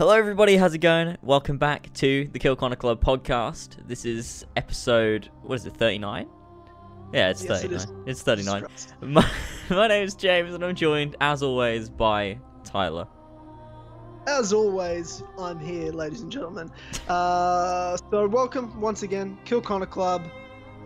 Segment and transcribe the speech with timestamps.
[0.00, 0.56] Hello, everybody.
[0.56, 1.18] How's it going?
[1.20, 3.86] Welcome back to the Kill Connor Club podcast.
[3.86, 5.28] This is episode.
[5.42, 5.76] What is it?
[5.76, 6.26] Thirty-nine.
[7.12, 7.80] Yeah, it's Yes, thirty-nine.
[7.82, 7.92] is.
[8.06, 8.64] it's thirty-nine.
[9.02, 9.30] My,
[9.68, 13.06] my name is James, and I'm joined, as always, by Tyler.
[14.26, 16.70] As always, I'm here, ladies and gentlemen.
[17.06, 20.26] Uh, so welcome once again, Kill Connor Club.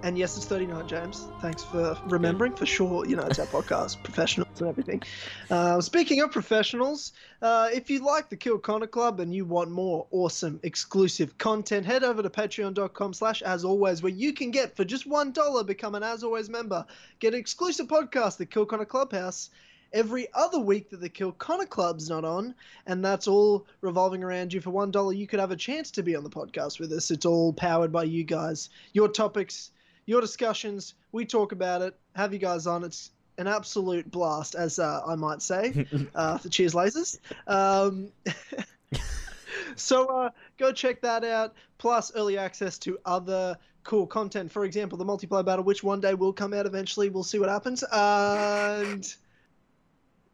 [0.03, 1.29] And yes, it's 39, James.
[1.41, 2.57] Thanks for remembering.
[2.57, 5.02] For sure, you know, it's our podcast, professionals and everything.
[5.50, 7.12] Uh, speaking of professionals,
[7.43, 11.86] uh, if you like the Kill Connor Club and you want more awesome exclusive content,
[11.86, 15.94] head over to patreon.com slash as always, where you can get, for just $1, become
[15.94, 16.85] an as always member.
[17.21, 19.50] Get an exclusive podcast, the Kill Connor Clubhouse,
[19.93, 22.55] every other week that the Kill Connor Club's not on,
[22.86, 24.61] and that's all revolving around you.
[24.61, 27.11] For one dollar, you could have a chance to be on the podcast with us.
[27.11, 28.71] It's all powered by you guys.
[28.93, 29.71] Your topics,
[30.07, 30.94] your discussions.
[31.13, 31.96] We talk about it.
[32.16, 32.84] Have you guys on?
[32.84, 35.86] It's an absolute blast, as uh, I might say.
[36.14, 37.19] uh, for Cheers Lasers.
[37.47, 38.10] Um,
[39.77, 41.55] so uh, go check that out.
[41.78, 44.50] Plus early access to other cool content.
[44.50, 47.10] For example, the multiplayer battle, which one day will come out eventually.
[47.10, 47.84] We'll see what happens.
[47.92, 49.14] And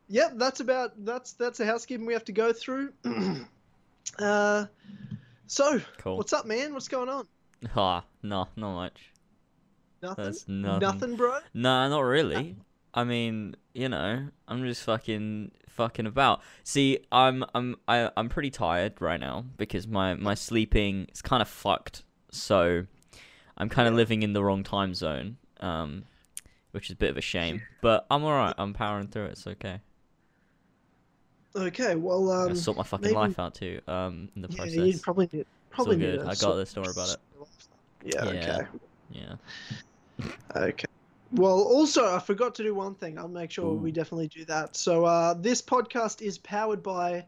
[0.08, 2.92] yep, that's about that's that's the housekeeping we have to go through.
[4.18, 4.66] uh,
[5.46, 6.16] so Cool.
[6.16, 6.72] what's up, man?
[6.72, 7.26] What's going on?
[7.74, 9.10] Ah, no, not much.
[10.02, 10.24] Nothing.
[10.24, 11.16] That's nothing.
[11.16, 11.38] bro.
[11.52, 12.56] Nah, not really.
[12.92, 16.40] I mean, you know, I'm just fucking fucking about.
[16.64, 21.40] See, I'm I'm I, I'm pretty tired right now because my my sleeping is kind
[21.40, 22.02] of fucked.
[22.32, 22.86] So,
[23.56, 26.04] I'm kind of living in the wrong time zone, um,
[26.72, 27.62] which is a bit of a shame.
[27.80, 28.54] But I'm alright.
[28.58, 29.32] I'm powering through it.
[29.32, 29.80] It's okay.
[31.56, 33.80] Okay, well, I um, sort my fucking maybe- life out too.
[33.88, 34.76] Um, in the yeah, process.
[34.76, 35.46] you probably need.
[35.70, 36.20] Probably need good.
[36.20, 37.16] to I got this, don't worry about it.
[38.04, 38.24] Yeah.
[38.24, 38.30] Yeah.
[38.30, 38.66] Okay.
[39.10, 39.34] Yeah.
[40.56, 40.86] Okay.
[41.32, 43.18] Well, also, I forgot to do one thing.
[43.18, 44.74] I'll make sure we definitely do that.
[44.74, 47.24] So, uh, this podcast is powered by,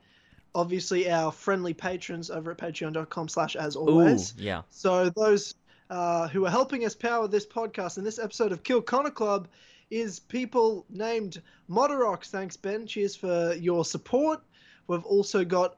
[0.55, 4.35] obviously, our friendly patrons over at patreon.com slash as Ooh, always.
[4.37, 4.63] yeah.
[4.71, 5.55] So, those
[5.89, 9.47] uh, who are helping us power this podcast and this episode of Kill Connor Club
[9.91, 12.27] is people named Moderox.
[12.27, 12.87] Thanks, Ben.
[12.87, 14.41] Cheers for your support.
[14.89, 15.77] We've also got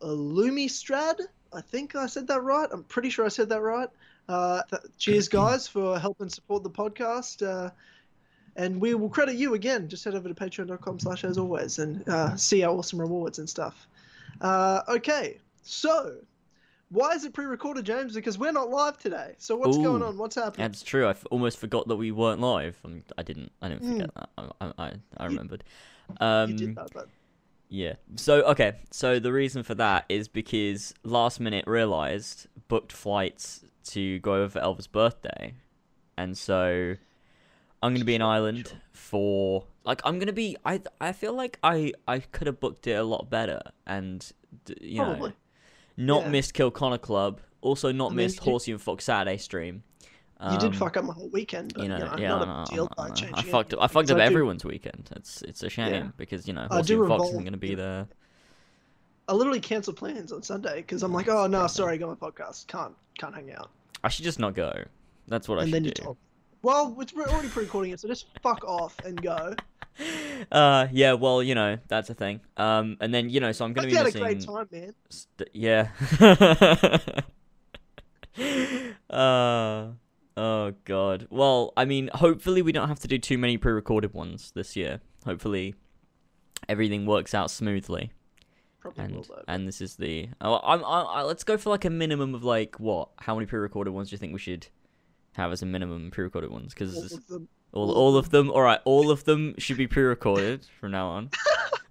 [0.00, 1.18] Lumistrad.
[1.52, 2.68] I think I said that right.
[2.70, 3.88] I'm pretty sure I said that right.
[4.28, 7.46] Uh, th- cheers, guys, for helping support the podcast.
[7.46, 7.70] Uh,
[8.56, 9.88] and we will credit you again.
[9.88, 13.48] Just head over to patreon.com slash as always and uh, see our awesome rewards and
[13.48, 13.86] stuff.
[14.40, 16.16] Uh, okay, so
[16.90, 18.14] why is it pre-recorded, James?
[18.14, 19.34] Because we're not live today.
[19.38, 20.16] So what's going on?
[20.18, 20.66] What's happening?
[20.68, 21.06] That's true.
[21.06, 22.78] I f- almost forgot that we weren't live.
[22.84, 23.50] I, I didn't.
[23.60, 24.28] I didn't forget that.
[24.38, 25.64] I, I, I, I You- remembered.
[26.20, 27.08] Um, you did that, but
[27.70, 27.94] Yeah.
[28.16, 28.74] So okay.
[28.92, 34.48] So the reason for that is because last minute realized booked flights to go over
[34.48, 35.54] for Elva's birthday,
[36.16, 36.94] and so
[37.82, 38.78] I'm gonna be in Ireland sure.
[38.92, 40.56] for like I'm gonna be.
[40.64, 44.30] I I feel like I I could have booked it a lot better, and
[44.64, 45.32] d- you know,
[45.96, 46.28] not Yeah.
[46.30, 47.40] missed Kill Connor Club.
[47.60, 49.82] Also not I mean, missed you- Horsey and Fox Saturday stream.
[50.50, 51.72] you did Um, fuck up my whole weekend.
[51.74, 53.30] But, you know, you know yeah, not I a know, big deal I by know.
[53.34, 53.82] I fucked up.
[53.82, 55.08] I fucked up I do- everyone's weekend.
[55.16, 56.10] It's it's a shame Yeah.
[56.16, 58.08] because you know I Horsey and Fox revolve- isn't going to be there.
[59.28, 62.28] I literally cancel plans on Sunday because I'm like, oh no, sorry, I got my
[62.30, 62.66] podcast.
[62.66, 63.70] Can't can't hang out.
[64.02, 64.72] I should just not go.
[65.28, 65.88] That's what I and should then do.
[65.88, 66.16] you told.
[66.62, 69.54] Well, it's, we're already pre-recording it, so just fuck off and go.
[70.50, 71.12] Uh, yeah.
[71.12, 72.40] Well, you know that's a thing.
[72.56, 74.44] Um, and then you know, so I'm going you to had be a missing.
[74.44, 74.94] great time, man.
[75.08, 75.90] St- yeah.
[79.10, 79.92] uh.
[80.36, 81.28] Oh God.
[81.30, 85.00] Well, I mean, hopefully we don't have to do too many pre-recorded ones this year.
[85.24, 85.76] Hopefully,
[86.68, 88.10] everything works out smoothly.
[88.84, 89.42] Probably will and though.
[89.48, 92.44] and this is the oh, I'm, I, I, let's go for like a minimum of
[92.44, 94.66] like what how many pre-recorded ones do you think we should
[95.32, 97.48] have as a minimum pre-recorded ones because All of them.
[97.72, 101.30] all, of them all right all of them should be pre-recorded from now on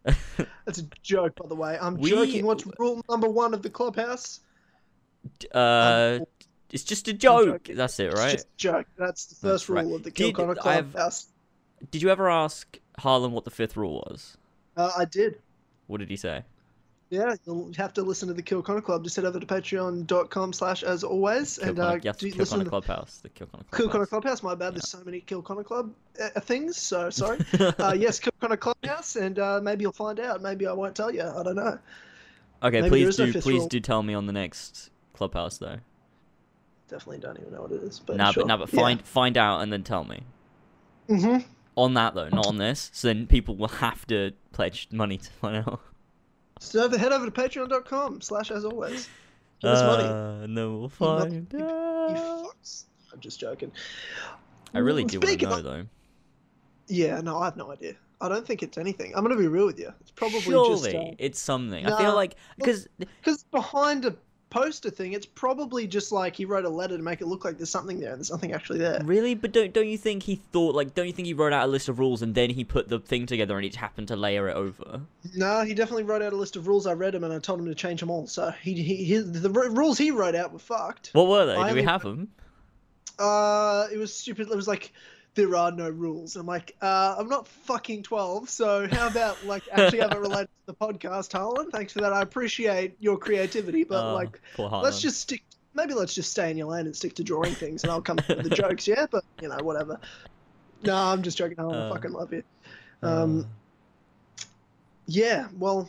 [0.66, 1.78] That's a joke, by the way.
[1.82, 2.46] I'm We- joking.
[2.46, 4.40] What's rule number one of the clubhouse?
[5.54, 6.26] Uh Um,
[6.72, 8.88] it's just a joke that's it It's right just a joke.
[8.98, 9.86] That's the That's first right.
[9.86, 11.28] rule of the Kill Did- Connor I have- clubhouse.
[11.92, 14.38] did you ever ask Harlan what the fifth rule was
[14.78, 15.40] Uh, I did.
[15.88, 16.44] what did he say
[17.14, 19.04] Yeah, you'll have to listen to the Kill Connor Club.
[19.04, 22.40] Just head over to patreon.com slash as always Kill and Connor, uh, yes, do, Kill
[22.40, 24.44] listen Connor to Clubhouse the Kill Connor Kill Connor Clubhouse Clubhouse.
[24.44, 24.74] My bad.
[24.74, 26.76] There's so many Kill Connor Club uh, things.
[26.76, 27.38] So sorry.
[27.60, 30.42] uh, yes, Kill Connor Clubhouse, and uh, maybe you'll find out.
[30.42, 31.22] Maybe I won't tell you.
[31.22, 31.78] I don't know.
[32.64, 33.68] maybe please is no do please rule.
[33.68, 35.78] do tell me on the next Clubhouse though
[36.88, 38.00] Definitely don't even know what it is.
[38.00, 38.42] But nah sure.
[38.44, 40.24] but nah, but find find out and then tell me
[41.08, 41.16] Yeah.
[41.18, 41.46] Mhm.
[41.78, 42.90] on that though, not on this.
[42.94, 45.80] So then people will have to pledge money to find out.
[46.64, 49.10] So head over to patreon.com slash as always.
[49.62, 49.82] Give us.
[49.82, 52.46] Uh, and then we'll find You out.
[52.56, 52.86] fucks.
[53.12, 53.72] I'm just joking.
[54.74, 55.86] I really do want to know of- though.
[56.88, 57.96] Yeah, no, I have no idea.
[58.20, 59.14] I don't think it's anything.
[59.16, 59.94] I'm gonna be real with you.
[60.02, 61.86] It's probably Surely just uh, it's something.
[61.86, 64.16] I feel like because because behind a
[64.54, 67.58] poster thing, it's probably just like he wrote a letter to make it look like
[67.58, 69.02] there's something there, and there's nothing actually there.
[69.04, 71.66] really, but don't don't you think he thought like don't you think he wrote out
[71.68, 74.08] a list of rules and then he put the thing together and he just happened
[74.10, 75.02] to layer it over?
[75.36, 76.86] No, he definitely wrote out a list of rules.
[76.86, 78.28] I read them and I told him to change them all.
[78.28, 81.10] So he, he the r- rules he wrote out were fucked.
[81.14, 81.56] What were they?
[81.56, 82.30] I Do we have them?
[83.20, 84.50] Uh, it was stupid.
[84.50, 84.92] It was like
[85.36, 86.36] there are no rules.
[86.36, 88.50] I'm like, uh, I'm not fucking twelve.
[88.50, 91.72] So how about like actually have it related to the podcast, Harlan?
[91.72, 92.14] Thanks for that.
[92.14, 94.40] I appreciate your creativity, but Oh, like,
[94.82, 95.44] let's just stick.
[95.76, 98.20] Maybe let's just stay in your lane and stick to drawing things, and I'll come
[98.20, 98.88] up with the jokes.
[98.88, 100.00] Yeah, but you know, whatever.
[100.84, 101.58] No, I'm just joking.
[101.58, 101.76] Harlan.
[101.82, 102.44] I Uh, fucking love you.
[103.02, 103.48] Um,
[105.08, 105.86] Yeah, well, uh,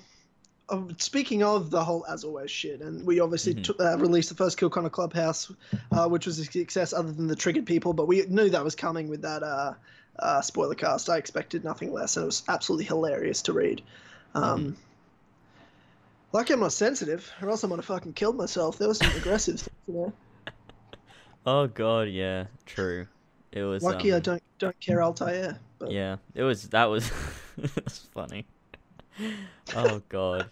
[0.99, 3.65] speaking of the whole as always shit, and we obviously Mhm.
[3.65, 5.53] t- uh, released the first Kill Connor Clubhouse,
[5.93, 8.75] uh, which was a success other than the triggered people, but we knew that was
[8.75, 9.75] coming with that uh,
[10.19, 11.11] uh, spoiler cast.
[11.11, 13.83] I expected nothing less, and it was absolutely hilarious to read.
[14.35, 14.77] Um,
[16.33, 18.77] Lucky I'm not sensitive, or else I might have fucking killed myself.
[18.79, 20.13] There was some aggressive in there.
[21.47, 23.07] oh god, yeah, true.
[23.53, 23.85] It was.
[23.85, 25.61] Lucky I um, don't don't care Altair.
[25.79, 26.71] But Yeah, it was.
[26.71, 27.09] That was.
[27.57, 28.47] That's funny.
[29.75, 30.51] Oh god,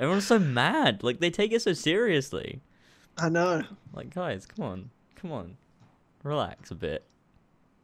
[0.00, 1.02] everyone's so mad.
[1.02, 2.60] Like they take it so seriously.
[3.18, 3.62] I know.
[3.92, 5.56] Like guys, come on, come on,
[6.22, 7.04] relax a bit.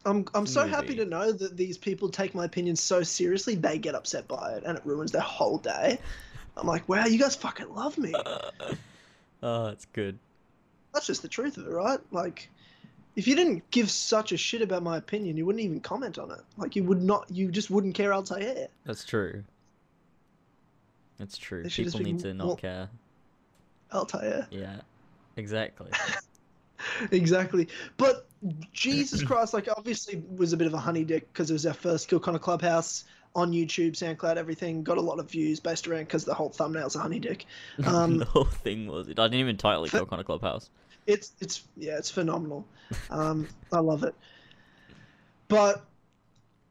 [0.04, 3.78] I'm I'm so happy to know that these people take my opinion so seriously they
[3.78, 5.98] get upset by it and it ruins their whole day.
[6.56, 8.12] I'm like, wow, you guys fucking love me.
[9.42, 10.18] oh, it's good.
[10.92, 11.98] That's just the truth of it, right?
[12.10, 12.50] Like,
[13.16, 16.30] if you didn't give such a shit about my opinion, you wouldn't even comment on
[16.30, 16.40] it.
[16.58, 18.68] Like, you would not, you just wouldn't care Altair.
[18.84, 19.44] That's true.
[21.18, 21.64] That's true.
[21.68, 22.88] People need to not more- care.
[23.92, 24.46] Altair.
[24.50, 24.80] Yeah,
[25.36, 25.90] exactly.
[27.10, 27.68] exactly.
[27.96, 28.26] But
[28.72, 31.74] Jesus Christ, like obviously was a bit of a honey dick because it was our
[31.74, 33.04] first Kill Connor Clubhouse
[33.34, 34.82] on YouTube, SoundCloud, everything.
[34.82, 37.46] Got a lot of views based around because the whole thumbnail's a honey dick.
[37.86, 39.08] Um, the whole thing was.
[39.08, 40.70] I didn't even title it Kill Connor Clubhouse.
[41.06, 42.66] It's it's yeah, it's phenomenal.
[43.10, 44.14] Um, I love it.
[45.48, 45.82] But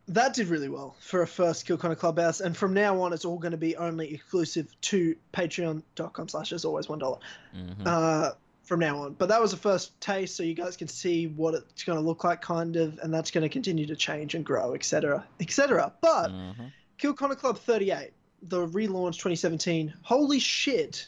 [0.08, 3.24] that did really well for a first Kill Connor Clubhouse, and from now on, it's
[3.26, 7.20] all going to be only exclusive to Patreon.com slash as always one dollar.
[7.54, 8.32] hmm uh,
[8.64, 9.14] from now on.
[9.16, 12.06] But that was a first taste, so you guys can see what it's going to
[12.06, 15.92] look like, kind of, and that's going to continue to change and grow, etc., etc.
[16.02, 16.52] But hmm
[16.98, 18.12] Kill Connor Club 38,
[18.44, 21.08] the relaunch 2017, holy shit,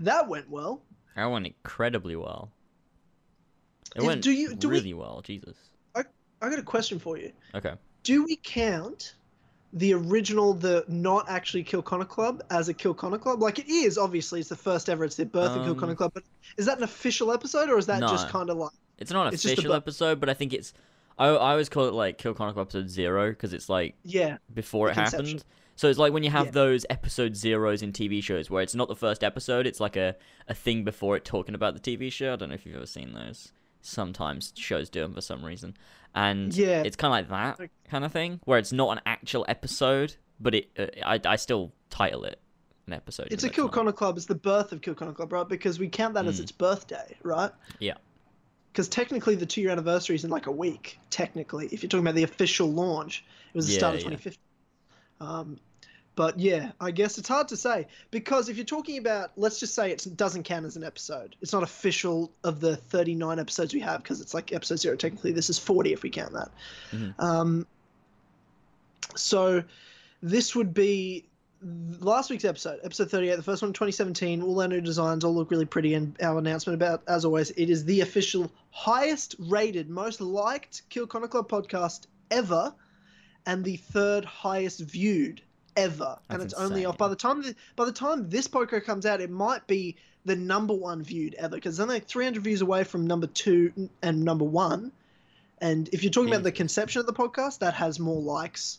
[0.00, 0.82] that went well.
[1.16, 2.50] That went incredibly well.
[3.96, 5.22] It went do you- do we- really well.
[5.22, 5.56] Jesus.
[5.94, 6.02] I,
[6.42, 7.32] I got a question for you.
[7.54, 7.74] Okay.
[8.02, 9.14] Do we count
[9.72, 13.40] the original, the not actually Kill Connor Club, as a Kill Connor Club?
[13.42, 15.94] Like it is, obviously, it's the first ever, it's the birth of Kill Um, Connor
[15.94, 16.12] Club.
[16.14, 16.24] But
[16.56, 19.34] is that an official episode, or is that just kind of like It's not an
[19.34, 20.72] It's official episode, but I think it's.
[21.18, 24.90] I, I always call it like Kill Chronicle episode zero because it's like yeah, before
[24.90, 25.26] it conception.
[25.26, 25.44] happened.
[25.76, 26.52] So it's like when you have Yeah.
[26.52, 30.14] those episode zeros in TV shows where it's not the first episode, it's like a,
[30.48, 32.32] a thing before it talking about the TV show.
[32.32, 33.52] I don't know if you've ever seen those.
[33.82, 35.74] Sometimes shows do them for some reason.
[36.14, 36.82] And Yeah.
[36.84, 40.54] it's kind of like that kind of thing where it's not an actual episode, but
[40.54, 42.40] it uh, I, I still title it
[42.86, 43.28] an episode.
[43.30, 43.68] It's a Kill.
[43.68, 44.16] Connor Club.
[44.16, 45.48] It's the birth of Kill Connor Club, right?
[45.48, 46.42] Because we count that as Mm.
[46.42, 47.52] its birthday, right?
[47.78, 47.94] Yeah.
[48.72, 50.98] Because technically, the two-year anniversary is in like a week.
[51.10, 54.16] Technically, if you're talking about the official launch, it was the start of Yeah, yeah.
[54.16, 54.38] 2015.
[55.20, 55.58] Um,
[56.20, 59.74] but yeah, I guess it's hard to say because if you're talking about, let's just
[59.74, 61.34] say it doesn't count as an episode.
[61.40, 64.96] It's not official of the 39 episodes we have because it's like episode zero.
[64.96, 66.50] Technically, this is 40 if we count that.
[66.92, 67.18] Mhm.
[67.18, 67.66] Um,
[69.16, 69.64] so
[70.22, 71.24] this would be
[72.00, 74.42] last week's episode, episode 38, the first one in 2017.
[74.42, 77.70] All our new designs all look really pretty, and our announcement about, as always, it
[77.70, 82.74] is the official highest rated, most liked Kill Connor Club podcast ever,
[83.46, 85.40] and the third highest viewed
[85.76, 86.18] ever.
[86.28, 89.06] and That's it's only off by the time th- by the time this podcast comes
[89.06, 92.84] out, it might be the number one viewed ever because then they're 300 views away
[92.84, 93.72] from number two
[94.02, 94.92] and number one.
[95.62, 98.78] And if you're talking about the conception of the podcast, that has more likes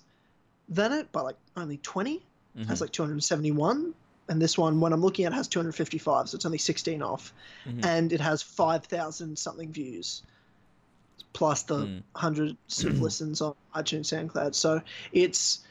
[0.69, 2.21] than it by like only 20
[2.57, 2.67] Mhm.
[2.67, 3.93] has like 271
[4.29, 7.33] and this one when i'm looking at it has 255 so it's only 16 off
[7.65, 7.85] Mhm.
[7.85, 10.21] and it has 5000 something views
[11.33, 12.03] plus the Mm.
[12.15, 14.81] hundreds of listens on itunes soundcloud so
[15.13, 15.61] it's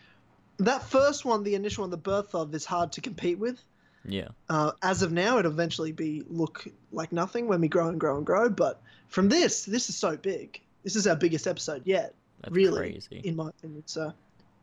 [0.60, 3.62] that first one the initial one the birth of is hard to compete with
[4.04, 4.28] yeah.
[4.48, 8.16] uh, as of now it'll eventually be look like nothing when we grow and grow
[8.16, 12.14] and grow but from this this is so big this is our biggest episode yet
[12.42, 13.20] That's really crazy.
[13.24, 14.12] in my opinion so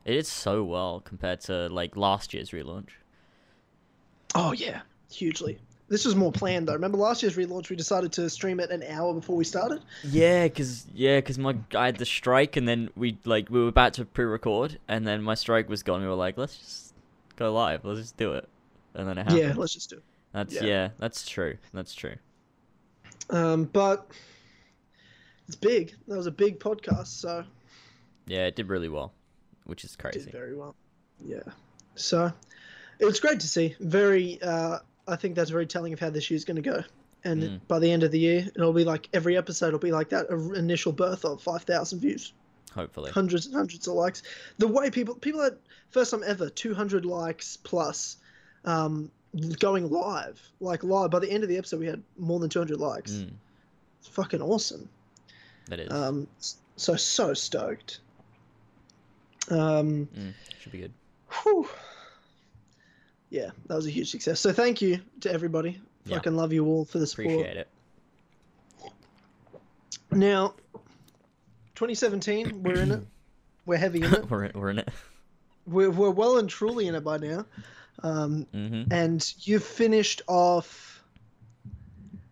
[0.05, 2.89] It did so well compared to like last year's relaunch.
[4.35, 5.59] Oh yeah, hugely.
[5.89, 6.73] This was more planned though.
[6.73, 9.81] Remember last year's relaunch, we decided to stream it an hour before we started.
[10.03, 13.69] Yeah, cause yeah, cause my I had the strike, and then we like we were
[13.69, 16.01] about to pre-record, and then my strike was gone.
[16.01, 16.93] We were like, let's just
[17.37, 17.85] go live.
[17.85, 18.49] Let's just do it,
[18.95, 19.39] and then it happened.
[19.39, 20.03] Yeah, let's just do it.
[20.33, 20.63] That's yeah.
[20.63, 20.89] yeah.
[20.99, 21.57] that's true.
[21.73, 22.15] That's true.
[23.29, 24.11] Um, but
[25.47, 25.93] it's big.
[26.07, 27.45] That was a big podcast, so
[28.25, 29.13] Yeah, it did really well,
[29.63, 30.19] which is it crazy.
[30.19, 30.75] did very well.
[31.25, 31.43] Yeah.
[31.95, 32.31] So
[32.99, 33.75] it was great to see.
[33.79, 34.37] Very.
[34.41, 36.83] Uh, I think that's very telling of how this year's going to go.
[37.23, 37.59] And Mm.
[37.67, 40.27] by the end of the year, it'll be like every episode will be like that
[40.55, 42.33] initial birth of five thousand views.
[42.73, 43.11] Hopefully.
[43.11, 44.21] hundreds and hundreds of likes.
[44.59, 45.57] The way people people had
[45.89, 48.17] first time ever 200 likes plus
[48.65, 49.09] um,
[49.59, 51.09] going live, like live.
[51.09, 53.13] By the end of the episode, we had more than 200 likes.
[53.13, 53.31] Mm,
[53.99, 54.87] It's fucking awesome.
[55.69, 55.91] that is.
[55.91, 56.27] Um,
[56.75, 57.99] so so stoked.
[59.49, 60.93] Um, Mm, should be good.
[61.43, 61.67] whew.
[63.29, 64.39] Yeah, that was a huge success.
[64.39, 65.81] So thank you to everybody.
[66.05, 66.15] Yeah.
[66.17, 67.27] Fucking love you all for the support.
[67.33, 67.67] Appreciate it.
[70.11, 70.53] Now,
[71.75, 73.03] 2017, we're in it.
[73.65, 74.29] We're heavy in it.
[74.31, 74.87] we're in, we're in it.
[75.65, 77.45] We're, we're well and truly in it by now.
[78.01, 78.93] Um, Mm-hmm.
[78.93, 81.03] and you've finished off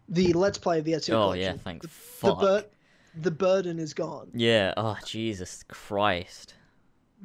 [0.08, 1.56] the let's play of the Ezio Oh collection.
[1.56, 1.88] yeah, thanks.
[2.22, 2.28] the.
[2.30, 2.66] The, bur-
[3.24, 4.30] the burden is gone.
[4.34, 4.74] Yeah.
[4.78, 6.54] Oh Jesus Christ.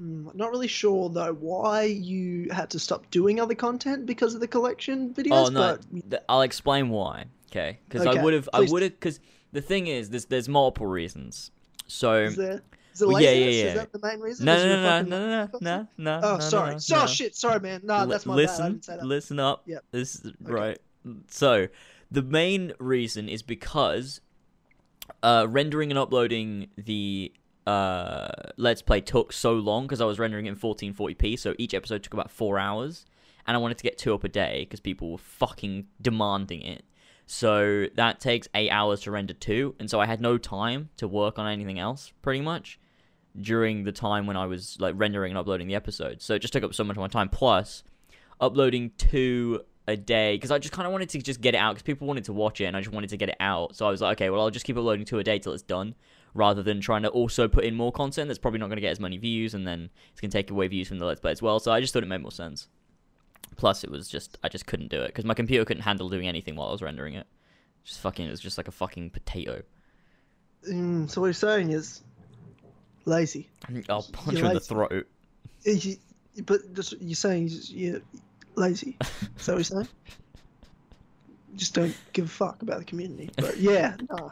[0.00, 4.40] Mm, not really sure though why you had to stop doing other content because of
[4.40, 5.46] the collection videos.
[5.46, 7.26] Oh no, but I'll explain why.
[7.50, 9.20] Okay, because Okay, I would have, I would have, because
[9.52, 11.50] the thing is, there's there's multiple reasons.
[11.86, 12.62] So is there?
[12.94, 13.64] Is it Well, yeah, yeah, yeah.
[13.66, 14.46] Is that the main reason?
[14.46, 16.72] no, no, no, no, no, no, no, no, Oh, no, sorry.
[16.72, 17.06] no, so, no.
[17.06, 17.34] shit.
[17.36, 17.80] Sorry, man.
[17.84, 18.64] No, Li- that's my listen, bad.
[18.64, 19.04] I didn't say that.
[19.06, 19.62] listen up.
[19.66, 19.84] Yep.
[19.92, 20.78] This is right.
[21.28, 21.68] So
[22.10, 24.20] the main reason is because
[25.22, 27.32] uh, rendering and uploading the
[27.66, 31.38] uh, Let's Play took so long because I was rendering it in 1440p.
[31.38, 33.06] So each episode took about four hours,
[33.46, 36.84] and I wanted to get two up a day because people were fucking demanding it.
[37.26, 41.06] So that takes eight hours to render two, and so I had no time to
[41.06, 42.78] work on anything else, pretty much
[43.40, 46.24] during the time when I was like rendering and uploading the episodes.
[46.24, 47.28] So it just took up so much of my time.
[47.28, 47.84] Plus,
[48.40, 51.74] uploading two a day because I just kind of wanted to just get it out
[51.74, 53.76] because people wanted to watch it and I just wanted to get it out.
[53.76, 55.62] So I was like, okay, well I'll just keep uploading two a day till it's
[55.62, 55.94] done,
[56.34, 58.92] rather than trying to also put in more content that's probably not going to get
[58.92, 61.32] as many views and then it's going to take away views from the Let's Play
[61.32, 61.58] as well.
[61.60, 62.68] So I just thought it made more sense.
[63.56, 66.28] Plus, it was just I just couldn't do it because my computer couldn't handle doing
[66.28, 67.26] anything while I was rendering it.
[67.84, 69.62] Just fucking, it was just like a fucking potato.
[70.68, 72.02] Mm, so what you're saying is
[73.06, 73.48] lazy.
[73.88, 75.06] I'll punch You're you in the throat.
[75.64, 75.96] You-
[76.44, 78.00] But just, you're saying you're
[78.54, 78.96] lazy.
[79.38, 79.88] Is that what you're saying?
[81.56, 83.30] Just don't give a fuck about the community.
[83.36, 84.30] But yeah, nah.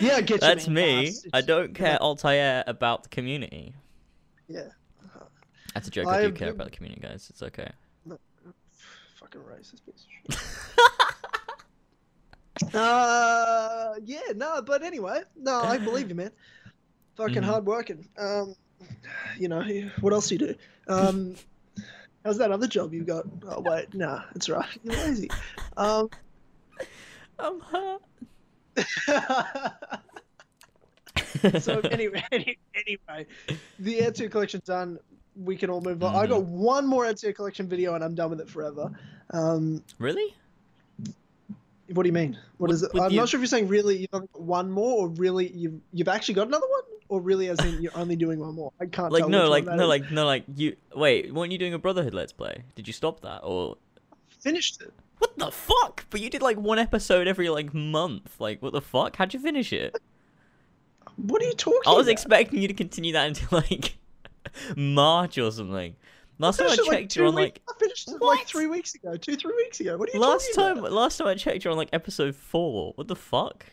[0.00, 0.38] Yeah, get you.
[0.38, 1.02] That's me.
[1.08, 3.74] It's- I don't care Altair about the community.
[4.48, 4.68] Yeah,
[5.74, 6.06] That's a joke.
[6.08, 7.28] I, do I- care about the community, guys.
[7.30, 7.70] It's okay.
[9.16, 10.42] fucking racist piece of shit.
[12.74, 16.30] uh, yeah, no, but anyway, no, I believe you, man.
[17.16, 17.44] Fucking Mhm.
[17.44, 18.06] hard working.
[18.18, 18.54] Um,
[19.38, 19.62] you know,
[20.00, 20.54] what else do you do?
[20.88, 21.34] Um,
[22.24, 23.26] how's that other job you got?
[23.46, 24.68] Oh wait, nah, it's right.
[24.82, 25.30] You're lazy.
[25.76, 26.10] Um.
[27.38, 28.02] I'm hurt.
[31.60, 33.26] So anyway, any- anyway,
[33.78, 34.98] the Ezio collection's done.
[35.34, 36.14] We can all move on.
[36.14, 36.30] I Mhm.
[36.30, 38.90] got one more Ezio collection video, and I'm done with it forever.
[39.30, 40.34] Um, really?
[41.94, 42.38] what do you mean?
[42.56, 42.90] What With- is it?
[42.98, 45.48] I'm you- not sure if you're saying really you've only got one more, or really
[45.52, 48.72] you've you've actually got another one, or really as in you're only doing one more.
[48.80, 49.88] I can't Like tell no, like no, is.
[49.88, 50.76] like no, like you.
[50.94, 52.62] Wait, weren't you doing a Brotherhood Let's Play?
[52.76, 53.76] Did you stop that or?
[54.40, 54.92] finished it.
[55.22, 56.04] What the fuck?
[56.10, 58.40] But you did like one episode every like month.
[58.40, 59.14] Like what the fuck?
[59.16, 59.96] How'd you finish it?
[61.16, 61.80] What are you talking?
[61.86, 62.12] I was about?
[62.12, 63.96] expecting you to continue that until like
[64.76, 65.94] March or something.
[66.38, 68.36] Last time I like, checked, you're on like I finished it What?
[68.38, 69.96] like three weeks ago, two three weeks ago.
[69.96, 70.78] What are you last time.
[70.78, 70.90] about?
[70.92, 72.92] Last time I checked, you're on like episode four.
[72.96, 73.64] What the fuck?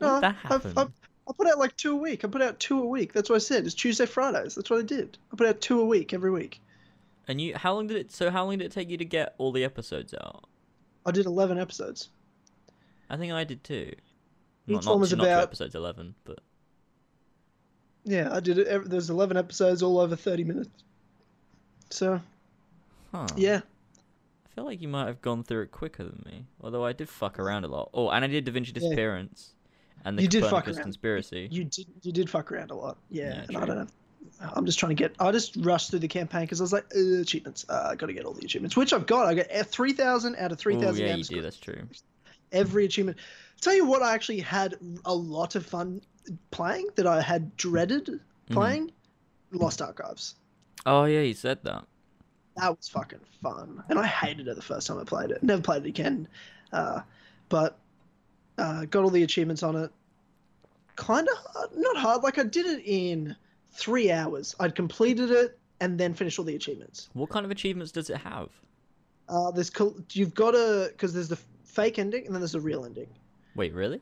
[0.00, 0.92] No, did that I've- I've-
[1.28, 2.24] I put out like two a week.
[2.24, 3.12] I put out two a week.
[3.12, 3.64] That's what I said.
[3.64, 4.56] It's Tuesday, Fridays.
[4.56, 5.18] That's what I did.
[5.32, 6.60] I put out two a week every week.
[7.28, 8.10] And you, how long did it?
[8.10, 10.48] So how long did it take you to get all the episodes out?
[11.06, 12.08] I did eleven episodes.
[13.10, 13.92] I think I did too.
[14.66, 16.38] Each Not, one was not two about- episodes, eleven, but
[18.04, 18.88] Yeah, I did it.
[18.90, 20.70] There's eleven episodes, all over thirty minutes.
[21.90, 22.20] So
[23.12, 23.26] huh.
[23.36, 23.60] yeah,
[24.46, 26.46] I feel like you might have gone through it quicker than me.
[26.60, 27.90] Although I did fuck around a lot.
[27.92, 29.52] Oh, and I did Da Vinci Disappearance,
[30.04, 30.76] and the You did fuck around.
[30.80, 31.48] conspiracy.
[31.50, 32.96] you did you did fuck around a lot.
[33.10, 33.86] Yeah, Yeah, and I don't know.
[34.40, 35.14] I'm just trying to get.
[35.20, 37.64] I just rushed through the campaign because I was like, uh, achievements.
[37.68, 39.26] Uh, I got to get all the achievements, which I've got.
[39.26, 41.06] I got three thousand out of three thousand.
[41.06, 41.42] yeah, you do.
[41.42, 41.86] That's true.
[42.50, 43.18] Every achievement.
[43.60, 46.00] Tell you what, I actually had a lot of fun
[46.50, 48.54] playing that I had dreaded Mm-hmm.
[48.54, 48.92] playing.
[49.52, 50.34] Lost Archives.
[50.84, 51.84] Oh yeah, you said that.
[52.56, 55.42] That was fucking fun, and I hated it the first time I played it.
[55.42, 56.26] Never played it again.
[56.72, 57.00] Uh,
[57.48, 57.78] but
[58.58, 59.90] uh, got all the achievements on it.
[60.96, 62.22] Kind of hard, not hard.
[62.22, 63.36] Like I did it in
[63.72, 64.54] three hours.
[64.60, 67.08] I'd completed it and then finished all the achievements.
[67.12, 68.50] What kind of achievements does it have?
[69.28, 69.70] Uh, there's
[70.12, 73.08] you've got to because there's the fake ending and then there's the real ending.
[73.56, 74.00] Wait, really?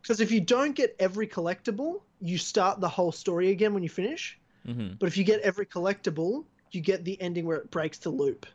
[0.00, 3.88] Because if you don't get every collectible, you start the whole story again when you
[3.88, 4.38] finish.
[4.66, 4.94] Mm-hmm.
[4.98, 8.46] But if you get every collectible, you get the ending where it breaks the loop.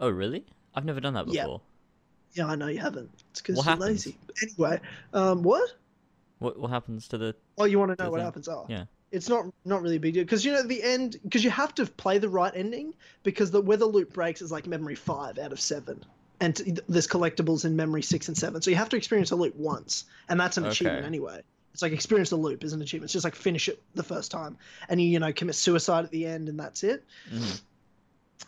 [0.00, 0.44] Oh, really?
[0.74, 1.60] I've never done that before.
[2.32, 3.10] Yeah, yeah I know you haven't.
[3.30, 4.06] It's because you're happens?
[4.06, 4.18] lazy.
[4.42, 4.80] Anyway,
[5.12, 5.74] um, what?
[6.38, 7.34] What what happens to the?
[7.56, 8.24] Oh, you want to know what thing.
[8.24, 8.48] happens?
[8.48, 8.84] Oh, Yeah.
[9.12, 11.74] It's not not really a big deal because you know the end because you have
[11.76, 15.38] to play the right ending because the where the loop breaks is like memory five
[15.38, 16.04] out of seven,
[16.40, 18.60] and t- there's collectibles in memory six and seven.
[18.62, 21.42] So you have to experience a loop once, and that's an achievement anyway.
[21.72, 23.04] It's like experience the loop is an achievement.
[23.08, 24.56] It's just like finish it the first time,
[24.88, 27.04] and you you know commit suicide at the end, and that's it.
[27.32, 27.60] Mhm.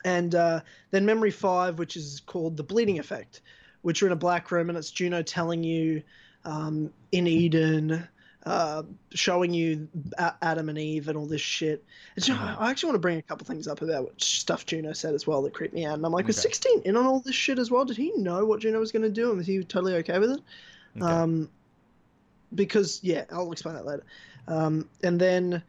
[0.04, 0.60] and uh,
[0.90, 3.40] then memory five, which is called the bleeding effect,
[3.82, 6.02] which are in a black room, and it's Juno telling you
[6.44, 8.06] um, in Eden,
[8.46, 11.84] uh, showing you A- Adam and Eve and all this shit.
[12.16, 12.56] And so Mhm.
[12.58, 15.26] I actually want to bring a couple things up about what stuff Juno said as
[15.26, 15.94] well that creeped me out.
[15.94, 17.84] And I'm like, was 16 in on all this shit as well?
[17.84, 20.30] Did he know what Juno was going to do, and was he totally okay with
[20.30, 20.40] it?
[20.96, 21.06] Okay.
[21.06, 21.50] Um,
[22.54, 24.04] because yeah, I'll explain that later.
[24.46, 25.62] Um, and then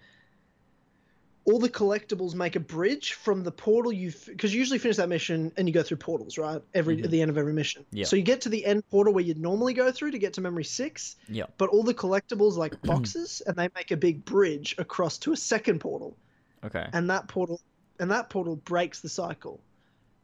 [1.49, 5.09] all the collectibles make a bridge from the portal you because you usually finish that
[5.09, 7.05] mission and you go through portals right every Mhm.
[7.05, 7.83] at the end of every mission.
[7.91, 8.05] Yeah.
[8.05, 10.41] So you get to the end portal where you'd normally go through to get to
[10.41, 11.45] memory six, yeah.
[11.57, 15.37] but all the collectibles like boxes and they make a big bridge across to a
[15.37, 16.15] second portal
[16.63, 16.87] Okay.
[16.93, 17.59] and that portal
[17.99, 19.59] and that portal breaks the cycle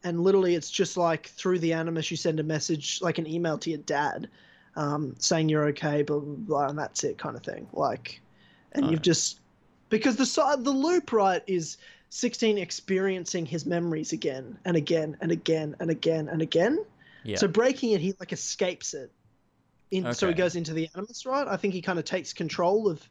[0.04, 3.58] and literally it's just like through the animus you send a message like an email
[3.58, 4.30] to your dad
[4.76, 8.22] um, saying you're okay blah blah blah and that's it kind of thing like
[8.74, 9.02] and you've Alright.
[9.02, 9.40] just
[9.90, 11.78] because the the loop right is
[12.10, 16.84] 16 experiencing his memories again and again and again and again and again
[17.24, 17.38] Yeah.
[17.38, 19.12] so breaking it he like escapes it
[19.92, 22.88] in so he goes into the animus right i think he kind of takes control
[22.90, 23.08] of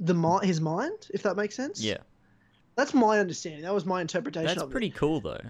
[0.00, 1.98] the mi- his mind if that makes sense yeah.
[2.76, 3.62] that's my understanding.
[3.62, 4.94] That was my interpretation That's pretty it.
[4.96, 5.40] cool though.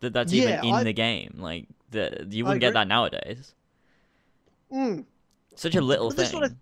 [0.00, 1.34] That that's Yeah, even in I- the game.
[1.38, 3.52] Like the you wouldn't get that nowadays.
[4.72, 5.04] Mm,
[5.56, 6.56] Such a little But thing.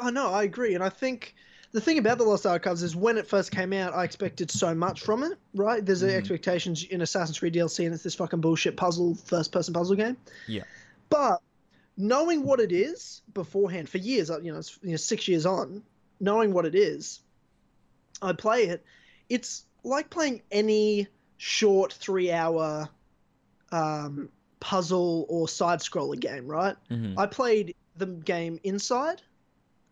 [0.00, 1.34] I know, I agree, and I think
[1.72, 4.74] the thing about the Lost Archives is when it first came out, I expected so
[4.74, 5.38] much from it.
[5.54, 5.84] Right?
[5.84, 6.16] There's the Mhm.
[6.16, 10.16] expectations in Assassin's Creed DLC, and it's this fucking bullshit puzzle, first-person puzzle game.
[10.46, 10.62] Yeah.
[11.10, 11.40] But
[11.96, 15.82] knowing what it is beforehand for years, you know, you know, six years on,
[16.20, 17.20] knowing what it is,
[18.22, 18.84] I play it.
[19.28, 22.88] It's like playing any short three-hour
[23.72, 26.76] um, puzzle or side-scroller game, right?
[26.90, 27.14] Mhm.
[27.18, 29.22] I played the game Inside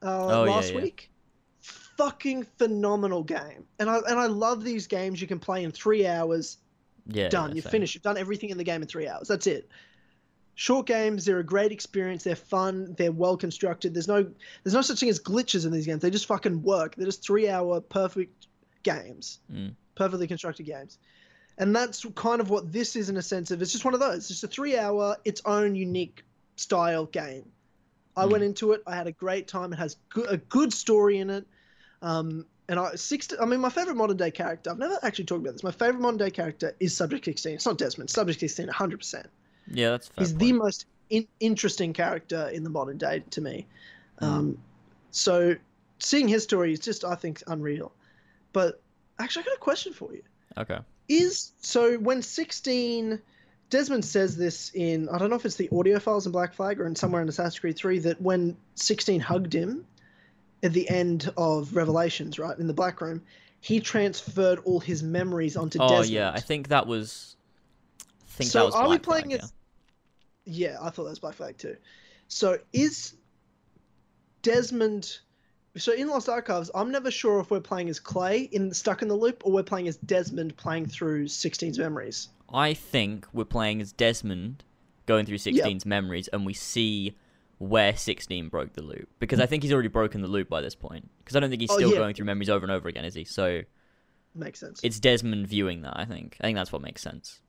[0.04, 0.82] uh, Oh, last yeah.
[0.82, 1.10] week.
[1.96, 6.06] Fucking phenomenal game, and I and I love these games you can play in three
[6.06, 6.58] hours.
[7.06, 7.28] Yeah.
[7.28, 7.54] done.
[7.54, 7.70] yeah, same.
[7.70, 7.94] finished.
[7.94, 9.28] You've done everything in the game in three hours.
[9.28, 9.68] That's it.
[10.56, 11.24] Short games.
[11.24, 12.24] They're a great experience.
[12.24, 12.94] They're fun.
[12.98, 13.94] They're well constructed.
[13.94, 14.26] There's no
[14.62, 16.02] there's no such thing as glitches in these games.
[16.02, 16.96] They just fucking work.
[16.96, 18.46] They're just three hour perfect
[18.82, 19.38] games.
[19.52, 19.74] Mm.
[19.94, 20.98] Perfectly constructed games.
[21.58, 24.00] And that's kind of what this is in a sense of it's just one of
[24.00, 24.16] those.
[24.18, 26.24] It's just a three hour, its own unique
[26.56, 27.44] style game.
[28.16, 28.30] I Mm.
[28.30, 28.82] went into it.
[28.86, 29.72] I had a great time.
[29.72, 31.46] It has good, a good story in it.
[32.02, 33.28] Um, and I six.
[33.40, 34.70] I mean, my favorite modern day character.
[34.70, 35.62] I've never actually talked about this.
[35.62, 37.54] My favorite modern day character is Subject 16.
[37.54, 38.10] It's not Desmond.
[38.10, 38.98] Subject 16, 100.
[38.98, 39.26] percent
[39.66, 40.22] Yeah, that's fair.
[40.24, 43.66] He's the most in- interesting character in the modern day to me.
[44.20, 44.26] Mm.
[44.26, 44.58] Um,
[45.10, 45.56] so
[45.98, 47.92] seeing his story is just, I think, unreal.
[48.52, 48.80] But
[49.18, 50.22] actually, I got a question for you
[50.56, 50.78] Okay.
[51.08, 53.20] is so when 16
[53.70, 56.80] desmond says this in i don't know if it's the audio files in black flag
[56.80, 59.86] or in somewhere in assassin's creed 3 that when 16 hugged him
[60.62, 63.22] at the end of revelations right in the black room
[63.60, 67.36] he transferred all his memories onto oh desmond Oh yeah, I think that was.
[68.00, 68.04] I
[68.36, 68.74] think So that was.
[68.74, 69.52] are we playing Flag, as-
[70.44, 71.76] yeah i thought that was black flag too
[72.28, 73.14] so is
[74.42, 75.18] desmond
[75.76, 79.08] so in lost archives i'm never sure if we're playing as clay in stuck in
[79.08, 82.28] the loop or we're playing as desmond playing through 16's memories.
[82.52, 84.62] I think we're playing as Desmond,
[85.06, 87.16] going through 16's memories, and we see
[87.58, 90.76] where 16 broke the loop because I think he's already broken the loop by this
[90.76, 91.10] point.
[91.18, 91.96] Because I don't think he's Oh, still yeah.
[91.96, 93.24] going through memories over and over again, is he?
[93.24, 93.62] So
[94.36, 95.98] makes sense it's Desmond viewing that.
[95.98, 96.36] I think.
[96.40, 97.40] I think that's what makes sense.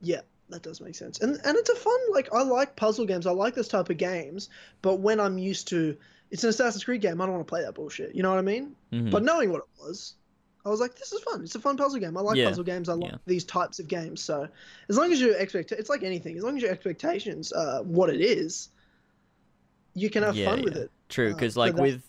[0.00, 1.20] Yeah, that does make sense.
[1.20, 3.26] And and it's a fun like I like puzzle games.
[3.26, 4.48] I like this type of games.
[4.80, 5.98] But when I'm used to
[6.30, 8.14] it's an Assassin's Creed game, I don't want to play that bullshit.
[8.14, 8.74] You know what I mean?
[8.92, 9.10] Mhm.
[9.10, 10.14] But knowing what it was,
[10.64, 11.42] I was like, this is fun.
[11.42, 12.16] It's a fun puzzle game.
[12.16, 12.88] I like Yeah, puzzle games.
[12.88, 13.18] I like yeah.
[13.26, 14.22] these types of games.
[14.22, 14.46] So
[14.88, 16.36] as long as your expect it's like anything.
[16.36, 18.68] As long as your expectations are what it is,
[19.94, 20.90] you can have Yeah, fun with it.
[21.08, 22.02] True, Uh, because so like that- with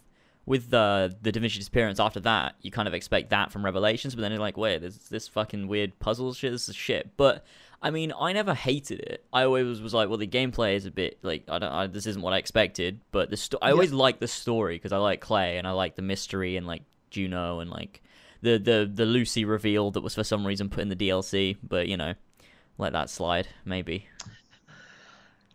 [0.47, 4.15] with the the Da Vinci Disappearance after that, you kind of expect that from Revelations,
[4.15, 6.51] but then you're like, wait, there's this fucking weird puzzle shit.
[6.51, 7.15] This is shit.
[7.15, 7.45] But
[7.83, 9.25] I mean, I never hated it.
[9.33, 11.71] I always was like, well, the gameplay is a bit like I don't.
[11.71, 13.01] I, this isn't what I expected.
[13.11, 13.73] But the sto- I Yeah.
[13.73, 16.83] always like the story because I like Clay and I like the mystery and like
[17.09, 18.01] Juno and like
[18.41, 21.57] the the the Lucy reveal that was for some reason put in the DLC.
[21.63, 22.13] But you know,
[22.77, 24.05] let that slide maybe.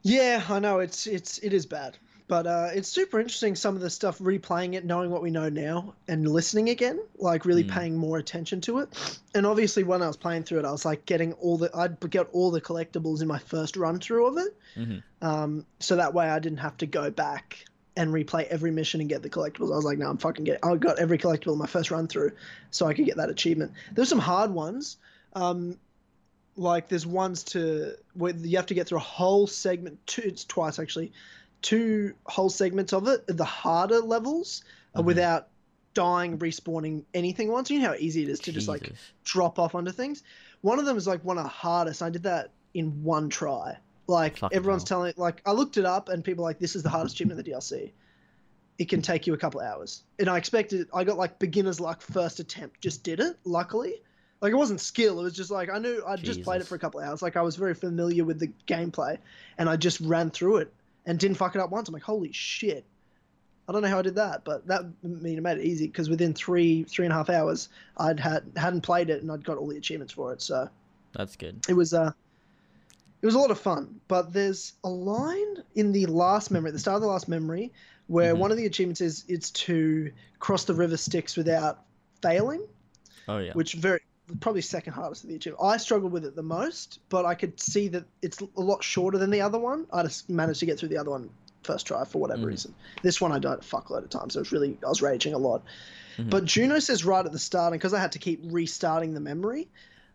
[0.03, 1.97] Yeah, I know it's it's it is bad,
[2.29, 3.55] but uh, it's super interesting.
[3.55, 7.45] Some of the stuff, replaying it, knowing what we know now, and listening again, like
[7.45, 7.71] really Mm.
[7.71, 8.89] paying more attention to it.
[9.35, 11.99] And obviously, when I was playing through it, I was like getting all the I'd
[12.11, 15.03] get all the collectibles in my first run through of it, Mhm.
[15.23, 17.65] um, so that way I didn't have to go back
[17.97, 19.73] and replay every mission and get the collectibles.
[19.73, 20.59] I was like, no, I'm fucking get.
[20.63, 22.33] I got every collectible in my first run through,
[22.71, 23.73] so I could get that achievement.
[23.95, 24.99] There's some hard ones.
[25.33, 25.79] Um,
[26.59, 30.45] like there's ones to where you have to get through a whole segment two it's
[30.45, 31.13] twice actually
[31.63, 34.63] two whole segments of it the harder levels
[34.95, 35.05] uh, Mhm.
[35.05, 35.49] without
[35.95, 37.71] dying respawning anything once.
[37.71, 38.93] You know how easy it is to just like
[39.25, 40.23] drop off onto things?
[40.61, 42.03] One of them is like one of the hardest.
[42.03, 43.79] I did that in one try.
[44.07, 45.01] Like Fucking everyone's hell.
[45.01, 47.41] telling like i looked it up and people are like this is the hardest achievement
[47.41, 47.91] in the dlc
[48.79, 50.03] it can take you a couple hours.
[50.19, 52.81] And i expected i got like beginner's luck first attempt.
[52.81, 53.95] Just did it luckily.
[54.43, 55.19] Like it wasn't skill.
[55.19, 57.23] It was just like i knew i'd just played it for a couple of hours.
[57.23, 59.19] Like i was very familiar with the gameplay
[59.59, 60.73] and i just ran through it
[61.07, 62.85] and didn't fuck it up once i'm like holy shit
[63.69, 65.87] i don't know how i did that but that I mean it made it easy
[65.87, 69.45] because within three three and a half hours i'd had hadn't played it and i'd
[69.45, 70.69] got all the achievements for it so
[71.15, 71.65] That's good.
[71.69, 72.13] it was uh
[73.23, 76.75] it was a lot of fun but there's a line in the last memory at
[76.75, 77.73] the start of the last memory
[78.09, 78.39] where Mhm.
[78.39, 81.83] one of the achievements is it's to cross the river styx without
[82.23, 82.63] failing
[83.29, 83.53] Oh yeah.
[83.55, 84.01] which very
[84.41, 85.63] probably second hardest of the achievement.
[85.65, 89.19] I struggled with it the most, but I could see that it's a lot shorter
[89.19, 89.87] than the other one.
[89.93, 91.31] I just managed to get through the other one
[91.63, 92.47] first try for whatever Mm.
[92.47, 92.75] reason.
[93.03, 95.35] This one I died a fuckload of times, so it was really I was raging
[95.35, 95.63] a lot.
[96.17, 96.31] Mhm.
[96.31, 99.21] But Juno says right at the start, and because I had to keep restarting the
[99.21, 99.69] memory,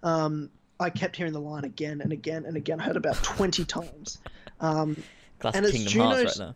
[0.04, 2.80] um, I kept hearing the line again and again and again.
[2.80, 4.18] I heard about twenty times.
[4.60, 5.02] Um,
[5.40, 6.56] Classic and it's Kingdom Hearts right there.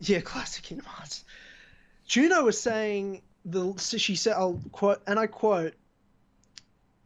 [0.00, 1.24] yeah, classic Kingdom Hearts.
[2.06, 5.74] Juno was saying the so she said I'll quote and I quote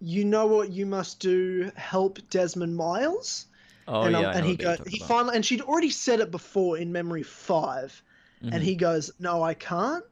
[0.00, 3.46] you know what you must do help Desmond Miles.
[3.88, 4.30] Oh and, um, yeah.
[4.30, 5.08] I and he goes he about.
[5.08, 8.02] finally and she'd already said it before in memory 5
[8.42, 8.54] Mhm.
[8.54, 10.04] and he goes no I can't.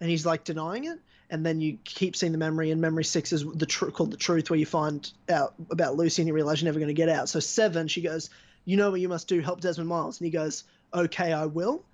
[0.00, 0.98] And he's like denying it.
[1.30, 4.16] And then you keep seeing the memory and memory 6 is the tr- called the
[4.18, 7.08] truth where you find out about Lucy and you realize you're never going to get
[7.08, 7.28] out.
[7.28, 8.28] So 7 she goes
[8.64, 10.20] you know what you must do help Desmond Miles.
[10.20, 11.84] And he goes okay I will.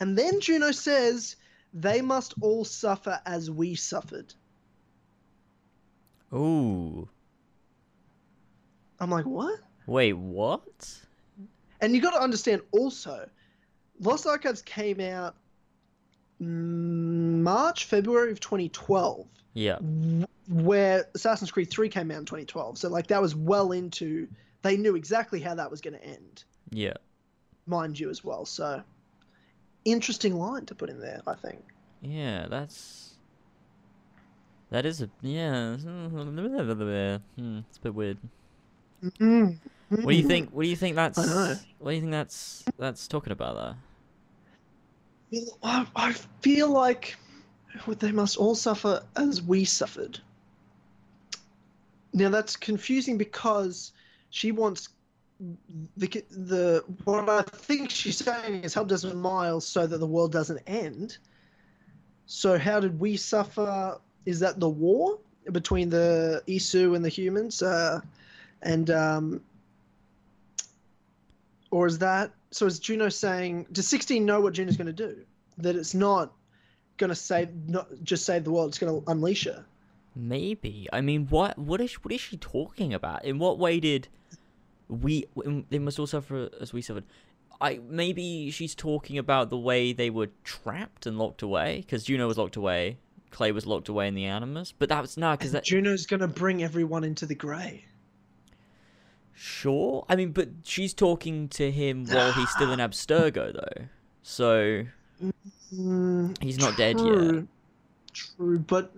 [0.00, 1.36] And then Juno says
[1.72, 4.34] they must all suffer as we suffered
[6.32, 7.08] Ooh.
[8.98, 11.00] I'm like what Wait, what?
[11.80, 13.28] And you got to understand also,
[14.00, 15.34] Lost Archives came out
[16.38, 19.78] March, February of 2012, Yeah.
[20.48, 22.78] where Assassin's Creed 3 came out in 2012.
[22.78, 24.28] So, like, that was well into,
[24.62, 26.94] they knew exactly how that was going to end, Yeah.
[27.66, 28.44] mind you, as well.
[28.44, 28.82] So,
[29.84, 31.64] interesting line to put in there, I think.
[32.00, 33.09] Yeah, that's
[34.70, 35.76] that is a yeah.
[35.76, 38.18] Hmm, it's a bit weird.
[39.02, 39.58] Mm.
[39.88, 40.50] What do you think?
[40.50, 41.18] What do you think that's?
[41.78, 43.76] What do you think that's that's talking about there?
[45.32, 47.16] Well, I, I feel like
[47.98, 50.18] they must all suffer as we suffered.
[52.12, 53.92] Now that's confusing because
[54.30, 54.88] she wants
[55.96, 60.32] the the what I think she's saying is help Desmond Miles so that the world
[60.32, 61.18] doesn't end.
[62.26, 63.98] So how did we suffer?
[64.26, 65.18] Is that the war
[65.52, 67.62] between the Isu and the humans?
[67.62, 68.00] Uh,
[68.62, 69.40] and um,
[71.70, 72.66] or is that so?
[72.66, 73.66] Is Juno saying?
[73.72, 75.16] Does sixteen know what Juno's going to do?
[75.58, 76.32] That it's not
[76.96, 78.68] going to save, not just save the world.
[78.68, 79.64] It's going to unleash her.
[80.14, 80.88] Maybe.
[80.92, 83.24] I mean, what what is what is she talking about?
[83.24, 84.08] In what way did
[84.88, 85.26] we?
[85.70, 87.04] They must all suffer as we suffered.
[87.60, 92.26] I maybe she's talking about the way they were trapped and locked away because Juno
[92.26, 92.96] was locked away,
[93.30, 94.72] Clay was locked away in the Animus.
[94.72, 97.84] But that was no, because that Juno's going to bring everyone into the grey.
[99.34, 100.04] Sure.
[100.08, 103.84] I mean, but she's talking to him while he's still in Abstergo, though.
[104.22, 104.84] So
[105.72, 107.04] Mm, he's not dead yet.
[107.14, 107.48] true,
[108.12, 108.92] True, but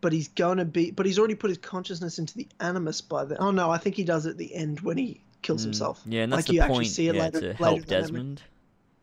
[0.00, 0.90] but he's going to be.
[0.90, 3.36] But he's already put his consciousness into the animus by then.
[3.40, 6.02] Oh no, I think he does at the end when he kills Mm, himself.
[6.06, 6.88] Yeah, and that's Like, the you actually point.
[6.88, 7.86] see it yeah, later- to later help the.
[7.86, 8.42] Desmond.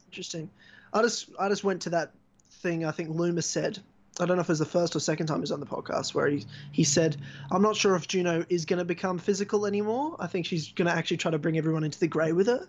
[0.08, 0.50] Interesting.
[0.92, 2.12] I just I just went to that
[2.52, 3.80] thing I think Loomis said.
[4.20, 5.66] I don't know if it was the first or second time he was on the
[5.66, 7.18] podcast where he he said,
[7.52, 10.16] "I'm not sure if Juno is going to become physical anymore.
[10.20, 12.68] I think she's going to actually try to bring everyone into the grey with her,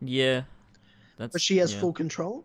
[0.00, 0.42] Yeah,
[1.18, 1.32] that's.
[1.32, 2.44] but she has yeah, full control."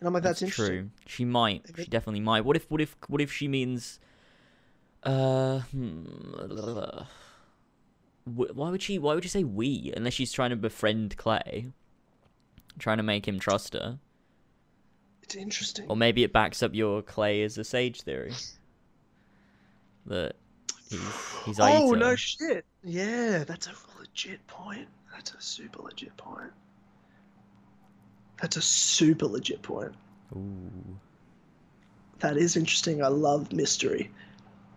[0.00, 0.90] And I'm like, "That's, interesting." true.
[1.06, 1.64] She might.
[1.76, 2.44] She definitely might.
[2.44, 2.68] What if?
[2.70, 2.96] What if?
[3.08, 4.00] What if she means?
[5.04, 5.60] Uh.
[5.60, 6.04] Hmm,
[8.24, 8.98] why would she?
[8.98, 9.92] Why would you say we?
[9.96, 11.68] Unless she's trying to befriend Clay,
[12.78, 13.98] trying to make him trust her,
[15.32, 15.86] It's interesting.
[15.88, 18.32] or maybe it backs up your Clay as a sage theory.
[20.04, 20.34] That
[20.90, 21.00] he's
[21.44, 22.64] he's oh no shit!
[22.82, 24.88] Yeah, that's a legit point.
[25.12, 26.50] That's a super legit point.
[28.40, 29.92] That's a super legit point.
[30.34, 30.98] Ooh.
[32.18, 33.00] That is interesting.
[33.00, 34.10] I love mystery.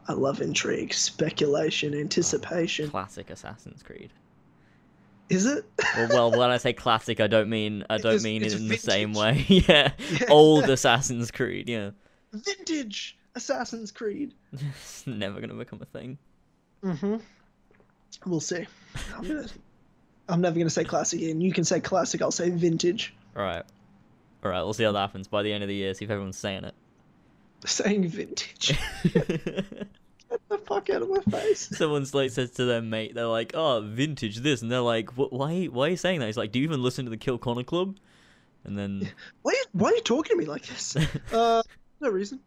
[0.08, 2.92] I love intrigue, speculation, ah, anticipation.
[2.92, 4.14] Classic Assassin's Creed.
[5.30, 5.66] Is it?
[5.98, 8.56] Well, well, when I say classic, I don't mean I don't It's- mean it it's
[8.56, 9.44] in the same way.
[9.48, 10.28] yeah, Yeah.
[10.30, 11.68] old Assassin's Creed.
[11.70, 11.92] Yeah,
[12.34, 14.34] Vintage Assassin's Creed.
[14.54, 16.18] it's never gonna become a thing.
[16.84, 17.16] Mm-hmm.
[18.30, 18.66] We'll see.
[19.16, 19.48] I'm gonna.
[20.30, 21.42] I'm never gonna say classic again.
[21.42, 22.22] You can say classic.
[22.22, 23.14] I'll say vintage.
[23.36, 23.64] All right,
[24.44, 24.62] all right.
[24.64, 25.94] We'll see how that happens by the end of the year.
[25.94, 26.74] See if everyone's saying it.
[27.66, 28.78] Saying vintage.
[30.30, 31.70] Get the fuck out of my face.
[31.78, 35.32] Someone's like says to their mate, they're like, "Oh, vintage this," and they're like, "What?
[35.32, 35.66] Why?
[35.66, 37.64] Why are you saying that?" He's like, "Do you even listen to the Kill Connor
[37.64, 37.98] Club?"
[38.64, 39.10] And then,
[39.44, 39.52] Why?
[39.52, 40.98] Are you, why are you talking to me like this?
[41.32, 41.62] Uh,
[42.02, 42.40] no reason.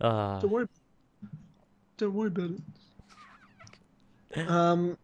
[0.00, 0.68] ah, Don't worry.
[1.98, 2.50] Don't worry about
[4.30, 4.48] it.
[4.48, 4.96] Um.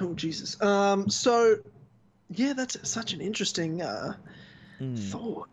[0.00, 0.60] Oh Jesus.
[0.62, 1.08] Um.
[1.08, 1.56] So,
[2.30, 4.14] yeah, that's such an interesting uh,
[4.80, 4.98] mm.
[4.98, 5.48] thought.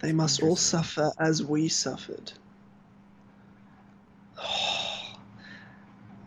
[0.00, 2.32] They must all suffer as we suffered.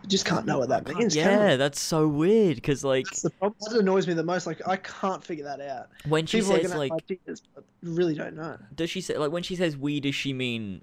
[0.04, 1.16] I just can't know what that means.
[1.16, 3.56] yeah, that's so weird because like That's the problem.
[3.62, 4.46] That annoys me the most.
[4.48, 5.88] Like I can't figure that out.
[6.08, 7.42] when she People says like ideas,
[7.84, 8.58] really don't know.
[8.76, 10.82] does she say like when she says we does she mean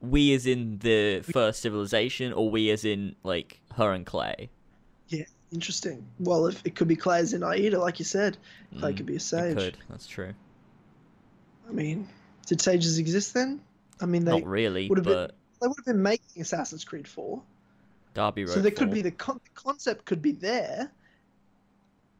[0.00, 4.48] we as in the first civilization or we as in like her and clay
[5.08, 6.06] Yeah, Interesting.
[6.20, 8.36] Well, if it could be Clay as in Aida, like you said,
[8.78, 9.56] Clay Mm, could be a it sage.
[9.56, 10.32] could that's true
[11.68, 12.08] I mean,
[12.50, 13.60] did sages exist then?
[14.00, 17.06] I mean, they not really would have been- they would have been making Assassin's Creed
[17.06, 17.40] 4.
[18.12, 20.90] darby wrote So there could be the, con- the concept could be there,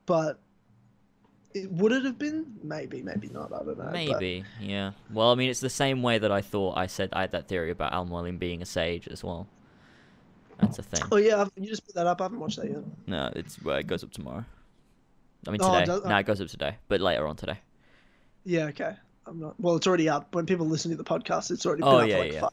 [0.07, 0.39] but
[1.53, 2.47] it, would it have been?
[2.63, 3.53] Maybe, maybe not.
[3.53, 3.85] I don't know.
[3.87, 7.09] but- maybe yeah well i mean it's the same way that i thought i said
[7.13, 9.49] i had that theory about al being a sage as well
[10.59, 12.21] that's a thing Oh yeah, you just put that up.
[12.21, 12.85] I haven't watched that yet.
[13.09, 14.45] no it's well, it goes up tomorrow
[15.49, 17.59] i mean Oh, today does- no it goes up today but later on today
[18.45, 18.95] Yeah, okay.
[19.27, 19.55] I'm not.
[19.61, 20.35] Well, it's already up.
[20.35, 22.41] When people listen to the podcast, it's already been Oh, up yeah, like yeah.
[22.41, 22.51] five.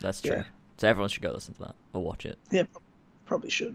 [0.00, 0.42] that's true Yeah.
[0.76, 2.64] so everyone should go listen to that or watch it Yeah,
[3.26, 3.74] probably should.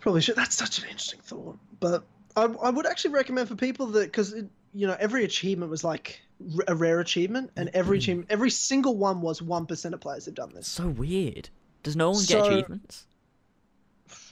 [0.00, 0.36] Probably should.
[0.36, 1.58] That's such an interesting thought.
[1.78, 2.04] But
[2.36, 4.32] I, I would actually recommend for people that because
[4.72, 6.20] you know every achievement was like
[6.66, 8.02] a rare achievement, and every Mm-hmm.
[8.02, 10.66] achievement, every single one was one percent of players have done this.
[10.66, 11.50] so weird.
[11.82, 13.06] Does no one get achievements?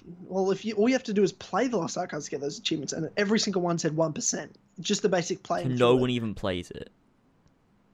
[0.05, 2.41] Well, if you all you have to do is play the Lost Archives to get
[2.41, 4.57] those achievements, and every single one said one percent.
[4.81, 5.65] Just the basic play.
[5.65, 6.91] No one even plays it.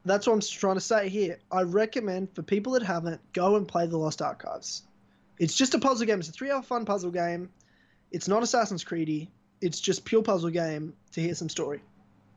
[0.05, 1.39] That's what I'm trying to say here.
[1.51, 4.83] I recommend for people that haven't, go and play the Lost Archives.
[5.39, 6.19] It's just a puzzle game.
[6.19, 7.49] It's a three-hour fun puzzle game.
[8.13, 9.29] It's not Assassin's Creedy.
[9.61, 11.81] It's just pure puzzle game to hear some story.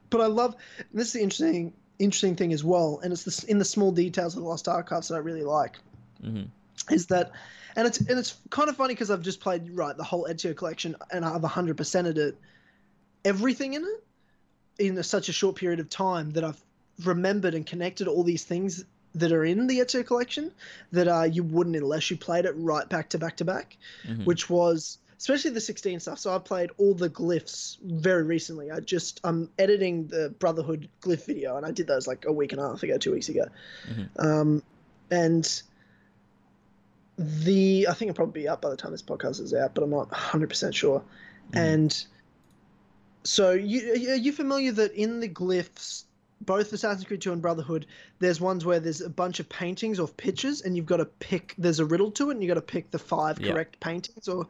[0.09, 3.43] But I love and this is the interesting interesting thing as well, and it's this,
[3.43, 5.77] in the small details of the Lost Archives that I really like
[6.21, 6.43] hmm
[6.89, 7.31] is that,
[7.75, 10.55] and it's and it's kind of funny because I've just played right the whole Ezio
[10.55, 12.37] collection and I've hundred percented it,
[13.25, 16.61] everything in it, in a, such a short period of time that I've
[17.03, 18.85] remembered and connected all these things
[19.15, 20.51] that are in the Ezio collection
[20.91, 24.23] that uh, you wouldn't unless you played it right back to back to back, hmm
[24.23, 26.19] which was especially the 16 stuff.
[26.19, 28.69] So I played all the glyphs very recently.
[28.69, 32.51] I just I'm editing the Brotherhood glyph video and I did those like a week
[32.51, 33.45] and a half ago, two weeks ago,
[33.89, 34.09] Mhm.
[34.23, 34.63] um,
[35.09, 35.61] and
[37.17, 39.83] the I think it'll probably be up by the time this podcast is out, but
[39.83, 41.03] I'm not 100 percent sure.
[41.51, 41.57] Mhm.
[41.59, 42.05] And
[43.23, 46.03] so you are you familiar that in the glyphs,
[46.41, 47.87] both Assassin's Creed 2 and Brotherhood,
[48.19, 51.55] there's ones where there's a bunch of paintings or pictures, and you've got to pick.
[51.57, 53.53] There's a riddle to it, and you've got to pick the five Yeah.
[53.53, 54.47] correct paintings or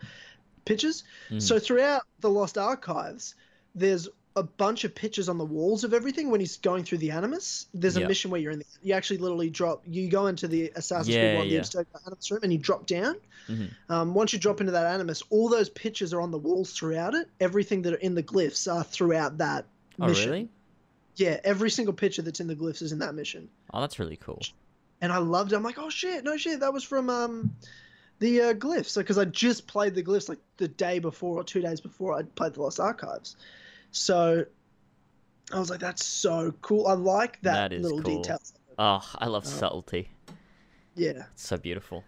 [0.65, 1.05] pictures.
[1.29, 1.41] Mhm.
[1.41, 3.35] So throughout the Lost Archives,
[3.73, 7.11] there's a bunch of pictures on the walls of everything when he's going through the
[7.11, 7.65] Animus.
[7.73, 8.07] There's a Yeah.
[8.07, 11.21] mission where you're in the, you actually literally drop, you go into the Assassin's Yeah,
[11.35, 11.61] Creed 1, yeah.
[11.61, 13.15] the Animus room, and you drop down.
[13.49, 13.69] Mhm.
[13.89, 17.15] Um, once you drop into that Animus, all those pictures are on the walls throughout
[17.15, 17.27] it.
[17.39, 19.65] Everything that are in the glyphs are throughout that
[19.99, 20.29] Oh mission.
[20.29, 20.49] really?
[21.15, 23.49] Yeah, every single picture that's in the glyphs is in that mission.
[23.73, 24.41] Oh, that's really cool.
[25.01, 25.55] And I loved it.
[25.55, 27.55] I'm like, oh shit, no shit, that was from um,
[28.19, 28.95] the uh, glyphs.
[28.97, 32.23] Because I just played the glyphs like the day before or two days before I
[32.23, 33.35] played the Lost Archives.
[33.97, 34.45] So
[35.51, 36.87] I was like, that's so cool.
[36.87, 38.21] I like that, That is little cool.
[38.21, 38.39] detail.
[38.77, 39.49] Oh, I love Oh.
[39.49, 40.09] subtlety.
[40.95, 41.23] Yeah.
[41.33, 42.03] It's so beautiful.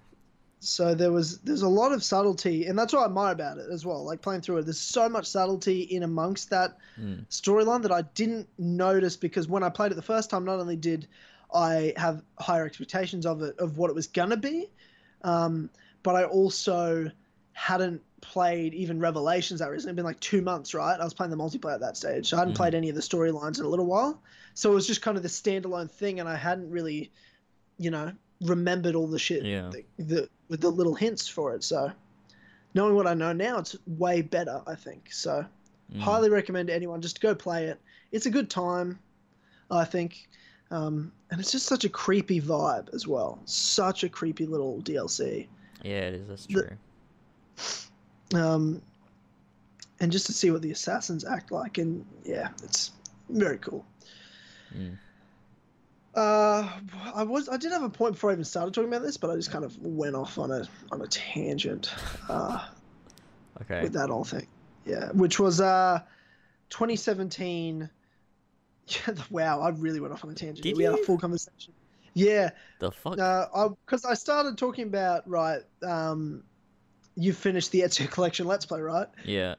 [0.61, 3.67] So there was there's a lot of subtlety, and that's what I admire about it
[3.71, 4.03] as well.
[4.03, 7.25] Like playing through it, there's so much subtlety in amongst that Mm.
[7.29, 10.75] storyline that I didn't notice because when I played it the first time, not only
[10.75, 11.07] did
[11.53, 14.69] I have higher expectations of it of what it was gonna be,
[15.23, 15.69] Um,
[16.03, 17.09] but I also
[17.53, 19.89] hadn't played even Revelations that recently.
[19.91, 20.99] It'd been like two months, right?
[20.99, 22.29] I was playing the multiplayer at that stage.
[22.29, 22.57] So I hadn't Mhm.
[22.57, 24.21] played any of the storylines in a little while.
[24.53, 27.11] So it was just kind of the standalone thing, and I hadn't really,
[27.77, 29.69] you know, remembered all the shit Yeah.
[29.69, 31.63] the, the with the little hints for it.
[31.63, 31.91] So
[32.73, 35.11] knowing what I know now, it's way better, I think.
[35.11, 35.45] So
[35.93, 35.99] Mm.
[36.01, 37.79] highly recommend anyone just go play it.
[38.11, 38.99] It's a good time,
[39.71, 40.29] I think.
[40.71, 43.39] Um, and it's just such a creepy vibe as well.
[43.45, 45.47] Such a creepy little DLC.
[45.83, 46.27] Yeah, it is.
[46.27, 46.77] That's the- true.
[48.35, 48.81] Um,
[49.99, 52.91] and just to see what the assassins act like, and yeah, it's
[53.29, 53.85] very cool.
[54.75, 54.97] Mm.
[56.15, 56.67] Uh,
[57.13, 59.29] I was I did have a point before I even started talking about this, but
[59.29, 61.93] I just kind of went off on a on a tangent
[62.29, 62.65] uh,
[63.61, 63.83] Okay.
[63.83, 64.47] with that whole thing.
[64.85, 66.01] Yeah, which was uh,
[66.69, 67.89] 2017.
[69.07, 70.63] Yeah, wow, I really went off on a tangent.
[70.63, 71.75] Did we had a full conversation.
[72.15, 73.19] Yeah, The fuck?
[73.19, 75.61] uh, I because I started talking about right.
[75.83, 76.41] Um,
[77.19, 79.07] you finished the Ezio collection Let's Play, right?
[79.25, 79.55] yeah.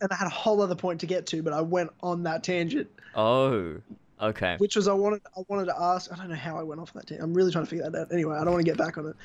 [0.00, 2.42] And I had a whole other point to get to, but I went on that
[2.42, 3.76] tangent, Oh.
[4.20, 4.56] Okay.
[4.58, 6.12] which was I wanted I wanted to ask.
[6.12, 7.22] I don't know how I went off that tangent.
[7.24, 8.12] I'm really trying to figure that out.
[8.12, 9.16] Anyway, I don't want to get back on it.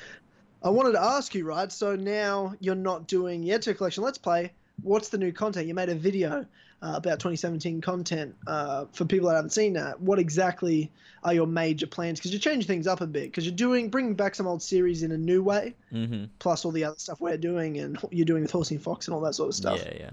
[0.62, 1.70] I wanted to ask you, right?
[1.70, 4.52] So now you're not doing the Ezio collection Let's Play.
[4.82, 5.66] What's the new content?
[5.68, 6.46] You made a video
[6.82, 8.36] uh, about 2017 content.
[8.46, 10.90] Uh, for people that haven't seen that, what exactly
[11.24, 12.18] are your major plans?
[12.18, 13.24] Because you change things up a bit.
[13.24, 15.74] Because you're doing bringing back some old series in a new way.
[15.92, 16.24] Mm-hmm.
[16.38, 19.08] plus all the other stuff we're doing and what you're doing with Horsey and Fox
[19.08, 19.80] and all that sort of stuff.
[19.84, 20.10] Yeah, yeah.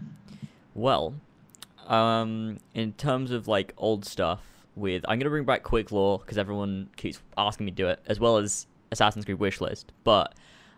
[0.73, 1.13] Well,
[1.87, 4.41] um, in terms of like old stuff,
[4.75, 7.99] with I'm gonna bring back Quick Law because everyone keeps asking me to do it,
[8.07, 9.85] as well as Assassin's Creed Wishlist.
[10.03, 10.35] But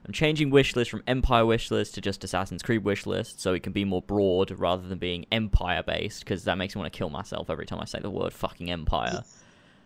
[0.08, 3.84] I'm changing Wishlist from Empire Wishlist to just Assassin's Creed Wishlist, so it can be
[3.84, 7.50] more broad rather than being Empire based, because that makes me want to kill myself
[7.50, 9.22] every time I say the word fucking Empire.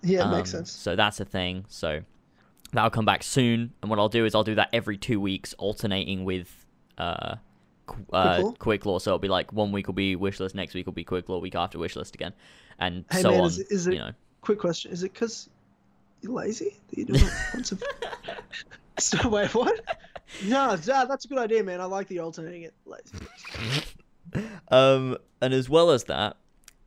[0.04, 0.72] Yeah, it makes Um, sense.
[0.72, 1.66] So that's a thing.
[1.70, 2.02] So
[2.72, 3.74] that'll come back soon.
[3.82, 6.66] And what I'll do is I'll do that every two weeks, alternating with
[7.00, 7.38] uh,
[7.88, 8.52] qu- uh, Quick Law?
[8.60, 9.00] Quick Law.
[9.00, 11.40] So it'll be like one week will be Wishlist, next week will be Quick Law,
[11.40, 12.34] week after Wishlist again,
[12.78, 13.48] and Hey, so man, on.
[13.48, 14.12] is- is it- you know.
[14.42, 15.50] Quick question: Is it because
[16.22, 17.78] you're lazy that you're doing it once a?
[19.00, 19.80] so wait, what?
[20.46, 21.82] No, nah, that's a good idea, man.
[21.82, 22.74] I like the alternating it.
[24.70, 26.38] Um, and as well as that,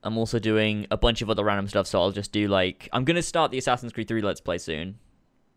[0.02, 1.86] I'm also doing a bunch of other random stuff.
[1.86, 4.98] So I'll just do like I'm gonna start the Assassin's Creed 3 Let's Play soon,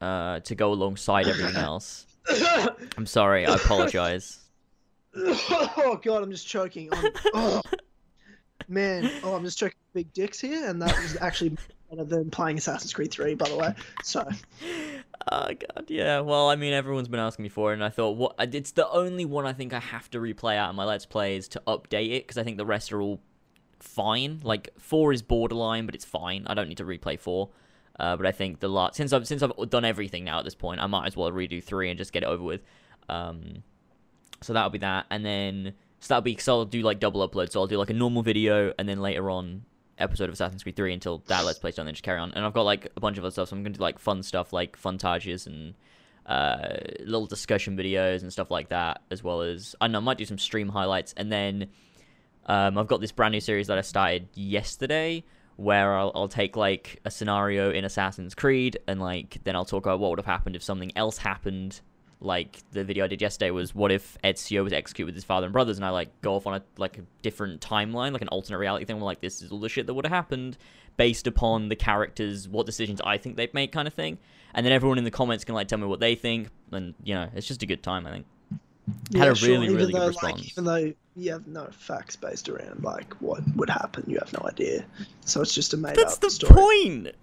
[0.01, 2.07] uh, to go alongside everything else.
[2.97, 4.39] I'm sorry, I apologize.
[5.15, 6.91] oh god, I'm just choking.
[6.91, 7.61] On, oh.
[8.67, 11.57] Man, oh, I'm just choking big dicks here, and that was actually
[11.89, 13.73] better than playing Assassin's Creed 3, by the way.
[14.03, 14.27] So
[15.29, 16.21] Oh god, yeah.
[16.21, 18.35] Well, I mean, everyone's been asking me for it, and I thought, what?
[18.39, 21.47] It's the only one I think I have to replay out of my Let's Plays
[21.49, 23.19] to update it because I think the rest are all
[23.79, 24.39] fine.
[24.43, 26.45] Like four is borderline, but it's fine.
[26.47, 27.49] I don't need to replay four.
[27.99, 30.55] Uh, but I think the last since I've since I've done everything now at this
[30.55, 32.61] point, I might as well redo three and just get it over with.
[33.09, 33.63] Um,
[34.41, 37.51] so that'll be that, and then so that'll be because I'll do like double upload.
[37.51, 39.63] So I'll do like a normal video, and then later on
[39.99, 42.31] episode of Assassin's Creed 3 until that Let's Play's done, then just carry on.
[42.33, 43.99] And I've got like a bunch of other stuff, so I'm going to do like
[43.99, 45.73] fun stuff like funtages and
[46.25, 50.17] uh, little discussion videos and stuff like that, as well as I know, I might
[50.17, 51.13] do some stream highlights.
[51.15, 51.69] And then
[52.45, 55.23] um, I've got this brand new series that I started yesterday
[55.55, 59.85] where I'll, I'll take like a scenario in Assassin's Creed and like then I'll talk
[59.85, 61.81] about what would have happened if something else happened.
[62.19, 65.45] Like the video I did yesterday was what if Ezio was executed with his father
[65.45, 68.27] and brothers, and I like go off on a like a different timeline, like an
[68.29, 68.95] alternate reality thing.
[68.95, 70.57] Where like this is all the shit that would have happened
[70.97, 74.17] based upon the characters, what decisions I think they've made, kind of thing.
[74.55, 77.13] And then everyone in the comments can like tell me what they think, and you
[77.13, 78.07] know it's just a good time.
[78.07, 78.25] I think.
[79.13, 80.39] Had a really, even really good though, response.
[80.39, 84.31] Like, even though you have no facts based around like what would happen, you have
[84.33, 84.85] no idea.
[85.25, 86.53] So it's just a made That's up That's the story.
[86.53, 87.15] point.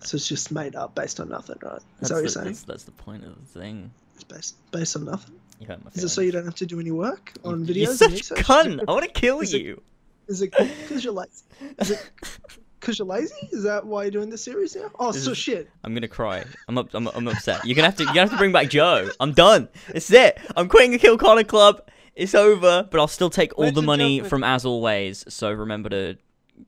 [0.00, 1.76] So it's just made up based on nothing, right?
[1.76, 2.46] Is That's that what you're saying?
[2.46, 3.92] That's, that's the point of the thing.
[4.18, 5.36] It's based based on nothing.
[5.60, 7.76] You hurt my Is it so you don't have to do any work on videos?
[7.76, 8.38] You're such a research?
[8.40, 8.80] cunt.
[8.88, 9.82] I want to kill Is it- you.
[10.26, 11.44] Is it because you're lazy?
[11.78, 12.10] Is it
[12.80, 13.48] because you're lazy?
[13.50, 14.90] Is that why you're doing this series now?
[14.98, 15.70] Oh, This so is- shit.
[15.84, 16.44] I'm gonna cry.
[16.68, 17.64] I'm up, I'm, I'm upset.
[17.64, 19.08] You're gonna have to you're gonna have to bring back Joe.
[19.20, 19.68] I'm done.
[19.88, 20.38] It's it.
[20.56, 21.80] I'm quitting the Kill Connor Club.
[22.14, 22.86] It's over.
[22.90, 25.24] But I'll still take all Ladies the and money gentlemen- from as always.
[25.28, 26.16] So remember to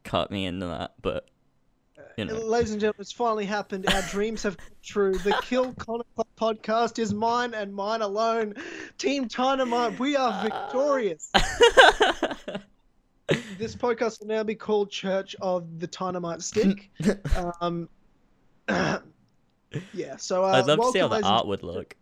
[0.04, 0.94] cut me into that.
[1.02, 1.26] But
[2.16, 3.86] you know, Ladies and gentlemen, it's finally happened.
[3.92, 5.14] Our dreams have come true.
[5.18, 6.04] The Kill Connor
[6.38, 8.54] podcast is mine and mine alone.
[8.98, 11.30] Team Dynamite, we are victorious.
[13.58, 16.90] this podcast will now be called Church of the Dynamite Stick.
[17.60, 17.88] Um,
[19.92, 21.96] yeah, so uh, I'd love to see how the art would look.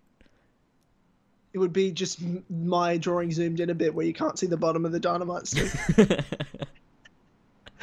[1.53, 4.57] It would be just my drawing zoomed in a bit where you can't see the
[4.57, 5.73] bottom of the dynamite stick.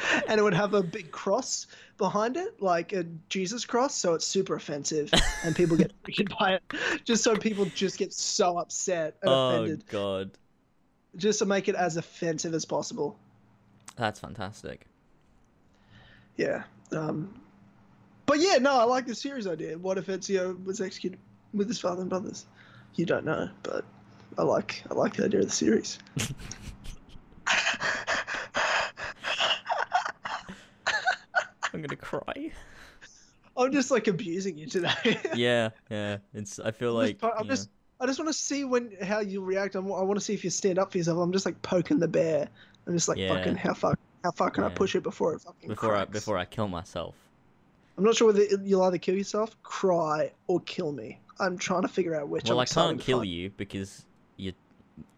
[0.28, 1.66] and it would have a big cross
[1.98, 5.10] behind it, like a Jesus cross, so it's super offensive,
[5.44, 6.62] and people get freaked by it,
[7.04, 10.30] just so people just get so upset and oh offended, Oh god,
[11.16, 13.16] just to make it as offensive as possible.
[13.96, 14.86] that's fantastic.
[16.36, 16.64] Yeah.
[16.92, 17.40] Um,
[18.26, 19.78] but yeah, no, I like the series idea.
[19.78, 21.18] What if Ezio was executed
[21.54, 22.46] with his father and brothers?
[22.96, 23.84] You don't know, but
[24.36, 25.98] I like I like the idea of the series.
[31.86, 32.50] gonna cry.
[33.56, 35.18] I'm just like abusing you today.
[35.34, 36.18] yeah, yeah.
[36.34, 36.58] It's.
[36.58, 37.20] I feel I'm like.
[37.20, 37.70] just, I'm just
[38.00, 39.74] I just want to see when how you react.
[39.74, 41.18] I'm, I want to see if you stand up for yourself.
[41.18, 42.48] I'm just like poking the bear.
[42.86, 43.34] I'm just like Yeah.
[43.34, 46.12] fucking how far how far can I push it before it fucking before I cracks?
[46.12, 47.14] before I kill myself.
[47.96, 51.18] I'm not sure whether you'll either kill yourself, cry, or kill me.
[51.40, 52.44] I'm trying to figure out which.
[52.44, 53.30] Well, I'm I can't kill find.
[53.30, 54.04] you because
[54.36, 54.52] you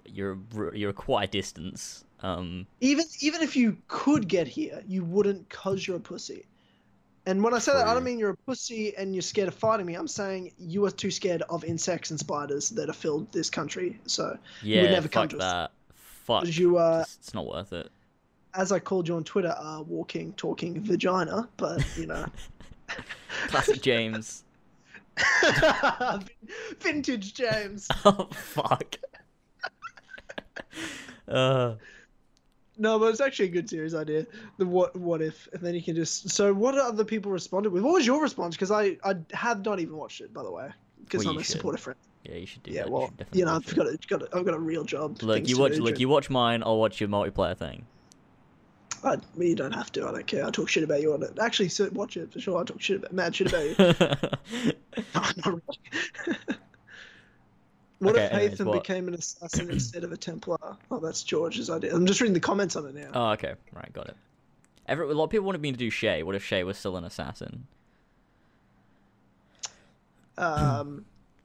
[0.07, 0.39] you're
[0.73, 2.05] you're quite a distance.
[2.21, 2.67] Um.
[2.81, 6.45] Even even if you could get here, you wouldn't cause you're a pussy.
[7.29, 9.55] And when I say that, I don't mean you're a pussy and you're scared of
[9.55, 9.95] fighting me.
[9.97, 14.01] I'm saying you are too scared of insects and spiders that have filled this country.
[14.07, 14.91] So, Yeah.
[14.91, 15.43] never come to us.
[15.43, 15.71] that.
[16.25, 16.47] Fuck.
[16.57, 17.91] you, uh, It's, it's not worth it.
[18.55, 22.25] as I called you on Twitter, uh, walking, talking vagina, but you know,
[23.49, 24.45] Classic James.
[26.81, 27.89] vintage James.
[28.07, 28.97] oh fuck.
[31.29, 31.75] uh.
[32.79, 34.27] No, but it's actually a good series idea.
[34.57, 36.31] The what what if, and then you can just.
[36.31, 37.83] So, what other people responded with?
[37.83, 38.55] What was your response?
[38.55, 40.71] Because I I have not even watched it, by the way,
[41.05, 41.57] because Well, I'm a should.
[41.57, 41.99] supporter friend.
[42.23, 42.91] Yeah, you should do Yeah, that.
[42.91, 45.21] well, definitely you know, I've got a, got a, I've got a real job.
[45.23, 45.73] Look, you watch.
[45.79, 46.63] Look, you watch mine.
[46.65, 47.87] I'll watch your multiplayer thing.
[49.03, 50.07] I, you don't have to.
[50.07, 50.45] I don't care.
[50.45, 51.39] I talk shit about you on it.
[51.41, 52.61] Actually, so watch it for sure.
[52.61, 54.75] I talk shit about mad shit about you.
[55.15, 56.39] No, not really.
[57.99, 58.83] what Okay, if anyways, Haytham what?
[58.83, 60.59] became an assassin instead of a Templar?
[60.91, 61.95] Oh, that's George's idea.
[61.95, 63.11] I'm just reading the comments on it now.
[63.15, 63.55] oh, okay.
[63.73, 64.17] Right, got it.
[64.87, 66.23] Every, a lot of people wanted me to do Shay.
[66.23, 67.67] What if Shay was still an assassin?
[70.37, 71.05] Um,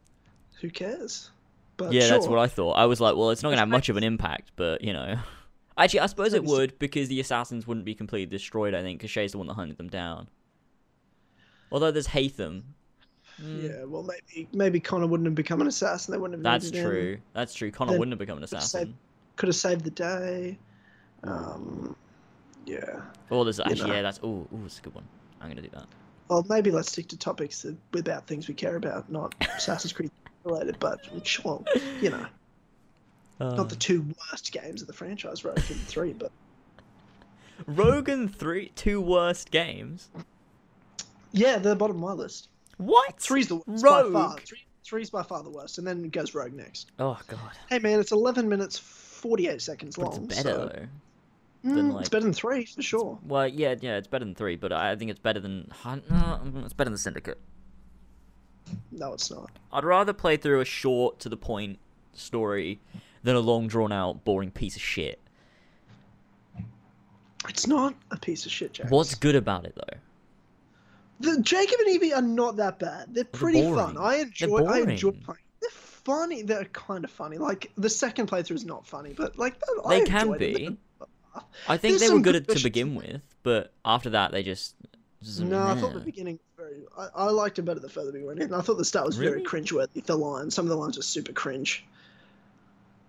[0.61, 1.29] who cares?
[1.75, 2.73] But yeah, that's what I thought.
[2.73, 5.17] I was like, well, it's not gonna have much of an impact, but you know.
[5.77, 8.75] Actually, I suppose it would because the assassins wouldn't be completely destroyed.
[8.75, 10.27] I think because Shay's the one that hunted them down.
[11.71, 12.61] Although there's Haytham.
[13.43, 16.11] Mm, Yeah, well, maybe maybe Connor wouldn't have become an assassin.
[16.13, 16.43] They wouldn't have.
[16.43, 16.89] That's needed him.
[16.89, 17.17] true.
[17.33, 17.71] That's true.
[17.71, 18.97] Connor Then wouldn't have become an could've saved- assassin.
[19.35, 20.57] Could have saved the day.
[21.23, 21.95] Um,
[22.65, 23.01] yeah.
[23.31, 23.95] Oh, there's actually know.
[23.95, 24.01] yeah.
[24.03, 25.05] That's oh, oh, it's a good one.
[25.41, 25.85] I'm gonna do that.
[26.29, 30.11] Well, maybe let's stick to topics that, about things we care about, not Assassin's Creed
[30.45, 30.77] related.
[30.79, 31.63] But sure,
[32.01, 32.25] you know,
[33.41, 36.31] Uh, not the two worst games of the franchise, Rogue and Three, but
[37.67, 40.09] Rogan three two worst games.
[41.31, 42.49] yeah, they're the bottom of my list.
[42.85, 43.19] What?
[43.19, 44.29] Three's the worst by far.
[44.29, 44.39] Rogue?
[44.41, 46.91] Three, three's by far the worst, and then goes Rogue next.
[46.99, 47.39] Oh god.
[47.69, 50.25] Hey man, it's 11 minutes 48 seconds But long.
[50.25, 50.87] it's better so, though.
[51.63, 53.17] than, Mm, like- It's better than three for sure.
[53.23, 56.41] Well, yeah, yeah, it's better than three, but I think it's better than Hun- no,
[56.65, 57.39] it's better than Syndicate.
[58.91, 59.49] No, it's not.
[59.71, 61.79] I'd rather play through a short, to the point
[62.13, 62.79] story
[63.23, 65.21] than a long, drawn out, boring piece of shit.
[67.47, 68.89] It's not a piece of shit, James.
[68.91, 69.97] What's good about it though?
[71.19, 73.13] The Jacob and Evie are not that bad.
[73.13, 73.97] They're pretty fun.
[73.97, 74.65] I enjoy.
[74.65, 75.39] I enjoy playing.
[75.61, 76.41] They're funny.
[76.41, 77.37] They're kind of funny.
[77.37, 79.55] Like the second playthrough is not funny, but like
[79.85, 80.55] I They can enjoyed it.
[80.57, 80.77] be.
[81.67, 84.43] I think There's they were good good at, to begin with, but after that they
[84.43, 84.75] just.
[85.39, 86.81] No, I thought the beginning was very.
[86.97, 88.53] I, I liked it better the further we went in.
[88.53, 89.45] I thought the start was very Really?
[89.45, 90.03] cringeworthy.
[90.05, 91.85] The lines, some of the lines were super cringe.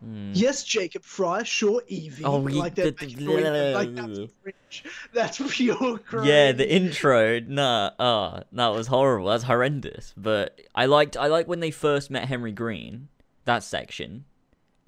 [0.04, 0.32] Hmm.
[0.34, 2.24] Yes, Jacob Frye, sure, Evie.
[2.24, 2.98] Oh, like that.
[2.98, 4.84] the- the- like that's cringe.
[5.12, 6.26] That's pure cringe.
[6.26, 9.28] Yeah, the intro, nah, ah, that was horrible.
[9.28, 10.12] That's horrendous.
[10.16, 13.08] But I liked, I liked when they first met Henry Green,
[13.44, 14.24] that section,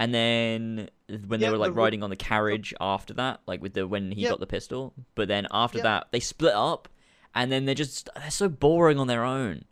[0.00, 0.90] and then
[1.28, 4.10] when they were like the- riding on the carriage after that, like with the when
[4.10, 4.30] he Yeah.
[4.30, 4.92] got the pistol.
[5.14, 5.84] But then after Yeah.
[5.84, 6.88] that, they split up,
[7.34, 9.64] and then they're just they're so boring on their own.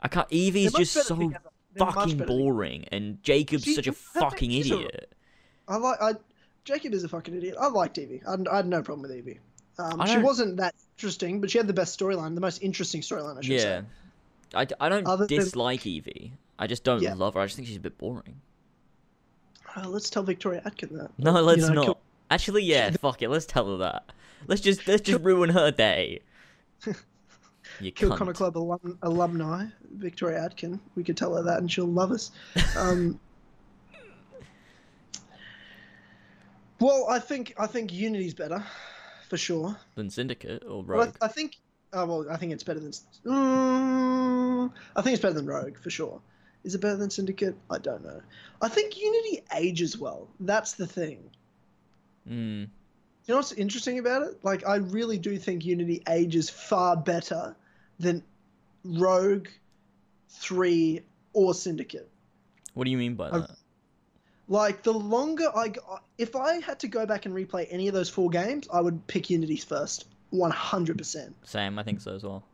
[0.00, 0.26] I can't.
[0.32, 1.16] Evie's just so together.
[1.20, 5.12] They're much fucking boring, and Jacob's See, such a fucking idiot.
[5.68, 6.00] I like.
[6.02, 6.12] I
[6.64, 7.56] Jacob is a fucking idiot.
[7.60, 8.22] I liked Evie.
[8.26, 9.40] I, I had no problem with Evie.
[9.78, 13.38] Um, she wasn't that interesting, but she had the best storyline, the most interesting storyline,
[13.38, 13.82] I should Yeah, say.
[14.54, 16.32] I, I don't Other than- dislike Evie.
[16.58, 17.14] I just don't Yeah.
[17.14, 17.40] love her.
[17.40, 18.40] I just think she's a bit boring.
[19.74, 21.10] Uh, let's tell Victoria Atkin that.
[21.18, 21.84] No, let's know, not.
[21.84, 21.98] kill-
[22.30, 23.28] Actually, yeah, fuck it.
[23.30, 24.04] Let's tell her that.
[24.46, 26.20] Let's just let's just ruin her day.
[27.80, 28.18] You Kill cunt.
[28.18, 30.80] Connor Club alum, alumni, Victoria Atkin.
[30.94, 32.30] We could tell her that, and she'll love us.
[32.76, 33.18] Um,
[36.80, 38.64] well, I think I think Unity's better,
[39.28, 39.76] for sure.
[39.94, 41.14] Than Syndicate or Rogue.
[41.20, 41.56] I, I think.
[41.94, 42.92] Oh well, I think it's better than.
[43.26, 46.20] Mm, I think it's better than Rogue for sure.
[46.64, 47.56] Is it better than Syndicate?
[47.70, 48.20] I don't know.
[48.60, 50.28] I think Unity ages well.
[50.40, 51.30] That's the thing.
[52.28, 52.68] Mm.
[53.24, 54.44] You know what's interesting about it?
[54.44, 57.56] Like, I really do think Unity ages far better
[58.02, 58.22] than
[58.84, 59.48] Rogue,
[60.28, 61.00] Three,
[61.32, 62.10] or Syndicate.
[62.74, 63.50] What do you mean by I- that?
[64.48, 65.72] Like, the longer I,
[66.18, 69.06] if I had to go back and replay any of those four games, I would
[69.06, 71.34] pick Unity's first, one hundred percent.
[71.44, 72.44] Same, I think so as well.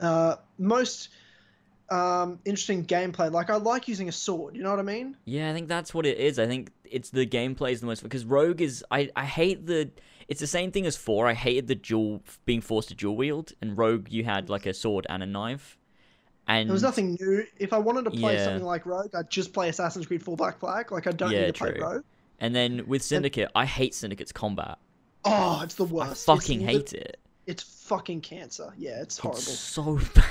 [0.00, 1.10] Uh, most
[1.92, 3.30] um, interesting gameplay.
[3.30, 4.56] Like, I like using a sword.
[4.56, 5.16] You know what I mean?
[5.24, 6.38] Yeah, I think that's what it is.
[6.38, 8.84] I think it's the gameplay is the most because Rogue is.
[8.90, 9.90] I I hate the.
[10.28, 11.26] It's the same thing as four.
[11.26, 13.52] I hated the dual being forced to dual wield.
[13.60, 15.76] and Rogue, you had like a sword and a knife,
[16.48, 17.44] and There was nothing new.
[17.58, 18.44] If I wanted to play Yeah.
[18.44, 20.90] something like Rogue, I'd just play Assassin's Creed 4 Black Flag.
[20.92, 21.72] Like, I don't Yeah, need to play.
[21.78, 22.04] Rogue.
[22.40, 24.78] And then with Syndicate, I hate Syndicate's combat.
[25.24, 26.24] Oh, it's the I worst.
[26.26, 27.20] fucking it's, hate it.
[27.46, 28.72] It's fucking cancer.
[28.78, 29.38] Yeah, it's horrible.
[29.40, 30.24] It's so bad.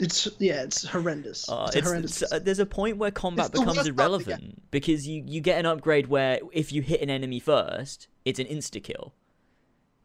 [0.00, 1.48] It's yeah, it's horrendous.
[1.48, 2.22] Uh, it's it's, horrendous.
[2.22, 4.32] it's- uh, there's a point where combat It's becomes worst part of the game.
[4.34, 8.38] irrelevant because you, you get an upgrade where if you hit an enemy first, it's
[8.38, 9.12] an insta kill.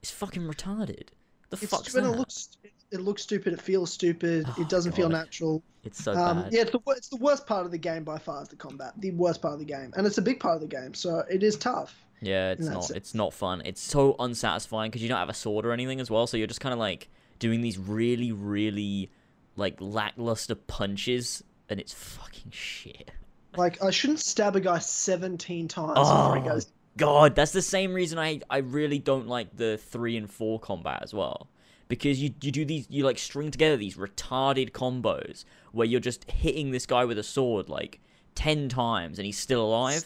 [0.02, 1.08] It's fucking retarded.
[1.50, 2.04] The it's fuck's that?
[2.04, 2.50] it looks
[2.92, 3.54] it looks stupid.
[3.54, 4.46] It feels stupid.
[4.48, 5.64] Oh, it doesn't feel natural.
[5.84, 6.54] It's so Um, bad.
[6.54, 8.94] yeah, it's the it's the worst part of the game by far is the combat.
[8.98, 11.24] The worst part of the game, and it's a big part of the game, so
[11.30, 11.96] it is tough.
[12.22, 12.86] Yeah, it's not.
[12.86, 12.98] sense.
[12.98, 13.62] It's not fun.
[13.66, 16.28] It's so unsatisfying because you don't have a sword or anything as well.
[16.28, 19.12] So you're just kind of like doing these really, really
[19.56, 23.12] like lackluster punches, and it's fucking shit.
[23.58, 26.68] Like I shouldn't stab a guy seventeen times before he Oh, goes.
[26.98, 31.00] God, that's the same reason I I really don't like the three and four combat
[31.04, 31.48] as well.
[31.88, 36.30] Because you you do these you like string together these retarded combos where you're just
[36.30, 38.00] hitting this guy with a sword like
[38.34, 40.04] ten times and he's still alive.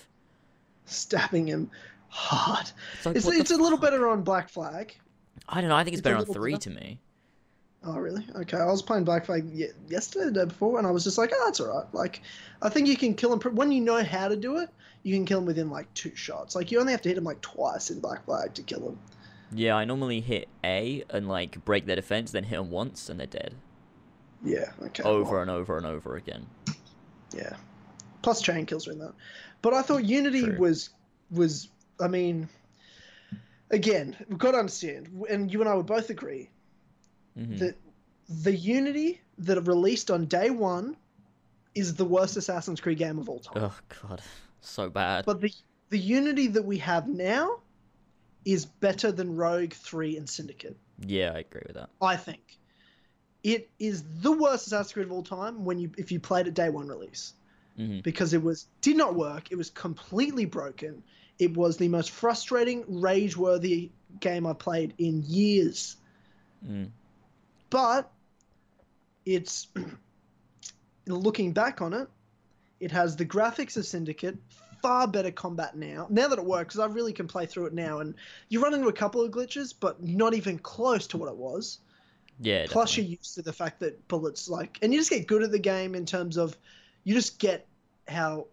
[0.86, 1.70] stabbing him
[2.10, 2.70] hard.
[2.98, 4.96] It's like, It's, it's a little better on Black Flag.
[5.48, 5.76] I don't know.
[5.76, 6.70] I think it's it's better on three better.
[6.72, 7.00] to me.
[7.84, 8.26] Oh, really?
[8.36, 8.58] Okay.
[8.58, 9.46] I was playing Black Flag
[9.88, 11.86] yesterday, the day before, and I was just like, oh, that's all right.
[11.94, 12.22] Like,
[12.62, 13.40] I think you can kill him.
[13.40, 14.70] pr- When you know how to do it,
[15.04, 16.56] you can kill him within like two shots.
[16.56, 19.00] Like, you only have to hit him like twice in Black Flag to kill him.
[19.54, 23.18] Yeah, I normally hit A and like break their defense, then hit them once and
[23.20, 23.56] they're dead.
[24.44, 24.72] Yeah.
[24.84, 25.04] Okay.
[25.04, 26.46] Over well, and over and over again.
[27.34, 27.56] yeah.
[28.22, 29.14] Plus chain kills are in that.
[29.62, 30.58] But I thought Unity True.
[30.60, 30.90] was
[31.32, 31.70] was.
[32.02, 32.48] I mean,
[33.72, 36.50] again, we've got to understand, and you and I would both agree
[37.46, 37.76] hmm that
[38.44, 40.96] the Unity that released on day one
[41.74, 43.64] is the worst Assassin's Creed game of all time.
[43.64, 43.76] Oh
[44.08, 44.22] god,
[44.62, 45.26] so bad.
[45.26, 45.52] But the
[45.90, 47.60] the Unity that we have now
[48.46, 50.78] is better than Rogue Three and Syndicate.
[51.06, 51.90] yeah, I agree with that.
[52.02, 52.58] I think
[53.44, 56.54] it is the worst Assassin's Creed of all time when you if you played it
[56.54, 57.34] day one release
[57.76, 59.52] hmm because it was did not work.
[59.52, 61.04] It was completely broken.
[61.40, 65.96] It was the most frustrating, rage-worthy game I played in years.
[66.68, 66.90] Mm.
[67.70, 68.12] But
[69.26, 69.68] it's
[71.08, 72.08] looking back on it,
[72.80, 74.38] it has the graphics of Syndicate,
[74.82, 76.08] far better combat now.
[76.10, 78.16] Now that it works, because I really can play through it now, and
[78.48, 81.80] you run into a couple of glitches, but not even close to what it was.
[82.40, 82.66] Yeah.
[82.68, 83.12] Plus, definitely.
[83.12, 85.60] you're used to the fact that bullets like, and you just get good at the
[85.60, 86.58] game in terms of,
[87.04, 87.68] you just get
[88.08, 88.48] how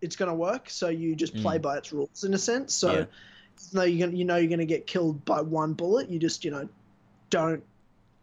[0.00, 0.68] it's going to work.
[0.68, 1.62] So you just play Mm.
[1.62, 2.74] by its rules in a sense.
[2.74, 3.06] So,
[3.72, 3.84] Yeah.
[3.84, 6.50] you're gonna, you know you're going to get killed by one bullet, you just you
[6.50, 6.68] know
[7.28, 7.62] don't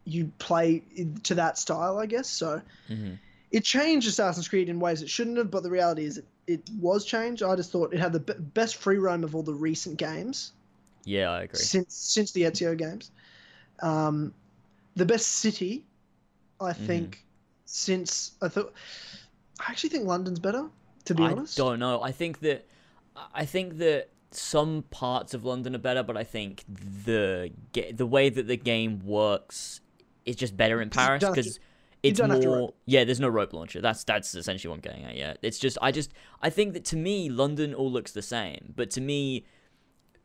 [0.08, 0.84] you play
[1.24, 2.30] to that style, I guess.
[2.30, 3.18] So Mhm.
[3.52, 6.62] it changed Assassin's Creed in ways it shouldn't have, but the reality is it, it
[6.80, 7.44] was changed.
[7.44, 10.54] I just thought it had the b- best free roam of all the recent games
[11.06, 11.72] Yeah, I agree.
[11.72, 13.12] since since the Ezio games.
[13.82, 14.34] Um,
[14.96, 15.86] the best city,
[16.60, 16.84] I Mm-hmm.
[16.88, 17.26] think,
[17.66, 18.74] since I thought.
[19.60, 20.70] I actually think London's better.
[21.06, 22.02] To be I honest, I don't know.
[22.02, 22.66] I think that
[23.34, 26.64] I think that some parts of London are better, but I think
[27.06, 27.52] the
[27.94, 29.82] the way that the game works
[30.28, 31.60] is just better in Paris because
[32.04, 32.74] it's don't have to more.
[32.86, 33.82] Yeah, there's no rope launcher.
[33.82, 35.16] That's that's essentially what I'm getting at.
[35.16, 38.74] Yeah, it's just I just I think that to me London all looks the same,
[38.76, 39.46] but to me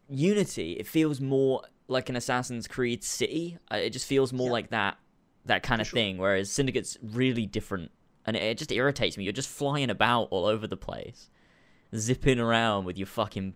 [0.09, 3.59] Unity it feels more like an Assassin's Creed city.
[3.70, 4.53] Uh, It just feels more Yeah.
[4.53, 4.98] like that
[5.46, 5.96] that kind For of sure.
[5.96, 6.18] thing.
[6.18, 7.90] Whereas Syndicate's really different,
[8.26, 9.24] and it, it just irritates me.
[9.24, 11.30] You're just flying about all over the place,
[11.96, 13.55] zipping around with your fucking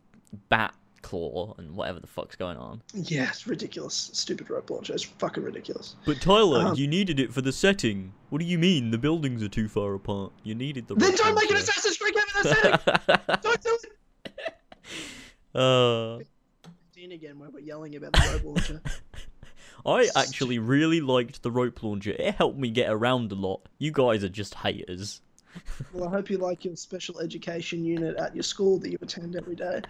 [0.49, 2.82] bat claw and whatever the fuck's going on.
[2.94, 4.11] Yeah, it's ridiculous.
[4.12, 4.94] Stupid rope launcher.
[4.94, 5.97] It's fucking ridiculous.
[6.05, 8.12] But Tyler, Um, you needed it for the setting.
[8.30, 8.90] What do you mean?
[8.90, 10.32] The buildings are too far apart.
[10.42, 10.94] You needed the.
[10.94, 11.70] Then rope don't make an launcher.
[11.70, 13.38] Assassin's Creed game in that setting.
[13.42, 13.78] don't do
[15.55, 15.55] it.
[15.55, 16.18] uh,
[17.16, 18.80] again where we're yelling about the rope launcher.
[19.86, 22.11] I actually really liked the rope launcher.
[22.11, 23.68] It helped me get around a lot.
[23.78, 25.20] You guys are just haters.
[25.92, 29.36] Well, I hope you like your special education unit at your school that you attend
[29.36, 29.80] every day.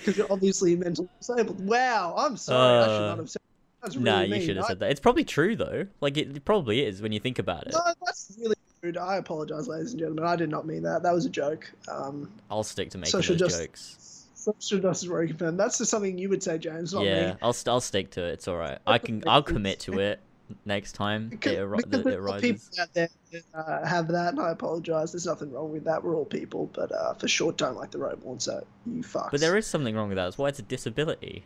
[0.00, 1.64] Because you're obviously mentally disabled.
[1.66, 2.78] Wow, I'm sorry.
[2.82, 3.42] I should Uh, not have said.
[3.82, 4.32] That's really nah, mean.
[4.40, 4.90] you should have I- said that.
[4.90, 5.86] It's probably true though.
[6.00, 7.72] Like it, it probably is when you think about it.
[7.72, 8.96] No, that's really rude.
[8.98, 10.24] I apologize, ladies and gentlemen.
[10.24, 11.02] I did not mean that.
[11.02, 11.70] That was a joke.
[11.88, 14.26] Um, I'll stick to making Social those justice- jokes.
[14.34, 15.60] Social justice confirmed.
[15.60, 17.38] That's just something you would say, James, not yeah, me.
[17.42, 18.32] I'll I'll stick to it.
[18.32, 18.78] It's all right.
[18.86, 20.18] I can I'll commit to it
[20.64, 23.86] next time Because, it, arri- that it there's a lot people out there that uh,
[23.86, 25.12] have that, and I apologise.
[25.12, 26.02] There's nothing wrong with that.
[26.02, 29.30] We're all people, but uh, for sure, don't like the Roborn, so you fucks.
[29.30, 30.24] But there is something wrong with that.
[30.24, 31.44] That's why it's a disability.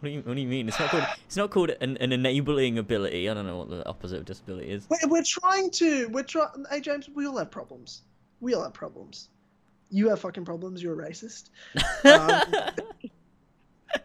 [0.00, 0.68] What do you What do you mean?
[0.68, 3.28] It's not called It's not called an, an enabling ability.
[3.28, 4.88] I don't know what the opposite of disability is.
[4.88, 6.08] We're, we're trying to.
[6.08, 6.48] We're trying.
[6.70, 8.02] Hey, James, we all have problems.
[8.40, 9.28] We all have problems.
[9.90, 10.82] You have fucking problems.
[10.82, 11.50] You're a racist.
[12.02, 12.42] Um,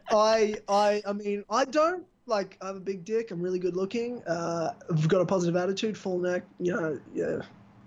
[0.09, 2.57] I, I, I mean, I don't like.
[2.61, 3.31] I'm a big dick.
[3.31, 4.23] I'm really good looking.
[4.23, 6.43] Uh, I've got a positive attitude, full neck.
[6.59, 7.41] You know, yeah,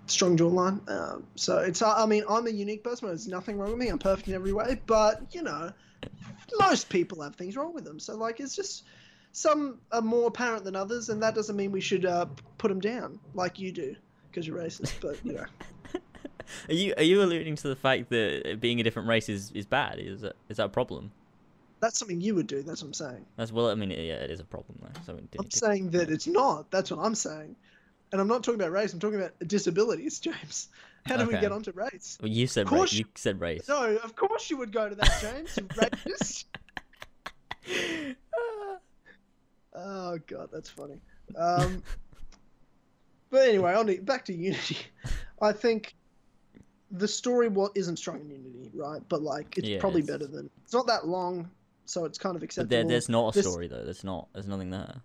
[0.07, 0.87] strong jawline.
[0.89, 1.81] Um, so it's.
[1.81, 3.07] I mean, I'm a unique person.
[3.07, 3.89] There's nothing wrong with me.
[3.89, 4.79] I'm perfect in every way.
[4.85, 5.71] But you know,
[6.59, 7.99] most people have things wrong with them.
[7.99, 8.85] So like, it's just
[9.31, 12.25] some are more apparent than others, and that doesn't mean we should uh,
[12.57, 13.95] put them down like you do
[14.29, 14.93] because you're racist.
[15.01, 15.45] But you know,
[16.69, 19.65] Are you Are you alluding to the fact that being a different race is, is
[19.65, 19.99] bad?
[19.99, 21.11] Is that is that a problem?
[21.79, 22.61] That's something you would do.
[22.63, 23.25] That's what I'm saying.
[23.37, 23.69] That's well.
[23.69, 25.01] I mean, yeah, it is a problem though.
[25.05, 26.69] So I'm saying that it's not.
[26.71, 27.55] That's what I'm saying.
[28.11, 28.91] And I'm not talking about race.
[28.93, 30.69] I'm talking about disabilities, James.
[31.05, 31.41] How do we Okay.
[31.41, 32.17] get onto race?
[32.21, 32.91] well, you said race.
[32.93, 33.67] You said race.
[33.69, 35.55] No, of course you would go to that, James.
[35.55, 36.45] racist.
[39.81, 40.99] Oh god, that's funny.
[41.37, 41.83] Um,
[43.29, 44.77] but anyway, on to, back to Unity.
[45.41, 45.95] I think
[46.91, 49.01] the story isn't strong in Unity, right?
[49.07, 50.49] But like, it's Yeah, probably it's- better than.
[50.63, 51.49] It's not that long,
[51.89, 52.69] so it's kind of acceptable.
[52.69, 53.83] there, there's not a This- story though.
[53.83, 54.27] There's not.
[54.33, 55.01] There's nothing there.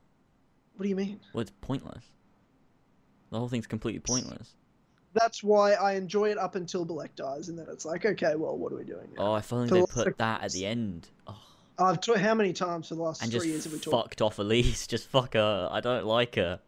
[0.76, 1.20] What do you mean?
[1.32, 2.04] Well, it's pointless.
[3.30, 4.54] The whole thing's completely pointless.
[5.12, 8.56] That's why I enjoy it up until Bellec dies, and then it's like, okay, well,
[8.56, 9.32] what are we doing now?
[9.32, 11.08] Oh, if only they put of that at the end.
[11.28, 11.36] Oh,
[11.78, 13.94] I've t- how many times for the last and three years have we talked?
[13.94, 14.86] fucked off Elise.
[14.88, 15.68] Just fuck her.
[15.70, 16.58] I don't like her.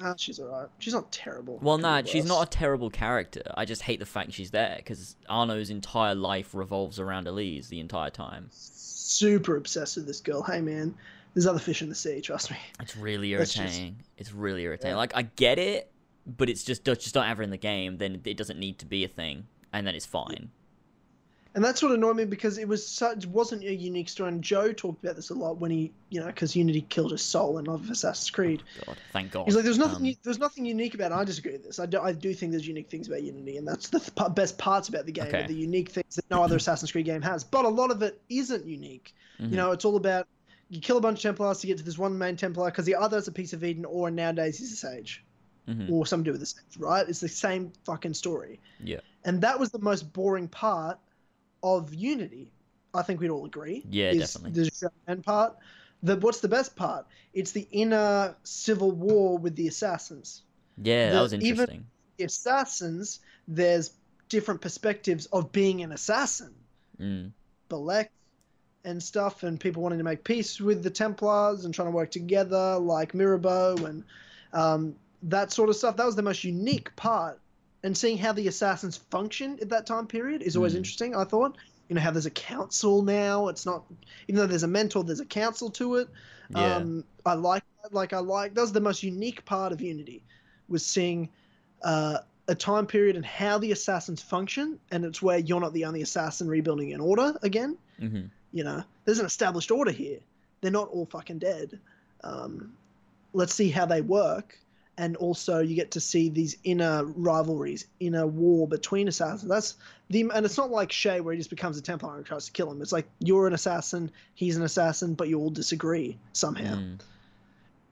[0.00, 0.68] Ah, she's alright.
[0.80, 1.58] She's not terrible.
[1.62, 3.42] Well, nah, be she's not a terrible character.
[3.54, 7.78] I just hate the fact she's there because Arno's entire life revolves around Elise the
[7.78, 8.48] entire time.
[9.12, 10.42] Super obsessed with this girl.
[10.42, 10.94] Hey, man,
[11.34, 12.20] there's other fish in the sea.
[12.20, 12.56] Trust me.
[12.80, 13.96] It's really That's just- irritating.
[14.18, 14.92] It's really irritating.
[14.92, 14.96] Yeah.
[14.96, 15.90] Like I get it,
[16.26, 17.98] but it's just just don't have her in the game.
[17.98, 20.50] Then it doesn't need to be a thing, and then it's fine.
[21.54, 24.30] And that's what annoyed me because it was such wasn't a unique story.
[24.30, 27.20] And Joe talked about this a lot when he, you know, because Unity killed his
[27.20, 28.62] soul in of Assassin's Creed.
[28.86, 29.44] God, thank God.
[29.44, 31.12] He's like, there's nothing, Um, there's nothing unique about.
[31.12, 31.14] it.
[31.14, 31.78] I disagree with this.
[31.78, 34.56] I do, I do think there's unique things about Unity, and that's the th- best
[34.56, 35.26] parts about the game.
[35.26, 35.46] Okay.
[35.46, 37.44] The unique things that no other Assassin's Creed game has.
[37.44, 39.14] But a lot of it isn't unique.
[39.38, 39.50] mhm.
[39.50, 40.26] You know, it's all about
[40.70, 42.94] you kill a bunch of Templars to get to this one main Templar because the
[42.94, 45.22] other is a piece of Eden, or nowadays he's a sage,
[45.68, 45.90] Mhm.
[45.90, 47.06] or something to do with the sage, right?
[47.06, 48.58] It's the same fucking story.
[48.82, 49.00] Yeah.
[49.26, 50.98] And that was the most boring part
[51.62, 52.52] of Unity.
[52.94, 53.84] I think we'd all agree.
[53.90, 54.70] Yeah, is definitely.
[55.06, 55.56] The part.
[56.02, 57.06] The what's the best part?
[57.32, 60.42] It's the inner civil war with the assassins.
[60.82, 61.86] Yeah, that the- was even- interesting.
[62.18, 63.92] The assassins, there's
[64.28, 66.54] different perspectives of being an assassin.
[67.00, 67.30] Mm.
[67.70, 68.08] Bellec
[68.84, 72.10] and stuff, and people wanting to make peace with the Templars and trying to work
[72.10, 74.04] together, like Mirabeau and
[74.52, 75.96] um, that sort of stuff.
[75.96, 77.40] That was the most unique part.
[77.84, 80.78] And seeing how the assassins function at that time period is always Mm.
[80.78, 81.16] interesting.
[81.16, 81.58] I thought,
[81.88, 83.48] you know, how there's a council now.
[83.48, 83.84] It's not,
[84.28, 86.08] even though there's a mentor, there's a council to it.
[86.50, 86.76] Yeah.
[86.76, 87.92] Um, I like that.
[87.92, 90.22] Like I like that was the most unique part of Unity,
[90.68, 91.28] was seeing
[91.82, 95.84] uh, a time period and how the assassins function, and it's where you're not the
[95.84, 97.76] only assassin rebuilding an order again.
[97.98, 100.20] hmm You know, there's an established order here.
[100.60, 101.80] They're not all fucking dead.
[102.22, 102.74] Um,
[103.32, 104.58] let's see how they work.
[105.02, 109.50] And also, you get to see these inner rivalries, inner war between assassins.
[109.50, 109.74] That's
[110.10, 112.52] the, and it's not like Shay where he just becomes a Templar and tries to
[112.52, 112.80] kill him.
[112.80, 116.76] It's like you're an assassin, he's an assassin, but you all disagree somehow.
[116.76, 117.00] Mm.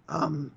[0.08, 0.52] Um,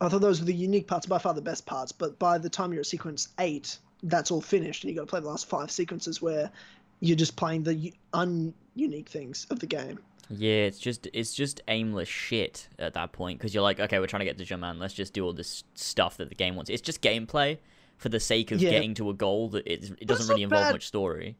[0.00, 1.92] I thought those were the unique parts, by far the best parts.
[1.92, 5.10] But by the time you're at sequence eight, that's all finished, and you got to
[5.10, 6.50] play the last five sequences where
[6.98, 10.00] you're just playing the u- un-unique things of the game.
[10.28, 14.06] Yeah, it's just it's just aimless shit at that point because you're like, okay, we're
[14.06, 14.78] trying to get to Germain.
[14.78, 16.70] Let's just do all this stuff that the game wants.
[16.70, 17.58] It's just gameplay
[17.98, 18.70] for the sake of Yeah.
[18.70, 20.72] getting to a goal that it, it doesn't really involve bad.
[20.72, 21.36] much story.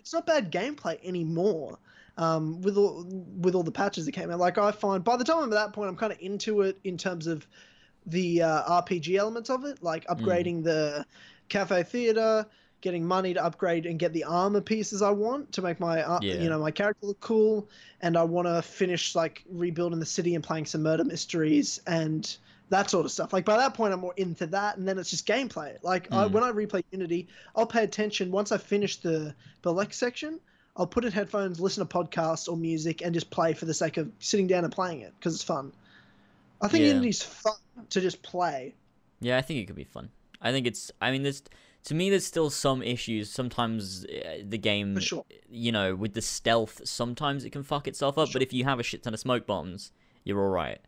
[0.00, 1.78] It's not bad gameplay anymore.
[2.18, 5.24] Um, with all with all the patches that came out, like I find by the
[5.24, 7.46] time I'm at that point, I'm kind of into it in terms of
[8.06, 11.04] the uh, RPG elements of it, like upgrading the
[11.50, 12.46] cafe theater,
[12.80, 16.18] getting money to upgrade and get the armor pieces I want to make my uh,
[16.22, 16.34] Yeah.
[16.34, 17.68] you know my character look cool,
[18.00, 22.36] and I want to finish like rebuilding the city and playing some murder mysteries and
[22.68, 23.32] that sort of stuff.
[23.32, 25.76] Like by that point, I'm more into that, and then it's just gameplay.
[25.82, 26.32] Like I, Mm.
[26.32, 30.40] when I replay Unity, I'll pay attention once I finish the Bellec section.
[30.76, 33.96] I'll put in headphones, listen to podcasts or music, and just play for the sake
[33.96, 35.72] of sitting down and playing it because it's fun.
[36.60, 36.88] I think Yeah.
[36.88, 37.54] Unity's fun
[37.90, 38.74] to just play.
[39.20, 40.10] Yeah, I think it could be fun.
[40.42, 40.90] I think it's.
[41.00, 41.42] I mean, there's
[41.86, 45.24] to me there's still some issues sometimes uh, the game For sure.
[45.48, 48.78] you know with the stealth sometimes it can fuck itself up but if you have
[48.78, 49.92] a shit ton of smoke bombs
[50.24, 50.80] you're all right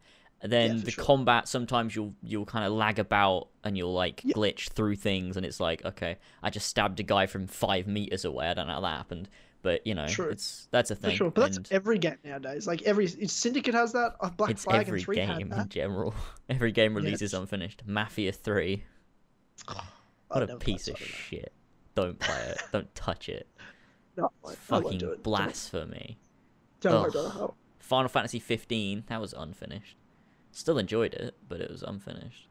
[0.43, 1.05] then Yeah, the sure.
[1.05, 4.35] combat sometimes you'll you'll kind of lag about and you'll like Yeah.
[4.35, 8.25] glitch through things and it's like okay i just stabbed a guy from five meters
[8.25, 9.29] away i don't know how that happened
[9.63, 10.29] but you know True.
[10.31, 12.69] it's that's a For thing sure, but that's every game nowadays.
[12.69, 14.13] Like every Syndicate has that.
[14.37, 16.15] Black it's Flag every and Three game in general
[16.49, 18.85] every game releases unfinished mafia 3
[20.31, 21.53] I've what a piece of shit
[21.95, 23.47] don't play it don't touch it
[24.17, 25.23] No, I won't- I fucking it.
[25.23, 26.19] Blasphemy
[26.81, 27.27] Don't Ugh.
[27.27, 27.55] about it.
[27.81, 29.97] Final Fantasy 15, that was unfinished.
[30.53, 32.47] Still enjoyed it, but it was unfinished.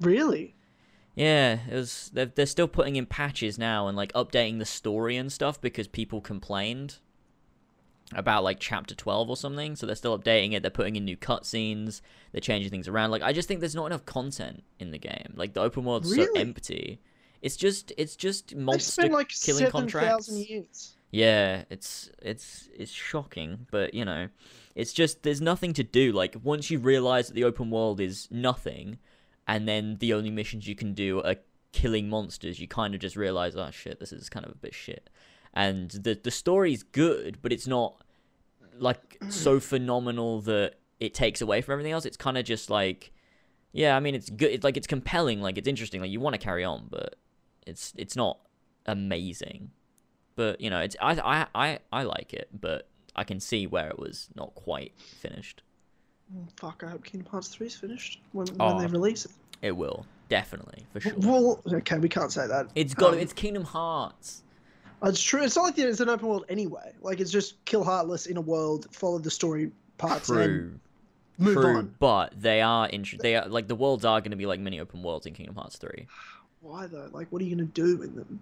[0.00, 0.54] Really?
[1.14, 2.10] Yeah, it was.
[2.12, 5.88] They're, they're still putting in patches now and like updating the story and stuff because
[5.88, 6.98] people complained
[8.14, 9.76] about like chapter 12 or something.
[9.76, 10.62] So they're still updating it.
[10.62, 12.00] They're putting in new cutscenes.
[12.32, 13.10] They're changing things around.
[13.10, 15.34] Like I just think there's not enough content in the game.
[15.34, 17.00] Like the open world's so empty.
[17.42, 20.30] It's just it's just monster spent like killing seven contracts.
[20.30, 20.96] years.
[21.10, 24.28] Yeah, it's it's it's shocking, but you know,
[24.74, 26.12] it's just there's nothing to do.
[26.12, 28.98] Like once you realize that the open world is nothing,
[29.46, 31.36] and then the only missions you can do are
[31.72, 34.74] killing monsters, you kind of just realize, oh shit, this is kind of a bit
[34.74, 35.08] shit.
[35.56, 38.00] And the the story's good, but it's not
[38.78, 42.04] like so phenomenal that it takes away from everything else.
[42.04, 43.10] It's kind of just like,
[43.72, 44.50] yeah, I mean, it's good.
[44.52, 47.16] It's like it's compelling, like it's interesting, like you want to carry on, but
[47.66, 48.38] it's it's not
[48.86, 49.70] amazing
[50.36, 53.88] but you know it's I, I i i like it but i can see where
[53.88, 55.62] it was not quite finished
[56.32, 56.82] Mm, Fuck!
[56.84, 58.74] I hope Kingdom Hearts 3 is finished when, Oh.
[58.74, 59.30] when they release it.
[59.62, 62.68] it will definitely for sure Well, okay, we can't say that.
[62.74, 64.42] it's got Um, it's kingdom hearts
[65.04, 65.42] It's true.
[65.42, 66.92] It's not like it's an open world anyway.
[67.02, 70.80] Like it's just kill Heartless in a world, follow the story parts, and true
[71.38, 71.94] move true on.
[71.98, 74.80] but they are inter- they are like the worlds are going to be like mini
[74.80, 76.06] open worlds in kingdom hearts 3
[76.62, 77.08] Why though?
[77.12, 78.40] Like, what are you gonna do in them?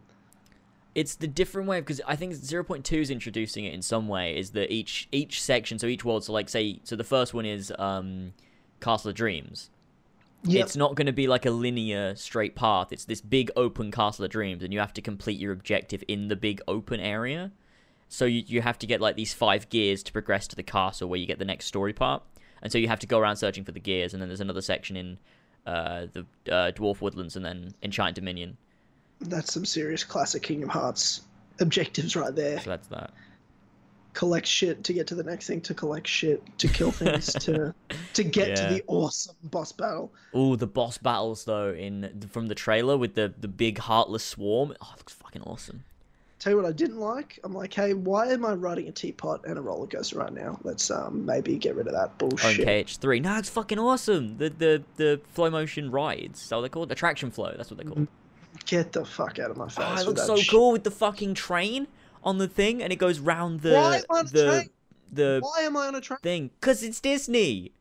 [0.94, 4.50] it's the different way because I think 0.2 is introducing it in some way is
[4.52, 7.72] that each each section so each world so like say so the first one is
[7.80, 8.32] um
[8.80, 9.70] Castle of Dreams
[10.46, 10.64] Yep.
[10.64, 12.92] it's not going to be like a linear straight path.
[12.92, 16.28] It's this big open castle of dreams, and you have to complete your objective in
[16.28, 17.50] the big open area.
[18.08, 21.08] So you, you have to get like these five gears to progress to the castle
[21.08, 22.22] where you get the next story part.
[22.62, 24.62] And so you have to go around searching for the gears, and then there's another
[24.62, 25.18] section in
[25.66, 26.20] uh, the
[26.52, 28.56] uh, Dwarf Woodlands, and then Enchanted Dominion.
[29.20, 31.22] That's some serious classic Kingdom Hearts
[31.60, 32.60] objectives right there.
[32.60, 33.12] So that's that.
[34.14, 37.74] Collect shit to get to the next thing, to collect shit, to kill things, to
[38.14, 38.54] to get Yeah.
[38.68, 40.12] to the awesome boss battle.
[40.32, 44.74] Oh, the boss battles though in from the trailer with the the big heartless swarm.
[44.80, 45.84] Oh, it looks fucking awesome.
[46.38, 47.38] Tell you what I didn't like.
[47.42, 50.58] I'm like, hey, why am I riding a teapot and a roller coaster right now?
[50.62, 52.60] Let's um maybe get rid of that bullshit.
[52.60, 53.22] in KH3.
[53.22, 54.36] No, it's fucking awesome.
[54.38, 56.40] The the the flow motion rides.
[56.40, 57.52] So they're called attraction flow.
[57.56, 58.06] That's what they're called.
[58.66, 59.84] Get the fuck out of my face.
[59.88, 60.48] Oh, it looks so shit.
[60.50, 61.88] cool with the fucking train
[62.24, 64.68] on the thing, and it goes round the Why am I on a the
[65.12, 66.18] the Why am I on a train?
[66.22, 66.50] thing.
[66.60, 67.72] Cause it's Disney.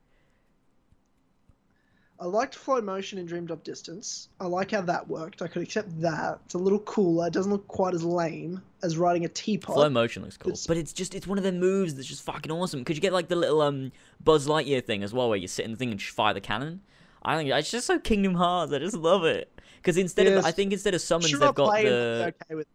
[2.20, 4.30] I liked flow motion in Dream Drop Distance.
[4.40, 5.42] I like how that worked.
[5.42, 6.40] I could accept that.
[6.46, 7.28] It's a little cooler.
[7.28, 9.76] It doesn't look quite as lame as riding a teapot.
[9.76, 12.24] Flow motion looks cool, It's- but it's just it's one of them moves that's just
[12.24, 12.80] fucking awesome.
[12.82, 13.92] Because you get like the little um
[14.24, 16.42] Buzz Lightyear thing as well, where you sit in the thing and just fire the
[16.42, 16.82] cannon.
[17.24, 18.72] I think it's just so Kingdom Hearts.
[18.72, 19.50] I just love it.
[19.78, 22.68] Because instead of I think instead of summons, Sure, they've got the okay with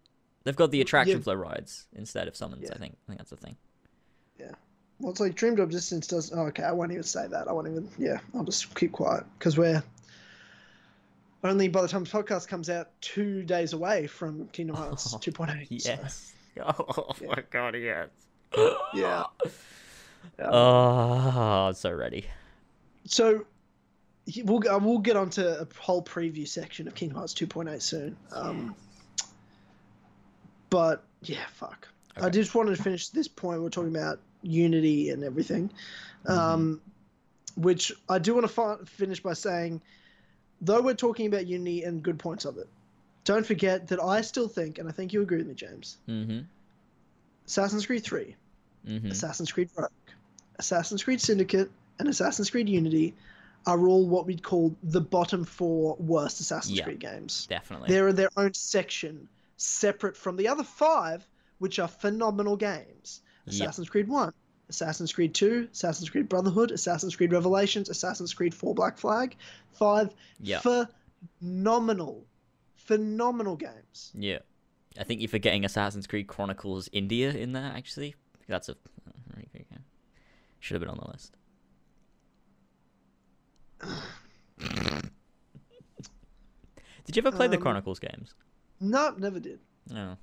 [0.44, 1.22] they've got the attraction Yeah.
[1.22, 2.62] flow rides instead of summons.
[2.64, 2.74] Yeah.
[2.74, 3.56] I think I think that's the thing.
[4.38, 4.52] Yeah.
[5.00, 6.32] Well, it's like Dream Drop Distance does.
[6.32, 7.46] Oh, okay, I won't even say that.
[7.48, 7.88] I won't even.
[7.98, 9.82] Yeah, I'll just keep quiet because we're
[11.44, 15.80] only by the time this podcast comes out two days away from Kingdom Hearts 2.8.
[15.80, 16.32] so, Yes.
[16.60, 17.28] Oh Yeah.
[17.28, 18.08] my god, yes.
[18.92, 19.24] yeah.
[20.40, 22.26] Um, Oh, I'm so ready.
[23.04, 23.44] So
[24.44, 28.16] we'll we'll get onto a whole preview section of Kingdom Hearts 2.8 soon.
[28.32, 28.74] Um,
[30.70, 31.88] but yeah, fuck.
[32.20, 33.62] I just wanted to finish this point.
[33.62, 35.70] We're talking about Unity and everything,
[36.26, 36.80] um,
[37.56, 39.80] which I do want to fi- finish by saying,
[40.60, 42.66] though we're talking about Unity and good points of it,
[43.24, 45.98] don't forget that I still think, and I think you agree with me, James.
[46.08, 46.40] Mm-hmm.
[47.46, 48.34] Assassin's Creed 3,
[48.88, 49.10] Mm-hmm.
[49.10, 49.90] Assassin's Creed Rogue,
[50.58, 53.12] Assassin's Creed Syndicate, and Assassin's Creed Unity
[53.66, 56.84] are all what we'd call the bottom four worst Assassin's Yeah.
[56.84, 57.46] Creed games.
[57.50, 57.88] Definitely.
[57.88, 59.28] They're in their own section,
[59.58, 61.28] separate from the other five,
[61.58, 63.20] which are phenomenal games.
[63.46, 63.52] Yep.
[63.54, 64.32] Assassin's Creed 1,
[64.70, 69.36] Assassin's Creed 2, Assassin's Creed Brotherhood, Assassin's Creed Revelations, Assassin's Creed 4 Black Flag.
[69.72, 70.60] Five Yeah.
[71.40, 72.24] phenomenal,
[72.76, 74.12] phenomenal games.
[74.14, 74.38] Yeah.
[74.98, 78.14] I think you're forgetting Assassin's Creed Chronicles India in there, actually.
[78.48, 78.76] That's a.
[80.60, 81.36] Should have been on the list.
[87.04, 88.34] Did you ever play the Um, Chronicles games?
[88.80, 89.58] No, never did.
[89.90, 90.16] No.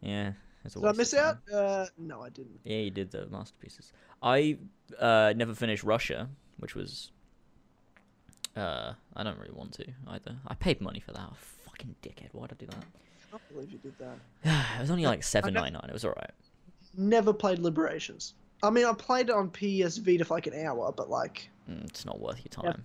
[0.00, 0.32] Yeah.
[0.64, 1.38] it's a Did I miss out?
[1.52, 2.60] Uh, no, I didn't.
[2.64, 3.92] Yeah, you did the masterpieces.
[4.22, 4.58] I
[4.98, 6.28] uh, never finished Russia,
[6.58, 7.12] which was.
[8.56, 10.36] Uh, I don't really want to either.
[10.46, 11.28] I paid money for that.
[11.30, 12.30] Oh, fucking dickhead!
[12.32, 12.76] Why'd I do that?
[12.76, 14.16] I can't believe you did that.
[14.78, 15.84] it was only like seven ninety nine.
[15.88, 16.32] It was alright.
[16.96, 18.34] Never played Liberations.
[18.62, 21.84] I mean, I played it on PS Vita for like an hour, but like, Mm,
[21.84, 22.76] it's not worth your Yeah.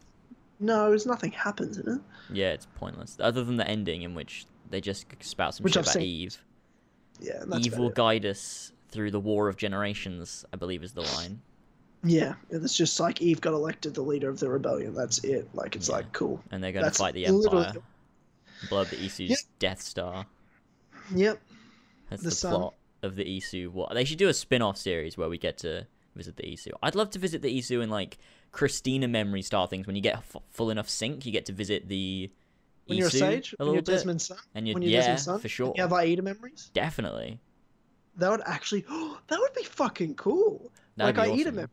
[0.59, 2.01] No, there's nothing happens in it.
[2.31, 3.17] Yeah, it's pointless.
[3.19, 6.01] Other than the ending, in which they just spout some Which shit I've about seen.
[6.03, 6.37] Eve.
[7.19, 7.95] Yeah, that's Eve will it.
[7.95, 10.45] guide us through the war of generations.
[10.53, 11.41] I believe is the line.
[12.03, 14.93] Yeah, it's just like Eve got elected the leader of the rebellion.
[14.93, 15.49] That's it.
[15.55, 15.95] Like, it's Yeah.
[15.95, 16.43] like cool.
[16.51, 17.81] and they're going to fight the literally- Empire.
[18.69, 19.35] Blow up the Isu's Yeah.
[19.59, 20.25] Death Star.
[21.15, 21.41] Yep.
[22.09, 23.69] That's The the, plot of the Isu.
[23.71, 26.69] What they should do a spin-off series where we get to visit the Isu.
[26.81, 28.17] I'd love to visit the Isu in like
[28.55, 29.85] Cristina memory style things.
[29.85, 32.31] When you get f- full enough sync, you get to visit the
[32.87, 34.81] When you're a Isu sage, a when little you're bit, Desmond's son, and you when
[34.83, 36.71] you're yeah Desmond's son, for sure, you have Aita memories.
[36.73, 37.39] definitely.
[38.17, 40.71] That would actually, oh, that would be fucking cool.
[40.95, 41.55] That'd like Aita awesome.
[41.55, 41.69] memories.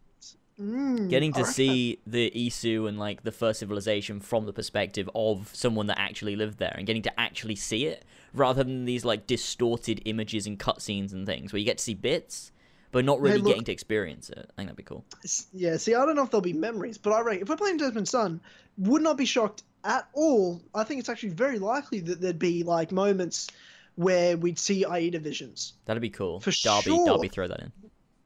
[0.61, 5.51] Mm, Getting to see the Isu and like the first civilization from the perspective of
[5.55, 8.05] someone that actually lived there, and getting to actually see it
[8.35, 11.95] rather than these like distorted images and cutscenes and things where you get to see
[11.95, 12.52] bits,
[12.93, 14.39] but not really look- getting to experience it.
[14.39, 15.05] I think that'd be cool.
[15.53, 17.79] Yeah, see, I don't know if there'll be memories, but I reckon if we're playing
[17.79, 18.41] Desmond's son,
[18.79, 20.61] would not be shocked at all.
[20.75, 23.49] I think it's actually very likely that there'd be like moments
[23.97, 25.73] where we'd see Aita visions.
[25.87, 26.41] That'd be cool.
[26.41, 27.07] For Darby, sure.
[27.07, 27.73] Darby, throw that in.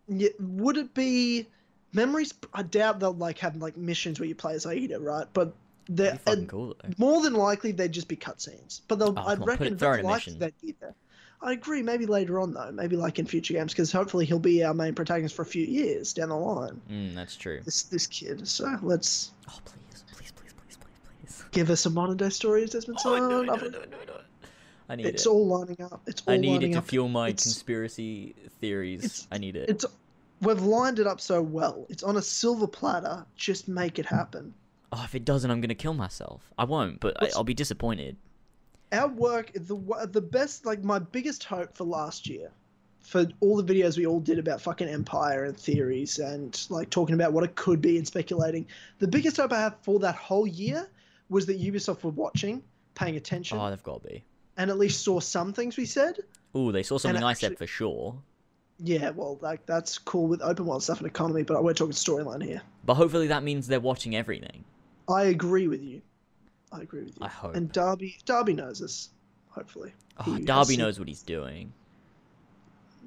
[0.08, 1.46] Yeah, would it be
[1.92, 2.32] memories?
[2.54, 5.26] I doubt they'll like have like missions where you play as Aita, right?
[5.32, 5.54] But
[5.88, 8.80] they're That'd be fucking uh, cool more than likely they'd just be cutscenes.
[8.88, 10.94] But they'll, Oh, I'd come on, put reckon it- very likely they'd be there.
[11.42, 11.82] I agree.
[11.82, 12.70] Maybe later on though.
[12.72, 15.64] Maybe like in future games, because hopefully he'll be our main protagonist for a few
[15.66, 16.80] years down the line.
[16.90, 17.60] Mm, that's true.
[17.64, 18.46] This this kid.
[18.48, 20.78] So let's Oh please, please, please, please, please,
[21.22, 21.44] please.
[21.52, 23.28] give us a modern day story of Desmond Oh, Son.
[23.28, 24.20] no, no, no, no, no.
[24.88, 25.14] I need it.
[25.16, 25.28] it's it.
[25.28, 26.00] all lining up.
[26.06, 26.54] It's all lining up.
[26.54, 26.86] I need it to up.
[26.88, 29.26] fuel my It's- conspiracy theories.
[29.32, 29.68] I need it.
[29.68, 29.84] It's
[30.40, 31.86] we've lined it up so well.
[31.88, 33.26] It's on a silver platter.
[33.36, 34.54] Just make it happen.
[34.92, 36.50] Oh, if it doesn't, I'm gonna kill myself.
[36.56, 38.16] I won't, but I, What's- I'll be disappointed.
[38.92, 42.50] Our work, the the best, like my biggest hope for last year,
[43.00, 47.14] for all the videos we all did about fucking Empire and theories and like talking
[47.14, 48.66] about what it could be and speculating.
[48.98, 50.88] The biggest hope I have for that whole year
[51.28, 52.62] was that Ubisoft were watching,
[52.94, 54.24] paying attention, Oh, they've got to be.
[54.56, 56.18] and at least saw some things we said.
[56.54, 58.16] oh they saw something I actually- said for sure.
[58.78, 62.44] Yeah, well, like that's cool with open world stuff and economy, but we're talking storyline
[62.44, 62.60] here.
[62.84, 64.64] But hopefully that means they're watching everything.
[65.08, 66.02] I agree with you.
[66.72, 67.24] I agree with you.
[67.24, 67.54] I hope.
[67.54, 69.10] And Darby, Darby knows us.
[69.50, 69.92] Hopefully,
[70.26, 71.72] Oh, Darby knows what he's doing.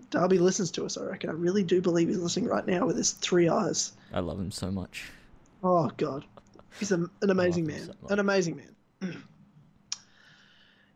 [0.10, 0.97] Darby listens to us.
[0.97, 1.30] I reckon.
[1.30, 3.91] I really do believe he's listening right now with his three eyes.
[4.14, 5.12] I love him so much.
[5.64, 6.26] Oh God,
[6.80, 7.84] he's a, an amazing man.
[7.84, 8.55] so an amazing
[9.01, 9.24] man.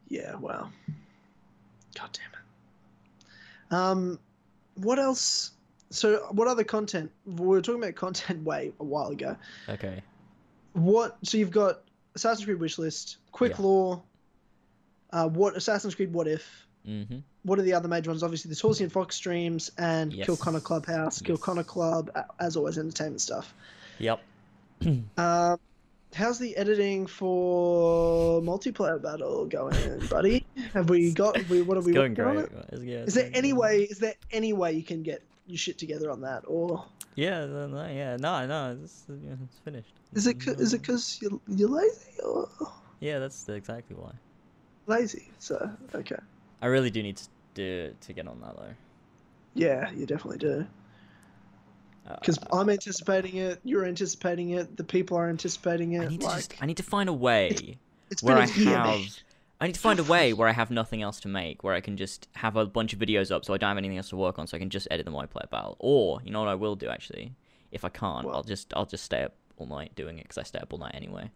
[0.07, 0.35] yeah.
[0.35, 0.69] Wow.
[1.95, 3.73] God damn it.
[3.75, 4.19] Um,
[4.75, 5.51] what else?
[5.91, 7.11] So, what other content?
[7.25, 9.35] We were talking about content way a while ago.
[9.69, 10.01] Okay.
[10.73, 11.17] What?
[11.23, 11.81] So you've got
[12.15, 13.65] Assassin's Creed wishlist, Quick Yeah.
[13.65, 14.03] Law.
[15.11, 16.13] Uh, what Assassin's Creed?
[16.13, 16.67] What if?
[16.87, 17.19] Mm-hmm.
[17.43, 18.23] What are the other major ones?
[18.23, 20.25] Obviously, there's Horsey and Fox streams and Yes.
[20.25, 21.43] Kill Connor Clubhouse, Kill Yes.
[21.43, 22.09] Connor Club,
[22.39, 23.53] as always, entertainment stuff.
[23.99, 24.21] Yep.
[25.17, 25.59] Um,
[26.13, 30.45] how's the editing for multiplayer battle going, buddy?
[30.73, 31.37] Have we got?
[31.47, 32.51] We what It's we going working on it?
[32.73, 33.83] It's- yeah, it's Is there any way?
[33.83, 36.85] Is there any way you can get your shit together on that, or
[37.15, 39.93] Yeah, no, no, yeah, no, no, it's, it's finished.
[40.15, 40.47] is it?
[40.47, 42.49] Is it because you're, you're lazy or
[42.99, 44.11] Yeah, that's exactly why.
[44.87, 45.27] lazy?
[45.39, 46.17] So okay,
[46.61, 48.73] I really do need to do to get on that though.
[49.53, 50.65] yeah, you definitely do.
[52.19, 56.11] Because Uh, I'm anticipating it, you're anticipating it, the people are anticipating I it.
[56.11, 57.77] need to Like just, I need to find a way
[58.09, 58.99] it's where I have.
[59.63, 61.79] I need to find a way where I have nothing else to make, where I
[61.79, 64.17] can just have a bunch of videos up, so I don't have anything else to
[64.17, 65.77] work on, so I can just edit the multiplayer battle.
[65.79, 67.33] Or you know what I will do actually,
[67.71, 68.35] if I can't, What?
[68.35, 70.79] I'll just I'll just stay up all night doing it because I stay up all
[70.79, 71.31] night anyway.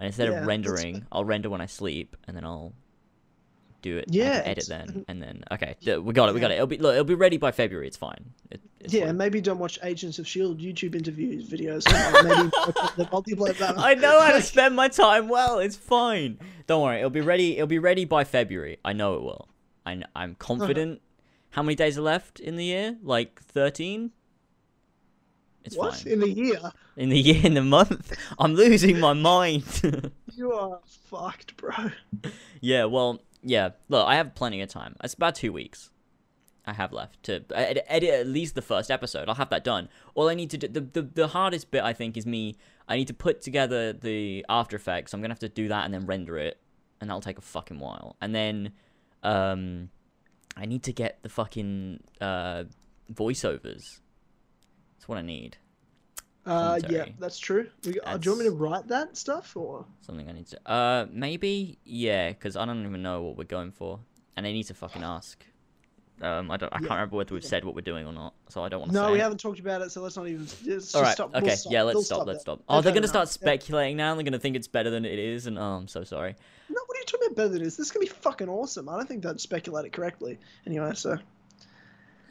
[0.00, 2.74] And instead Yeah, of rendering, I'll render when I sleep, and then I'll
[3.82, 4.06] do it.
[4.08, 6.54] Yeah, edit then, and then okay, we got it, we got it.
[6.54, 7.86] It'll be look, it'll be ready by February.
[7.86, 8.32] It's fine.
[8.50, 9.16] It, Yeah, fine.
[9.16, 11.84] maybe don't watch Agents of Shield YouTube interviews videos.
[12.24, 12.50] maybe
[12.96, 13.82] the multiplayer battle.
[13.82, 15.58] I know how to spend my time well.
[15.58, 16.38] It's fine.
[16.66, 16.98] Don't worry.
[16.98, 17.56] It'll be ready.
[17.56, 18.78] It'll be ready by February.
[18.84, 19.48] I know it will.
[19.84, 20.92] I I'm confident.
[20.98, 21.06] Uh-huh.
[21.50, 22.96] How many days are left in the year?
[23.02, 24.12] Like thirteen.
[25.64, 26.12] It's what fine.
[26.14, 26.58] in a year?
[26.96, 29.64] In the year, in the month, I'm losing my mind.
[30.32, 31.90] You are fucked, bro.
[32.62, 32.84] yeah.
[32.86, 33.20] Well.
[33.42, 33.70] Yeah.
[33.90, 34.96] Look, I have plenty of time.
[35.04, 35.90] It's about two weeks.
[36.70, 39.28] I have left to edit at least the first episode.
[39.28, 39.88] I'll have that done.
[40.14, 42.56] All I need to do, the, the the hardest bit I think is me.
[42.88, 45.12] I need to put together the After Effects.
[45.12, 46.58] I'm gonna have to do that and then render it
[47.00, 48.16] and that'll take a fucking while.
[48.20, 48.72] And then,
[49.22, 49.90] um,
[50.56, 52.64] I need to get the fucking uh
[53.12, 54.00] voiceovers.
[54.94, 55.56] That's what I need.
[56.46, 57.68] Uh, yeah, that's true.
[57.84, 59.84] We, uh, do you want me to write that stuff or?
[60.00, 60.70] Something I need to.
[60.70, 64.00] Uh, maybe yeah, because I don't even know what we're going for,
[64.36, 65.44] and I need to fucking ask.
[66.22, 66.72] Um, I don't.
[66.72, 67.48] I Yeah, can't remember whether we've yeah.
[67.48, 68.98] said what we're doing or not, so I don't want to.
[68.98, 69.22] No, say we it.
[69.22, 70.46] haven't talked about it, so let's not even.
[70.64, 71.12] Just, All right.
[71.14, 71.32] stop.
[71.32, 71.54] we'll Okay.
[71.56, 71.72] stop.
[71.72, 71.82] Yeah.
[71.84, 72.26] We'll Let's stop.
[72.26, 72.60] Let's stop.
[72.68, 73.32] Oh, They've they're gonna start Yeah.
[73.32, 74.10] speculating now.
[74.10, 76.34] and They're gonna think it's better than it is, and oh, I'm so sorry.
[76.68, 77.76] No, what are you talking about better than this?
[77.76, 78.88] This is gonna be fucking awesome.
[78.88, 80.38] I don't think they'd speculate it correctly.
[80.66, 81.18] Anyway, so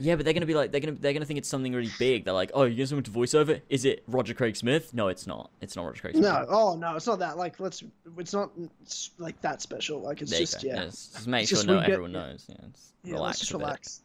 [0.01, 2.23] Yeah, but they're gonna be like, they're gonna, they're gonna think it's something really big.
[2.23, 3.61] They're like, oh, you guys want to voiceover?
[3.69, 4.93] Is it Roger Craig Smith?
[4.93, 5.51] No, it's not.
[5.59, 6.23] It's not Roger Craig Smith.
[6.25, 7.37] no, oh no, it's not that.
[7.37, 7.83] Like, let's.
[8.17, 8.51] It's not
[8.85, 9.99] s- like that special.
[10.01, 10.67] Like, it's There just go.
[10.69, 10.85] yeah.
[10.85, 12.19] Just, just make It's sure just no, get- everyone yeah.
[12.27, 12.45] knows.
[12.47, 12.55] Yeah,
[13.03, 13.59] Yeah, relax let's bit.
[13.59, 14.01] relax.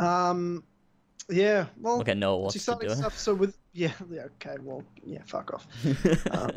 [0.00, 0.28] Yeah.
[0.30, 0.64] Um.
[1.28, 1.66] Yeah.
[1.80, 1.98] Well.
[1.98, 2.88] Look at Noah it's what's do.
[2.94, 3.16] stuff.
[3.18, 4.24] So with yeah, yeah.
[4.42, 4.56] Okay.
[4.62, 5.20] Well, yeah.
[5.26, 5.66] Fuck off.
[6.32, 6.50] Um,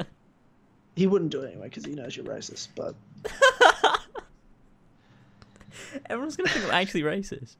[0.95, 2.69] he wouldn't do it anyway because he knows you're racist.
[2.75, 2.95] But
[6.09, 7.55] Everyone's gonna think I'm actually racist.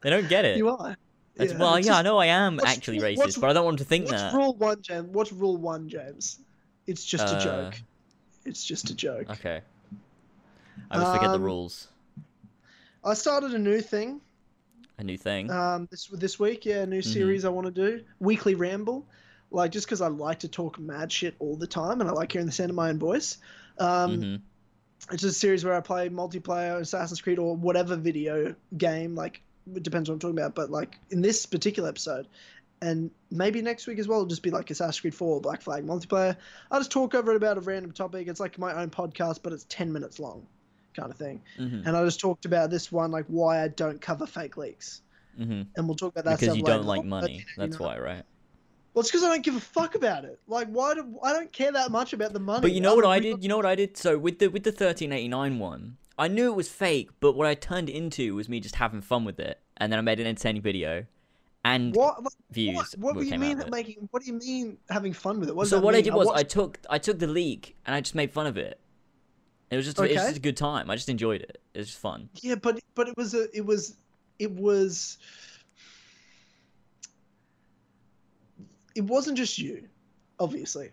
[0.00, 0.56] They don't get it.
[0.58, 0.96] you are.
[1.36, 3.88] It's- well, yeah, I know I am actually racist, but I don't want them to
[3.88, 4.34] think What's that.
[4.34, 5.08] rule one, James?
[5.10, 6.38] What's rule one, James?
[6.86, 7.40] It's just a Uh,
[7.70, 7.80] joke.
[8.44, 9.30] It's just a joke.
[9.30, 9.62] Okay.
[10.90, 11.88] I always forget the Um, rules.
[13.04, 14.20] I started a new thing
[14.98, 15.50] A new thing.
[15.50, 16.66] um, this this week.
[16.66, 17.12] Yeah, a new Mhm.
[17.12, 18.04] series I want to do.
[18.20, 19.06] Weekly ramble,
[19.50, 22.32] like just because I like to talk mad shit all the time, and I like
[22.32, 23.38] hearing the sound of my own voice.
[23.78, 24.36] Um, hmm
[25.10, 29.14] It's a series where I play multiplayer Assassin's Creed or whatever video game.
[29.14, 29.42] Like
[29.74, 32.28] it depends what I'm talking about, but like in this particular episode,
[32.80, 35.86] and maybe next week as well, it'll just be like Assassin's Creed 4 Black Flag
[35.86, 36.36] multiplayer.
[36.70, 38.28] I just talk over it about a random topic.
[38.28, 40.46] It's like my own podcast, but it's 10 minutes long,
[40.96, 41.42] kind of thing.
[41.56, 45.02] hmm And I just talked about this one, like why I don't cover fake leaks,
[45.36, 47.38] hmm and we'll talk about that Because you don't like money.
[47.38, 48.24] you That's know- why, right?
[48.94, 50.38] Well, it's because I don't give a fuck about it.
[50.46, 52.60] Like, why do I don't care that much about the money?
[52.60, 53.42] But you know what I did?
[53.42, 53.96] You know what I did?
[53.96, 57.54] So with the with the 1389 one, I knew it was fake, but what I
[57.54, 60.60] turned into was me just having fun with it, and then I made an entertaining
[60.60, 61.06] video,
[61.64, 62.22] and What?
[62.22, 62.74] Like, views.
[62.76, 63.14] what?
[63.14, 64.08] What do you mean making?
[64.10, 65.56] What do you mean having fun with it?
[65.56, 68.00] What so what I did was I watched- took I took the leak and I
[68.02, 68.78] just made fun of it.
[69.70, 70.90] It was just it was just a good time.
[70.90, 71.62] I just enjoyed it.
[71.72, 72.28] It was just fun.
[72.42, 73.96] Yeah, but but it was a it was
[74.38, 75.16] it was
[78.94, 79.88] it wasn't just you,
[80.38, 80.90] obviously.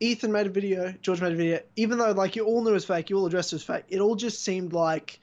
[0.00, 1.60] Ethan made a video, George made a video.
[1.76, 3.84] Even though like you all knew it was fake, you all addressed it as fake.
[3.88, 5.20] It all just seemed like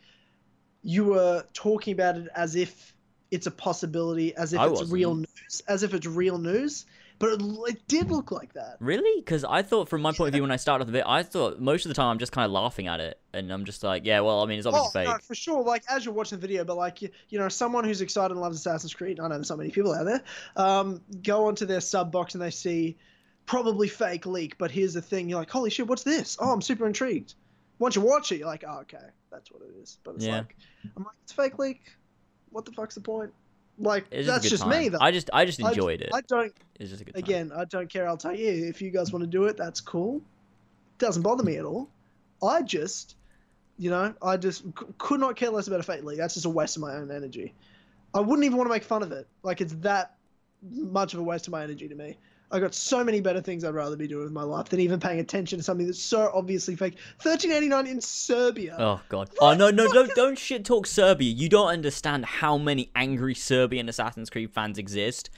[0.84, 2.94] you were talking about it as if
[3.32, 5.30] it's a possibility, as if I it's real wasn't.
[5.44, 6.86] news, as if it's real news.
[7.20, 8.78] But it, it did look like that.
[8.80, 9.20] Really?
[9.20, 11.60] Because I thought, from my point of view, when I started the video, I thought
[11.60, 14.06] most of the time I'm just kind of laughing at it, and I'm just like,
[14.06, 15.08] yeah, well, I mean, it's obviously oh, fake.
[15.10, 15.64] No, for sure.
[15.64, 18.40] Like as you're watching the video, but like you, you know, someone who's excited and
[18.40, 19.20] loves Assassin's Creed.
[19.20, 20.24] I know there's so many people out there.
[20.56, 22.98] Um, go onto their sub box and they see
[23.46, 26.38] probably fake leak, but here's the thing: you're like, holy shit, what's this?
[26.40, 27.34] Oh, I'm super intrigued.
[27.80, 28.98] Once you watch it, you're like, oh, okay,
[29.30, 29.98] that's what it is.
[30.04, 30.38] But it's Yeah.
[30.38, 30.56] like,
[30.96, 31.82] I'm like, it's fake leak.
[32.52, 33.34] What the fuck's the point?
[33.80, 34.98] Like It's that's good just me though.
[35.00, 36.10] I just I just I- enjoyed it.
[36.14, 36.54] I don't.
[36.80, 37.24] It's just a good time.
[37.24, 38.08] Again, I don't care.
[38.08, 39.58] I'll tell you if you guys want to do it.
[39.58, 40.22] That's cool.
[40.98, 41.90] Doesn't bother me at all.
[42.44, 43.16] I just,
[43.78, 46.18] you know, I just c- could not care less about a fate league.
[46.18, 47.54] That's just a waste of my own energy.
[48.14, 49.28] I wouldn't even want to make fun of it.
[49.44, 50.16] Like it's that
[50.70, 52.18] much of a waste of my energy to me.
[52.52, 55.00] I got so many better things I'd rather be doing with my life than even
[55.00, 56.98] paying attention to something that's so obviously fake.
[57.22, 58.76] Thirteen eighty nine in Serbia.
[58.80, 59.30] Oh god.
[59.38, 61.32] What Oh no no don't don't shit talk Serbia.
[61.32, 65.30] You don't understand how many angry Serbian Assassin's Creed fans exist.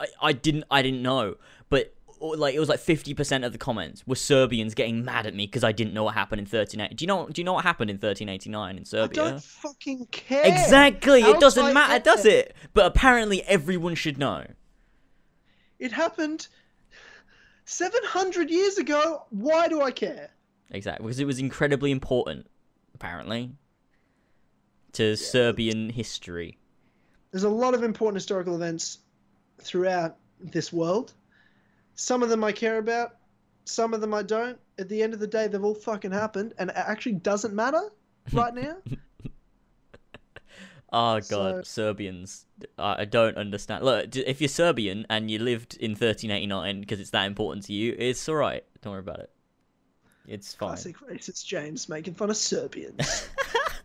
[0.00, 1.36] I, I didn't I didn't know,
[1.68, 5.34] but like it was like fifty percent of the comments were Serbians getting mad at
[5.34, 6.94] me because I didn't know what happened in thirteen eighty.
[6.94, 9.22] Do you know do you know what happened in thirteen eighty nine in Serbia?
[9.22, 10.44] I don't fucking care.
[10.44, 11.22] Exactly.
[11.22, 12.56] It doesn't matter, does it?
[12.74, 14.46] But apparently everyone should know.
[15.78, 16.48] It happened
[17.64, 19.24] seven hundred years ago.
[19.30, 20.30] Why do I care?
[20.70, 22.46] Exactly, because it was incredibly important,
[22.94, 23.52] apparently,
[24.92, 26.58] to Serbian history.
[27.30, 28.98] There's a lot of important historical events
[29.60, 31.12] throughout this world.
[31.94, 33.16] Some of them I care about,
[33.64, 34.58] some of them I don't.
[34.78, 37.90] At the end of the day, they've all fucking happened, and it actually doesn't matter
[38.32, 38.76] right now.
[40.98, 42.46] Oh So- god, Serbians.
[42.78, 43.84] I I don't understand.
[43.84, 47.94] Look, if you're Serbian and you lived in 1389 because it's that important to you,
[47.98, 48.64] it's all right.
[48.80, 49.30] Don't worry about it.
[50.26, 50.68] It's fine.
[50.70, 53.28] Classic racist James making fun of Serbians.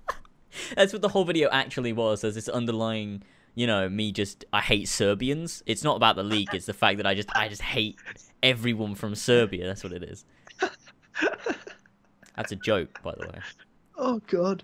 [0.76, 2.22] That's what the whole video actually was.
[2.22, 3.24] There's this underlying,
[3.55, 5.64] you know, me just I hate Serbians.
[5.66, 6.49] It's not about the league.
[6.53, 7.97] It's the fact that I just I just hate
[8.41, 9.68] everyone from Serbia.
[9.68, 10.24] That's what it is.
[12.38, 13.39] That's a joke, by the way.
[13.97, 14.64] oh god.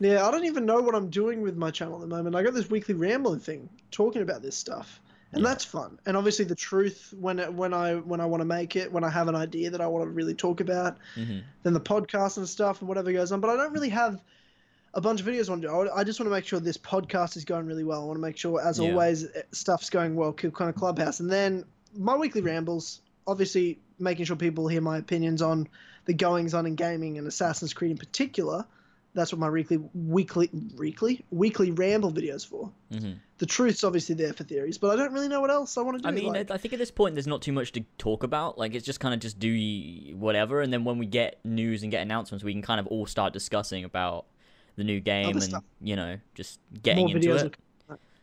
[0.00, 2.36] Yeah, I don't even know what I'm doing with my channel at the moment.
[2.36, 5.00] I got this weekly rambling thing talking about this stuff,
[5.32, 5.48] and Yeah.
[5.48, 5.98] that's fun.
[6.06, 9.02] And obviously, the truth when it, when I when I want to make it, when
[9.04, 12.36] I have an idea that I want to really talk about, hmm then the podcast
[12.36, 13.40] and stuff and whatever goes on.
[13.40, 14.22] But I don't really have
[14.94, 15.74] a bunch of videos I want to do.
[15.74, 18.02] I I just want to make sure this podcast is going really well.
[18.02, 18.90] I want to make sure, as Yeah.
[18.90, 20.32] always, eh, stuff's going well.
[20.32, 21.64] Kill Connor Clubhouse, and then
[21.96, 23.00] my weekly rambles.
[23.26, 25.68] Obviously, making sure people hear my opinions on
[26.06, 28.64] the goings on in gaming and Assassin's Creed in particular.
[29.18, 32.70] That's what my weekly weekly weekly weekly ramble videos for.
[32.92, 35.82] hmm The truth's obviously there for theories, but I don't really know what else I
[35.82, 36.08] want to do.
[36.08, 38.58] I mean, like- I think at this point there's not too much to talk about.
[38.58, 39.52] Like it's just kind of just do
[40.16, 43.06] whatever, and then when we get news and get announcements, we can kind of all
[43.06, 44.26] start discussing about
[44.76, 45.64] the new game and stuff.
[45.80, 47.56] you know just getting more into it.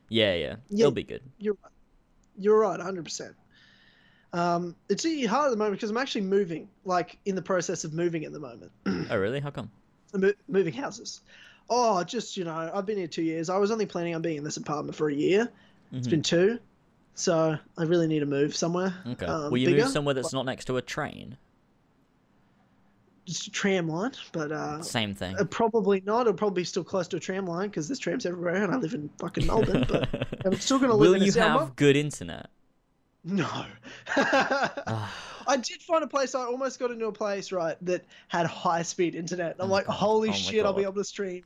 [0.10, 0.86] Yeah, yeah, Yeah.
[0.86, 1.22] it'll be good.
[1.39, 1.72] You're right.
[2.38, 3.34] You're right, 100%.
[4.34, 7.84] Um, it's really hard at the moment because I'm actually moving, like in the process
[7.86, 8.72] of moving at the moment.
[9.10, 9.39] Oh really?
[9.39, 9.72] How come?
[10.47, 11.22] Moving houses.
[11.70, 13.49] Oh, just, you know, I've been here two years.
[13.49, 15.49] I was only planning on being in this apartment for a year.
[15.91, 16.12] It's Mhm.
[16.12, 16.60] been two.
[17.16, 18.93] So I really need to move somewhere.
[19.08, 19.26] Okay.
[19.26, 19.84] um, Will you bigger.
[19.84, 21.38] move somewhere that's not next to a train?
[23.26, 25.36] Just a tram line, but uh, Same thing.
[25.38, 26.22] uh, probably not.
[26.22, 28.78] It'll probably be still close to a tram line because there's trams everywhere and I
[28.78, 29.86] live in fucking Melbourne.
[29.89, 30.08] but
[30.45, 32.49] I'm still going to live Will in you have good internet?
[33.24, 33.66] No.
[35.48, 36.36] I did find a place.
[36.36, 39.56] I almost got into a place right that had high speed internet.
[39.60, 39.93] I'm Oh, like, God.
[39.96, 40.66] holy Oh, shit!
[40.66, 41.43] I'll be able to stream.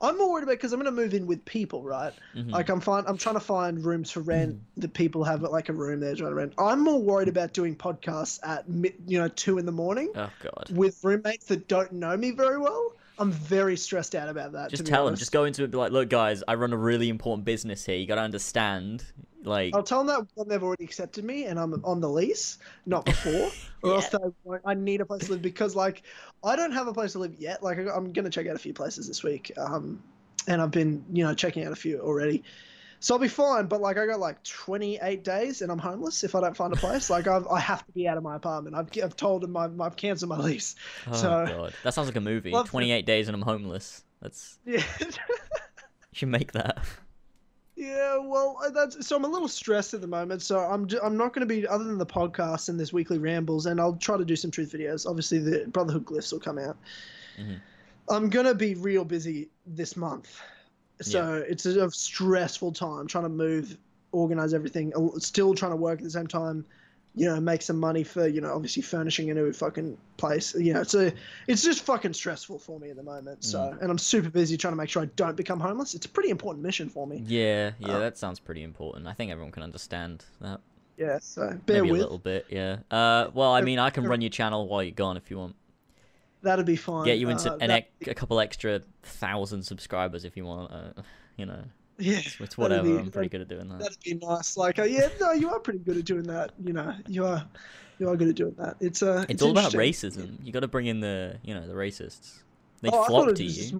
[0.00, 2.12] I'm more worried about because I'm going to move in with people, right?
[2.36, 2.50] mhm.
[2.50, 4.56] Like I'm find I'm trying to find rooms for rent.
[4.78, 6.54] that people have like a room they're trying to rent.
[6.58, 8.64] I'm more worried about doing podcasts at
[9.06, 10.70] you know two in the morning Oh god.
[10.72, 12.92] with roommates that don't know me very well.
[13.22, 14.70] I'm very stressed out about that.
[14.70, 15.08] Just to tell them.
[15.12, 15.20] honest.
[15.20, 15.70] Just go into it.
[15.70, 17.96] Be like, look, guys, I run a really important business here.
[17.96, 19.04] You gotta understand.
[19.44, 23.04] Like, I'll tell them that they've already accepted me and I'm on the lease, not
[23.04, 23.50] before, yeah.
[23.82, 24.62] or else they won't.
[24.64, 26.02] I need a place to live because, like,
[26.44, 27.62] I don't have a place to live yet.
[27.62, 30.02] Like, I- I'm gonna check out a few places this week, um,
[30.48, 32.42] and I've been, you know, checking out a few already.
[33.02, 33.66] So I'll be fine.
[33.66, 36.76] But like, I got like 28 days and I'm homeless if I don't find a
[36.76, 37.10] place.
[37.10, 38.76] like, I've, I have to be out of my apartment.
[38.76, 40.76] I've, I've told them I've, I've cancelled my lease.
[41.08, 42.50] oh so- god, that sounds like a movie.
[42.52, 44.04] Love to- Twenty-eight days and I'm homeless.
[44.20, 44.82] That's Yeah.
[45.00, 45.08] you
[46.12, 46.78] should make that.
[47.74, 50.42] Yeah, well, uh, that's so I'm a little stressed at the moment.
[50.42, 53.18] So I'm ju- I'm not going to be other than the podcast and this weekly
[53.18, 55.06] rambles, and I'll try to do some truth videos.
[55.08, 56.76] Obviously, the Brotherhood glyphs will come out.
[57.40, 57.60] Mhm.
[58.08, 60.40] I'm gonna be real busy this month,
[61.02, 63.76] so it's a stressful time trying to move,
[64.12, 66.64] organize everything, uh, still trying to work at the same time.
[67.14, 70.54] You know, make some money for you know obviously furnishing a new fucking place.
[70.54, 71.12] You know, it's a
[71.46, 73.44] it's just fucking stressful for me at the moment.
[73.44, 75.94] So, and I'm super busy trying to make sure I don't become homeless.
[75.94, 77.22] It's a pretty important mission for me.
[77.26, 79.06] Yeah, yeah, Um, that sounds pretty important.
[79.06, 80.60] I think everyone can understand that.
[80.96, 82.78] Yeah, so bear Maybe a little bit, yeah.
[82.90, 85.56] Uh, well, I mean, I can run your channel while you're gone if you want.
[86.42, 87.04] That'd be fine.
[87.04, 90.72] Get you into Uh, an that- ec- a couple extra thousand subscribers if you want.
[90.72, 91.02] Uh,
[91.36, 91.62] you know,
[91.98, 92.82] yeah, it's, it's whatever.
[92.88, 93.78] be- I'm pretty good at doing that.
[93.78, 94.56] That'd be nice.
[94.56, 96.50] Like, uh, yeah, no, you are pretty good at doing that.
[96.64, 97.46] You know, you are,
[97.98, 98.76] you are good at doing that.
[98.80, 100.36] It's uh, It's, all about racism.
[100.44, 102.38] You got to bring in the, you know, the racists.
[102.80, 103.48] They Oh, flock to you.
[103.50, 103.74] just-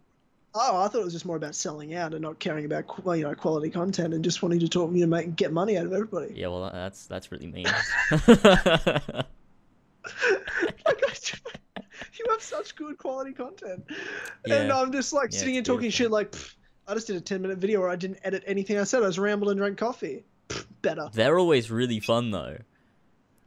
[0.55, 3.17] oh, I thought it was just more about selling out and not caring about well,
[3.17, 5.87] you know quality content and just wanting to talk, you know, make get money out
[5.87, 6.33] of everybody.
[6.37, 7.67] Yeah, well, that's that's really mean.
[10.87, 11.82] like, I,
[12.19, 13.85] you have such good quality content,
[14.45, 16.11] and I'm just like Yeah, sitting and talking shit.
[16.11, 16.35] Like,
[16.87, 19.03] I just did a 10 minute video where I didn't edit anything I said.
[19.03, 20.25] I just rambled and drank coffee.
[20.49, 21.09] Pff, better.
[21.13, 22.59] They're always really fun though.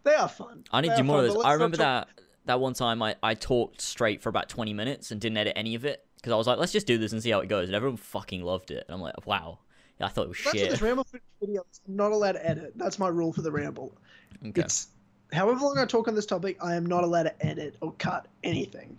[0.04, 0.64] They are fun.
[0.72, 1.44] I need to do more fun, of this.
[1.44, 2.08] I remember that
[2.46, 5.76] that one time I, I talked straight for about 20 minutes and didn't edit any
[5.76, 7.70] of it because I was like, let's just do this and see how it goes.
[7.70, 8.86] And everyone fucking loved it.
[8.88, 9.60] And I'm like, wow.
[10.00, 10.82] Yeah, I thought it was That's shit.
[10.82, 11.06] ramble
[11.40, 11.82] video is.
[11.88, 12.74] I'm not allowed to edit.
[12.76, 13.98] That's my rule for the ramble.
[14.46, 14.62] Okay.
[14.62, 14.88] It's
[15.34, 18.28] however long I talk on this topic, I am not allowed to edit or cut
[18.44, 18.98] anything.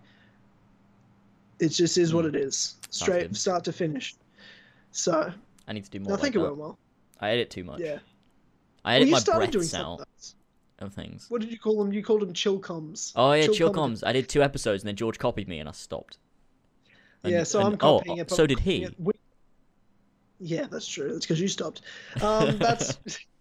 [1.58, 2.34] It just is what Hmm.
[2.34, 4.14] it is, straight start to finish.
[4.90, 5.32] So
[5.66, 6.10] I need to do more.
[6.10, 6.44] I like think it that.
[6.44, 6.78] went well.
[7.20, 7.80] I edit too much.
[7.80, 7.98] Yeah.
[8.84, 10.06] I Well, edit you my breaths out
[10.78, 11.26] of things.
[11.30, 11.92] What did you call them?
[11.92, 13.12] You called them chill coms.
[13.16, 14.00] Oh yeah, chill comedy.
[14.00, 14.06] comms.
[14.06, 16.18] I did two episodes and then George copied me and I stopped.
[17.24, 18.30] And- Yeah, so and- I'm copying oh, it.
[18.30, 18.84] So did he.
[18.84, 18.94] it
[20.38, 21.12] Yeah, that's true.
[21.12, 21.80] That's because you stopped.
[22.20, 22.98] Um, that's.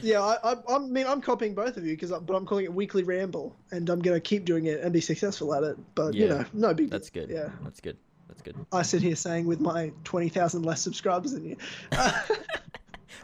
[0.00, 2.64] yeah, I, I, I mean, I'm copying both of you because, uh, but I'm calling
[2.64, 5.76] it weekly ramble, and I'm gonna keep doing it and be successful at it.
[5.94, 6.90] But you know, no big.
[6.90, 7.28] That's good.
[7.28, 7.96] Yeah, That's good.
[8.28, 8.56] That's good.
[8.72, 11.56] I sit here saying with my twenty thousand less subscribers than you.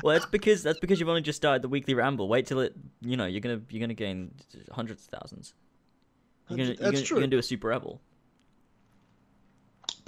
[0.02, 2.28] Well, that's because that's because you've only just started the weekly ramble.
[2.28, 4.32] Wait till it, you know, you're gonna you're gonna gain
[4.70, 5.54] hundreds of thousands.
[6.48, 7.16] You're gonna, That's you're gonna, true.
[7.16, 8.00] You're gonna do a super rebel.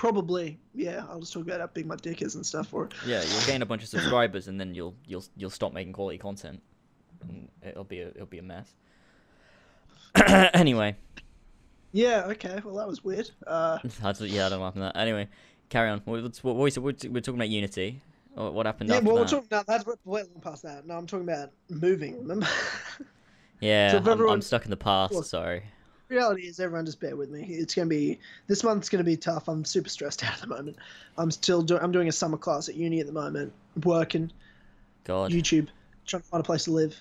[0.00, 1.04] Probably, yeah.
[1.10, 2.72] I'll just talk about how big my dick is and stuff.
[2.72, 5.92] Or Yeah, you'll gain a bunch of subscribers, and then you'll you'll you'll stop making
[5.92, 6.62] quality content,
[7.28, 8.72] and it'll be a it'll be a mess.
[10.54, 10.96] anyway,
[11.92, 12.62] yeah, okay.
[12.64, 13.30] Well, that was weird.
[13.46, 14.96] Uh, that's, yeah, I don't at that.
[14.96, 15.28] Anyway,
[15.68, 16.00] carry on.
[16.06, 18.00] What, what's- what, what, we- we're, we're talking about Unity.
[18.32, 19.28] What happened Yeah, well, we're that?
[19.28, 19.48] talking.
[19.50, 20.86] No, that's way long past that.
[20.86, 22.20] No, I'm talking about moving.
[22.22, 22.46] Remember?
[23.60, 25.24] yeah, so I'm, I'm stuck in the past.
[25.26, 25.64] Sorry.
[26.10, 28.18] Reality is everyone just bear with me it's going to be
[28.48, 30.76] this month's going to be tough i'm super stressed out at the moment
[31.18, 33.52] i'm still doing i'm doing a summer class at uni at the moment
[33.84, 34.30] working
[35.04, 35.68] God, youtube
[36.06, 36.96] trying to find a place to live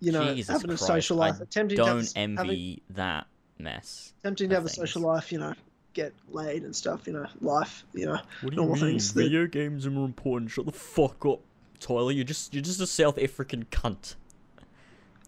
[0.00, 2.50] you know Jesus having Christ, a social I life attempting to have, don't a- having,
[2.50, 3.26] envy that
[3.58, 4.14] mess.
[4.22, 5.54] attempting to of have a social life you know
[5.92, 8.84] get laid and stuff you know life you know What do you Normal mean?
[8.92, 10.50] things that- Video games are more important.
[10.50, 11.40] Shut the fuck up,
[11.80, 12.12] Tyler.
[12.12, 14.14] You're just you're just a South African cunt.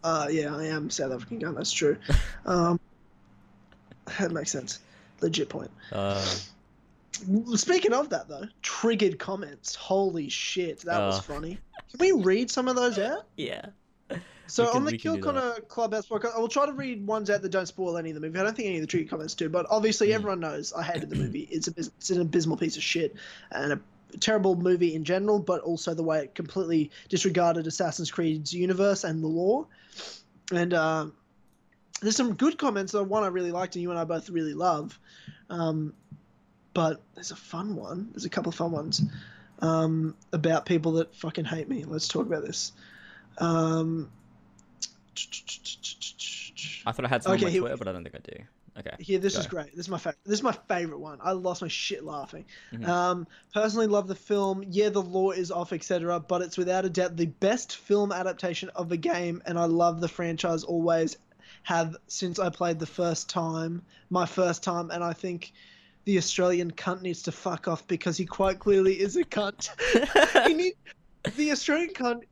[0.03, 1.97] uh yeah i am south african gun that's true
[2.45, 2.79] um
[4.19, 4.79] that makes sense
[5.21, 6.23] legit point Uh,
[7.55, 9.75] Speaking of that, though, triggered comments.
[9.75, 11.21] Holy shit, that was Uh.
[11.21, 11.59] funny.
[11.91, 13.25] Can we read some of those out?
[13.37, 13.67] yeah.
[14.47, 15.17] So can- on the Kill.
[15.19, 18.15] Connor Clubhouse podcast, I will try to read ones out that don't spoil any of
[18.15, 18.37] the movie.
[18.37, 20.15] I don't think any of the trigger comments do, but obviously Mm.
[20.15, 21.47] everyone knows I hated the movie.
[21.51, 23.15] It's, a, it's an abysmal piece of shit
[23.51, 23.79] and a
[24.19, 29.23] terrible movie in general, but also the way it completely disregarded Assassin's Creed's universe and
[29.23, 29.65] the lore.
[30.51, 31.07] And uh,
[32.03, 32.91] there's some good comments.
[32.91, 34.99] The one I really liked, and you and I both really love.
[35.49, 35.93] Um,
[36.73, 38.09] but there's a fun one.
[38.11, 39.01] There's a couple of fun ones
[39.59, 41.83] um, about people that fucking hate me.
[41.85, 42.71] Let's talk about this.
[43.39, 44.11] Um,
[46.85, 48.19] I thought I had some Okay, on my here- Twitter, but I don't think I
[48.19, 48.43] do.
[48.75, 48.95] Okay.
[48.97, 49.67] here, this is great.
[49.75, 50.17] This is my favorite.
[50.25, 51.19] This is my favorite one.
[51.21, 52.43] I lost my shit laughing.
[52.71, 52.87] Mhm.
[52.87, 54.63] Um, personally, love the film.
[54.67, 56.19] Yeah, the lore is off, etc.
[56.19, 60.01] But it's without a doubt the best film adaptation of a game, and I love
[60.01, 60.63] the franchise.
[60.63, 61.17] Always
[61.63, 65.53] have since I played the first time, my first time, and I think
[66.05, 69.69] the Australian cunt needs to fuck off because he quite clearly is a cunt.
[70.47, 70.73] he need,
[71.35, 72.23] the Australian cunt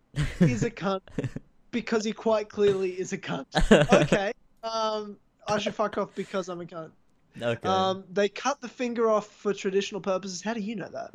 [0.41, 1.02] is a cunt
[1.72, 3.45] because he quite clearly is a cunt.
[4.02, 4.34] Okay.
[4.64, 5.18] Um,
[5.48, 6.91] I should fuck off because I'm a cunt.
[7.41, 7.68] okay.
[7.68, 10.41] Um, they cut the finger off for traditional purposes.
[10.41, 11.12] How do you know that?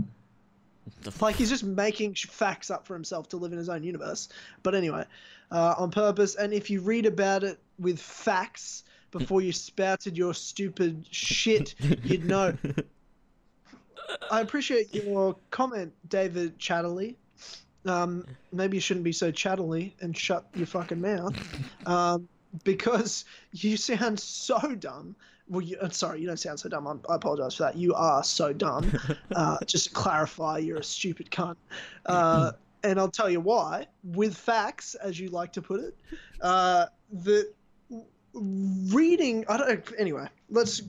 [1.21, 4.29] Like he's just making facts up for himself to live in his own universe.
[4.63, 5.05] But anyway,
[5.51, 6.35] uh, on purpose.
[6.35, 11.75] And if you read about it with facts before you spouted your stupid shit,
[12.05, 12.57] you'd know.
[14.31, 17.17] I appreciate your comment, David Chatterley.
[17.85, 21.37] Um, maybe you shouldn't be so chatterly and shut your fucking mouth,
[21.87, 22.29] um,
[22.65, 25.15] because you sound so dumb.
[25.49, 26.89] Well, you, sorry, you don't sound so dumb.
[26.89, 27.77] I'm, I apologize for that.
[27.77, 28.91] You are so dumb.
[29.35, 31.57] Uh, just to clarify, you're a stupid cunt.
[32.07, 32.53] Uh,
[32.83, 35.97] and I'll tell you why, with facts, as you like to put it.
[36.41, 37.53] Uh, the
[38.35, 39.93] reading, I don't.
[39.99, 40.83] Anyway, let's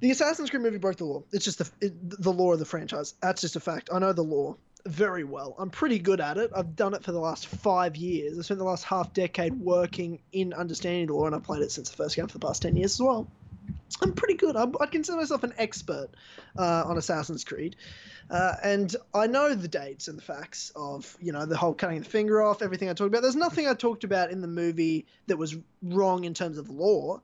[0.00, 1.22] the Assassin's Creed movie broke the lore.
[1.32, 3.14] It's just the it, the lore of the franchise.
[3.22, 3.88] That's just a fact.
[3.92, 5.54] I know the lore very well.
[5.58, 6.50] I'm pretty good at it.
[6.54, 8.36] I've done it for the last five years.
[8.36, 11.70] I spent the last half decade working in understanding the lore, and I've played it
[11.70, 13.28] since the first game for the past ten years as well.
[14.00, 14.56] I'm pretty good.
[14.56, 16.08] I'm, I'd consider myself an expert
[16.58, 17.76] uh, on Assassin's Creed,
[18.30, 22.00] uh, and I know the dates and the facts of you know the whole cutting
[22.00, 23.22] the finger off, everything I talked about.
[23.22, 27.22] There's nothing I talked about in the movie that was wrong in terms of lore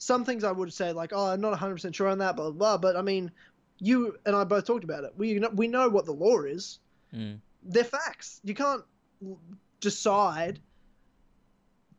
[0.00, 2.50] some things I would say like, oh, I'm not 100 percent sure on that, blah,
[2.50, 2.78] blah blah.
[2.78, 3.30] But I mean,
[3.78, 5.12] you and I both talked about it.
[5.16, 6.78] We know, we know what the lore is.
[7.14, 7.38] Mm.
[7.62, 8.40] They're facts.
[8.42, 8.82] You can't
[9.80, 10.58] decide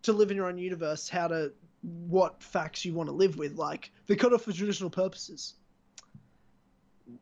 [0.02, 3.58] to live in your own universe how to what facts you want to live with.
[3.58, 5.56] Like they're cut off for traditional purposes.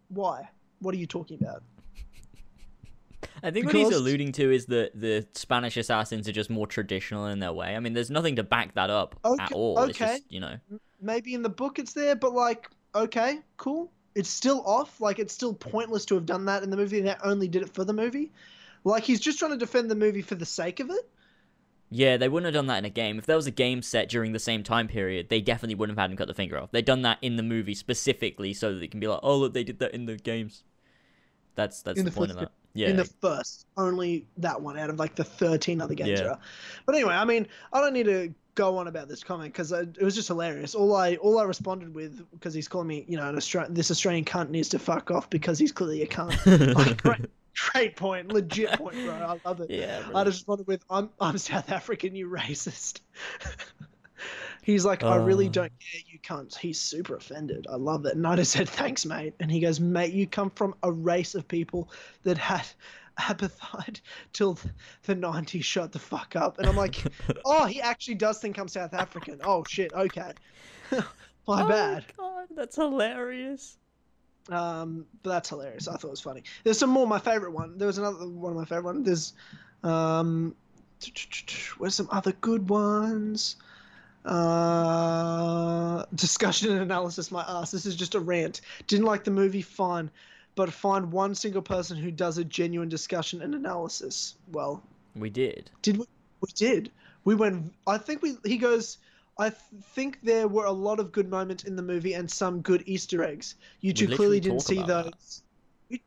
[0.10, 0.50] Why?
[0.80, 1.64] What are you talking about?
[3.44, 7.28] I think what he's alluding to is that the Spanish assassins are just more traditional
[7.28, 7.76] in their way.
[7.76, 9.82] I mean, there's nothing to back that up at Okay- all.
[9.84, 10.18] It's okay.
[10.18, 10.58] just, you know.
[11.02, 13.92] Maybe in the book it's there, but like, okay, cool.
[14.16, 15.00] It's still off.
[15.00, 17.00] Like it's still pointless to have done that in the movie.
[17.00, 18.32] They only did it for the movie.
[18.84, 21.10] Like he's just trying to defend the movie for the sake of it.
[21.92, 23.18] Yeah, they wouldn't have done that in a game.
[23.18, 26.04] If there was a game set during the same time period, they definitely wouldn't have
[26.04, 26.72] had him cut the finger off.
[26.72, 29.54] They'd done that in the movie specifically so that they can be like, oh, look,
[29.54, 30.64] they did that in the games.
[31.56, 32.52] That's that's In the, the point of that.
[32.74, 32.90] Yeah.
[32.90, 33.66] in the first.
[33.76, 36.36] Only that one out of like the 13 other games Yeah.
[36.86, 40.02] But anyway, I mean, I don't need to go on about this comment because it
[40.02, 40.76] was just hilarious.
[40.76, 43.90] All I all I responded with because he's calling me, you know, an Australian, this
[43.90, 47.06] Australian cunt needs to fuck off because he's clearly a cunt.
[47.06, 47.22] like,
[47.72, 49.16] great, point, legit point, bro.
[49.16, 49.72] I love it.
[49.72, 50.02] yeah.
[50.14, 53.02] I just responded with, "I'm I'm South African, you racist."
[54.64, 55.50] He's like, "I really Uh.
[55.50, 57.68] don't care, you cunts." He's super offended.
[57.70, 58.16] I love that.
[58.16, 61.36] And I just said, "Thanks, mate." And he goes, "Mate, you come from a race
[61.36, 61.92] of people
[62.24, 62.68] that had
[63.20, 64.02] apartheid
[64.34, 64.58] till
[65.04, 65.64] the '90s.
[65.64, 67.10] Shut the fuck up." And I'm like,
[67.46, 69.40] "Oh, he actually does think I'm South African.
[69.44, 70.34] Oh shit, okay,
[71.48, 73.78] my Oh bad." God, that's hilarious.
[74.52, 75.88] Um, but that's hilarious.
[75.88, 76.44] I thought it was funny.
[76.64, 77.06] There's some more.
[77.08, 77.78] My favorite one.
[77.78, 79.06] There was another one of my favorite ones.
[79.06, 79.34] There's,
[79.84, 80.56] um,
[81.78, 83.56] where's some other good ones?
[84.26, 87.32] Uh, discussion and analysis.
[87.32, 87.72] My ass.
[87.72, 88.62] This is just a rant.
[88.88, 89.62] Didn't like the movie.
[89.62, 90.10] Fine,
[90.56, 94.36] but find one single person who does a genuine discussion and analysis.
[94.52, 94.84] Well,
[95.16, 95.70] We did.
[95.82, 96.06] did we?
[96.42, 96.92] We did.
[97.24, 97.74] We went.
[97.88, 98.38] I think we.
[98.46, 98.98] He goes.
[99.40, 99.62] I th-
[99.96, 103.24] think there were a lot of good moments in the movie and some good Easter
[103.24, 103.56] eggs.
[103.80, 105.44] You two clearly didn't see those.
[105.90, 106.02] We,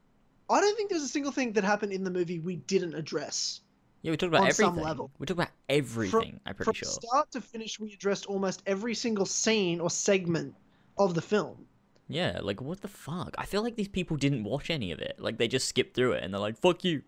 [0.51, 3.61] I don't think there's a single thing that happened in the movie we didn't address.
[4.03, 4.85] Yeah, we talked about On some everything.
[4.85, 5.11] level.
[5.19, 6.41] We talked about everything.
[6.45, 6.93] I'm pretty From sure.
[6.93, 10.55] From start to finish, we addressed almost every single scene or segment
[10.99, 11.67] of the film.
[12.09, 13.35] Yeah, like what the fuck?
[13.39, 15.17] I feel like these people didn't watch any of it.
[15.19, 17.03] Like they just skipped through it and they're like, "Fuck you."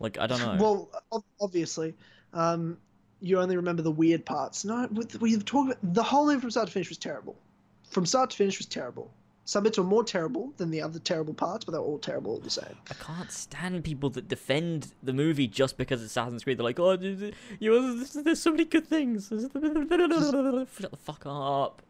[0.00, 0.56] Like I don't know.
[1.10, 1.94] Well, obviously,
[2.32, 2.78] um,
[3.20, 4.64] you only remember the weird parts.
[4.64, 4.88] No,
[5.20, 7.36] we've talked about the whole movie from start to finish was terrible.
[7.90, 9.10] From start to finish was terrible.
[9.44, 12.32] Some bits were more terrible than the other terrible parts, but they were all terrible
[12.32, 12.76] all the same.
[12.90, 16.58] I can't stand people that defend the movie just because it's Assassin's Creed.
[16.58, 21.80] They're like, "Oh, you there's, there's so many good things." Shut the fuck up.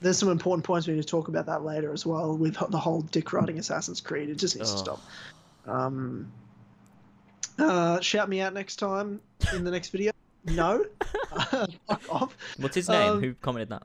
[0.00, 2.78] There's some important points we need to talk about that later as well with the
[2.78, 4.28] whole dick riding Assassin's Creed.
[4.28, 5.00] It just needs to stop.
[5.66, 6.30] Um,
[7.58, 9.20] uh, shout me out next time
[9.52, 10.11] in the next video.
[10.54, 10.84] No,
[11.88, 12.36] fuck off.
[12.58, 13.12] What's his name?
[13.12, 13.82] Um, Who commented that?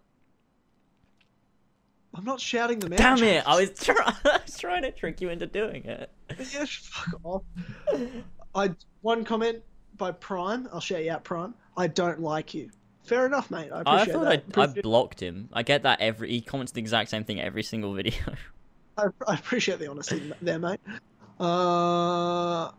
[2.13, 2.97] I'm not shouting them out.
[2.99, 3.43] Damn it!
[3.45, 3.95] I was, try-
[4.25, 6.09] I was trying to trick you into doing it.
[6.51, 7.43] Yeah, fuck off.
[8.55, 8.71] I
[9.01, 9.59] one comment
[9.97, 10.67] by Prime.
[10.73, 11.53] I'll shout you out, Prime.
[11.75, 12.71] I don't like you.
[13.03, 13.69] Fair enough, mate.
[13.71, 14.57] I I appreciate thought that.
[14.57, 15.49] I, I blocked him.
[15.53, 18.13] I get that every he comments the exact same thing every single video.
[18.97, 20.79] I, I appreciate the honesty there, mate.
[21.39, 22.71] Uh,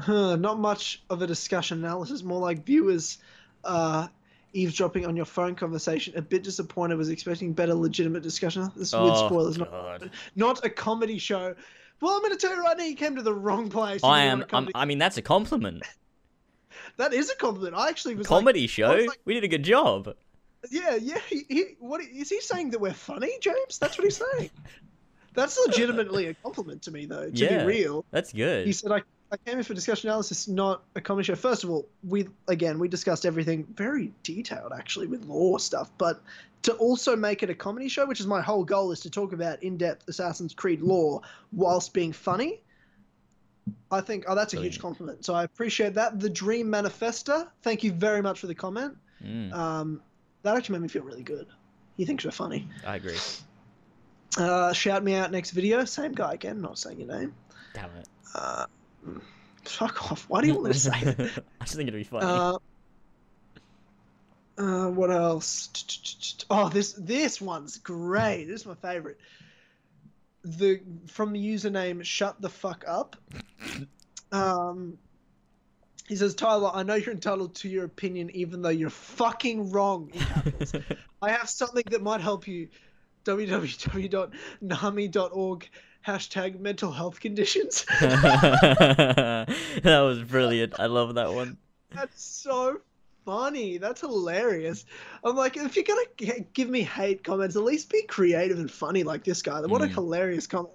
[0.00, 2.22] huh, not much of a discussion analysis.
[2.22, 3.18] More like viewers
[3.64, 4.08] uh,
[4.52, 6.14] eavesdropping on your phone conversation.
[6.16, 6.96] A bit disappointed.
[6.96, 8.70] Was expecting better, legitimate discussion.
[8.76, 9.58] This Oh, spoilers.
[9.58, 10.02] Not,
[10.36, 11.54] not a comedy show.
[12.00, 12.84] Well, I'm going to tell you right now.
[12.84, 14.02] You came to the wrong place.
[14.02, 14.38] I am.
[14.40, 15.82] want a I'm, I mean, that's a compliment.
[16.96, 17.74] that is a compliment.
[17.76, 18.92] I actually was like, Comedy show.
[18.92, 20.14] like- we did a good job.
[20.70, 21.18] Yeah, yeah.
[21.28, 23.78] He, he, what is he saying that we're funny, James?
[23.78, 24.50] That's what he's saying.
[25.34, 27.30] That's legitimately a compliment to me, though.
[27.30, 27.60] To Yeah.
[27.60, 28.66] be real, That's good.
[28.66, 29.02] he said I,
[29.32, 31.36] I came in for discussion analysis, not a comedy show.
[31.36, 35.90] First of all, we again we discussed everything very detailed, actually, with lore stuff.
[35.98, 36.20] But
[36.62, 39.32] to also make it a comedy show, which is my whole goal, is to talk
[39.32, 42.60] about in-depth Assassin's Creed lore whilst being funny.
[43.90, 45.24] I think oh, that's a huge compliment.
[45.24, 46.18] So I appreciate that.
[46.18, 48.96] The Dream Manifesta, thank you very much for the comment.
[49.24, 50.02] Mm, Um,
[50.42, 51.46] that actually made me feel really good.
[51.96, 52.66] He thinks we're funny.
[52.86, 53.18] I agree.
[54.38, 55.84] Uh, shout me out next video.
[55.84, 57.34] Same guy again, not saying your name.
[57.74, 58.08] Damn it.
[58.34, 58.66] Uh,
[59.64, 60.26] fuck off.
[60.28, 61.44] Why do you want me to say that?
[61.60, 62.26] I just think it'd be funny.
[62.26, 62.58] Uh,
[64.58, 65.68] uh, what else?
[66.50, 68.44] Oh, this this one's great.
[68.44, 69.18] This is my favorite.
[70.44, 73.16] The from the username shut the fuck up.
[74.32, 74.98] Um,
[76.08, 80.10] he says, Tyler, I know you're entitled to your opinion, even though you're fucking wrong.
[81.22, 82.68] I have something that might help you.
[83.24, 84.30] www.nami.org
[86.06, 87.84] hashtag mental health conditions.
[88.00, 89.46] that
[89.84, 90.78] was brilliant.
[90.78, 91.56] I love that one.
[91.90, 92.80] That's so
[93.24, 93.78] funny.
[93.78, 94.84] That's hilarious.
[95.24, 99.02] I'm like, if you're gonna give me hate comments, at least be creative and funny
[99.02, 99.60] like this guy.
[99.62, 99.94] What a Mm.
[99.94, 100.74] hilarious comment.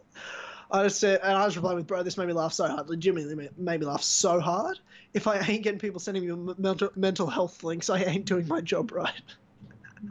[0.72, 2.90] I just said, and I was replying with, bro, this made me laugh so hard.
[2.90, 4.80] Legitimately ma- made me laugh so hard.
[5.14, 8.62] If I ain't getting people sending me mental mental health links, I ain't doing my
[8.62, 9.14] job right.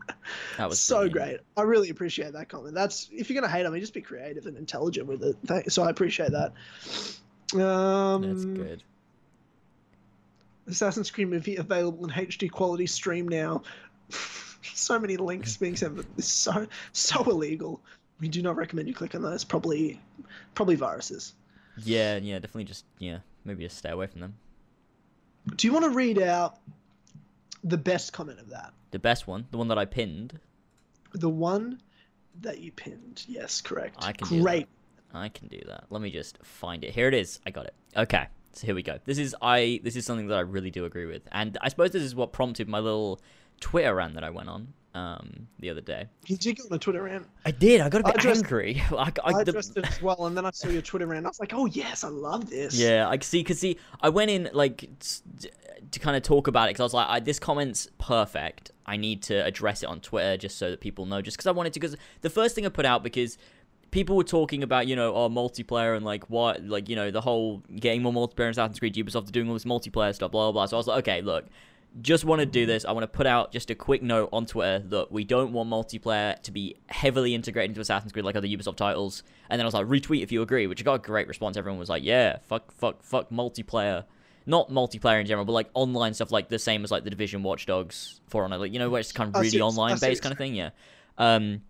[0.57, 1.13] That was so brilliant.
[1.15, 1.41] great.
[1.57, 2.75] I really appreciate that comment.
[2.75, 5.37] That's if you're gonna hate on me, just be creative and intelligent with it.
[5.47, 6.53] Thank- So I appreciate that.
[7.61, 8.83] Um, That's good.
[10.67, 13.63] Assassin's Creed movie available in HD quality stream now.
[14.63, 15.97] so many links being sent.
[15.97, 17.81] but It's so so illegal.
[18.21, 19.45] We do not recommend you click on those.
[19.45, 20.01] Probably
[20.55, 21.35] probably viruses.
[21.79, 24.35] Yeah, yeah, definitely just yeah, maybe just stay away from them.
[25.57, 26.59] Do you want to read out
[27.65, 28.73] the best comment of that?
[28.93, 30.39] The best one, the one that I pinned,
[31.13, 31.81] The one
[32.41, 33.25] that you pinned.
[33.27, 33.97] Yes, correct.
[34.01, 34.43] I can do that.
[34.43, 34.69] Great.
[35.13, 35.85] I can do that.
[35.91, 36.91] Let me just find it.
[36.93, 37.41] Here it is.
[37.47, 37.75] I got it.
[37.97, 38.27] Okay.
[38.53, 38.99] So here we go.
[39.05, 41.23] This is I this is something that I really do agree with.
[41.33, 43.21] And I suppose this is what prompted my little
[43.61, 46.07] Twitter rant that I went on um the other day.
[46.25, 47.27] Did You go on a Twitter rant.
[47.45, 47.81] I did.
[47.81, 48.81] I got a bit just- angry.
[48.91, 51.27] I, I, I the- addressed it as well, and then I saw your Twitter rant.
[51.27, 52.79] I was like, oh yes, I love this.
[52.79, 53.43] Yeah, I see.
[53.43, 54.89] Cause see, I went in like
[55.91, 58.71] to kind of talk about it because I was like, I, this comment's perfect.
[58.87, 61.21] I need to address it on Twitter just so that people know.
[61.23, 61.81] Just because I wanted to.
[61.81, 63.39] Because the first thing I put out because
[63.91, 67.21] people were talking about you know oh multiplayer and like what like you know the
[67.21, 70.51] whole getting more multiplayer in Assassin's Creed Ubisoft are doing all this multiplayer stuff blah
[70.51, 70.67] blah blah.
[70.67, 71.47] So I was like, okay, look.
[72.01, 72.85] Just want to do this.
[72.85, 75.71] I want to put out just a quick note on Twitter that we don't want
[75.71, 79.23] multiplayer to be heavily integrated into Assassin's Creed like other Ubisoft titles.
[79.49, 81.57] And then I was like, retweet if you agree, which got a great response.
[81.57, 84.05] Everyone was like, yeah, fuck, fuck, fuck multiplayer.
[84.47, 87.43] Not multiplayer in general, but like online stuff, like the same as like the Division
[87.43, 90.33] Watch Dogs, For Honor, like you know, where it's kind of really online based kind
[90.33, 90.55] of thing.
[90.55, 90.71] Yeah.
[91.17, 91.63] Um,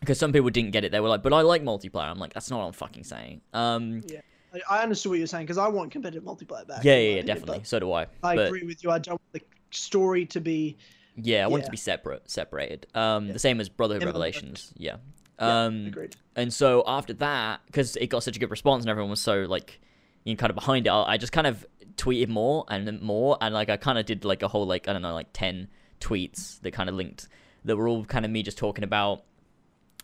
[0.00, 0.92] because some people didn't get it.
[0.92, 3.40] They were like, "But I like multiplayer." I'm like, "That's not what I'm fucking saying."
[3.52, 4.20] Um, Yeah.
[4.54, 6.84] I, I understood what you're saying because I want competitive multiplayer back.
[6.84, 7.64] yeah, yeah, yeah, opinion, definitely.
[7.64, 8.02] So do I.
[8.22, 8.90] I but agree with you.
[8.90, 9.40] I don't want the
[9.76, 10.76] story to be.
[11.16, 12.86] yeah, I want it to be separate, separated.
[12.94, 13.32] Um, Yeah.
[13.34, 14.72] the same as Brotherhood Yeah, Revelations.
[14.76, 14.96] Yeah.
[15.38, 16.16] Yeah, Um, agreed.
[16.36, 19.42] and so after that, because it got such a good response and everyone was so
[19.48, 19.80] like,
[20.24, 23.36] you know, kind of behind it, I I just kind of tweeted more and more,
[23.40, 25.68] and like I kind of did like a whole like I don't know like ten
[26.00, 27.28] tweets that kind of linked
[27.64, 29.22] that were all kind of me just talking about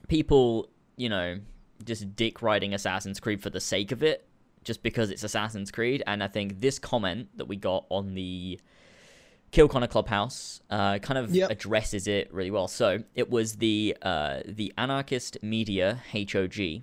[0.08, 1.38] people, you know,
[1.84, 4.26] just dick riding Assassin's Creed for the sake of it,
[4.64, 6.02] just because it's Assassin's Creed.
[6.06, 8.60] And I think this comment that we got on the
[9.52, 11.50] Kill Connor Clubhouse uh, kind of Yep.
[11.50, 12.68] addresses it really well.
[12.68, 16.82] So it was the uh, the Anarchist Media HOG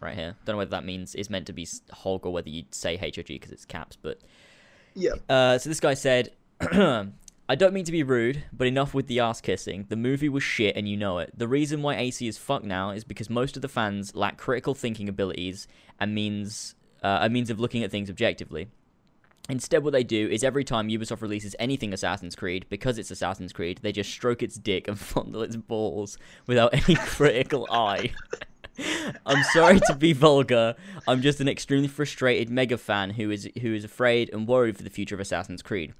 [0.00, 0.36] right here.
[0.44, 3.26] Don't know whether that means is meant to be Hog or whether you'd say HOG
[3.28, 4.20] because it's caps, but
[4.94, 5.12] Yeah.
[5.28, 6.32] uh, so this guy said,
[7.48, 9.86] I don't mean to be rude, but enough with the ass kissing.
[9.88, 11.32] The movie was shit and you know it.
[11.36, 14.74] The reason why AC is fucked now is because most of the fans lack critical
[14.74, 15.66] thinking abilities
[16.00, 18.68] and means uh, a means of looking at things objectively.
[19.48, 23.52] Instead, what they do is every time Ubisoft releases anything Assassin's Creed, because it's Assassin's
[23.52, 28.12] Creed, they just stroke its dick and fondle its balls without any critical eye.
[29.24, 30.74] I'm sorry to be vulgar.
[31.08, 34.82] I'm just an extremely frustrated mega fan who is who is afraid and worried for
[34.82, 35.94] the future of Assassin's Creed.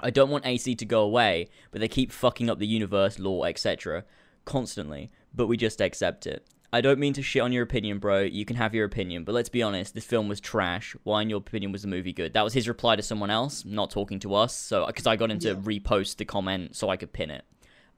[0.00, 3.48] I don't want AC to go away, but they keep fucking up the universe, lore,
[3.48, 4.04] etc.
[4.44, 6.46] constantly, but we just accept it.
[6.72, 8.20] I don't mean to shit on your opinion, bro.
[8.20, 10.94] You can have your opinion, but let's be honest, this film was trash.
[11.02, 12.34] Why, in your opinion, was the movie good?
[12.34, 14.54] That was his reply to someone else, not talking to us.
[14.54, 15.54] So, because I got him to Yeah.
[15.54, 17.44] repost the comment so I could pin it,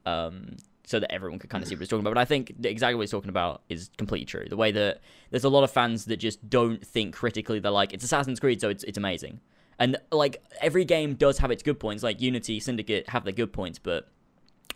[0.06, 2.14] um, so that everyone could kind of see what he's talking about.
[2.14, 4.46] But I think exactly what he's talking about is completely true.
[4.48, 7.58] The way that there's a lot of fans that just don't think critically.
[7.58, 9.40] They're like, it's Assassin's Creed, so it's it's amazing.
[9.80, 12.04] And like every game does have its good points.
[12.04, 14.08] Like Unity, Syndicate have their good points, but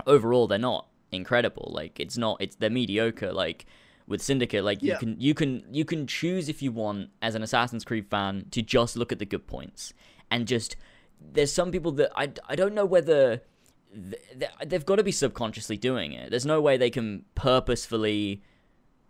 [0.07, 1.71] overall they're not incredible.
[1.73, 3.33] Like it's not it's they're mediocre.
[3.33, 3.67] Like
[4.07, 4.95] with Syndicate, like Yeah.
[4.95, 8.47] you can you can you can choose if you want as an Assassin's Creed fan
[8.51, 9.93] to just look at the good points
[10.31, 10.77] and just
[11.21, 13.43] there's some people that I, I don't know whether
[13.95, 16.29] th- th- they've got to be subconsciously doing it.
[16.31, 18.43] There's no way they can purposefully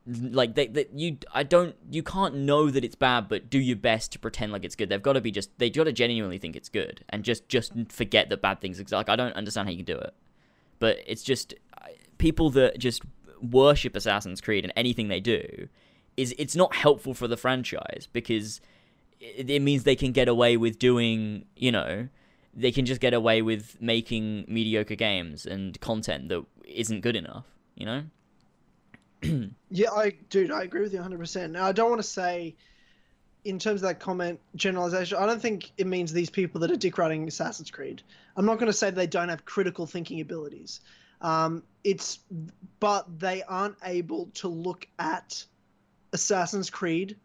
[0.06, 3.76] like they, they you I don't you can't know that it's bad but do your
[3.76, 4.90] best to pretend like it's good.
[4.90, 7.72] They've got to be just they got to genuinely think it's good and just just
[7.88, 8.92] forget that bad things exist.
[8.94, 10.14] Like I don't understand how you can do it.
[10.78, 11.54] But it's just
[12.18, 13.02] people that just
[13.42, 15.68] worship Assassin's Creed and anything they do
[16.16, 18.60] is it's not helpful for the franchise because
[19.20, 22.08] it, means they can get away with doing, you know,
[22.54, 27.46] they can just get away with making mediocre games and content that isn't good enough,
[27.74, 28.02] you know?
[29.70, 31.50] Yeah, I, dude, I agree with you 100%.
[31.50, 32.54] Now, I don't want to say,
[33.44, 36.76] in terms of that comment, generalization, I don't think it means these people that are
[36.76, 38.02] dick riding Assassin's Creed.
[38.36, 40.80] I'm not going to say they don't have critical thinking abilities.
[41.20, 42.20] Um, it's,
[42.80, 45.44] but they aren't able to look at
[46.12, 47.16] Assassin's Creed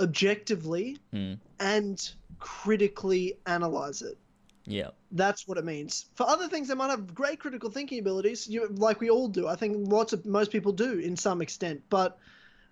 [0.00, 1.34] objectively Hmm.
[1.60, 4.18] and critically analyze it.
[4.64, 4.90] Yeah.
[5.10, 6.06] That's what it means.
[6.14, 9.48] For other things, they might have great critical thinking abilities, you, like we all do.
[9.48, 12.18] I think lots of most people do in some extent, but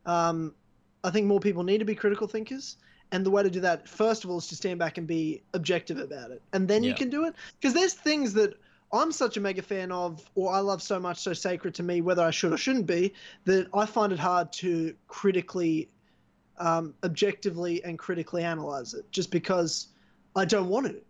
[0.07, 0.55] um,
[1.03, 2.77] I think more people need to be critical thinkers.
[3.13, 5.43] And the way to do that, first of all, is to stand back and be
[5.53, 7.35] objective about it, and then you can do it.
[7.59, 8.55] Because there's things that
[8.93, 12.01] I'm such a mega fan of, or I love so much, so sacred to me,
[12.01, 13.15] whether I should or shouldn't be,
[13.45, 15.89] that I find it hard to critically,
[16.59, 19.89] um, objectively, and critically analyze it, just because
[20.35, 21.01] I don't want to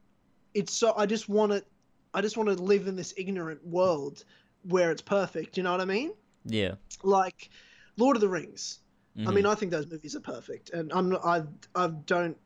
[0.55, 1.65] it's so I just want to
[2.12, 4.24] I just want to live in this ignorant world
[4.65, 5.57] where it's perfect.
[5.57, 6.12] You know what I mean?
[6.44, 6.74] Yeah.
[7.02, 7.51] Like
[7.97, 8.81] Lord of the Rings.
[9.16, 9.35] I Mhm.
[9.35, 11.43] mean, I think those movies are perfect, and I'm I
[11.74, 12.36] I don't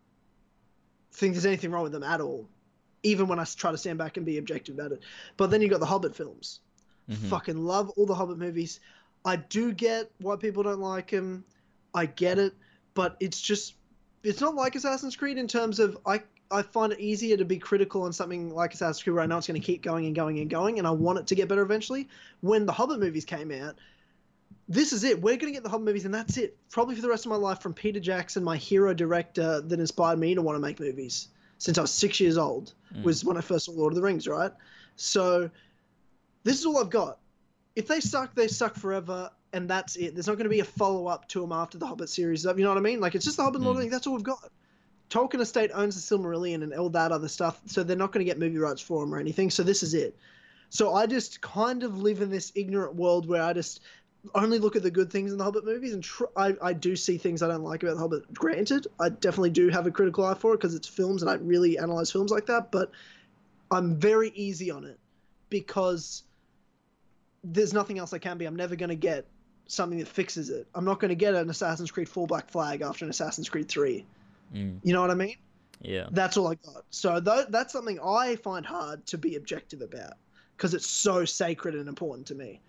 [1.13, 2.49] think there's anything wrong with them at all.
[3.05, 5.03] Even when I try to stand back and be objective about it.
[5.37, 6.59] But then you got the Hobbit films.
[7.09, 7.29] Mhm.
[7.29, 8.81] Fucking love all the Hobbit movies.
[9.25, 11.45] I do get why people don't like them.
[11.95, 12.55] I get it,
[12.95, 13.75] but it's just
[14.23, 17.59] it's not like Assassin's Creed in terms of I I find it easier to be
[17.59, 20.15] critical on something like Assassin's Creed where I know it's going to keep going and
[20.15, 22.09] going and going, and I want it to get better eventually.
[22.41, 23.77] When the Hobbit movies came out,
[24.69, 25.21] this is it.
[25.21, 26.57] We're going to get the Hobbit movies, and that's it.
[26.71, 30.19] Probably for the rest of my life, from Peter Jackson, my hero director that inspired
[30.19, 31.29] me to want to make movies
[31.59, 33.03] since I was six years old, Mm.
[33.05, 34.53] was when I first saw Lord of the Rings, right?
[34.97, 35.51] So
[36.45, 37.19] this is all I've got.
[37.75, 40.15] If they suck, they suck forever, and that's it.
[40.15, 42.45] There's not going to be a follow up to them after the Hobbit series.
[42.45, 43.01] You know what I mean?
[43.01, 43.91] Like it's just the Hobbit and Lord of the Mm.
[43.91, 43.93] Rings.
[43.93, 44.51] That's all we've got.
[45.11, 48.31] Tolkien Estate owns the Silmarillion and all that other stuff, so they're not going to
[48.31, 49.51] get movie rights for them or anything.
[49.51, 50.17] So this is it.
[50.71, 53.81] So I just kind of live in this ignorant world where I just
[54.35, 56.97] only look at the good things in the Hobbit movies, and tr- I, I do
[56.97, 58.33] see things I don't like about the Hobbit.
[58.33, 61.35] Granted, I definitely do have a critical eye for it because it's films, and I
[61.35, 62.71] really analyze films like that.
[62.71, 62.91] But
[63.71, 64.99] I'm very easy on it
[65.51, 66.23] because
[67.43, 68.47] there's nothing else I can be.
[68.47, 69.27] I'm never going to get
[69.67, 70.67] something that fixes it.
[70.75, 73.69] I'm not going to get an Assassin's Creed 4 Black Flag after an Assassin's Creed
[73.69, 74.05] 3.
[74.55, 75.37] Mm, You know what I mean?
[75.81, 76.07] yeah.
[76.11, 76.85] That's all I got.
[76.91, 80.15] So th- that's something I find hard to be objective about
[80.57, 82.61] because it's so sacred and important to me.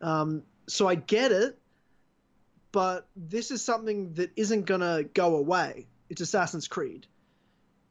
[0.00, 1.58] Um, so I get it,
[2.72, 5.86] but this is something that isn't going to go away.
[6.08, 7.06] It's Assassin's Creed.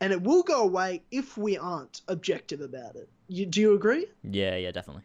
[0.02, 3.10] And it will go away if we aren't objective about it.
[3.28, 4.08] You, do you agree?
[4.24, 5.04] Yeah, yeah, definitely.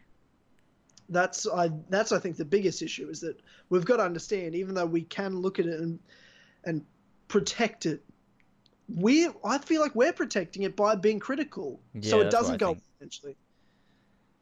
[1.07, 1.71] That's I.
[1.89, 3.39] That's I think the biggest issue is that
[3.69, 5.97] we've got to understand, even though we can look at it and
[6.65, 6.85] and
[7.27, 8.03] protect it,
[8.93, 13.37] we I feel like we're protecting it by being critical, so it doesn't go eventually.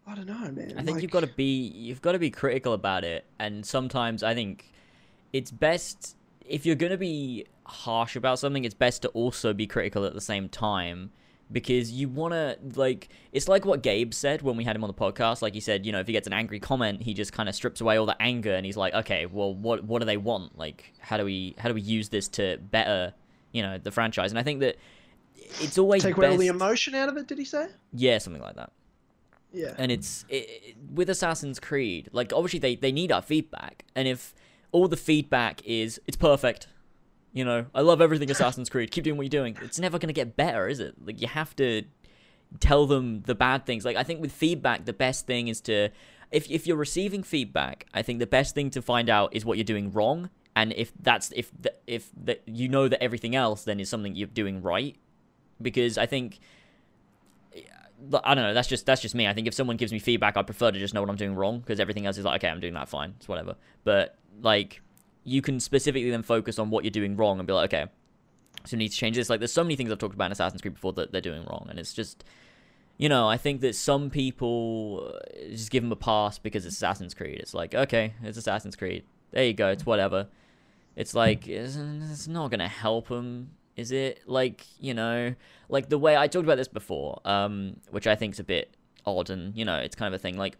[0.08, 0.74] I don't know, man.
[0.78, 3.66] I think like- you've got to be you've got to be critical about it, and
[3.66, 4.72] sometimes I think
[5.34, 6.16] it's best
[6.46, 8.64] if you're gonna be harsh about something.
[8.64, 11.12] It's best to also be critical at the same time
[11.52, 14.88] because you want to like it's like what Gabe said when we had him on
[14.88, 15.42] the podcast.
[15.42, 17.56] Like he said, you know, if he gets an angry comment, he just kind of
[17.56, 20.58] strips away all the anger, and he's like, okay, well, what what do they want?
[20.58, 23.14] Like, how do we how do we use this to better,
[23.52, 24.32] you know, the franchise?
[24.32, 24.78] And I think that
[25.36, 27.28] it's always take away all the emotion out of it.
[27.28, 27.68] Did he say?
[27.94, 28.72] yeah, something like that
[29.58, 29.74] Yeah.
[29.78, 32.10] and it's it, it- with Assassin's Creed.
[32.12, 34.34] Like obviously they they need our feedback, and if
[34.72, 36.68] all the feedback is it's perfect,
[37.34, 38.92] you know, I love everything Assassin's Creed.
[38.92, 39.58] Keep doing what you're doing.
[39.62, 40.96] It's never gonna get better, is it?
[41.06, 41.84] Like you have to
[42.60, 43.84] tell them the bad things.
[43.86, 45.90] Like I think with feedback, the best thing is to
[46.32, 49.58] if if you're receiving feedback, I think the best thing to find out is what
[49.58, 50.30] you're doing wrong.
[50.56, 54.16] And if that's if the, if that you know that everything else then is something
[54.16, 54.96] you're doing right,
[55.62, 56.40] because I think
[58.24, 58.54] I don't know.
[58.54, 59.28] That's just that's just me.
[59.28, 61.36] I think if someone gives me feedback, I prefer to just know what I'm doing
[61.36, 63.16] wrong because everything else is like, okay, I'm doing that fine.
[63.18, 63.56] It's whatever.
[63.84, 64.82] But like,
[65.24, 67.90] you can specifically then focus on what you're doing wrong and be like, okay,
[68.66, 69.30] so we need to change this.
[69.30, 71.46] Like, there's so many things I've talked about in Assassin's Creed before that they're doing
[71.46, 72.24] wrong, and it's just,
[72.98, 76.76] you know, I think that some people uh, just give them a pass because it's
[76.76, 77.40] Assassin's Creed.
[77.40, 79.04] It's like, okay, it's Assassin's Creed.
[79.32, 79.70] There you go.
[79.70, 80.28] It's whatever.
[80.96, 84.22] It's like it's, it's not gonna help them, is it?
[84.26, 85.36] Like you know,
[85.70, 88.76] like the way I talked about this before, um, which I think's a bit
[89.06, 90.38] odd, and you know, it's kind of a thing.
[90.38, 90.58] Like,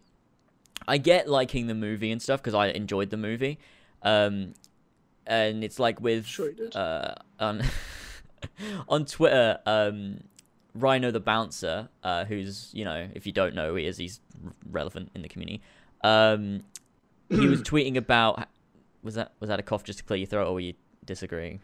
[0.86, 3.58] I get liking the movie and stuff because I enjoyed the movie,
[4.02, 4.54] um,
[5.26, 6.74] and it's like with Sure did.
[6.74, 7.62] uh, on
[8.88, 10.20] on Twitter, um,
[10.74, 14.20] Rhino the bouncer, uh, who's you know, if you don't know who he is, he's
[14.44, 15.60] r- relevant in the community.
[16.04, 16.62] Um,
[17.28, 18.46] he was tweeting about
[19.02, 20.74] was that was that a cough just to clear your throat, or were you
[21.04, 21.60] disagreeing?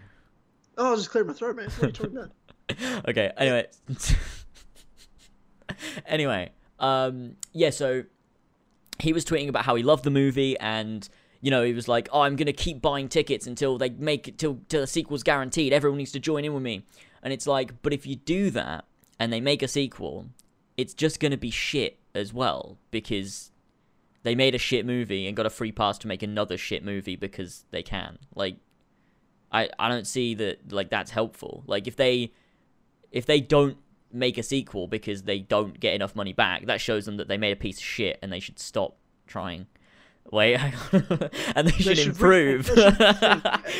[0.76, 1.66] Oh, I'll just clear my throat, man.
[1.66, 3.08] What are you talking about?
[3.08, 3.32] okay.
[3.36, 3.66] Anyway.
[6.06, 6.50] anyway.
[6.78, 7.36] Um.
[7.52, 7.70] Yeah.
[7.70, 8.04] So
[8.98, 11.08] he was tweeting about how he loved the movie and.
[11.40, 14.38] You know, he was like, "Oh, I'm gonna keep buying tickets until they make it
[14.38, 15.74] till till the sequel's guaranteed.
[15.74, 16.86] Everyone needs to join in with me."
[17.22, 18.86] And it's like, but if you do that
[19.20, 20.24] and they make a sequel,
[20.78, 23.50] it's just gonna be shit as well because
[24.22, 27.14] they made a shit movie and got a free pass to make another shit movie
[27.14, 28.18] because they can.
[28.34, 28.56] Like,
[29.54, 31.62] I I don't see that like that's helpful.
[31.66, 32.32] Like if they
[33.10, 33.76] if they don't
[34.12, 37.38] make a sequel because they don't get enough money back, that shows them that they
[37.38, 39.66] made a piece of shit and they should stop trying.
[40.32, 40.56] Wait,
[41.54, 42.66] and they should, should re- improve.
[42.74, 42.82] they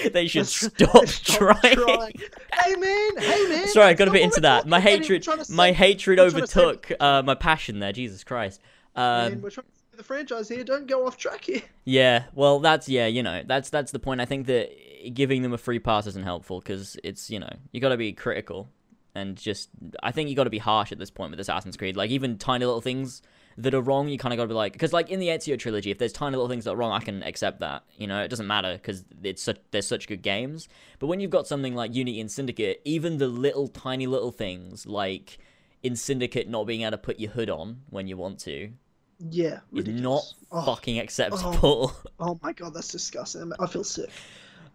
[0.03, 2.13] should they should Let's- stop, let's trying.
[2.53, 3.67] Hey man, hey man.
[3.69, 4.67] Sorry, I got a bit into that.
[4.69, 7.93] My hatred, trying my save- hatred we're trying to save- overtook uh, my passion there.
[7.93, 8.61] Jesus Christ.
[8.95, 10.65] Man, Um, we're trying to save the franchise here.
[10.65, 11.63] Don't go off track here.
[11.85, 14.21] yeah, well, that's yeah, you know, that's that's the point.
[14.21, 14.71] I think that
[15.13, 18.13] giving them a free pass isn't helpful because it's you know you got to be
[18.13, 18.69] critical
[19.15, 19.71] and just
[20.03, 21.97] I think you got to be harsh at this point with Assassin's Creed.
[21.97, 23.23] Like even tiny little things
[23.57, 25.57] that are wrong, you kind of got to be like because like in the Ezio
[25.59, 27.85] trilogy, if there's tiny little things that are wrong, I can accept that.
[27.97, 30.69] You know, it doesn't matter because it's such they're such good games.
[30.99, 34.87] But when you've got something like Unity and Syndicate, even the little tiny little things
[34.87, 35.39] like
[35.83, 38.73] in Syndicate not being able to put your hood on when you want to
[39.19, 40.03] Yeah, is ridiculous.
[40.03, 41.93] not Oh, fucking acceptable.
[42.19, 43.53] oh my god, that's disgusting.
[43.61, 44.11] I feel sick.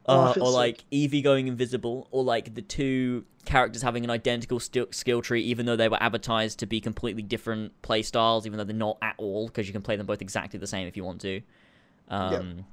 [0.05, 0.55] Oh, Uh, feel or sick.
[0.55, 5.41] like Evie going invisible, or like the two characters having an identical st- skill tree,
[5.43, 8.97] even though they were advertised to be completely different play styles, even though they're not
[9.01, 11.41] at all, because you can play them both exactly the same if you want to.
[12.09, 12.65] Um,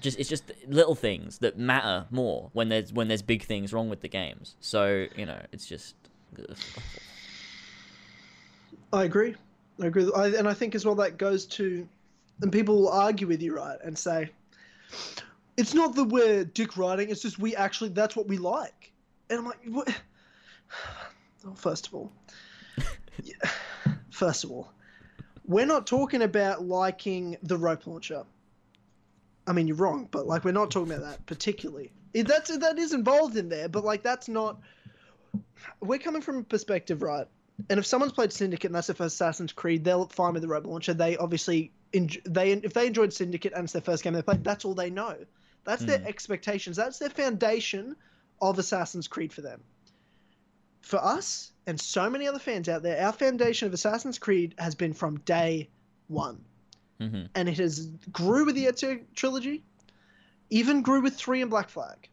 [0.00, 3.88] Just it's just little things that matter more when there's when there's big things wrong
[3.88, 4.56] with the games.
[4.60, 5.94] So you know, it's just.
[8.92, 9.34] I agree.
[9.82, 10.10] I agree.
[10.14, 11.86] I, and I think as well that goes to,
[12.40, 14.30] and people will argue with you, right, and say,
[15.56, 17.10] it's not that we're dick riding.
[17.10, 18.92] It's just we actually that's what we like.
[19.30, 19.88] And I'm like, what?
[21.44, 22.10] Well, first of all,
[23.22, 23.34] yeah,
[24.10, 24.72] first of all,
[25.44, 28.24] we're not talking about liking the rope launcher.
[29.46, 31.92] I mean, you're wrong, but like we're not talking about that particularly.
[32.14, 34.58] It, that's that is involved in there, but like that's not.
[35.80, 37.28] We're coming from a perspective, right?
[37.70, 40.48] And if someone's played Syndicate and that's their first Assassin's Creed, they'll find with the
[40.48, 40.94] rope launcher.
[40.94, 44.42] They obviously en- they if they enjoyed Syndicate and it's their first game they played,
[44.42, 45.16] that's all they know.
[45.66, 46.06] That's their Mm.
[46.06, 46.76] expectations.
[46.76, 47.96] That's their foundation
[48.40, 49.62] of Assassin's Creed for them.
[50.80, 54.74] For us and so many other fans out there, our foundation of Assassin's Creed has
[54.74, 55.68] been from day
[56.06, 56.44] one,
[57.00, 57.24] Mm-hmm.
[57.34, 59.62] and it has grew with the Ezio trilogy,
[60.48, 62.08] even grew with three and Black Flag.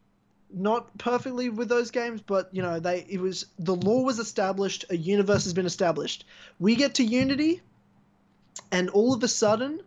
[0.52, 4.84] Not perfectly with those games, but you know they it was the lore was established,
[4.90, 6.26] a universe has been established.
[6.58, 7.62] We get to Unity,
[8.70, 9.80] and all of a sudden,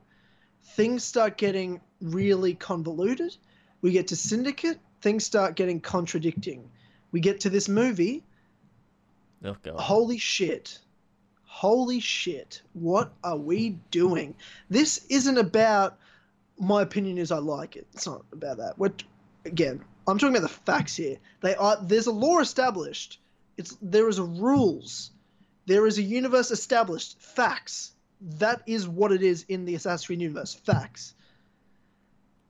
[0.63, 3.35] things start getting really convoluted.
[3.81, 6.69] We get to Syndicate, things start getting contradicting.
[7.11, 8.23] We get to this movie,
[9.43, 9.79] Oh god.
[9.79, 10.79] holy shit.
[11.45, 12.61] Holy shit.
[12.73, 14.35] What are we doing?
[14.69, 15.97] This isn't about
[16.59, 17.87] my opinion is I like it.
[17.93, 18.77] It's not about that.
[18.77, 19.03] What
[19.45, 21.17] again, I'm talking about the facts here.
[21.41, 23.19] They are there's a lore established.
[23.57, 25.11] It's there is a rules.
[25.65, 27.19] There is a universe established.
[27.21, 27.91] Facts.
[28.39, 30.53] That is what it is in the Assassin's Creed universe.
[30.53, 31.13] Facts.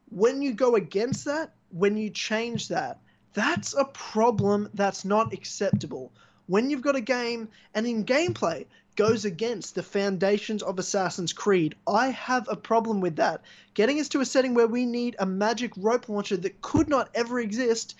[0.09, 2.99] When you go against that, when you change that,
[3.33, 6.11] that's a problem that's not acceptable
[6.47, 8.65] when you've got a game and in gameplay
[8.95, 13.41] goes against the foundations of Assassin's Creed, I have a problem with that.
[13.75, 17.09] Getting us to a setting where we need a magic rope launcher that could not
[17.13, 17.95] ever exist,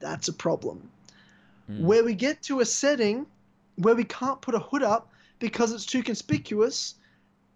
[0.00, 0.90] that's a problem.
[1.70, 1.82] Mm.
[1.82, 3.26] Where we get to a setting
[3.76, 6.96] where we can't put a hood up because it's too conspicuous,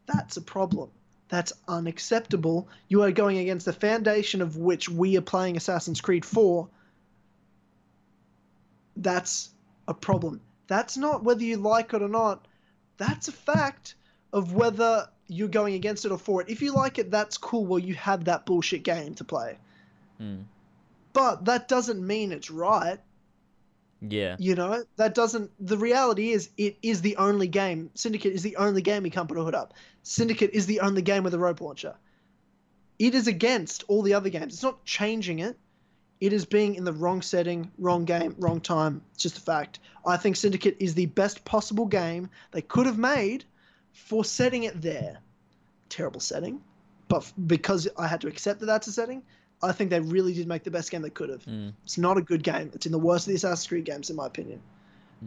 [0.07, 0.91] that's a problem.
[1.29, 2.69] That's unacceptable.
[2.89, 6.69] You are going against the foundation of which we are playing Assassin's Creed 4.
[8.97, 9.51] That's
[9.89, 10.41] a problem.
[10.69, 12.47] That's not whether you like it or not.
[12.97, 13.95] That's a fact
[14.33, 16.49] of whether you're going against it or for it.
[16.49, 17.67] If you like it, that's cool.
[17.67, 19.59] Well, you have that bullshit game to play.
[20.21, 20.45] Mm.
[21.13, 22.99] But that doesn't mean it's right.
[24.01, 24.37] Yeah.
[24.39, 25.51] You know, that doesn't.
[25.65, 27.91] The reality is, it is the only game.
[27.95, 29.75] Syndicate is the only game you can't put a hood up.
[30.03, 31.97] Syndicate is the only game with a rope launcher.
[32.99, 34.55] It is against all the other games.
[34.55, 35.59] It's not changing it.
[36.21, 39.03] It is being in the wrong setting, wrong game, wrong time.
[39.13, 39.81] It's just a fact.
[40.07, 43.45] I think Syndicate is the best possible game they could have made
[43.93, 45.19] for setting it there.
[45.89, 46.63] Terrible setting,
[47.09, 49.23] but because I had to accept that that's a setting,
[49.63, 51.45] I think they really did make the best game they could have.
[51.45, 51.73] Mm.
[51.85, 52.71] It's not a good game.
[52.75, 54.61] It's in the worst of the Assassin's Creed games, in my opinion.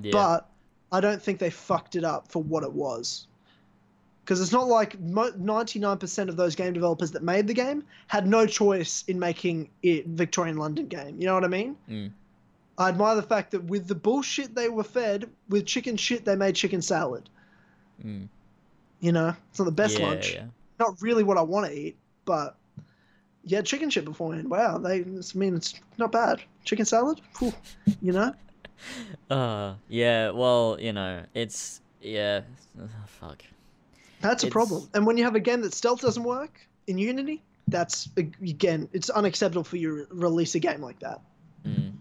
[0.02, 0.12] Yeah.
[0.12, 0.50] But
[0.92, 3.28] I don't think they fucked it up for what it was.
[4.24, 8.28] Because it's not like mo- 99% of those game developers that made the game had
[8.28, 11.20] no choice in making it Victorian London game.
[11.20, 11.76] You know what I mean?
[11.90, 12.12] Mm.
[12.78, 16.36] I admire the fact that with the bullshit they were fed, with chicken shit, they
[16.36, 17.28] made chicken salad.
[18.06, 18.28] Mm.
[19.00, 20.34] You know, it's not the best yeah, lunch.
[20.36, 20.46] Yeah.
[20.80, 22.56] Not really what I want to eat, but
[23.50, 24.50] yeah, chicken shit beforehand.
[24.50, 25.00] Wow, they.
[25.02, 25.04] I
[25.36, 26.42] mean, it's not bad.
[26.64, 27.54] Chicken salad, Whew.
[28.02, 28.34] you know.
[29.30, 30.30] Uh, yeah.
[30.30, 32.42] Well, you know, it's yeah.
[33.20, 33.44] fuck.
[34.22, 34.88] That's a problem.
[34.94, 39.10] And when you have a game that stealth doesn't work in Unity, that's again, it's
[39.10, 41.20] unacceptable for you to release a game like that.
[41.66, 41.96] Mm.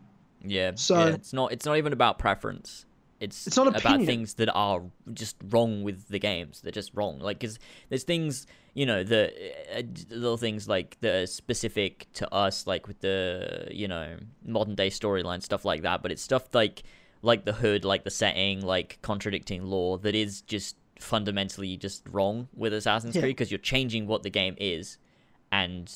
[0.44, 0.72] Yeah.
[0.76, 1.50] So- yeah, it's not.
[1.50, 2.86] It's not even about preference.
[3.20, 4.06] It's, It's not about opinion.
[4.06, 6.60] things that are just wrong with the games.
[6.60, 7.18] They're just wrong.
[7.18, 7.58] Like, cause
[7.88, 8.46] there's things,
[8.78, 9.22] you know, the
[9.76, 14.74] uh, little things like that are specific to us, like with the, you know, modern
[14.76, 16.00] day storyline stuff like that.
[16.02, 16.84] But it's stuff like,
[17.22, 22.46] like the hood, like the setting, like contradicting lore that is just fundamentally just wrong
[22.54, 23.22] with Assassin's Yeah.
[23.22, 24.98] Creed because you're changing what the game is,
[25.50, 25.92] and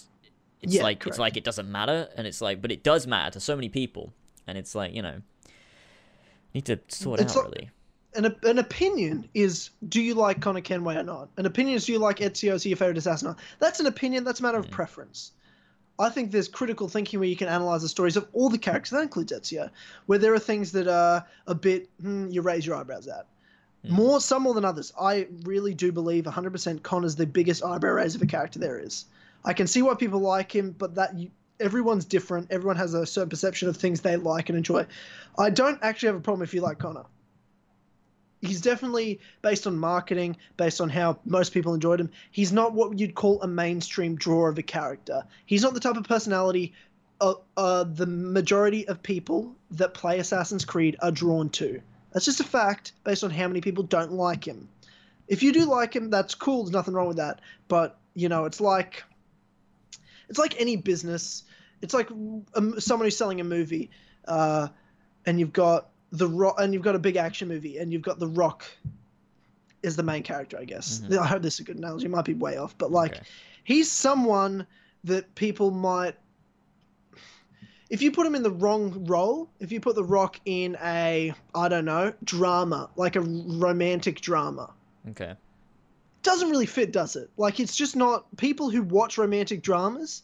[0.60, 1.06] it's Yeah, like correct.
[1.14, 3.68] it's like it doesn't matter, and it's like, but it does matter to so many
[3.68, 4.12] people,
[4.48, 5.22] and it's like you know,
[6.52, 7.70] need to sort It's out really.
[8.14, 11.28] An, an opinion is do you like Connor Kenway or not?
[11.36, 13.28] An opinion is do you like Ezio as your favorite assassin?
[13.28, 13.40] or not?
[13.58, 14.24] That's an opinion.
[14.24, 15.32] That's a matter of preference.
[15.98, 18.90] I think there's critical thinking where you can analyze the stories of all the characters.
[18.90, 19.70] That includes Ezio,
[20.06, 23.26] where there are things that are a bit hmm, you raise your eyebrows at.
[23.88, 24.92] More, some more than others.
[25.00, 29.06] I really do believe 100% Connor's the biggest eyebrow raiser of a character there is.
[29.44, 32.48] I can see why people like him, but that you, everyone's different.
[32.50, 34.86] Everyone has a certain perception of things they like and enjoy.
[35.36, 37.04] I don't actually have a problem if you like Connor.
[38.42, 42.10] He's definitely based on marketing, based on how most people enjoyed him.
[42.32, 45.24] He's not what you'd call a mainstream draw of a character.
[45.46, 46.74] He's not the type of personality
[47.22, 51.80] uh, uh, the majority of people that play Assassin's Creed are drawn to.
[52.12, 54.68] That's just a fact based on how many people don't like him.
[55.28, 56.64] If you do like him, that's cool.
[56.64, 57.40] There's nothing wrong with that.
[57.68, 59.04] But you know, it's like
[60.28, 61.44] it's like any business.
[61.80, 63.90] It's like um, someone who's selling a movie,
[64.26, 64.68] uh,
[65.24, 68.18] and you've got the rock, and you've got a big action movie, and you've got
[68.18, 68.64] the Rock
[69.82, 70.58] is the main character.
[70.58, 71.18] I guess mm-hmm.
[71.18, 72.06] I hope this is a good analogy.
[72.06, 73.22] It might be way off, but like Okay.
[73.64, 74.66] he's someone
[75.04, 76.14] that people might
[77.90, 81.34] if you put him in the wrong role, if you put The Rock in a,
[81.54, 84.72] I don't know, drama, like a romantic drama,
[85.10, 85.34] Okay.
[86.22, 87.28] doesn't really fit, does it?
[87.36, 90.22] Like it's just not people who watch romantic dramas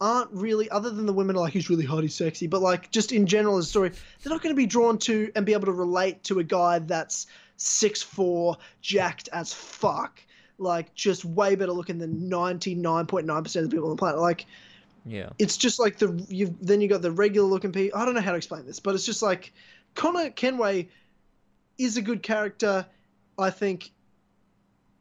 [0.00, 2.90] aren't really other than the women are like he's really hot, he's sexy, but like
[2.90, 3.90] just in general as a story,
[4.22, 6.78] they're not going to be drawn to and be able to relate to a guy
[6.78, 7.26] that's
[7.56, 10.20] six four, jacked as fuck,
[10.58, 13.96] like just way better looking than ninety nine point nine percent of the people on
[13.96, 14.20] the planet.
[14.20, 14.46] Like
[15.04, 15.30] Yeah.
[15.38, 17.98] it's just like the you then you got the regular looking people.
[17.98, 19.52] I don't know how to explain this, but it's just like
[19.94, 20.88] Connor Kenway
[21.76, 22.86] is a good character.
[23.38, 23.90] I think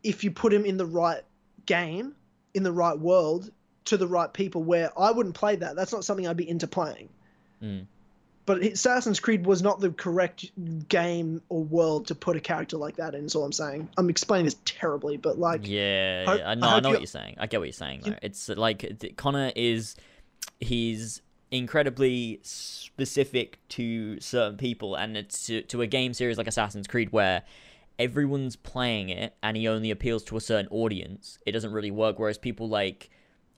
[0.03, 1.22] if you put him in the right
[1.65, 2.15] game,
[2.53, 3.52] in the right world,
[3.88, 5.76] to the right people, where I wouldn't play that.
[5.76, 7.09] That's not something I'd be into playing.
[7.64, 7.85] Mm.
[8.45, 10.51] But Assassin's Creed was not the correct
[10.88, 13.26] game or world to put a character like that in.
[13.26, 13.89] Is all I'm saying.
[13.97, 16.93] I'm explaining this terribly, but like, Yeah, hope- yeah, I I know, I know you-
[16.95, 17.35] what you're saying.
[17.39, 18.03] I get what you're saying.
[18.05, 19.95] You- It's like Connor is,
[20.61, 26.88] he's incredibly specific to certain people, and it's to, to a game series like Assassin's
[26.88, 27.43] Creed where
[27.99, 31.38] everyone's playing it, and he only appeals to a certain audience.
[31.45, 32.18] It doesn't really work.
[32.19, 33.09] Whereas people like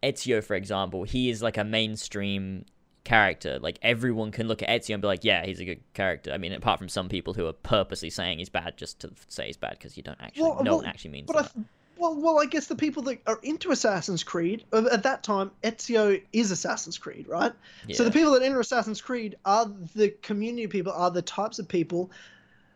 [0.04, 2.66] Ezio, for example, he is like a mainstream
[3.04, 3.60] character.
[3.60, 6.32] Like everyone can look at Ezio and be like, yeah, he's a good character.
[6.32, 9.48] I mean, apart from some people who are purposely saying he's bad just to say
[9.48, 11.54] he's bad because you don't actually, Well, no well, one actually means I, that.
[11.54, 11.66] th-
[11.98, 15.52] well, well, I guess the people that are into Assassin's Creed uh, at that time,
[15.64, 17.52] Ezio is Assassin's Creed, right?
[17.92, 21.68] So the people that enter Assassin's Creed are the community people, are the types of
[21.68, 22.10] people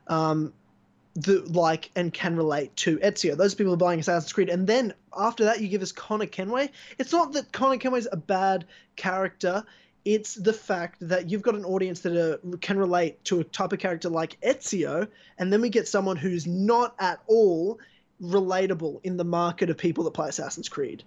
[0.07, 0.51] um,
[1.15, 3.37] that like and can relate to Ezio.
[3.37, 6.71] Those people are buying Assassin's Creed, and then after that, you give us Connor Kenway.
[6.97, 8.65] It's not that Connor Kenway's a bad
[8.95, 9.63] character.
[10.05, 13.71] It's the fact that you've got an audience that are, can relate to a type
[13.71, 15.07] of character like Ezio,
[15.37, 17.79] and then we get someone who's not at all
[18.21, 21.03] relatable in the market of people that play Assassin's Creed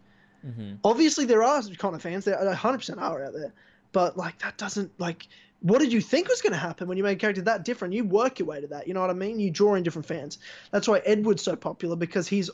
[0.46, 0.78] Mhm.
[0.84, 2.24] obviously there are Connor fans.
[2.24, 3.52] There 100% are out there,
[3.92, 5.26] but like that doesn't like.
[5.66, 7.92] What did you think was going to happen when you made a character that different?
[7.92, 8.86] You work your way to that.
[8.86, 9.40] You know what I mean?
[9.40, 10.38] You draw in different fans.
[10.70, 12.48] That's why Edward's so popular because he's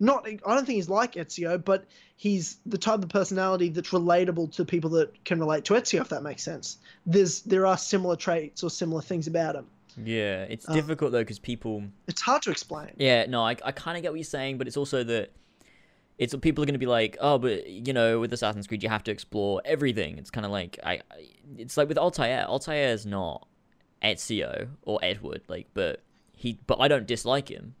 [0.00, 0.26] not.
[0.26, 1.84] I don't think he's like Ezio, but
[2.16, 6.00] he's the type of personality that's relatable to people that can relate to Ezio.
[6.00, 6.78] If that makes sense.
[7.04, 9.66] There's there are similar traits or similar things about him.
[10.02, 11.82] Yeah, it's Uh, difficult though because people.
[12.06, 12.92] It's hard to explain.
[12.96, 15.32] Yeah, no, I, I kind of get what you're saying, but it's also that
[16.18, 18.88] it's people are going to be like, oh, but you know, with Assassin's Creed, you
[18.88, 20.18] have to explore everything.
[20.18, 21.00] It's kind of like I,
[21.56, 22.44] it's like with Altair.
[22.46, 23.46] Altair is not
[24.02, 27.74] Ezio or Edward, like, but he, but I don't dislike him.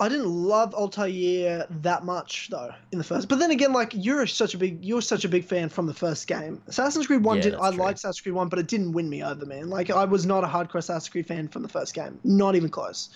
[0.00, 3.28] I didn't love Altair that much though in the first.
[3.28, 5.94] But then again, like you're such a big you're such a big fan from the
[5.94, 6.60] first game.
[6.66, 7.78] Assassin's Creed One Yeah, did I true.
[7.78, 9.70] liked Assassin's Creed One, but it didn't win me over, man.
[9.70, 12.70] Like I was not a hardcore Assassin's Creed fan from the first game, not even
[12.70, 13.10] close.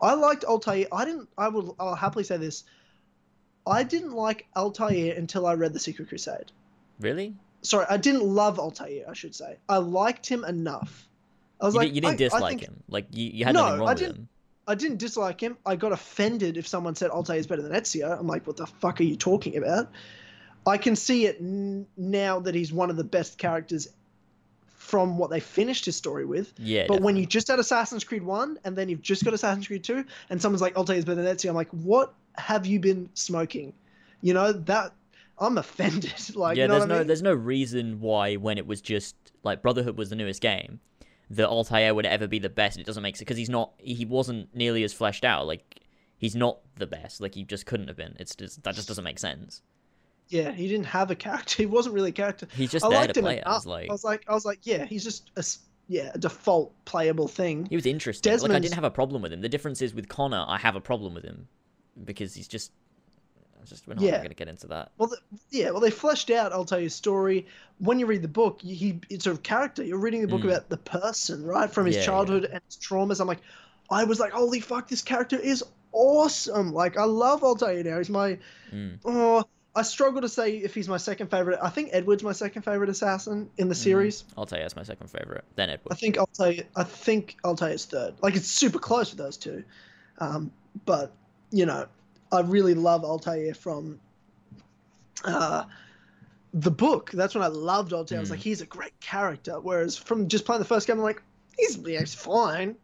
[0.00, 0.86] I liked Altair.
[0.92, 1.28] I didn't.
[1.36, 1.74] I will.
[1.80, 2.62] I'll happily say this.
[3.66, 6.50] I didn't like Altair until I read the Secret Crusade.
[6.98, 7.34] Really?
[7.62, 9.04] Sorry, I didn't love Altair.
[9.08, 11.06] I should say I liked him enough.
[11.60, 12.82] I was You, like, di- you didn't I- I dislike think- him.
[12.88, 14.28] Like you, you had No, nothing wrong I with didn't- him.
[14.66, 15.56] I didn't dislike him.
[15.66, 18.18] I got offended if someone said Altair is better than Ezio.
[18.18, 19.90] I'm like, what the fuck are you talking about?
[20.66, 23.88] I can see it n- now that he's one of the best characters
[24.68, 26.52] from what they finished his story with.
[26.58, 26.86] Yeah.
[26.88, 29.84] but when you just had Assassin's Creed 1 and then you've just got Assassin's Creed
[29.84, 33.08] 2 and someone's like, Altair is better than Ezio, I'm like, what have you been
[33.14, 33.72] smoking?
[34.22, 34.92] You know, that.
[35.42, 36.12] I'm offended.
[36.34, 37.06] like, yeah, you know there's no I mean?
[37.06, 40.80] there's no reason why when it was just like Brotherhood was the newest game,
[41.30, 42.78] that Altair would ever be the best.
[42.78, 45.46] It doesn't make sense because he's not he wasn't nearly as fleshed out.
[45.46, 45.80] Like
[46.18, 47.20] he's not the best.
[47.20, 48.16] Like he just couldn't have been.
[48.18, 49.62] It's just that just doesn't make sense.
[50.28, 51.56] Yeah, he didn't have a character.
[51.62, 52.46] He wasn't really a character.
[52.54, 53.58] He's just I there liked to him play enough.
[53.58, 53.66] as.
[53.66, 55.44] Like I was like, I was like, yeah, he's just a,
[55.88, 57.66] yeah, a default playable thing.
[57.66, 58.32] he was interesting.
[58.38, 59.40] Like I didn't have a problem with him.
[59.40, 61.48] The difference is with Connor, I have a problem with him
[62.04, 62.72] because he's just.
[63.66, 64.16] Just we're not Yeah.
[64.16, 64.90] going to get into that.
[64.96, 65.18] Well, the,
[65.50, 66.50] yeah, well, they fleshed out.
[66.50, 67.46] I'll tell you a story.
[67.78, 69.84] When you read the book, you- he it's a character.
[69.84, 70.46] You're reading the book Mm.
[70.46, 72.06] about the person, right, from his Yeah, yeah.
[72.06, 73.20] childhood and his traumas.
[73.20, 73.42] I'm like,
[73.90, 75.62] I was like, holy fuck, this character is
[75.92, 76.72] awesome.
[76.72, 77.98] Like, I love Altair now.
[77.98, 78.38] He's my
[78.72, 78.98] Mm.
[79.04, 79.44] oh.
[79.76, 81.58] I struggle to say if he's my second favorite.
[81.62, 84.24] I think Edward's my second favorite assassin in the series.
[84.36, 85.44] Altair is my second favorite.
[85.54, 85.92] Then Edward.
[85.92, 86.64] I think Altair.
[86.74, 88.14] I think Altair's third.
[88.22, 89.62] Like, it's super close with those two.
[90.18, 90.50] Um,
[90.86, 91.12] but
[91.50, 91.86] you know,
[92.32, 94.00] I really love Altair from
[95.24, 95.64] uh,
[96.54, 97.10] the book.
[97.12, 98.18] That's when I loved Altair.
[98.18, 98.32] I was Mm.
[98.32, 99.60] like, he's a great character.
[99.60, 101.22] Whereas from just playing the first game, I'm like,
[101.58, 102.76] he's, yeah, he's fine.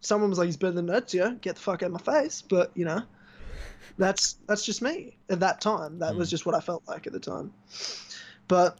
[0.00, 1.40] Someone was like, he's better than Ezio.
[1.40, 2.42] Get the fuck out of my face.
[2.42, 3.02] But you know,
[3.98, 5.98] that's that's just me at that time.
[5.98, 6.30] That was Mm.
[6.30, 7.52] just what I felt like at the time.
[8.46, 8.78] But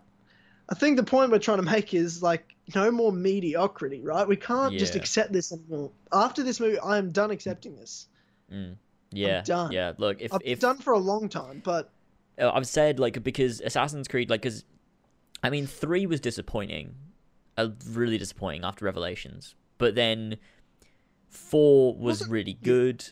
[0.68, 4.26] I think the point we're trying to make is like no more mediocrity, right?
[4.28, 5.90] We can't just accept this anymore.
[6.12, 8.06] After this movie, I am done accepting this.
[8.52, 8.76] Mm.
[9.10, 9.42] Yeah.
[9.42, 9.72] done.
[9.72, 9.92] Yeah.
[9.98, 11.90] Look, if I've if done for a long time, but
[12.40, 14.64] uh, I've said like because Assassin's Creed like because
[15.42, 16.94] I mean three was disappointing,
[17.56, 20.36] uh, really disappointing after Revelations, but then
[21.28, 23.04] four was Wasn't- really good.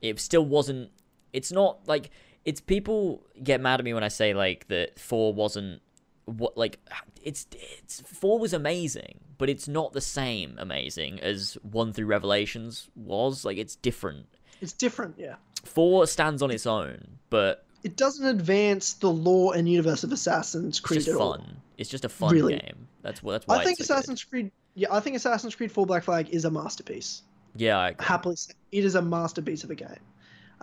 [0.00, 0.90] it still wasn't.
[1.32, 2.10] It's not like
[2.44, 5.80] it's people get mad at me when I say like that four wasn't
[6.24, 6.78] what like
[7.22, 12.88] it's it's four was amazing, but it's not the same amazing as one through Revelations
[12.94, 13.44] was.
[13.44, 14.26] Like it's different.
[14.62, 15.34] It's different, yeah.
[15.64, 20.78] Four stands on its own, but It doesn't advance the lore and universe of Assassin's
[20.78, 21.34] it's Creed just at all.
[21.36, 21.56] fun.
[21.76, 22.54] It's just a fun Really.
[22.54, 22.86] game.
[23.02, 23.32] That's what.
[23.32, 23.98] That's why I think it's so good.
[23.98, 24.50] Assassin's Creed.
[24.74, 27.22] Yeah, I think Assassin's Creed 4 Black Flag is a masterpiece.
[27.56, 28.06] Yeah, I agree.
[28.06, 29.98] Happily, say, it is a masterpiece of a game.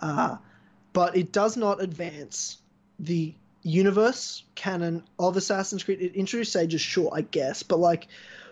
[0.00, 0.36] Uh,
[0.92, 2.58] but it does not advance
[2.98, 6.00] the universe canon of Assassin's Creed.
[6.00, 8.08] It introduced Sages, sure, I guess, but like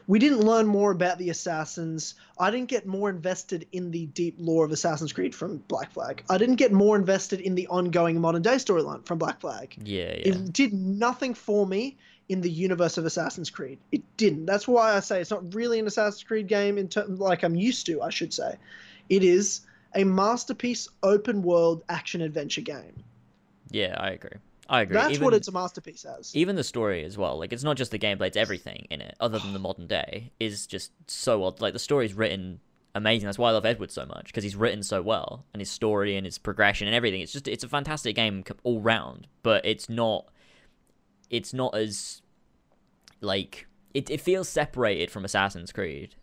[0.09, 2.15] we didn't learn more about the assassins.
[2.41, 6.25] I didn't get more invested in the deep lore of Assassin's Creed from Black Flag.
[6.31, 9.77] I didn't get more invested in the ongoing modern day storyline from Black Flag.
[9.85, 10.33] Yeah, yeah.
[10.33, 11.99] It did nothing for me
[12.31, 13.79] in the universe of Assassin's Creed.
[13.93, 14.47] It didn't.
[14.47, 17.55] That's why I say it's not really an Assassin's Creed game in ter- like I'm
[17.55, 18.57] used to, I should say.
[19.11, 19.61] It is
[19.95, 23.05] a masterpiece open world action adventure game.
[23.71, 24.39] Yeah, I agree.
[24.69, 24.95] I agree.
[24.95, 26.35] That's even, what it's a masterpiece as.
[26.37, 27.39] even the story as well.
[27.39, 30.33] Like it's not just the gameplay; it's everything in it, other than the modern day,
[30.39, 31.61] is just so odd.
[31.61, 32.61] Like the story's written
[32.95, 33.27] amazing.
[33.27, 36.17] That's why I love Edward so much because he's written so well, and his story
[36.17, 37.23] and his progression and everything.
[37.23, 39.27] It's just it's a fantastic game all round.
[39.43, 40.29] But it's not.
[41.31, 42.21] It's not as
[43.23, 44.11] like it.
[44.11, 46.15] It feels separated from Assassin's Creed.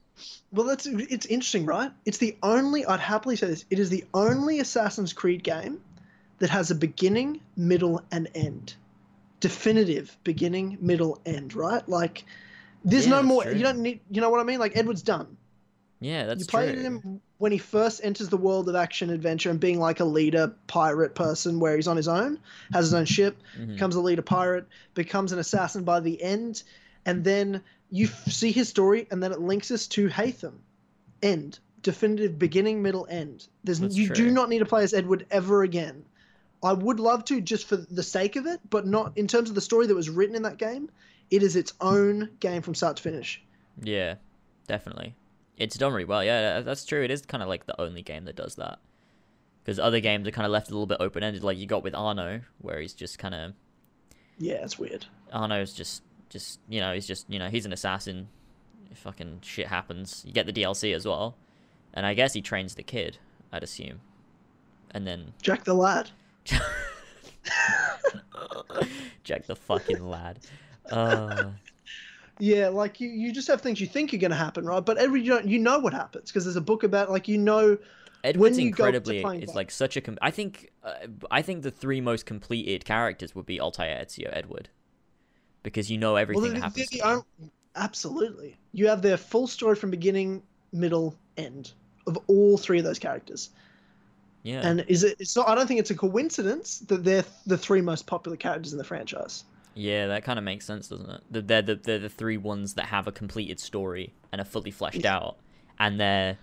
[0.52, 1.92] Well, that's it's interesting, right?
[2.06, 3.66] It's the only I'd happily say this.
[3.70, 5.82] It is the only Assassin's Creed game
[6.40, 8.76] that has a beginning, middle, and end.
[9.40, 11.54] Definitive beginning, middle, end.
[11.56, 11.88] Right?
[11.88, 12.26] Like,
[12.84, 13.44] there's Yeah, no more.
[13.44, 13.54] true.
[13.54, 14.00] You don't need.
[14.10, 14.60] You know what I mean?
[14.60, 15.38] Like Edward's done.
[16.00, 16.60] Yeah, that's true.
[16.62, 16.84] you play true.
[16.84, 20.54] him when he first enters the world of action adventure and being like a leader
[20.68, 22.40] pirate person where he's on his own,
[22.74, 23.68] has his own ship, Mhm.
[23.74, 26.64] becomes a leader pirate, becomes an assassin by the end,
[27.06, 30.54] and then you f- see his story and then it links us to Haytham.
[31.22, 31.60] End.
[31.82, 33.48] Definitive beginning, middle, end.
[33.64, 34.16] There's That's you true.
[34.16, 36.04] do not need to play as Edward ever again.
[36.66, 39.56] I would love to just for the sake of it, but not in terms of
[39.56, 40.90] the story that was written in that game.
[41.30, 43.42] It is its own game from start to finish.
[43.82, 44.16] Yeah,
[44.68, 45.16] definitely.
[45.58, 46.24] It's done really well.
[46.24, 47.04] Yeah, that's true.
[47.04, 48.80] It is kind of like the only game that does that.
[49.64, 51.84] Because other games are kind of left a little bit open ended, like you got
[51.84, 53.54] with Arno, where he's just kind of
[54.38, 55.06] Yeah, it's weird.
[55.32, 58.28] Arno's just just you know he's just you know he's an assassin.
[58.94, 60.24] Fucking shit happens.
[60.26, 61.36] You get the DLC as well,
[61.94, 63.18] and I guess he trains the kid.
[63.52, 64.02] I'd assume,
[64.92, 66.10] and then Jack the Lad.
[69.24, 70.40] Jack the fucking lad.
[70.92, 71.52] Uh,
[72.40, 74.84] Yeah, like you, you just have things you think are going to happen, right?
[74.84, 77.78] But every you know what happens because there's a book about like you know
[78.26, 80.02] Edward's you incredibly back- like such a.
[80.02, 80.94] Com- I think uh,
[81.32, 84.70] I think the three most completed characters would be Altair, Ezio, Edward,
[85.64, 86.90] because you know everything well, that happens.
[86.90, 87.52] they're to the them.
[87.76, 88.58] absolutely.
[88.74, 90.44] You have their full story from beginning,
[90.74, 91.72] middle, end
[92.08, 93.52] of all three of those characters.
[94.46, 95.16] Yeah, And is it?
[95.20, 95.50] It's not.
[95.50, 98.84] I don't think it's a coincidence that they're the three most popular characters in the
[98.84, 99.44] franchise.
[99.74, 101.22] yeah, that kind of makes sense, doesn't it?
[101.32, 104.70] That They're the they're the three ones that have a completed story and are fully
[104.70, 105.16] fleshed Yeah.
[105.16, 105.38] out,
[105.80, 106.38] and they're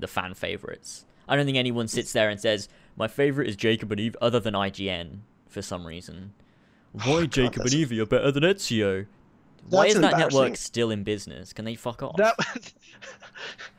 [0.00, 1.04] the fan favorites.
[1.28, 4.40] I don't think anyone sits there and says my favorite is Jacob and Eve, other
[4.40, 5.18] than IGN
[5.48, 6.32] for some reason.
[6.92, 9.06] Why Oh, God, Jacob and that's- Eve are better than Ezio?
[9.70, 11.52] Why is that network still in business?
[11.52, 12.16] Can they fuck off?
[12.16, 12.34] That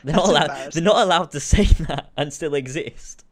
[0.04, 0.72] they're not allowed.
[0.72, 3.24] They're not allowed to say that and still exist.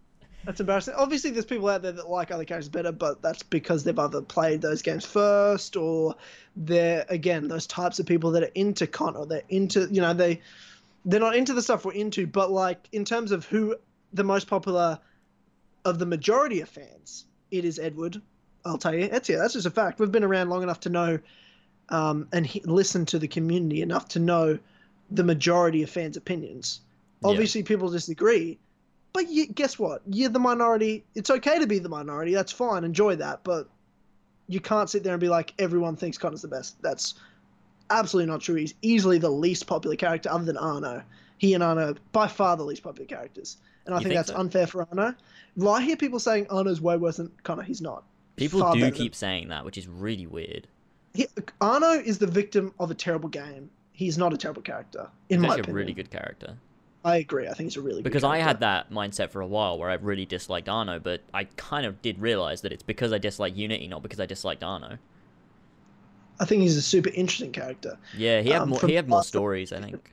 [0.45, 0.95] that's embarrassing.
[0.97, 4.23] Obviously, there's people out there that like other characters better, but that's because they've either
[4.23, 6.15] played those games first or
[6.57, 10.13] they're again those types of people that are into con or they're into you know
[10.13, 10.41] they
[11.05, 12.27] they're not into the stuff we're into.
[12.27, 13.77] But like in terms of who
[14.13, 14.99] the most popular
[15.85, 18.21] of the majority of fans, it is Edward.
[18.65, 19.39] I'll tell you, Ezio.
[19.39, 20.01] That's just a fact.
[20.01, 21.19] We've been around long enough to know
[21.91, 24.59] um, and he, listen to the community enough to know
[25.11, 26.81] the majority of fans' opinions.
[27.23, 27.31] Yeah.
[27.31, 28.59] Obviously, people disagree,
[29.13, 30.03] but you, guess what?
[30.07, 31.05] You're the minority.
[31.15, 32.35] It's okay to be the minority.
[32.35, 32.85] That's fine.
[32.85, 33.43] Enjoy that.
[33.43, 33.69] But
[34.47, 36.81] you can't sit there and be like, everyone thinks Connor's the best.
[36.83, 37.15] That's
[37.91, 38.57] absolutely not true.
[38.57, 41.03] He's easily the least popular character other than Arno.
[41.39, 43.57] He and Arno, are by far, the least popular characters.
[43.87, 44.37] And I think, think that's so?
[44.37, 45.15] unfair for Arno.
[45.57, 47.63] Well, I hear people saying Arno's way worse than Connor.
[47.63, 48.05] He's not.
[48.37, 50.69] People far do better than- keep saying that, which is really weird.
[51.15, 51.27] he,
[51.61, 53.71] Arno is the victim of a terrible game.
[53.99, 55.71] He's not a terrible character, in He's my opinion.
[55.71, 56.57] a really good character.
[57.05, 57.49] I agree.
[57.49, 59.95] I think he's a really Because I had that mindset for a while where I
[59.95, 63.89] really disliked Arno, but I kind of did realize that it's because I dislike Unity,
[63.89, 64.99] not because I disliked Arno.
[66.39, 67.99] I think he's a super interesting character.
[68.17, 68.79] Yeah, he had Um, more.
[68.87, 70.13] He had more stories, I think.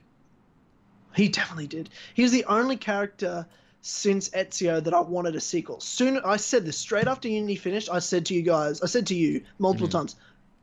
[1.14, 1.88] He definitely did.
[2.14, 3.46] He was the only character
[3.82, 5.78] since Ezio that I wanted a sequel.
[5.78, 7.88] Soon, I said this straight after Unity finished.
[7.88, 9.92] I said to you guys, I said to you multiple Mhm.
[9.92, 10.16] times,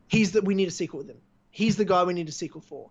[0.08, 1.16] he's that we need a sequel with him.
[1.52, 2.90] He's the guy we need a sequel for.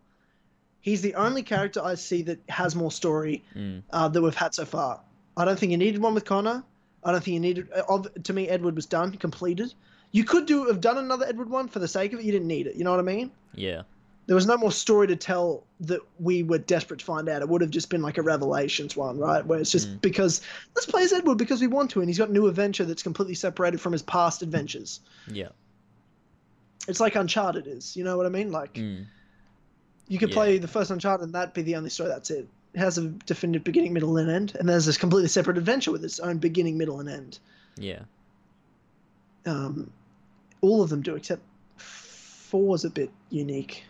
[0.83, 3.83] He's the only character I see that has more story Mm.
[3.89, 4.99] uh, that we've had so far.
[5.37, 6.61] I don't think you needed one with Connor.
[7.05, 7.69] I don't think you needed.
[7.71, 9.73] Of to me, Edward was done, completed.
[10.11, 12.25] You could do have done another Edward one for the sake of it.
[12.25, 12.75] You didn't need it.
[12.75, 13.31] You know what I mean?
[13.55, 13.83] Yeah.
[14.25, 17.41] There was no more story to tell that we were desperate to find out.
[17.41, 19.45] It would have just been like a Revelations one, right?
[19.45, 20.01] Where it's just Mm.
[20.01, 20.41] because
[20.75, 23.03] let's play as Edward because we want to, and he's got a new adventure that's
[23.03, 24.99] completely separated from his past adventures.
[25.31, 25.49] Yeah.
[26.87, 27.95] It's like Uncharted is.
[27.95, 28.51] You know what I mean?
[28.51, 29.05] Like Mm.
[30.07, 30.35] You could Yeah.
[30.35, 32.09] play the first Uncharted and that'd be the only story.
[32.09, 32.47] That's it.
[32.73, 36.03] It has a definitive beginning, middle, and end, and there's this completely separate adventure with
[36.03, 37.39] its own beginning, middle, and end.
[37.77, 37.99] Yeah.
[39.45, 39.91] Um,
[40.61, 41.41] all of them do, except
[41.77, 43.83] four's a bit unique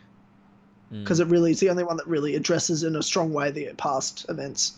[0.92, 1.04] Mm.
[1.04, 3.72] because it really is the only one that really addresses in a strong way the
[3.78, 4.74] past events,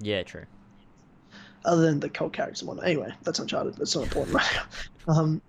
[0.00, 0.22] Yeah.
[0.22, 0.44] True.
[1.64, 2.82] other than the cult characters one.
[2.82, 3.74] Anyway, that's Uncharted.
[3.76, 4.58] That's not important right
[5.08, 5.14] now.
[5.14, 5.42] Um,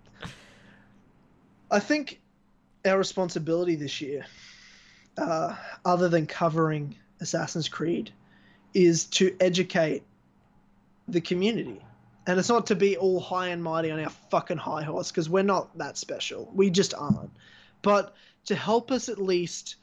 [1.71, 2.19] I think
[2.85, 4.25] our responsibility this year,
[5.17, 5.55] uh,
[5.85, 8.11] other than covering Assassin's Creed,
[8.73, 10.03] is to educate
[11.07, 11.81] the community.
[12.27, 15.29] And it's not to be all high and mighty on our fucking high horse because
[15.29, 16.51] we're not that special.
[16.53, 17.31] We just aren't.
[17.81, 18.15] But
[18.45, 19.75] to help us at least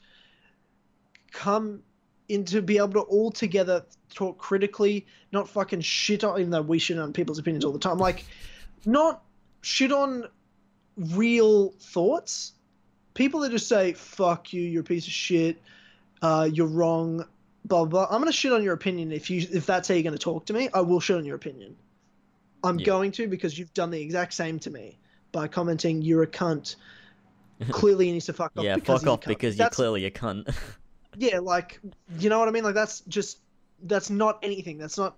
[1.31, 1.83] come
[2.29, 3.83] into be able to all together
[4.13, 7.79] talk critically, not fucking shit on, even though we shit on people's opinions all the
[7.79, 7.97] time.
[7.97, 8.23] Like,
[8.85, 9.23] not
[9.61, 10.25] shit on
[10.95, 12.53] real thoughts.
[13.13, 15.61] People that just say, fuck you, you're a piece of shit,
[16.21, 17.25] uh, you're wrong,
[17.65, 18.05] blah, blah.
[18.05, 20.19] I'm going to shit on your opinion if you if that's how you're going to
[20.19, 20.69] talk to me.
[20.73, 21.75] I will shit on your opinion.
[22.63, 22.85] I'm Yeah.
[22.85, 24.97] going to because you've done the exact same to me
[25.31, 26.75] by commenting you're a cunt.
[27.71, 28.63] Clearly, he needs to fuck off.
[28.63, 28.75] yeah.
[28.75, 30.53] because Fuck off because you're clearly a cunt.
[31.17, 31.79] yeah, like
[32.19, 32.63] you know what I mean.
[32.63, 33.39] Like that's just
[33.83, 34.77] that's not anything.
[34.77, 35.17] That's not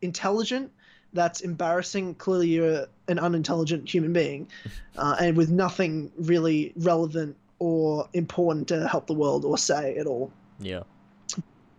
[0.00, 0.72] intelligent.
[1.12, 2.14] That's embarrassing.
[2.16, 4.48] Clearly, you're an unintelligent human being,
[4.96, 10.06] uh, and with nothing really relevant or important to help the world or say at
[10.06, 10.32] all.
[10.58, 10.82] yeah.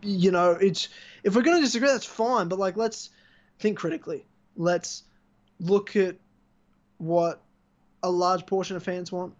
[0.06, 0.88] You know, it's
[1.22, 2.48] if we're going to disagree, that's fine.
[2.48, 3.08] But like, let's
[3.58, 4.26] think critically.
[4.56, 5.04] Let's
[5.60, 6.16] look at
[6.98, 7.40] what
[8.02, 9.34] a large portion of fans want.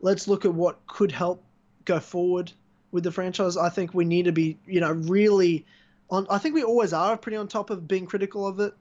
[0.00, 1.42] Let's look at what could help
[1.84, 2.52] go forward
[2.92, 3.56] with the franchise.
[3.56, 5.66] I think we need to be, you know, really
[6.10, 6.26] on.
[6.30, 8.74] I think we always are pretty on top of being critical of it,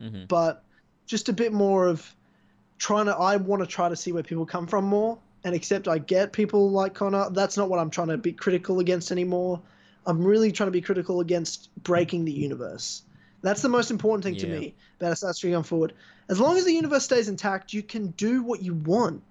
[0.00, 0.64] hmm but
[1.06, 2.14] just a bit more of
[2.78, 3.16] trying to.
[3.16, 5.88] I want to try to see where people come from more and accept.
[5.88, 7.30] I get people like Connor.
[7.30, 9.60] That's not what I'm trying to be critical against anymore.
[10.06, 13.02] I'm really trying to be critical against breaking the universe.
[13.42, 15.94] That's the most important thing to me about Assassin's Creed going forward.
[16.28, 19.22] As long as the universe stays intact, you can do what you want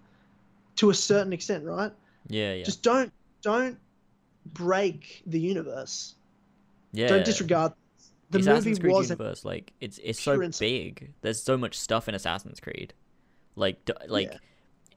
[0.78, 1.92] to a certain extent, right?
[2.28, 2.54] Yeah.
[2.54, 2.64] Yeah.
[2.64, 3.78] Just don't don't
[4.54, 6.16] break the universe.
[6.92, 7.08] yeah.
[7.08, 7.74] Don't disregard.
[8.32, 9.20] The Assassin's Creed wasn't.
[9.20, 11.14] universe, like it's it's so big.
[11.22, 12.94] There's so much stuff in Assassin's Creed,
[13.56, 14.38] like d- like Yeah.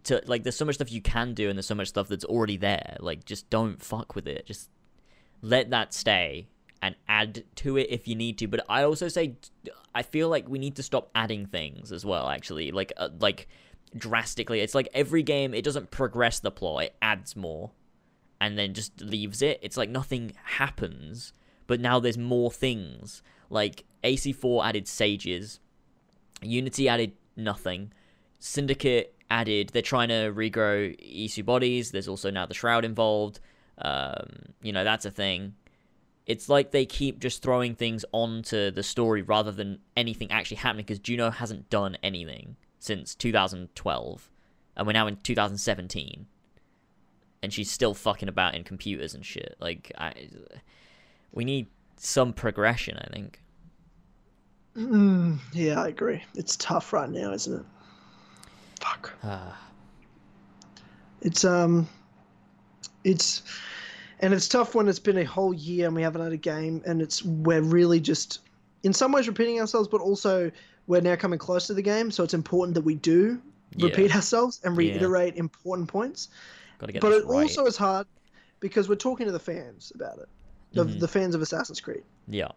[0.05, 2.25] to like there's so much stuff you can do, and there's so much stuff that's
[2.25, 2.97] already there.
[3.01, 4.45] Like just don't fuck with it.
[4.47, 4.69] Just
[5.41, 6.49] let that stay
[6.83, 8.47] and add to it if you need to.
[8.49, 9.37] But I also say
[9.95, 12.29] I feel like we need to stop adding things as well.
[12.29, 13.49] Actually, like uh, like
[13.97, 14.61] drastically.
[14.61, 17.71] It's like every game it doesn't progress the plot; it adds more,
[18.43, 19.59] and then just leaves it.
[19.63, 21.33] It's like nothing happens
[21.73, 23.23] but now there's more things.
[23.49, 25.59] Like AC4 added sages,
[26.43, 27.95] Unity added nothing,
[28.41, 29.71] Syndicate added.
[29.71, 31.91] They're trying to regrow Isu bodies.
[31.91, 33.41] There's also now the Shroud involved.
[33.79, 34.29] Um,
[34.61, 35.55] you know that's a thing.
[36.27, 40.85] It's like they keep just throwing things onto the story rather than anything actually happening
[40.85, 44.31] because Juno hasn't done anything since 2012,
[44.77, 46.27] and we're now in 2017,
[47.43, 49.57] and she's still fucking about in computers and shit.
[49.59, 50.29] Like I
[51.33, 53.41] we need some progression, I think.
[54.77, 56.23] Mm, yeah, I agree.
[56.35, 57.67] It's tough right now, isn't it?
[58.81, 59.13] Fuck.
[59.23, 59.59] Ah,
[61.21, 61.89] It's um,
[63.05, 63.43] it's
[64.21, 66.83] and it's tough when it's been a whole year and we haven't had a game,
[66.87, 68.41] and it's we're really just
[68.83, 70.51] in some ways repeating ourselves, but also
[70.87, 73.41] we're now coming close to the game, so it's important that we do
[73.77, 73.87] Yeah.
[73.87, 74.93] repeat ourselves and Yeah.
[74.95, 76.29] reiterate important points.
[76.79, 77.43] but it right.
[77.43, 78.07] also is hard
[78.59, 80.29] because we're talking to the fans about it,
[80.75, 81.01] the, Mhm.
[81.01, 82.03] the fans of Assassin's Creed.
[82.29, 82.49] yeah,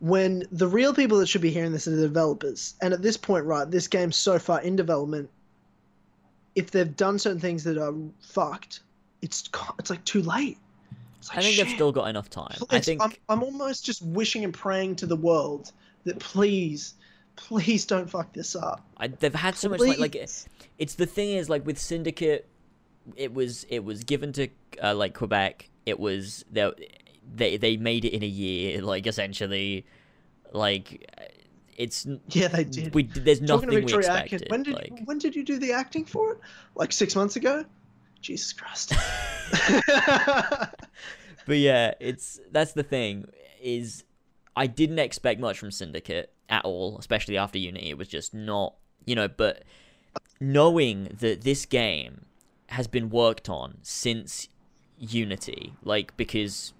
[0.00, 2.74] when the real people that should be hearing this are the developers.
[2.82, 5.30] And at this point, right, this game's so far in development.
[6.54, 8.80] If they've done certain things that are fucked,
[9.22, 9.48] it's
[9.78, 10.58] it's like too late.
[11.28, 11.66] Like, I think shit.
[11.66, 12.56] they've still got enough time.
[12.70, 15.72] I think I'm, I'm almost just wishing and praying to the world
[16.04, 16.94] that please,
[17.36, 18.84] please don't fuck this up.
[18.98, 20.46] I, they've had so much like like Please.
[20.78, 22.46] it's the thing is like with Syndicate,
[23.16, 24.48] it was it was given to
[24.82, 25.70] uh, like Quebec.
[25.86, 26.70] It was they
[27.34, 29.86] they they made it in a year, like essentially,
[30.52, 31.10] like
[31.76, 32.94] it's yeah, they did.
[32.94, 34.46] we there's Talking nothing we expected.
[34.48, 36.38] When did like, when did you do the acting for it?
[36.74, 37.64] Like six months ago.
[38.20, 38.94] Jesus Christ.
[41.46, 43.28] but yeah, it's that's the thing
[43.62, 44.04] is
[44.56, 47.90] I didn't expect much from Syndicate at all, especially after Unity.
[47.90, 48.74] It was just not,
[49.04, 49.64] you know, but
[50.40, 52.26] knowing that this game
[52.68, 54.48] has been worked on since
[54.98, 56.72] Unity, like because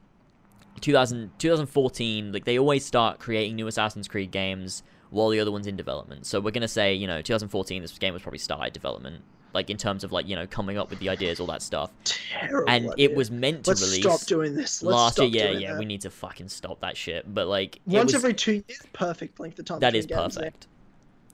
[0.80, 5.66] 2000, 2014, like they always start creating new Assassin's Creed games while the other one's
[5.66, 6.26] in development.
[6.26, 9.22] So we're gonna say, you know, 2014, this game was probably started development,
[9.52, 11.90] like in terms of like you know coming up with the ideas, all that stuff.
[12.04, 12.68] Terrible.
[12.68, 13.10] And idea.
[13.10, 14.82] it was meant to Let's release stop doing this.
[14.82, 15.28] Let's last year.
[15.52, 15.78] Yeah, yeah, that.
[15.78, 17.32] we need to fucking stop that shit.
[17.32, 19.80] But like, Once was- every two years, perfect length of time.
[19.80, 20.44] that is between games there.
[20.44, 20.66] perfect.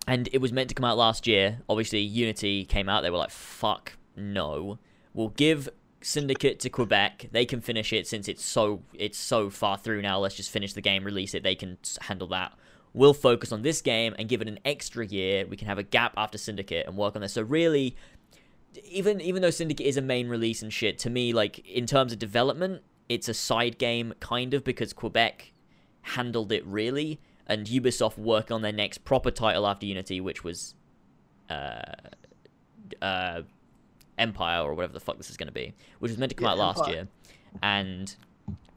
[0.06, 1.60] And it was meant to come out last year.
[1.68, 3.02] Obviously, Unity came out.
[3.02, 4.78] They were like, "Fuck no,
[5.14, 5.68] we'll give
[6.02, 7.28] Syndicate to Quebec.
[7.30, 10.18] They can finish it since it's so it's so far through now.
[10.18, 11.42] Let's just finish the game, release it.
[11.42, 12.52] They can handle that.
[12.92, 15.46] We'll focus on this game and give it an extra year.
[15.46, 17.34] We can have a gap after Syndicate and work on this.
[17.34, 17.96] So really,
[18.84, 22.12] even even though Syndicate is a main release and shit, to me, like in terms
[22.12, 25.52] of development, it's a side game kind of because Quebec
[26.02, 30.74] handled it really, and Ubisoft work on their next proper title after Unity, which was
[31.48, 31.82] uh,
[33.02, 33.42] uh,
[34.20, 36.44] Empire or whatever the fuck this is going to be, which was meant to come
[36.46, 36.94] Yeah, out last Empire.
[36.94, 37.08] year,
[37.62, 38.14] and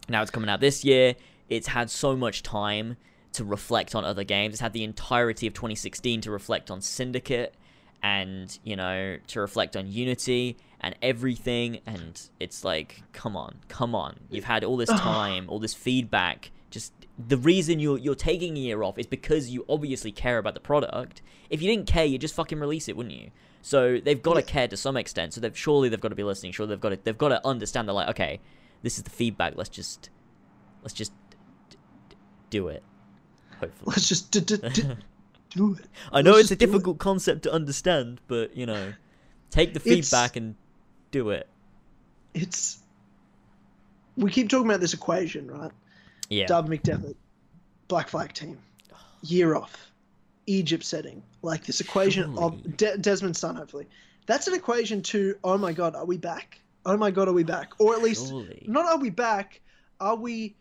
[0.09, 1.15] now it's coming out this year.
[1.49, 2.97] It's had so much time
[3.33, 4.53] to reflect on other games.
[4.55, 7.55] It's had the entirety of 2016 to reflect on Syndicate
[8.01, 11.79] and, you know, to reflect on Unity and everything.
[11.85, 14.19] And it's like, come on, come on.
[14.29, 16.51] You've had all this time, all this feedback.
[16.69, 20.53] Just the reason you're, you're taking a year off is because you obviously care about
[20.53, 21.21] the product.
[21.49, 23.31] If you didn't care, you'd just fucking release it, wouldn't you?
[23.65, 25.33] So they've got to care to some extent.
[25.33, 26.51] So they've surely they've got to be listening.
[26.51, 27.87] Sure, they've got to they've got to understand.
[27.87, 28.39] They're like, okay,
[28.81, 29.53] this is the feedback.
[29.55, 30.09] Let's just
[30.81, 31.37] let's just d-
[32.09, 32.15] d-
[32.49, 32.83] do it.
[33.61, 34.39] Hopefully, Let's just d-
[35.51, 35.85] do it.
[36.11, 36.67] I know let's it's a just do it.
[36.67, 38.93] difficult concept to understand, but you know,
[39.49, 40.55] take the It's- feedback and
[41.11, 41.47] do it.
[42.33, 42.79] It's.
[44.17, 45.71] We keep talking about this equation, right?
[46.29, 47.15] Yeah, Darby McDevitt,
[47.87, 48.57] Black Flag team,
[49.21, 49.91] year off,
[50.45, 52.37] Egypt setting, like this equation Surely.
[52.37, 53.87] of De- Desmond's son, hopefully.
[54.25, 56.61] That's an equation to, oh my god, are we back?
[56.85, 57.73] Oh my god, are we back?
[57.79, 58.63] Or at least, surely.
[58.67, 59.61] not are we back,
[59.99, 60.55] are we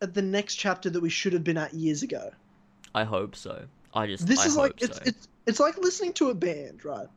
[0.00, 2.30] at the next chapter that we should have been at years ago?
[2.94, 3.64] I hope so.
[3.94, 5.02] I just This I is like, it's, so.
[5.04, 7.08] it's, it's like listening to a band, right?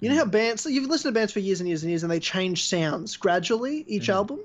[0.00, 2.02] You know how bands, so you've listened to bands for years and years and years,
[2.02, 4.14] and they change sounds gradually each Mhm.
[4.14, 4.40] album.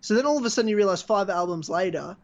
[0.00, 2.16] So then all of a sudden you realize five albums later,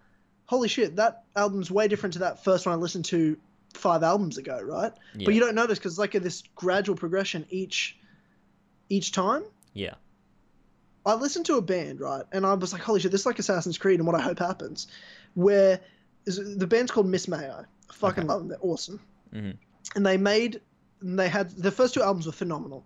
[0.46, 3.36] holy shit, that album's way different to that first one I listened to
[3.74, 4.92] five albums ago, right?
[5.16, 5.24] yeah.
[5.24, 7.96] But you don't notice because it's like this gradual progression each
[8.88, 9.44] each time.
[9.74, 9.94] yeah,
[11.06, 13.38] I listened to a band, right, and I was like, holy shit, this is like
[13.38, 14.88] Assassin's Creed and what I hope happens.
[15.34, 15.80] Where
[16.26, 17.64] is the band's called Miss Mayo.
[17.88, 18.28] I fucking Okay.
[18.28, 18.48] love them.
[18.48, 19.00] They're awesome.
[19.32, 19.56] Mhm.
[19.96, 20.60] And they made,
[21.00, 22.84] and they had their first two albums were phenomenal,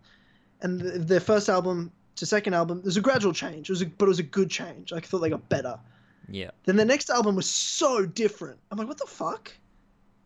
[0.61, 3.69] and the, their first album to second album, there's a gradual change.
[3.69, 4.93] It was, a, but it was a good change.
[4.93, 5.77] Like, I thought they got better.
[6.29, 8.59] yeah, Then the next album was so different.
[8.71, 9.53] I'm like, what the fuck?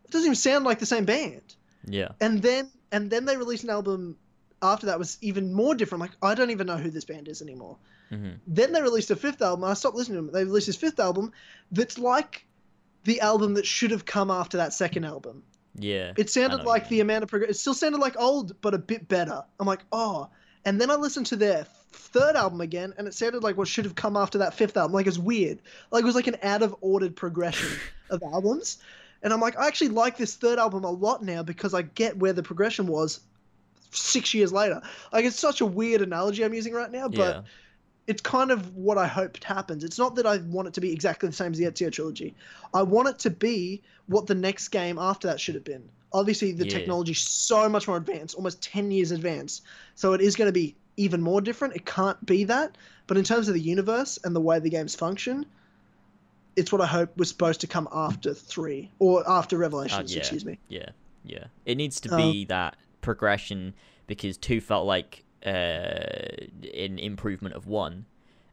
[0.09, 1.55] It doesn't even sound like the same band
[1.85, 2.09] yeah.
[2.19, 4.17] and then and then they released an album
[4.61, 6.01] after that was even more different.
[6.01, 7.77] Like I don't even know who this band is anymore.
[8.09, 9.63] hmm Then they released a fifth album.
[9.63, 10.33] and I stopped listening to them.
[10.33, 11.31] They released this fifth album
[11.71, 12.45] that's like
[13.03, 15.43] the album that should have come after that second album.
[15.75, 16.13] Yeah.
[16.17, 17.51] It sounded like the amount of progress.
[17.51, 19.43] It still sounded like old, but a bit better.
[19.59, 20.29] I'm like, oh.
[20.65, 23.85] And then I listened to their third album again, and it sounded like what should
[23.85, 24.93] have come after that fifth album.
[24.93, 25.61] Like it was weird.
[25.91, 27.79] Like it was like an out of ordered progression
[28.09, 28.79] of albums.
[29.21, 32.17] And I'm like, I actually like this third album a lot now because I get
[32.17, 33.19] where the progression was
[33.91, 34.81] six years later.
[35.11, 37.41] Like it's such a weird analogy I'm using right now, but yeah.
[38.07, 39.83] it's kind of what I hoped happens.
[39.83, 42.35] It's not that I want it to be exactly the same as the Ezio trilogy.
[42.73, 45.89] I want it to be what the next game after that should have been.
[46.13, 46.71] Obviously, the Yeah.
[46.77, 49.63] technology's so much more advanced, almost 10 years advanced.
[49.95, 51.75] So it is going to be even more different.
[51.75, 52.77] It can't be that.
[53.07, 55.45] But in terms of the universe and the way the games function,
[56.59, 60.19] it's what I hope was supposed to come after 3 or after Revelations, Uh, yeah.
[60.19, 60.59] excuse me.
[60.67, 60.89] Yeah,
[61.23, 61.45] yeah.
[61.65, 63.73] It needs to Um, be that progression
[64.07, 65.49] because two felt like uh,
[66.73, 68.05] an improvement of one,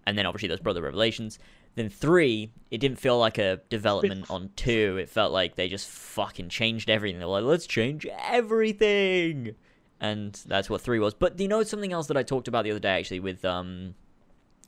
[0.07, 1.39] and then obviously those brother revelations.
[1.74, 4.97] Then three, it didn't feel like a development on two.
[4.99, 7.19] It felt like they just fucking changed everything.
[7.19, 9.55] They're like, let's change everything,
[10.01, 11.12] and that's what three was.
[11.15, 13.95] But you know something else that I talked about the other day actually with um,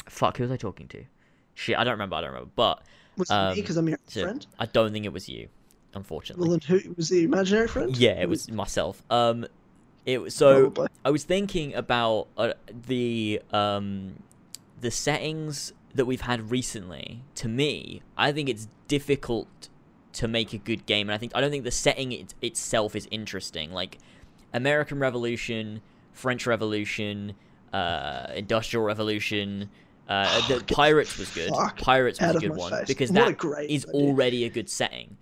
[0.09, 1.05] fuck, who was I talking to?
[1.55, 2.16] Shit, I don't remember.
[2.16, 2.51] I don't remember.
[2.55, 2.82] But
[3.19, 4.47] Was it Um, me because I'm your so friend?
[4.59, 5.49] I don't think it was you,
[5.95, 6.49] unfortunately.
[6.49, 7.97] Well, then who was the imaginary friend?
[7.97, 9.03] Yeah, it was myself.
[9.11, 9.47] Um,
[10.07, 10.89] it was so Probably.
[11.05, 12.53] I was thinking about uh,
[12.86, 14.23] the um
[14.81, 17.23] the settings that we've had recently.
[17.36, 19.69] To me, I think it's difficult
[20.15, 22.97] to make a good game, and I think I don't think the setting it, itself
[22.97, 23.73] is interesting.
[23.73, 23.99] Like
[24.55, 25.82] American Revolution,
[26.12, 27.35] French Revolution,
[27.73, 29.69] uh, Industrial Revolution,
[30.09, 31.52] Uh, the Pirates was good.
[31.76, 32.89] Pirates was a good one face.
[32.89, 34.01] because What that great is idea.
[34.01, 35.16] already a good setting.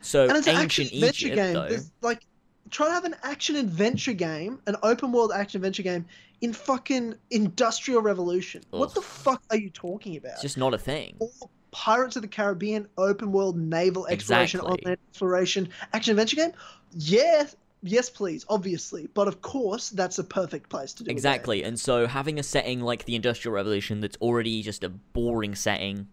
[0.00, 1.54] So and it's an ancient action adventure Egypt, game.
[1.54, 1.68] though.
[1.68, 2.22] There's, like,
[2.70, 6.06] try to have an action adventure game, an open world action adventure game
[6.40, 8.62] in fucking Industrial Revolution.
[8.70, 10.34] What the fuck are you talking about?
[10.34, 11.16] It's just not a thing.
[11.18, 11.30] Or
[11.72, 14.82] Pirates of the Caribbean open world naval exploration, Exactly.
[14.86, 16.52] online exploration action adventure game.
[16.94, 21.10] Yes, yes, please, obviously, but of course that's a perfect place to do.
[21.10, 21.62] Exactly.
[21.62, 26.08] And so having a setting like the Industrial Revolution that's already just a boring setting,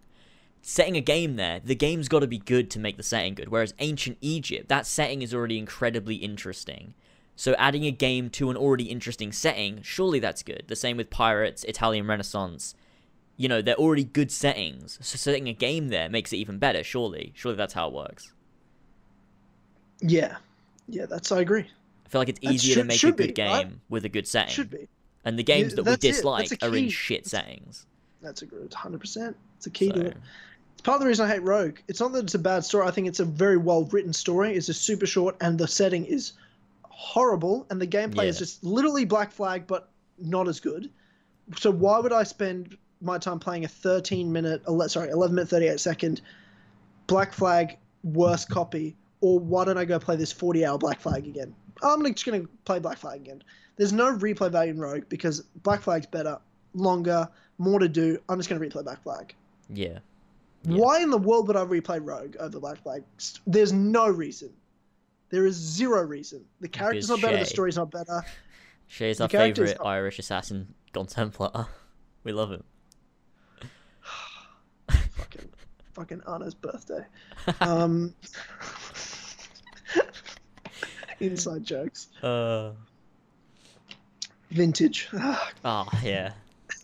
[0.62, 3.50] setting a game there, the game's got to be good to make the setting good.
[3.50, 6.94] Whereas Ancient Egypt, that setting is already incredibly interesting.
[7.36, 10.64] So adding a game to an already interesting setting, surely that's good.
[10.68, 12.76] The same with Pirates, Italian Renaissance.
[13.38, 14.98] You know, they're already good settings.
[15.02, 17.34] So setting a game there makes it even better, surely.
[17.36, 18.32] Surely that's how it works.
[20.02, 20.38] Yeah,
[20.88, 21.66] yeah, that's I agree.
[22.06, 23.68] I feel like it's easier to make a good be, right?
[23.68, 24.54] game with a good setting.
[24.54, 24.88] Should be.
[25.24, 26.04] And the games Yeah, that we that's.
[26.04, 27.86] That's dislike are in shit settings.
[28.22, 29.36] That's a good, hundred percent.
[29.58, 30.18] It's a key to it.
[30.74, 31.78] It's part of the reason I hate Rogue.
[31.88, 32.88] It's not that it's a bad story.
[32.88, 34.54] I think it's a very well written story.
[34.54, 36.34] It's just super short, and the setting is
[36.84, 39.90] horrible, and the gameplay is just literally Black Flag, but
[40.20, 40.90] not as good.
[41.58, 45.80] So why would I spend my time playing a 13 minute, sorry, 11 minute 38
[45.80, 46.22] second
[47.08, 51.28] Black Flag worse copy, or why don't I go play this 40 hour Black Flag
[51.28, 51.56] again?
[51.84, 53.44] I'm just going to play Black Flag again.
[53.76, 56.40] There's no replay value in Rogue because Black Flag's better,
[56.74, 57.28] longer,
[57.58, 58.18] more to do.
[58.30, 59.36] I'm just going to replay Black Flag.
[59.70, 60.00] Yeah.
[60.64, 60.78] Yeah.
[60.78, 63.04] Why in the world would I replay Rogue over Black Flag?
[63.46, 64.52] There's no reason.
[65.30, 66.46] There is zero reason.
[66.62, 67.44] The character's Because not better.
[67.44, 68.24] The story's not better.
[68.88, 71.68] Shay's our favorite not- Irish assassin, Gon Templar.
[72.24, 72.64] We love him.
[74.90, 75.48] fucking,
[75.94, 77.06] fucking Anna's birthday.
[77.62, 78.16] Um,
[81.20, 82.08] inside jokes.
[82.22, 82.72] Uh.
[84.52, 85.10] Vintage.
[85.64, 86.34] Oh yeah.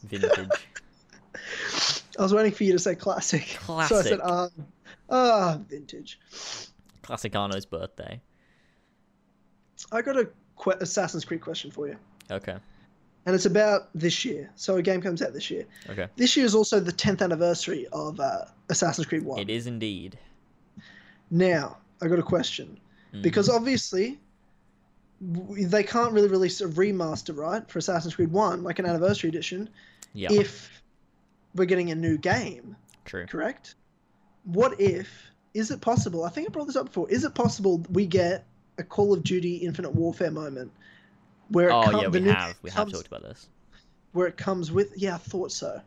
[0.03, 0.49] Vintage.
[2.19, 3.47] I was waiting for you to say classic.
[3.61, 3.65] Classic.
[3.65, 4.09] So I Classic.
[4.09, 4.49] said, um,
[5.09, 6.19] ah, vintage.
[7.01, 8.21] Classic Arno's birthday.
[9.91, 10.29] I got a
[10.61, 11.97] que- Assassin's Creed question for you.
[12.29, 12.55] Okay.
[13.25, 14.49] And it's about this year.
[14.55, 15.65] So a game comes out this year.
[15.89, 16.07] Okay.
[16.15, 19.39] This year is also the 10th anniversary of uh, Assassin's Creed 1.
[19.39, 20.17] It is indeed.
[21.29, 22.79] Now, I got a question.
[23.13, 23.21] Mm.
[23.21, 24.19] Because obviously,
[25.21, 29.69] they can't really release a remaster, right, for Assassin's Creed 1, like an anniversary edition,
[30.13, 30.81] yeah, if
[31.55, 32.75] we're getting a new game,
[33.05, 33.25] true.
[33.27, 33.75] correct?
[34.45, 35.09] What if,
[35.53, 38.45] is it possible, I think I brought this up before, is it possible we get
[38.77, 40.71] a Call of Duty Infinite Warfare moment?
[41.49, 43.49] Where it Oh com- yeah, we have we have talked about this.
[44.13, 44.93] where it comes with.
[44.95, 45.81] Yeah, I thought so.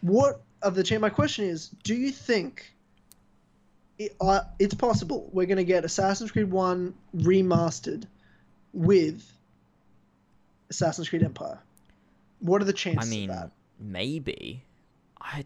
[0.00, 1.00] What of the chain?
[1.00, 2.72] My question is: Do you think
[3.98, 8.04] it, uh, it's possible we're going to get Assassin's Creed One remastered
[8.72, 9.30] with
[10.70, 11.58] Assassin's Creed Empire?
[12.40, 13.50] What are the chances I mean, of that?
[13.78, 14.64] maybe.
[15.20, 15.44] I.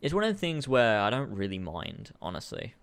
[0.00, 2.74] It's one of the things where I don't really mind, honestly.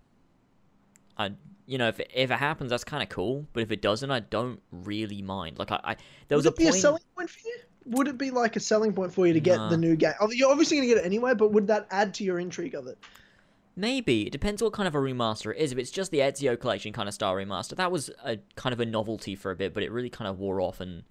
[1.18, 1.32] I,
[1.68, 3.46] you know, if it, if it happens, that's kind of cool.
[3.54, 5.60] But if it doesn't, I don't really mind.
[5.60, 5.96] Like I, I
[6.28, 6.76] there was Would a it be point.
[6.76, 7.56] a selling point for you?
[7.86, 9.70] Would it be like a selling point for you to get Nah.
[9.70, 10.14] the new game?
[10.32, 12.88] You're obviously going to get it anyway, but would that add to your intrigue of
[12.88, 12.98] it?
[13.76, 15.72] Maybe it depends what kind of a remaster it is.
[15.72, 18.80] If it's just the Ezio collection kind of style remaster, that was a kind of
[18.80, 21.04] a novelty for a bit, but it really kind of wore off, and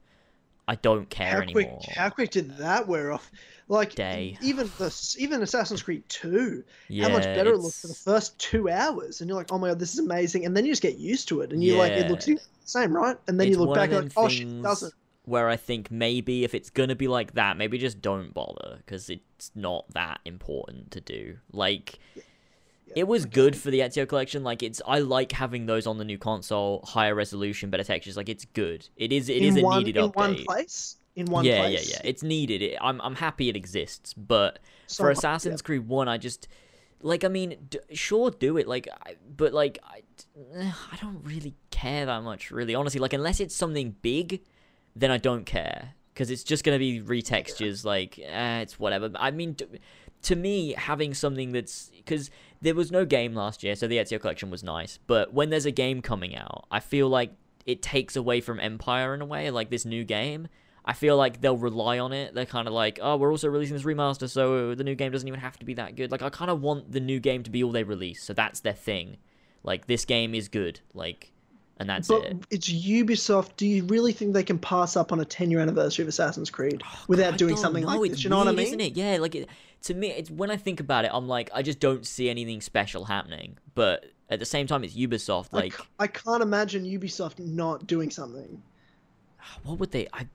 [0.68, 1.66] I don't care How quick?
[1.66, 1.80] anymore.
[1.96, 3.30] How quick did that wear off?
[3.66, 4.36] Like Day.
[4.42, 6.64] even the even Assassin's Creed Two.
[6.88, 9.58] yeah, how much better it looked for the first two hours, and you're like, oh
[9.58, 11.78] my god, this is amazing, and then you just get used to it, and you're
[11.78, 13.16] like, it looks the same, right?
[13.26, 14.92] And then It's you look back, and like, oh shit, it doesn't.
[15.24, 19.08] Where I think maybe if it's gonna be like that, maybe just don't bother because
[19.08, 21.38] it's not that important to do.
[21.52, 21.98] Like,
[22.96, 24.42] it was good for the Ezio collection.
[24.42, 28.16] Like, it's I like having those on the new console, higher resolution, better textures.
[28.16, 28.88] Like, it's good.
[28.96, 29.28] It is.
[29.28, 30.16] It in is a one needed in update.
[30.16, 30.96] one place.
[31.16, 31.88] In one yeah, place.
[31.88, 32.00] yeah, yeah.
[32.04, 32.10] Yeah.
[32.10, 32.62] It's needed.
[32.62, 36.48] It, I'm I'm happy it exists, but for Somewhat, Assassin's Creed One, I just
[37.00, 37.24] like.
[37.24, 38.66] I mean, d- sure, do it.
[38.66, 40.02] Like, I, but like, I,
[40.92, 42.74] I don't really care that much, really.
[42.74, 44.42] Honestly, like, unless it's something big,
[44.94, 47.84] then I don't care because it's just gonna be retextures.
[47.84, 49.10] Like, eh, it's whatever.
[49.16, 49.66] I mean, d-
[50.22, 52.30] to me, having something that's because
[52.62, 54.98] there was no game last year, so the Ezio collection was nice.
[55.06, 57.32] But when there's a game coming out, I feel like
[57.66, 59.50] it takes away from Empire in a way.
[59.50, 60.48] Like this new game,
[60.84, 62.34] I feel like they'll rely on it.
[62.34, 65.28] They're kind of like, oh, we're also releasing this remaster, so the new game doesn't
[65.28, 66.10] even have to be that good.
[66.10, 68.60] Like, I kind of want the new game to be all they release, so that's
[68.60, 69.16] their thing.
[69.62, 71.32] Like, this game is good, like,
[71.78, 72.36] and that's But it.
[72.50, 73.56] it's Ubisoft.
[73.56, 76.50] Do you really think they can pass up on a 10 year anniversary of Assassin's
[76.50, 78.24] Creed oh, without I doing something know, like it's this?
[78.24, 78.66] You know what I mean?
[78.66, 78.96] Isn't it?
[78.96, 79.48] Yeah, like it,
[79.82, 82.60] to me, it's when I think about it, I'm like, I just don't see anything
[82.60, 83.58] special happening.
[83.74, 85.48] But at the same time, it's Ubisoft.
[85.52, 88.62] I Like, I can't imagine Ubisoft not doing something
[89.64, 90.06] what would they?
[90.12, 90.26] I,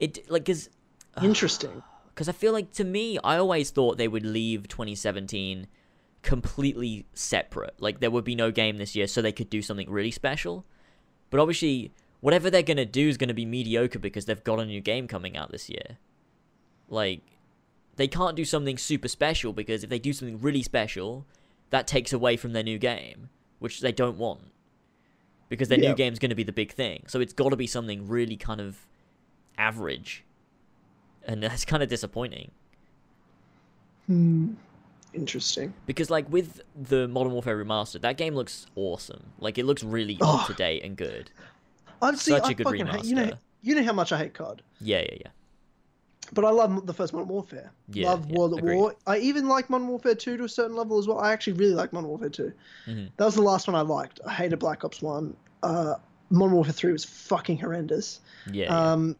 [0.00, 0.70] it like, is
[1.22, 1.82] interesting.
[2.14, 5.66] because I feel like to me, I always thought they would leave 2017
[6.22, 7.74] completely separate.
[7.78, 10.64] Like there would be no game this year, so they could do something really special.
[11.30, 14.80] But obviously, whatever they're gonna do is gonna be mediocre because they've got a new
[14.80, 15.98] game coming out this year.
[16.88, 17.22] Like
[17.96, 21.26] they can't do something super special because if they do something really special,
[21.70, 23.28] that takes away from their new game,
[23.58, 24.40] which they don't want.
[25.48, 25.90] Because their Yeah.
[25.90, 27.04] new game's going to be the big thing.
[27.08, 28.86] So it's got to be something really kind of
[29.58, 30.24] average.
[31.24, 32.50] And that's kind of disappointing.
[34.06, 34.54] Hmm.
[35.14, 35.72] Interesting.
[35.86, 39.32] Because, like, with the Modern Warfare Remastered, that game looks awesome.
[39.38, 40.40] Like, it looks really Oh.
[40.40, 41.30] up to date and good.
[42.02, 43.30] Honestly, Such I a good fucking hate, you know,
[43.62, 45.30] you know how much I hate COD, Yeah, yeah, yeah.
[46.32, 47.70] But I love the first Modern Warfare.
[47.88, 48.76] Yeah, love yeah, World at agreed.
[48.76, 48.94] War.
[49.06, 51.18] I even like Modern Warfare 2 to a certain level as well.
[51.18, 52.52] I actually really like Modern Warfare 2.
[52.86, 53.10] Mhm.
[53.16, 54.20] That was the last one I liked.
[54.26, 55.36] I hated Black Ops 1.
[55.62, 55.94] Uh,
[56.30, 58.20] Modern Warfare 3 was fucking horrendous.
[58.50, 58.92] Yeah, yeah.
[58.92, 59.16] Um,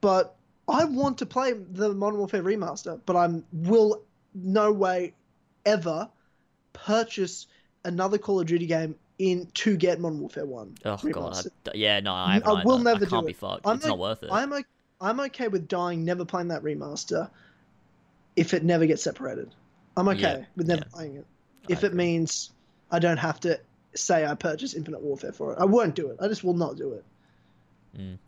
[0.00, 0.36] but
[0.68, 4.02] I want to play the Modern Warfare remaster, but I will
[4.34, 5.14] no way
[5.64, 6.08] ever
[6.72, 7.46] purchase
[7.84, 11.46] another Call of Duty game in to get Modern Warfare 1 oh, God.
[11.66, 13.36] I, yeah, no, I, I will never I can't do be it.
[13.36, 13.66] fucked.
[13.66, 14.30] I'm it's like- not worth it.
[14.32, 14.50] I'm
[15.04, 17.30] I'm okay with dying never playing that remaster
[18.36, 19.54] if it never gets separated.
[19.96, 20.94] I'm okay Yeah, with never yeah.
[20.94, 21.26] playing it.
[21.68, 22.50] If it means
[22.90, 23.60] I don't have to
[23.94, 25.58] say I purchased Infinite Warfare for it.
[25.58, 26.16] I won't do it.
[26.20, 28.18] I just will not do it.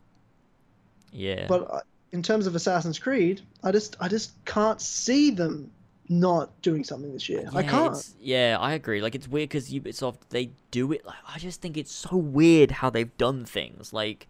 [1.11, 1.45] Yeah.
[1.47, 1.81] But uh,
[2.11, 5.71] in terms of Assassin's Creed, I just I just can't see them
[6.09, 7.49] not doing something this year.
[7.53, 7.97] I can't.
[8.21, 9.01] Yeah, I agree.
[9.01, 11.05] Like it's weird because Ubisoft they do it.
[11.05, 13.91] Like I just think it's so weird how they've done things.
[13.91, 14.27] Like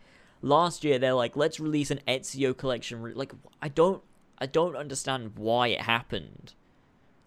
[0.47, 3.13] last year they're like, let's release an Ezio collection.
[3.15, 4.03] Like I don't,
[4.37, 6.53] I don't understand why it happened.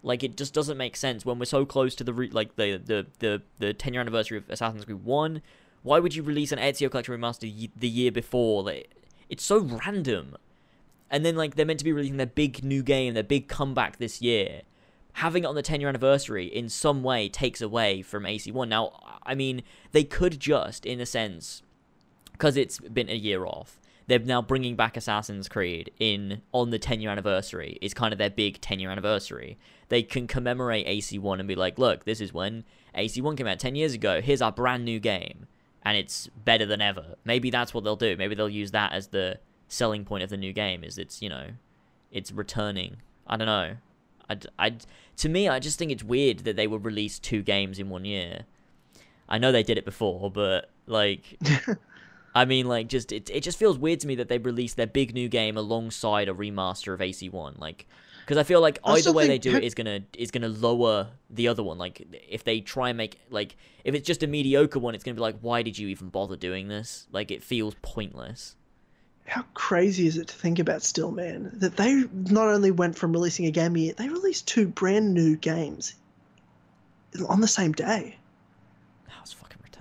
[0.03, 2.77] Like it just doesn't make sense when we're so close to the re- like the
[2.77, 5.41] the the the 10 year anniversary of Assassin's Creed One.
[5.83, 8.63] Why would you release an Ezio collection remaster y- the year before?
[8.63, 8.91] Like
[9.29, 10.37] it's so random.
[11.09, 13.97] And then like they're meant to be releasing their big new game, their big comeback
[13.97, 14.61] this year
[15.13, 18.67] having it on the 10 year anniversary in some way takes away from AC1.
[18.67, 21.63] Now, I mean, they could just, in a sense,
[22.41, 26.79] because it's been a year off, they're now bringing back Assassin's Creed in on the
[26.79, 27.77] 10 year anniversary.
[27.83, 29.59] It's kind of their big 10 year anniversary.
[29.89, 32.63] They can commemorate AC1 and be like, look, this is when
[32.97, 34.21] AC1 came out 10 years ago.
[34.21, 35.45] Here's our brand new game.
[35.83, 37.13] And it's better than ever.
[37.23, 38.17] Maybe that's what they'll do.
[38.17, 39.37] Maybe they'll use that as the
[39.67, 40.83] selling point of the new game.
[40.83, 41.49] Is it's you know,
[42.11, 42.97] it's returning.
[43.27, 43.75] I don't know.
[44.27, 44.73] I, I,
[45.17, 48.05] to me, I just think it's weird that they would release two games in one
[48.05, 48.45] year.
[49.29, 51.39] I know they did it before, but like,
[52.33, 54.87] I mean, like, just it, it just feels weird to me that they released their
[54.87, 57.59] big new game alongside a remaster of AC1.
[57.59, 57.87] Like,
[58.21, 61.09] because I feel like I either way they do it is gonna is gonna lower
[61.29, 61.77] the other one.
[61.77, 65.15] Like, if they try and make like if it's just a mediocre one, it's gonna
[65.15, 67.07] be like, why did you even bother doing this?
[67.11, 68.55] Like, it feels pointless.
[69.25, 71.51] How crazy is it to think about still, man?
[71.53, 75.13] That they not only went from releasing a game a year, they released two brand
[75.13, 75.95] new games
[77.27, 78.17] on the same day.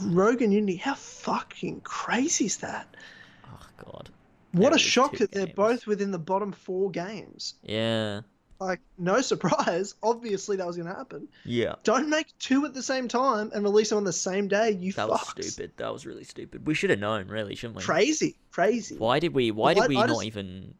[0.00, 0.16] That was fucking retarded.
[0.16, 2.94] Rogue and Unity, how fucking crazy is that?
[3.46, 4.10] Oh god.
[4.52, 7.54] What a shock that they're both within the bottom four games.
[7.62, 8.22] Yeah.
[8.58, 9.94] Like, no surprise.
[10.02, 11.28] Obviously, that was going to happen.
[11.44, 11.76] Yeah.
[11.82, 14.72] Don't make two at the same time and release them on the same day.
[14.72, 15.72] You That was stupid.
[15.78, 16.66] That was really stupid.
[16.66, 17.82] We should have known, really, shouldn't we?
[17.84, 18.96] Crazy, crazy.
[18.98, 19.50] Why did we?
[19.50, 20.74] Why Well, did we I- I not just- even?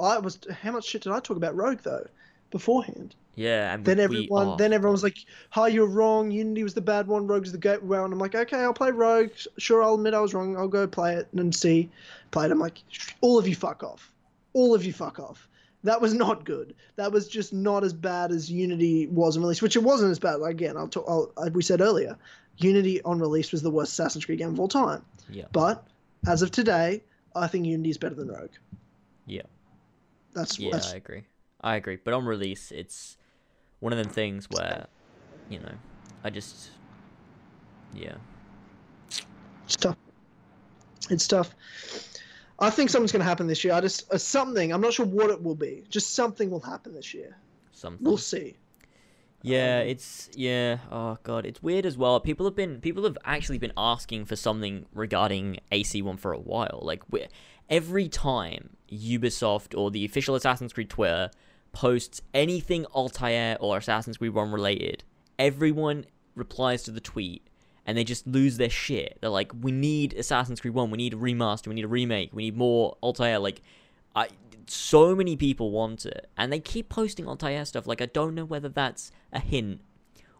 [0.00, 0.38] I was.
[0.62, 2.06] How much shit did I talk about Rogue though,
[2.52, 3.16] beforehand?
[3.34, 5.16] Yeah, and Then everyone, then everyone was like,
[5.50, 6.30] "Hi, you're wrong.
[6.30, 7.26] Unity was the bad one.
[7.26, 9.30] Rogue's the great one." I'm like, "Okay, I'll play Rogue.
[9.58, 10.56] Sure, I'll admit I was wrong.
[10.56, 11.90] I'll go play it and see."
[12.30, 12.52] Play it.
[12.52, 12.82] I'm like,
[13.22, 14.12] "All of you fuck off.
[14.52, 15.48] All of you fuck off."
[15.84, 16.74] That was not good.
[16.96, 20.18] That was just not as bad as Unity was on release, which it wasn't as
[20.18, 20.40] bad.
[20.42, 21.06] Again, I'll talk.
[21.08, 22.16] I'll, like we said earlier,
[22.58, 25.02] Unity on release was the worst Assassin's Creed game of all time.
[25.30, 25.84] yeah, But
[26.26, 27.02] as of today,
[27.34, 28.50] I think Unity is better than Rogue.
[29.26, 29.42] yeah,
[30.34, 30.70] That's yeah.
[30.70, 31.22] that's I agree.
[31.62, 31.98] I agree.
[32.02, 33.16] But on release, it's
[33.80, 34.86] one of them things where,
[35.48, 35.74] you know,
[36.24, 36.70] I just,
[37.94, 38.14] yeah,
[39.64, 39.96] It's tough.
[41.10, 41.54] It's tough.
[42.58, 43.74] I think something's going to happen this year.
[43.74, 44.72] I just uh, something.
[44.72, 45.82] I'm not sure what it will be.
[45.88, 47.36] Just something will happen this year.
[47.72, 48.04] something.
[48.04, 48.56] We'll see.
[49.42, 50.78] Yeah, Um, it's yeah.
[50.90, 52.20] Oh god, it's weird as well.
[52.20, 56.78] People have been people have actually been asking for something regarding AC1 for a while.
[56.82, 57.26] Like we
[57.68, 61.30] every time Ubisoft or the official Assassin's Creed Twitter
[61.72, 65.04] posts anything Altair or Assassin's Creed 1 related,
[65.38, 66.04] everyone
[66.34, 67.46] replies to the tweet
[67.86, 69.18] and they just lose their shit.
[69.20, 70.90] They're like, "We need Assassin's Creed 1.
[70.90, 71.66] We need a remaster.
[71.68, 72.30] We need a remake.
[72.32, 73.60] We need more Altair." Like
[74.14, 74.28] I
[74.66, 77.86] so many people want it, and they keep posting Altair stuff.
[77.86, 79.80] Like I don't know whether that's a hint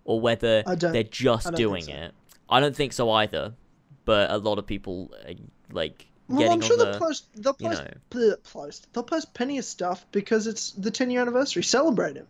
[0.05, 1.93] or whether they're just I don't think doing so.
[1.93, 2.15] it.
[2.49, 3.55] I don't think so either,
[4.05, 5.35] but a lot of people uh,
[5.73, 7.27] like Well, I'm sure they'll the, post.
[7.35, 7.83] They'll you post.
[7.83, 7.91] know.
[8.11, 8.93] bleh, post.
[8.93, 11.63] They'll post plenty of stuff because it's the 10 year anniversary.
[11.63, 12.27] Celebrate him.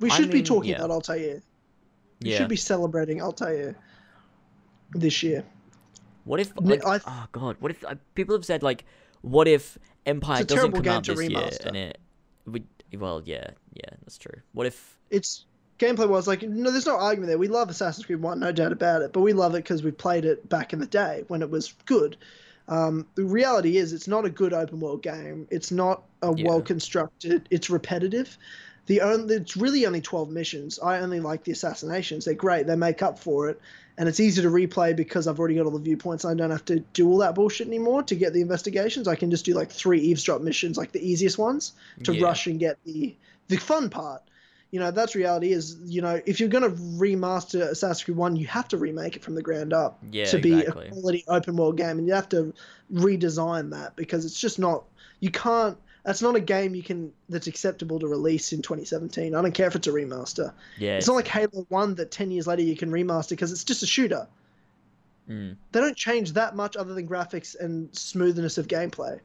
[0.00, 0.76] We I should be mean, talking yeah.
[0.76, 1.42] about Altair.
[2.22, 2.38] We yeah.
[2.38, 3.76] should be celebrating Altair
[4.92, 5.44] this year.
[6.24, 8.84] What if like, I- oh god, what if uh, people have said like
[9.22, 11.66] what if Empire It's a doesn't terrible come game out to this year remaster.
[11.66, 11.98] and it
[12.46, 12.64] we
[12.96, 14.40] well yeah, yeah, that's true.
[14.52, 15.44] What if It's
[15.78, 17.38] gameplay was like no, there's no argument there.
[17.38, 19.12] We love Assassin's Creed One, no doubt about it.
[19.12, 21.74] But we love it because we played it back in the day when it was
[21.84, 22.16] good.
[22.68, 25.46] Um, the reality is, it's not a good open world game.
[25.50, 26.48] It's not a Yeah.
[26.48, 27.46] well constructed.
[27.50, 28.36] It's repetitive.
[28.86, 30.78] The only it's really only twelve missions.
[30.80, 32.24] I only like the assassinations.
[32.24, 32.66] They're great.
[32.66, 33.60] They make up for it,
[33.98, 36.24] and it's easy to replay because I've already got all the viewpoints.
[36.24, 39.08] I don't have to do all that bullshit anymore to get the investigations.
[39.08, 41.72] I can just do like three eavesdrop missions, like the easiest ones,
[42.04, 42.24] to Yeah.
[42.26, 43.14] rush and get the
[43.48, 44.22] the fun part.
[44.76, 45.52] You know, that's reality.
[45.52, 49.24] Is you know, if you're gonna remaster Assassin's Creed One, you have to remake it
[49.24, 50.88] from the ground up Yeah, to be exactly.
[50.88, 52.52] a quality open world game, and you have to
[52.92, 54.84] redesign that because it's just not.
[55.20, 55.78] You can't.
[56.04, 57.10] That's not a game you can.
[57.30, 59.34] That's acceptable to release in 2017.
[59.34, 60.52] I don't care if it's a remaster.
[60.76, 60.98] Yeah.
[60.98, 63.82] It's not like Halo One that 10 years later you can remaster because it's just
[63.82, 64.28] a shooter.
[65.26, 69.20] mm, They don't change that much other than graphics and smoothness of gameplay.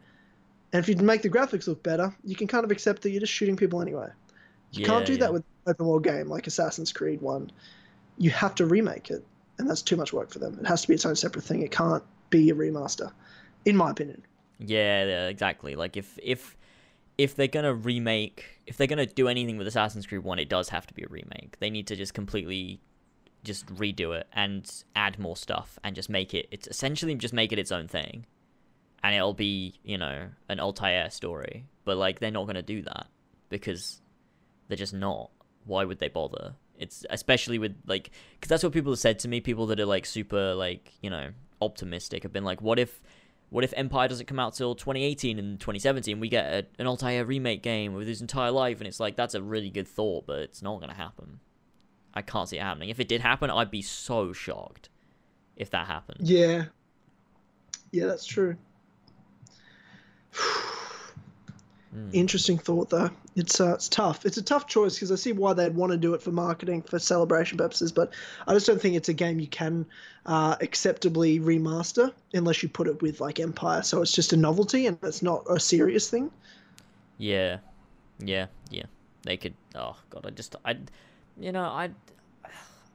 [0.71, 3.19] And if you make the graphics look better, you can kind of accept that you're
[3.19, 4.07] just shooting people anyway.
[4.71, 5.19] You can't do yeah.
[5.19, 7.51] that with an open world game like Assassin's Creed One.
[8.17, 9.25] You have to remake it,
[9.57, 10.57] and that's too much work for them.
[10.59, 11.61] It has to be its own separate thing.
[11.61, 13.11] It can't be a remaster,
[13.65, 14.23] in my opinion.
[14.59, 15.75] Yeah, yeah, exactly.
[15.75, 16.55] Like if if
[17.17, 20.69] if they're gonna remake, if they're gonna do anything with Assassin's Creed One, it does
[20.69, 21.57] have to be a remake.
[21.59, 22.79] They need to just completely
[23.43, 26.47] just redo it and add more stuff and just make it.
[26.51, 28.25] It's essentially just make it its own thing,
[29.03, 31.65] and it'll be you know an Altair story.
[31.83, 33.07] But like they're not gonna do that
[33.49, 34.00] because
[34.71, 35.29] they're just not.
[35.65, 36.55] Why would they bother?
[36.79, 39.41] It's especially with like because that's what people have said to me.
[39.41, 41.29] People that are like super like you know
[41.61, 43.01] optimistic have been like, what if
[43.49, 46.19] what if Empire doesn't come out till 2018 and 2017?
[46.21, 49.35] We get a, an Altair remake game with his entire life, and it's like that's
[49.35, 51.41] a really good thought, but it's not gonna happen.
[52.13, 52.89] I can't see it happening.
[52.89, 54.89] If it did happen, I'd be so shocked
[55.55, 56.27] if that happened.
[56.27, 56.65] Yeah.
[57.91, 58.55] Yeah, that's true.
[61.95, 62.13] Mm.
[62.13, 63.09] Interesting thought, though.
[63.35, 64.25] It's uh, it's tough.
[64.25, 66.83] It's a tough choice because I see why they'd want to do it for marketing,
[66.83, 68.13] for celebration purposes, but
[68.47, 69.85] I just don't think it's a game you can
[70.25, 73.83] uh, acceptably remaster unless you put it with like Empire.
[73.83, 76.31] So it's just a novelty and it's not a serious thing.
[77.17, 77.57] Yeah,
[78.19, 78.85] yeah, yeah.
[79.23, 79.53] They could.
[79.75, 80.77] Oh god, I just I,
[81.39, 81.89] you know I,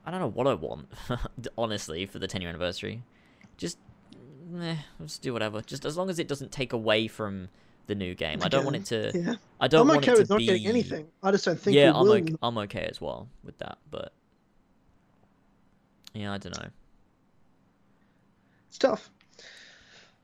[0.06, 0.88] I don't know what I want.
[1.58, 3.02] honestly, for the 10 year anniversary,
[3.56, 3.76] just,
[4.60, 5.60] eh, let's do whatever.
[5.60, 7.48] Just as long as it doesn't take away from
[7.86, 8.40] the new game.
[8.42, 9.12] I don't want it to.
[9.14, 10.46] Yeah, I don't I'm want okay it to with not be.
[10.46, 11.06] getting anything.
[11.22, 14.12] I just don't think yeah, I'm okay, I'm okay as well with that, but
[16.14, 16.68] yeah, I don't know.
[18.68, 19.10] It's tough.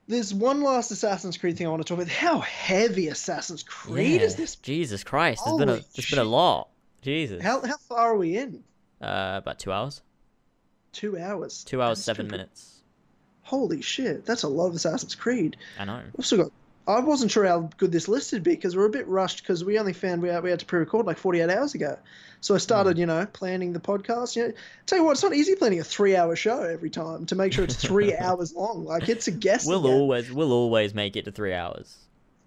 [0.07, 2.11] There's one last Assassin's Creed thing I want to talk about.
[2.11, 4.55] How heavy Assassin's Creed is this?
[4.57, 6.69] Jesus Christ, there's been a Holy there's been a lot.
[7.01, 7.41] Jesus.
[7.41, 8.63] How how far are we in?
[9.01, 10.01] Uh, about two hours.
[10.91, 11.63] Two hours.
[11.63, 12.81] Two hours, That's seven minutes.
[13.43, 15.57] Holy shit, that's a lot of Assassin's Creed.
[15.79, 16.01] I know.
[16.05, 16.51] We've also got.
[16.87, 19.63] I wasn't sure how good this list would be because we're a bit rushed because
[19.63, 21.97] we only found we had, we had to pre-record like 48 hours ago.
[22.41, 23.01] So I started, mm.
[23.01, 24.35] you know, planning the podcast.
[24.35, 24.53] You know,
[24.85, 27.63] tell you what, it's not easy planning a three-hour show every time to make sure
[27.63, 28.83] it's three hours long.
[28.83, 29.65] Like it's a guess.
[29.65, 31.95] We'll always we'll always make it to three hours.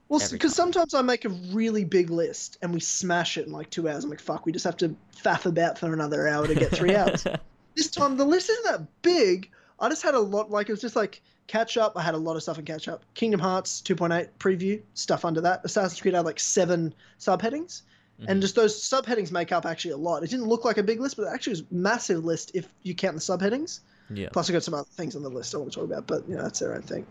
[0.08, 3.70] Well, because sometimes I make a really big list and we smash it in like
[3.70, 4.04] two hours.
[4.04, 6.94] I'm like, fuck, we just have to faff about for another hour to get three
[6.94, 7.26] hours.
[7.74, 9.50] this time the list isn't that big.
[9.80, 11.92] I just had a lot, like it was just like catch up.
[11.96, 13.02] I had a lot of stuff in catch up.
[13.14, 15.60] Kingdom Hearts 2.8 preview stuff under that.
[15.64, 17.82] Assassin's Creed had like seven subheadings,
[18.26, 18.42] and Mhm.
[18.42, 20.22] just those subheadings make up actually a lot.
[20.22, 22.68] It didn't look like a big list, but it actually was a massive list if
[22.82, 23.80] you count the subheadings.
[24.10, 24.28] yeah.
[24.32, 26.28] Plus, I got some other things on the list I want to talk about, but
[26.28, 27.04] you know that's their own thing.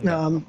[0.00, 0.08] Okay.
[0.08, 0.46] Um,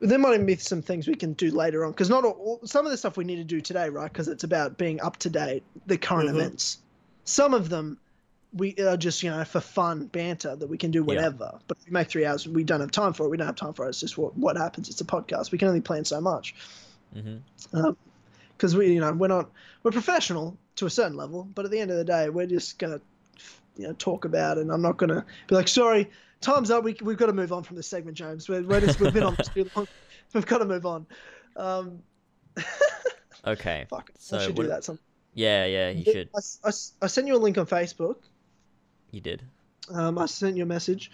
[0.00, 2.84] there might even be some things we can do later on because not all, some
[2.84, 4.12] of the stuff we need to do today, right?
[4.12, 6.34] Because it's about being up to date, the current Mhm.
[6.34, 6.78] events.
[7.24, 7.98] Some of them
[8.54, 11.04] we are just you know for fun banter that we can do Yeah.
[11.06, 11.58] whatever.
[11.66, 13.28] But if we make three hours, we don't have time for it.
[13.30, 13.90] We don't have time for it.
[13.90, 14.88] It's just what what happens.
[14.88, 15.50] It's a podcast.
[15.50, 16.54] We can only plan so much
[17.14, 17.76] mm-hmm.
[17.76, 17.96] um,
[18.56, 19.50] because we you know we're not
[19.82, 22.78] we're professional to a certain level, but at the end of the day, we're just
[22.78, 23.00] gonna
[23.76, 26.10] you know talk about, it and I'm not gonna be like, sorry,
[26.40, 26.84] time's up.
[26.84, 28.48] We we've got to move on from this segment, James.
[28.48, 29.88] We're, we're just we've been on too long.
[30.32, 31.06] We've got to move on.
[31.54, 32.02] Um,
[33.46, 33.86] Okay.
[33.90, 34.84] fuck, So I should what- do that.
[34.84, 34.98] Some,
[35.34, 36.30] Yeah, yeah, you should.
[36.34, 36.72] I, I,
[37.02, 38.16] I sent you a link on Facebook.
[39.14, 39.42] You did.
[39.92, 41.10] Um, I sent you a message.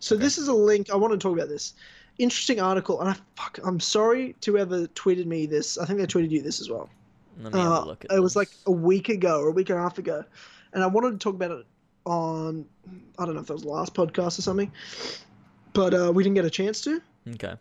[0.00, 0.24] So Okay.
[0.24, 0.90] this is a link.
[0.90, 1.74] I want to talk about this
[2.18, 3.60] interesting article, and I fuck.
[3.64, 5.78] I'm sorry to whoever tweeted me this.
[5.78, 6.90] I think they tweeted you this as well.
[7.40, 9.78] Let me Uh, look at it was like a week ago or a week and
[9.78, 10.24] a half ago,
[10.72, 11.64] and I wanted to talk about it
[12.06, 12.64] on
[13.18, 14.72] I don't know if that was the last podcast or something.
[15.72, 17.00] but uh, we didn't get a chance to.
[17.34, 17.54] Okay.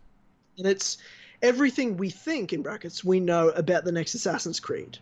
[0.57, 0.97] And it's
[1.43, 4.97] everything we think in brackets we know about the next Assassin's Creed.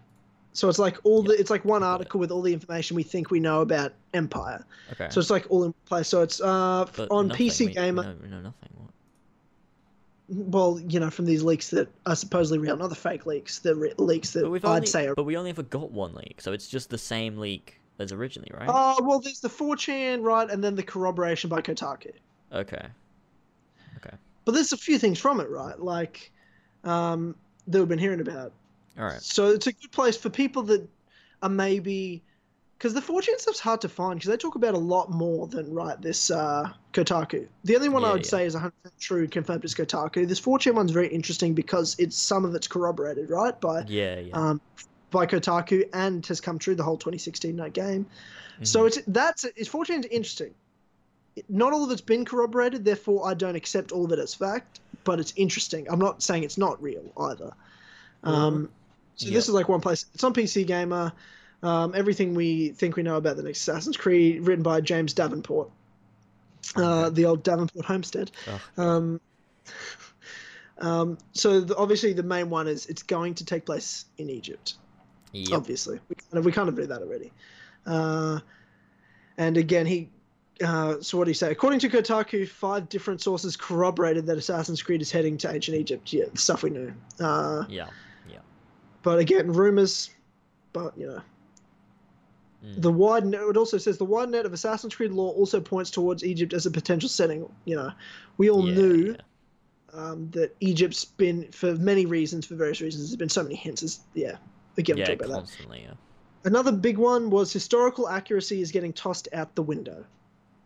[0.53, 3.31] So it's like all the it's like one article with all the information we think
[3.31, 4.65] we know about Empire.
[4.93, 5.07] Okay.
[5.09, 6.07] So it's like all in place.
[6.07, 8.15] So it's uh But on nothing, PC Gamer.
[8.21, 8.69] we know nothing.
[8.75, 8.89] What?
[10.29, 13.75] Well, you know, from these leaks that are supposedly real, not the fake leaks, the
[13.75, 15.15] re- leaks that I'd only, say are.
[15.15, 18.49] but we only ever got one leak, so it's just the same leak as originally,
[18.57, 18.69] right?
[18.71, 22.11] Oh well, there's the 4chan right, and then the corroboration by Kotaku.
[22.53, 22.85] Okay.
[23.97, 24.15] Okay.
[24.45, 25.79] But there's a few things from it, right?
[25.79, 26.31] Like
[26.83, 27.35] um,
[27.67, 28.53] that we've been hearing about.
[28.97, 29.21] All right.
[29.21, 30.87] So it's a good place for people that
[31.41, 32.21] are maybe
[32.77, 35.71] because the 4chan stuff's hard to find because they talk about a lot more than
[35.71, 37.47] right this uh, Kotaku.
[37.63, 38.29] The only one I would yeah.
[38.29, 40.27] say is 100% true confirmed is Kotaku.
[40.27, 44.33] This 4chan one's very interesting because it's some of it's corroborated right by Yeah, yeah.
[44.33, 44.59] um,
[45.11, 48.07] by Kotaku and has come true the whole 2016 night game.
[48.63, 48.87] So Mhm.
[48.87, 50.53] it's that's it's 4chan's interesting.
[51.49, 54.79] Not all of it's been corroborated, therefore I don't accept all of it as fact.
[55.03, 55.87] But it's interesting.
[55.89, 57.51] I'm not saying it's not real either.
[58.23, 58.69] Um,
[59.21, 59.35] so Yeah.
[59.35, 60.05] this is like one place.
[60.13, 61.13] It's on PC Gamer.
[61.63, 65.69] Um, everything we think we know about the next Assassin's Creed, written by James Davenport,
[66.75, 67.13] uh, Okay.
[67.15, 68.31] the old Davenport homestead.
[68.47, 69.21] Ugh, Um,
[70.79, 74.73] um, so the, obviously the main one is it's going to take place in Egypt
[75.33, 75.53] yep.
[75.59, 75.99] obviously.
[76.09, 77.31] We kind of, we kind of knew that already.
[77.85, 78.39] Uh,
[79.37, 80.09] and again, he.
[80.63, 81.51] Uh, so what do you say?
[81.51, 86.13] According to Kotaku, five different sources corroborated that Assassin's Creed is heading to ancient Egypt.
[86.13, 86.93] Yeah, stuff we knew.
[87.19, 87.87] Uh, Yeah.
[89.03, 90.09] But again, rumors.
[90.73, 91.21] But you know,
[92.63, 92.79] Mm.
[92.81, 93.41] the wide net.
[93.41, 96.67] It also says the wide net of Assassin's Creed lore also points towards Egypt as
[96.67, 97.49] a potential setting.
[97.65, 97.91] You know,
[98.37, 99.99] we all yeah, knew yeah.
[99.99, 103.09] um, that Egypt's been for many reasons, for various reasons.
[103.09, 103.81] There's been so many hints.
[103.81, 104.37] As, yeah,
[104.77, 105.33] again, we'll Yeah, talk about that.
[105.37, 105.81] constantly.
[105.87, 105.93] Yeah.
[106.43, 110.05] Another big one was historical accuracy is getting tossed out the window.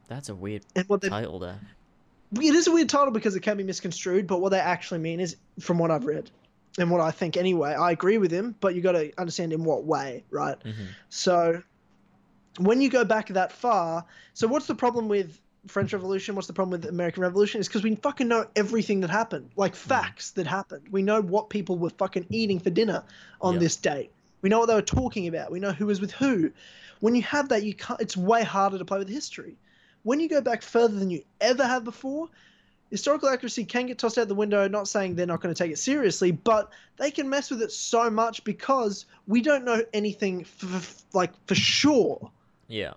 [0.09, 1.59] That's a weird And what they title there.
[2.41, 5.21] it is a weird title because it can be misconstrued, but what they actually mean
[5.21, 6.29] is from what I've read
[6.77, 9.63] and what I think anyway, I agree with him, but you got to understand in
[9.63, 10.57] what way, right?
[10.61, 10.71] hmm
[11.09, 11.61] So
[12.59, 16.35] when you go back that far, so what's the problem with French Revolution?
[16.35, 17.59] What's the problem with American Revolution?
[17.59, 20.87] Is because we fucking know everything that happened, like facts that happened.
[20.91, 23.03] We know what people were fucking eating for dinner
[23.41, 23.59] on Yeah.
[23.59, 24.11] this date.
[24.41, 25.51] We know what they were talking about.
[25.51, 26.51] We know who was with who.
[26.99, 27.99] When you have that, you can't.
[27.99, 29.57] It's way harder to play with history.
[30.03, 32.29] When you go back further than you ever have before,
[32.95, 34.67] historical accuracy can get tossed out the window.
[34.69, 37.71] Not saying they're not going to take it seriously, but they can mess with it
[37.71, 42.31] so much because we don't know anything f- f- like for sure
[42.69, 42.93] Yeah.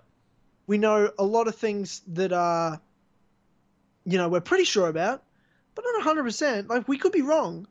[0.67, 2.79] we know a lot of things that are
[4.05, 5.23] you know we're pretty sure about
[5.75, 7.67] but not 100% like we could be wrong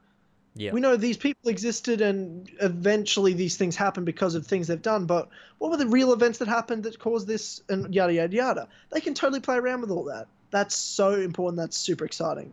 [0.54, 0.72] Yeah.
[0.72, 5.06] we know these people existed and eventually these things happened because of things they've done
[5.06, 8.68] but what were the real events that happened that caused this and yada yada yada
[8.90, 12.52] they can totally play around with all that that's so important that's super exciting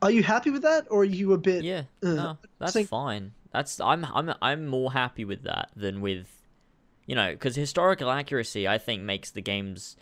[0.00, 1.82] are you happy with that or are you a bit Yeah.
[2.04, 3.32] uh, No, that's think- fine.
[3.52, 6.28] That's I'm I'm I'm more happy with that than with,
[7.06, 9.96] you know, because historical accuracy I think makes the games,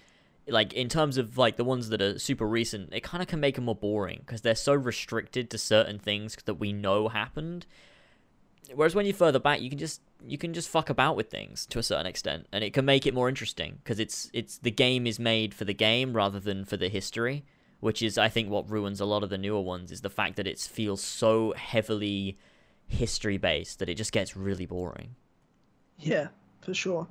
[0.49, 3.39] like in terms of like the ones that are super recent, it kind of can
[3.41, 7.67] make them more boring because they're so restricted to certain things that we know happened.
[8.75, 11.67] Whereas when you're further back, you can just you can just fuck about with things
[11.67, 14.71] to a certain extent, and it can make it more interesting because it's it's the
[14.71, 17.45] game is made for the game rather than for the history,
[17.81, 20.37] which is I think what ruins a lot of the newer ones is the fact
[20.37, 22.39] that it feels so heavily
[22.87, 25.17] history based that it just gets really boring.
[25.99, 26.29] Yeah,
[26.61, 27.07] for sure.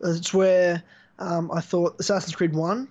[0.00, 0.82] That's where
[1.18, 2.88] um, I thought Assassin's Creed 1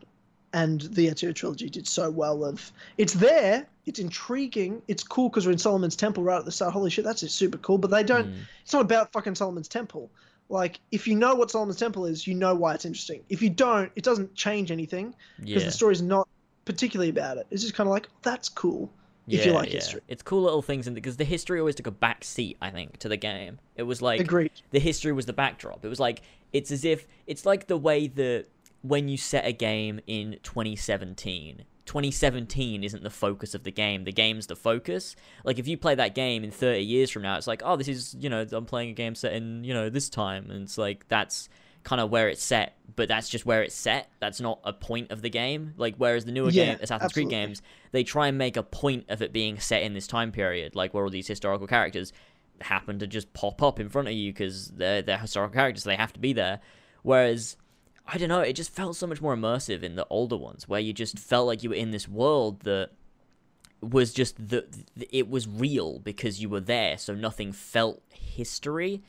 [0.55, 5.45] and the Ezio trilogy did so well of it's there, it's intriguing, it's cool because
[5.45, 6.71] we're in Solomon's Temple right at the start.
[6.73, 7.77] Holy shit, that's just super cool.
[7.77, 8.39] But they don't Mm.
[8.63, 10.09] it's not about fucking Solomon's Temple.
[10.47, 13.21] Like, if you know what Solomon's Temple is, you know why it's interesting.
[13.29, 16.27] If you don't, it doesn't change anything because Yeah, the story's not
[16.65, 17.47] particularly about it.
[17.51, 18.89] It's just kind of like, that's cool.
[19.27, 19.75] if you like yeah.
[19.75, 20.01] history.
[20.07, 22.97] It's cool little things, and because the history always took a back seat, I think,
[22.99, 23.59] to the game.
[23.75, 24.51] It was like Agreed.
[24.71, 25.83] the history was the backdrop.
[25.83, 26.21] It was like
[26.53, 28.45] it's as if it's like the way that
[28.87, 34.03] when you set a game in 2017, 2017 isn't the focus of the game.
[34.05, 35.15] The game's the focus.
[35.43, 37.87] Like if you play that game in 30 years from now, it's like, oh, this
[37.87, 40.77] is you know I'm playing a game set in you know this time, and it's
[40.77, 41.49] like that's
[41.83, 42.77] kind of where it's set.
[42.95, 44.09] But that's just where it's set.
[44.19, 45.73] That's not a point of the game.
[45.77, 49.05] Like whereas the newer Yeah, game, Assassin's Creed games, they try and make a point
[49.09, 52.11] of it being set in this time period, like where all these historical characters
[52.61, 55.89] happen to just pop up in front of you because they're they're historical characters, so
[55.89, 56.61] they have to be there.
[57.03, 57.57] Whereas
[58.07, 60.79] I don't know, it just felt so much more immersive in the older ones, where
[60.79, 62.91] you just felt like you were in this world that
[63.81, 64.65] was just the
[65.11, 69.01] it was real because you were there, so nothing felt history.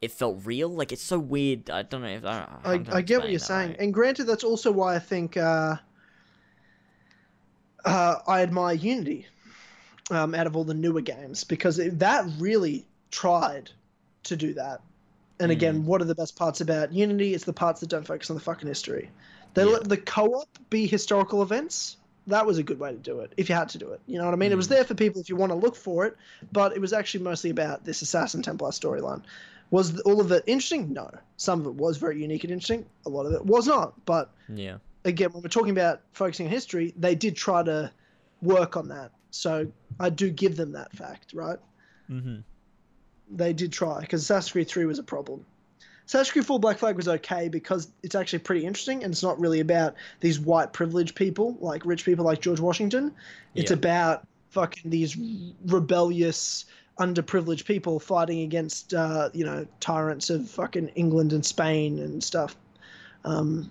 [0.00, 0.68] It felt real.
[0.68, 1.70] Like it's so weird.
[1.70, 2.46] I don't know if I.
[2.64, 5.76] I, I get what you're saying, and granted, that's also why I think uh,
[7.84, 9.26] uh, I admire Unity
[10.10, 13.70] um, out of all the newer games because it, that really tried
[14.24, 14.80] to do that.
[15.40, 15.54] And Mm.
[15.54, 17.34] again, what are the best parts about Unity?
[17.34, 19.10] It's the parts that don't focus on the fucking history.
[19.54, 19.72] They Yeah.
[19.72, 21.96] let the co-op be historical events.
[22.28, 24.00] That was a good way to do it if you had to do it.
[24.06, 24.52] You know what I mean?
[24.52, 24.70] It was Mm.
[24.70, 26.16] there for people if you want to look for it,
[26.52, 29.22] but it was actually mostly about this Assassin Templar storyline.
[29.70, 30.92] Was all of it interesting?
[30.92, 31.10] No.
[31.36, 32.86] Some of it was very unique and interesting.
[33.06, 34.04] A lot of it was not.
[34.04, 34.78] But Yeah.
[35.04, 37.90] again, when we're talking about focusing on history, they did try to
[38.42, 39.10] work on that.
[39.30, 39.66] So
[39.98, 41.58] I do give them that fact, right?
[42.10, 42.40] Mm-hmm.
[43.30, 45.44] They did try because Assassin's Creed 3 was a problem.
[46.06, 49.38] Assassin's Creed 4 Black Flag was okay because it's actually pretty interesting and it's not
[49.40, 53.14] really about these white privileged people, like rich people like George Washington.
[53.54, 53.76] It's Yeah.
[53.76, 55.16] about fucking these
[55.66, 56.66] rebellious,
[56.98, 62.54] underprivileged people fighting against, uh, you know, tyrants of fucking England and Spain and stuff.
[63.24, 63.70] Um,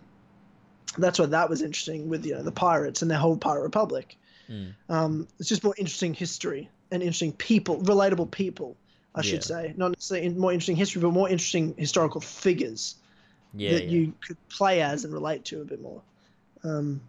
[0.97, 4.17] that's why that was interesting with you know the pirates and their whole pirate republic.
[4.49, 4.73] Mm.
[4.89, 8.75] Um, it's just more interesting history and interesting people, relatable people,
[9.13, 9.39] I should Yeah.
[9.41, 9.73] say.
[9.77, 12.95] Not necessarily in- more interesting history, but more interesting historical figures
[13.53, 13.71] Yeah.
[13.73, 13.89] that yeah.
[13.89, 16.01] you could play as and relate to a bit more.
[16.63, 17.01] Um,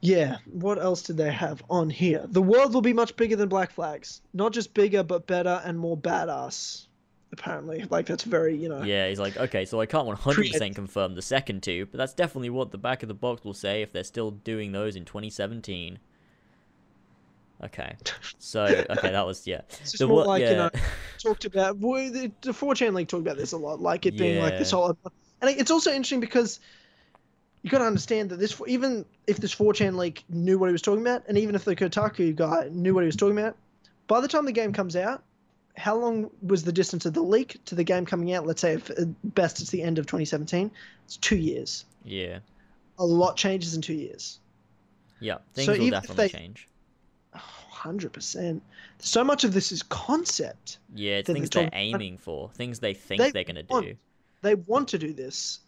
[0.00, 2.24] yeah, what else did they have on here?
[2.28, 4.20] The world will be much bigger than Black Flags.
[4.32, 6.84] Not just bigger, but better and more badass.
[7.30, 8.82] Apparently, like that's very you know.
[8.82, 10.74] Yeah, he's like, okay, so I can't 100% Creative.
[10.74, 13.82] confirm the second two, but that's definitely what the back of the box will say
[13.82, 15.98] if they're still doing those in 2017.
[17.64, 17.96] Okay,
[18.38, 19.62] so okay, that was yeah.
[19.68, 20.26] It's just The more what?
[20.28, 20.70] like yeah, you know
[21.18, 21.80] talked about.
[21.80, 24.96] The, the 4chan League talked about this a lot, like it being like this whole.
[25.40, 26.60] And it's also interesting because
[27.62, 30.82] you got to understand that this, even if this 4chan League knew what he was
[30.82, 33.56] talking about, and even if the Kotaku guy knew what he was talking about,
[34.06, 35.24] by the time the game comes out,
[35.76, 38.46] how long was the distance of the leak to the game coming out?
[38.46, 40.70] Let's say, if at best, it's the end of 2017.
[41.04, 41.84] It's two years.
[42.04, 42.38] yeah,
[42.98, 44.38] A lot changes in two years.
[45.20, 45.38] yeah.
[45.54, 46.68] Things So will definitely they- change.
[47.88, 48.62] Hundred percent.
[48.98, 50.76] So much of this is concept.
[50.94, 53.44] Yeah, it's that they're things they're talking about- aiming for, things they think They are
[53.44, 53.96] gonna want- do.
[54.42, 55.60] they want to do this.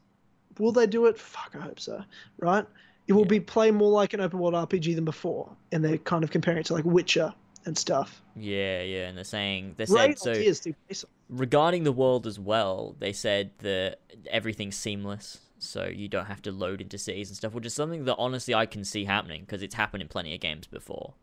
[0.58, 1.16] Will they do it?
[1.18, 2.04] Fuck, I hope so.
[2.38, 2.66] Right?
[3.08, 3.28] It will Yeah.
[3.28, 6.58] be play more like an open world RPG than before, and they're kind of comparing
[6.60, 7.32] it to like Witcher
[7.64, 8.20] and stuff.
[8.36, 10.38] Yeah, yeah, and they're saying they Great said so.
[10.40, 11.10] ideas to base on.
[11.30, 13.98] regarding the world as well, they said that
[14.28, 18.04] everything's seamless, so you don't have to load into cities and stuff, which is something
[18.04, 21.14] that honestly I can see happening because it's happened in plenty of games before.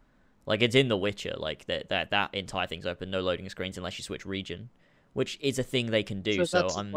[0.48, 3.78] Like it's in The Witcher, like that that that entire thing's open, no loading screens
[3.78, 4.70] unless you switch region,
[5.14, 6.46] which is a thing they can do.
[6.46, 6.92] So, a I'm.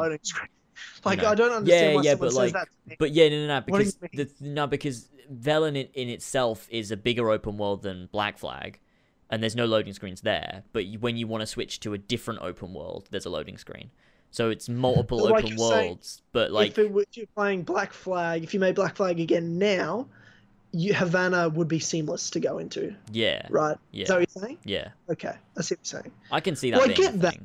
[1.05, 1.29] Like know.
[1.29, 2.69] I don't understand Yeah, why yeah, but, like, that.
[2.69, 2.97] To me.
[2.99, 6.91] but yeah, no, no, no, you because the, no, because Velen in, in itself is
[6.91, 8.79] a bigger open world than Black Flag,
[9.29, 10.63] and there's no loading screens there.
[10.73, 13.59] But you, when you want to switch to a different open world, there's a loading
[13.59, 13.91] screen.
[14.31, 17.27] So it's multiple But like open you're saying, worlds, but like if, it, if you're
[17.35, 20.07] playing Black Flag, if you made Black Flag again now,
[20.73, 23.77] you, Havana would be seamless to go into, yeah, right?
[23.93, 24.59] yeah, Is that what you're saying?
[24.65, 24.89] yeah.
[25.11, 26.13] Okay, I see what you're saying.
[26.31, 27.39] I can see that Well, I get that.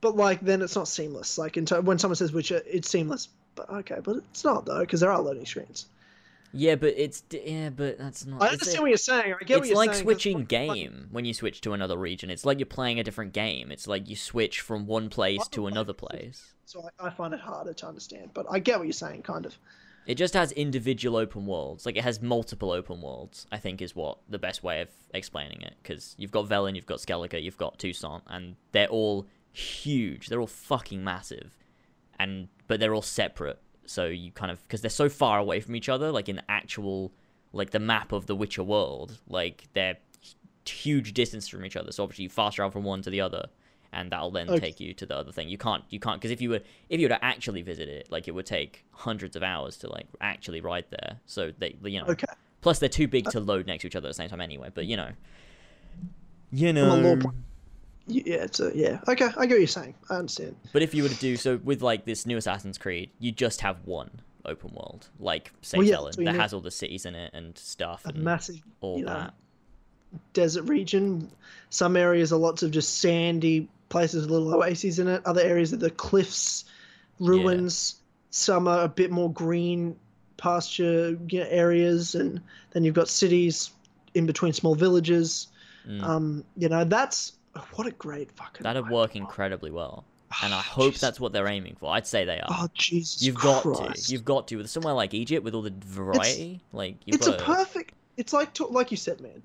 [0.00, 1.36] But like, then it's not seamless.
[1.38, 3.28] Like, in ter- when someone says Witcher, uh, it's seamless.
[3.54, 5.86] But okay, but it's not though, because there are loading screens.
[6.52, 8.40] Yeah, but it's yeah, but that's not.
[8.42, 9.34] I it's understand a- what you're saying.
[9.40, 10.02] I get what it's you're like saying.
[10.04, 12.30] switching like- game when you switch to another region.
[12.30, 13.70] It's like you're playing a different game.
[13.70, 16.54] It's like you switch from one place to another place.
[16.64, 18.30] So I, I find it harder to understand.
[18.32, 19.56] But I get what you're saying, kind of.
[20.06, 21.86] It just has individual open worlds.
[21.86, 23.46] Like it has multiple open worlds.
[23.52, 25.74] I think is what the best way of explaining it.
[25.82, 30.28] Because you've got Velen, you've got Skellige, you've got Toussaint, and they're all huge.
[30.28, 31.56] They're all fucking massive,
[32.18, 33.60] and but they're all separate.
[33.86, 36.10] So you kind of because they're so far away from each other.
[36.10, 37.12] Like in actual
[37.52, 39.98] like the map of the Witcher world, like they're
[40.64, 41.92] huge distance from each other.
[41.92, 43.46] So obviously you fast travel from one to the other.
[43.92, 44.60] And that'll then Okay.
[44.60, 45.48] take you to the other thing.
[45.48, 48.06] You can't, you can't, because if you were, if you were to actually visit it,
[48.10, 51.18] like it would take hundreds of hours to like actually ride there.
[51.26, 52.26] So they, you know, Okay.
[52.60, 54.40] plus they're too big uh, to load next to each other at the same time
[54.40, 54.70] anyway.
[54.72, 55.10] But you know,
[56.52, 56.94] you know.
[56.94, 57.34] law point.
[58.06, 59.00] Y- Yeah, it's a yeah.
[59.08, 59.94] Okay, I get what you're saying.
[60.08, 60.56] I understand.
[60.72, 63.60] But if you were to do so with like this new Assassin's Creed, you just
[63.60, 66.60] have one open world, like say Well, yeah, Velen, that's what you that has all
[66.60, 69.34] the cities in it and stuff A and massive all you know, that.
[70.32, 71.30] desert region.
[71.68, 75.20] Some areas are lots of just sandy places with little oases in it.
[75.26, 76.64] Other areas are the cliffs,
[77.18, 77.96] ruins.
[78.30, 79.96] Some are a bit more green
[80.38, 83.72] pasture you know, areas, and then you've got cities
[84.14, 85.48] in between small villages.
[85.86, 86.02] Mm.
[86.02, 87.34] Um, you know, that's
[87.74, 88.62] what a great fucking.
[88.62, 89.10] That'd work world.
[89.14, 90.04] incredibly well,
[90.42, 91.00] and I hope Jesus.
[91.00, 91.92] that's what they're aiming for.
[91.92, 92.48] I'd say they are.
[92.48, 93.22] Oh Jesus!
[93.22, 94.06] You've got Christ.
[94.06, 94.12] to.
[94.12, 94.56] You've got to.
[94.56, 97.44] With somewhere like Egypt, with all the variety, like you've it's a to.
[97.44, 97.94] perfect.
[98.16, 99.42] It's like to, like you said, man.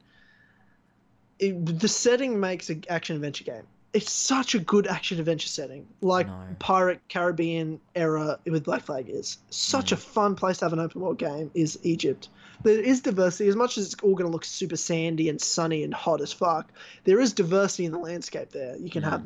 [1.37, 3.67] It, the setting makes an action adventure game.
[3.95, 6.55] It's such a good action adventure setting, like know.
[6.59, 9.37] Pirate Caribbean era with Black Flag is.
[9.49, 9.93] Such Mm.
[9.93, 12.29] a fun place to have an open world game is Egypt.
[12.63, 15.83] there is diversity as much as it's all going to look super sandy and sunny
[15.83, 16.71] and hot as fuck.
[17.03, 18.75] There is diversity in the landscape there.
[18.77, 19.09] You can Mm.
[19.09, 19.23] have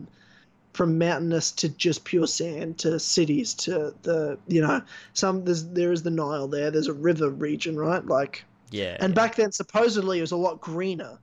[0.74, 4.82] from mountainous to just pure sand to cities to the you know
[5.14, 6.70] some there's there is the Nile there.
[6.72, 8.06] There's a river region, right?
[8.06, 8.98] Like Yeah.
[9.00, 9.16] and yeah.
[9.16, 11.18] back then supposedly it was a lot greener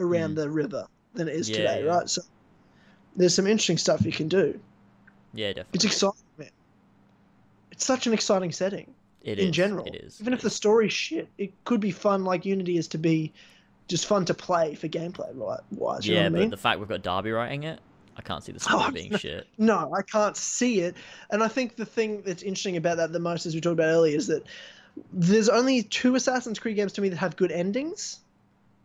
[0.00, 1.50] around the river than it is Mm.
[1.52, 1.90] Yeah, today, yeah.
[1.96, 2.08] right?
[2.08, 2.22] So
[3.16, 4.58] there's some interesting stuff you can do.
[5.34, 5.76] Yeah, definitely.
[5.76, 6.50] It's exciting, man.
[7.70, 9.86] It's such an exciting setting It in is, general.
[9.86, 10.20] It is.
[10.20, 13.32] Even if the story's shit, it could be fun like Unity is to be
[13.88, 16.06] just fun to play for gameplay right, wise.
[16.06, 16.50] You yeah, know what I but mean?
[16.50, 17.80] the fact we've got Darby writing it,
[18.16, 19.18] I can't see the Oh, story being no.
[19.18, 19.46] shit.
[19.58, 20.96] No, I can't see it.
[21.30, 23.88] And I think the thing that's interesting about that the most, as we talked about
[23.88, 24.44] earlier, is that
[25.12, 28.18] there's only two Assassin's Creed games to me that have good endings,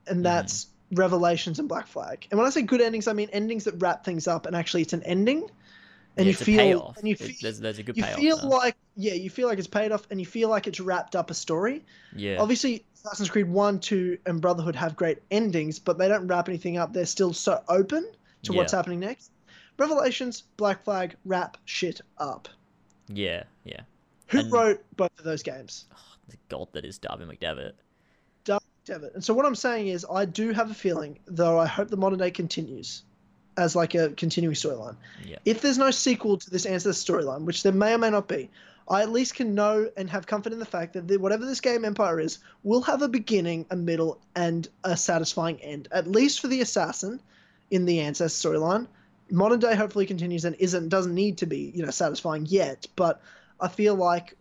[0.08, 0.24] and Mhm.
[0.24, 2.28] that's Revelations and Black Flag.
[2.32, 4.82] And when I say good endings, I mean endings that wrap things up and actually
[4.84, 5.50] it's an ending.
[6.16, 8.20] And Yeah, you feel and you feel, there's there's a good you payoff.
[8.20, 8.50] feel there.
[8.50, 11.30] like yeah, you feel like it's paid off and you feel like it's wrapped up
[11.30, 11.86] a story.
[12.16, 12.38] yeah.
[12.40, 16.78] Obviously, Assassin's Creed 1, 2, and Brotherhood have great endings, but they don't wrap anything
[16.78, 16.92] up.
[16.94, 18.10] They're still so open
[18.44, 19.30] to what's happening next.
[19.78, 22.50] Revelations, Black Flag, wrap shit up.
[23.08, 23.82] Yeah, yeah.
[24.30, 25.86] Who And- wrote both of those games?
[25.94, 25.98] Oh,
[26.30, 27.74] the god that is Darby McDevitt.
[28.88, 29.14] Devitt.
[29.14, 31.98] And so what I'm saying is, I do have a feeling, though I hope the
[31.98, 33.04] modern day continues
[33.58, 34.96] as like a continuing storyline.
[35.26, 35.38] Yeah.
[35.46, 38.50] If there's no sequel to this Ancestors storyline, which there may or may not be,
[38.90, 41.60] I at least can know and have comfort in the fact that the, whatever this
[41.60, 45.88] game Empire is, will have a beginning, a middle, and a satisfying end.
[45.92, 47.22] At least for the assassin
[47.70, 48.88] in the Ancestors storyline.
[49.30, 53.22] Modern day hopefully continues and isn't doesn't need to be you know satisfying yet, but
[53.60, 54.38] I feel like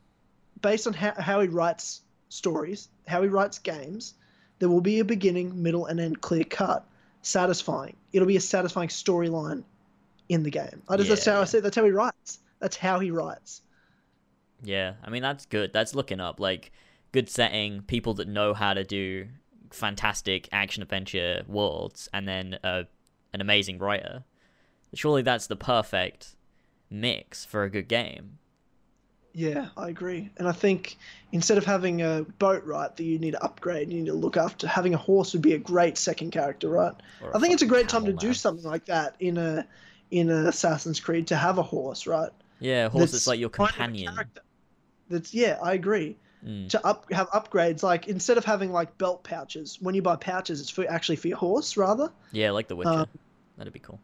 [0.62, 4.15] based on how, how he writes stories, how he writes games,
[4.58, 6.86] there will be a beginning, middle, and end clear cut,
[7.22, 7.96] satisfying.
[8.12, 9.64] It'll be a satisfying storyline
[10.28, 10.82] in the game.
[10.88, 11.44] I just, that's how I Yeah.
[11.44, 11.60] say.
[11.60, 12.40] That's how he writes.
[12.60, 13.62] That's how he writes.
[14.62, 15.72] Yeah, I mean that's good.
[15.72, 16.72] That's looking up like
[17.12, 19.28] good setting, people that know how to do
[19.70, 22.84] fantastic action adventure worlds, and then uh,
[23.32, 24.24] an amazing writer.
[24.94, 26.36] Surely that's the perfect
[26.90, 28.38] mix for a good game.
[29.36, 30.31] Yeah, I agree.
[30.39, 30.97] And I think
[31.31, 34.39] instead of having a boat, right, that you need to upgrade, you need to look
[34.39, 36.94] after, having a horse would be a great second character, right?
[37.34, 39.66] I think it's a great time to do something like that in a
[40.10, 42.31] in a Assassin's Creed to have a horse, right?
[42.60, 44.18] Yeah, a horse that's That's like your kind of companion.
[45.10, 46.16] That's yeah, I agree.
[46.44, 46.68] Mm.
[46.70, 50.60] to up have upgrades like instead of having like belt pouches when you buy pouches
[50.60, 52.90] it's for actually for your horse rather Yeah, like The Witcher.
[52.90, 53.06] Um,
[53.56, 53.98] That'd be cool.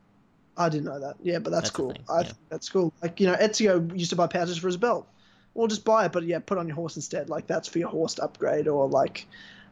[0.56, 2.22] i didn't know that yeah but that's, That's cool thing, i yeah.
[2.24, 5.06] think that's cool like you know ezio used to buy pouches for his belt
[5.54, 7.88] or just buy it but yeah put on your horse instead like that's for your
[7.88, 9.26] horse to upgrade or like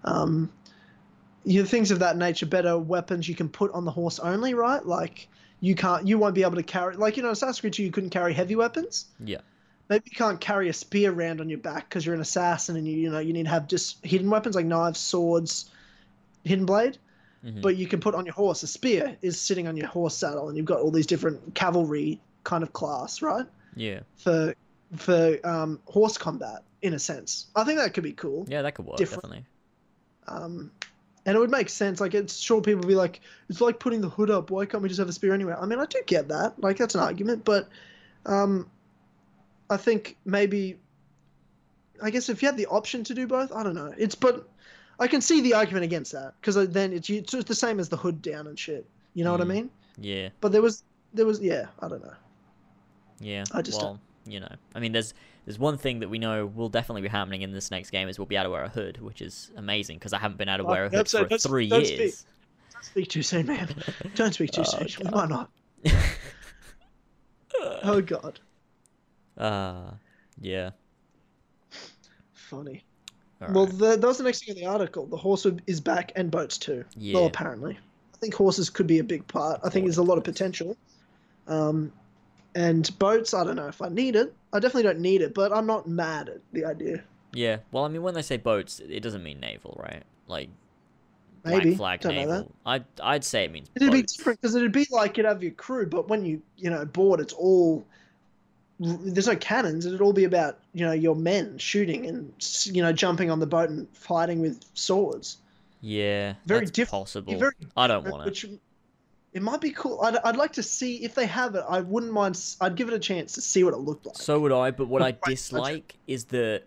[0.05, 0.51] um
[1.45, 4.55] you know, things of that nature better weapons you can put on the horse only
[4.55, 5.29] right like
[5.61, 7.91] you can't you won't be able to carry like you know assassin's creed 2 you
[7.91, 9.41] couldn't carry heavy weapons Yeah.
[9.89, 12.87] maybe you can't carry a spear around on your back because you're an assassin and
[12.87, 15.71] you you know you need to have just hidden weapons like knives, swords,
[16.45, 16.99] hidden blade.
[17.45, 17.63] Mhm.
[17.63, 20.49] But you can put on your horse a spear is sitting on your horse saddle,
[20.49, 23.47] and you've got all these different cavalry kind of class, right?
[23.75, 24.01] Yeah.
[24.17, 24.55] For
[24.97, 27.47] for um, horse combat in a sense.
[27.55, 28.47] I think that could be cool.
[28.49, 29.23] Yeah, that could work different.
[29.23, 29.47] definitely.
[30.27, 30.71] Um,
[31.27, 32.01] and it would make sense.
[32.01, 34.51] Like, it's sure people would be like, it's like putting the hood up.
[34.51, 35.61] Why can't we just have a spear anywhere?
[35.61, 36.61] I mean, I do get that.
[36.61, 37.69] Like, that's an argument, but
[38.27, 38.71] um,
[39.69, 40.79] I think maybe,
[42.03, 43.93] I guess if you had the option to do both, I don't know.
[43.99, 44.49] It's but
[44.99, 47.97] I can see the argument against that because then it's it's the same as the
[47.97, 48.87] hood down and shit.
[49.15, 49.49] You know what I Mm.
[49.49, 49.71] mean?
[49.99, 50.29] Yeah.
[50.41, 50.83] But there was
[51.15, 52.15] there was yeah, I don't know.
[53.19, 53.45] Yeah.
[53.53, 56.69] I just well, you know, I mean, there's there's one thing that we know will
[56.69, 59.01] definitely be happening in this next game is we'll be able to wear a hood,
[59.01, 61.89] which is amazing because I haven't been able to wear a hood for three years.
[61.89, 62.15] speak.
[62.73, 63.69] Don't speak too soon, man.
[64.15, 65.05] Don't speak too Oh, soon.
[65.11, 65.13] God.
[65.15, 65.51] might not.
[67.83, 68.41] Oh god,
[69.37, 69.91] Uh,
[70.41, 70.71] yeah.
[72.33, 72.85] funny.
[73.43, 75.07] All well, the, that was the next thing in the article.
[75.07, 76.85] The horse is back and boats too.
[76.97, 77.15] Yeah.
[77.15, 77.79] Well, apparently,
[78.15, 79.61] I think horses could be a big part.
[79.65, 80.77] I think there's a lot of potential.
[81.49, 81.93] Um,
[82.55, 84.35] and boats, I don't know if I need it.
[84.53, 87.03] I definitely don't need it, but I'm not mad at the idea.
[87.33, 87.59] Yeah.
[87.71, 90.03] Well, I mean, when they say boats, it doesn't mean naval, right?
[90.27, 90.49] Like
[91.45, 92.39] Maybe black flag don't know that.
[92.41, 92.53] naval.
[92.67, 95.53] I'd I'd say it means It'd be different because it'd be like you'd have your
[95.53, 97.85] crew, but when you you know board, it's all
[98.79, 99.87] there's no cannons.
[99.87, 102.33] It'd all be about you know your men shooting and
[102.65, 105.39] you know jumping on the boat and fighting with swords.
[105.81, 106.35] Yeah.
[106.47, 107.05] Very that's different.
[107.05, 107.39] Possible.
[107.39, 108.27] Very I don't want it.
[108.27, 108.47] Which
[109.33, 110.01] it might be cool.
[110.03, 111.65] I'd, I'd like to see if they have it.
[111.69, 112.41] I wouldn't mind.
[112.61, 114.17] I'd give it a chance to see what it looked like.
[114.17, 116.65] So would I, but what I dislike is that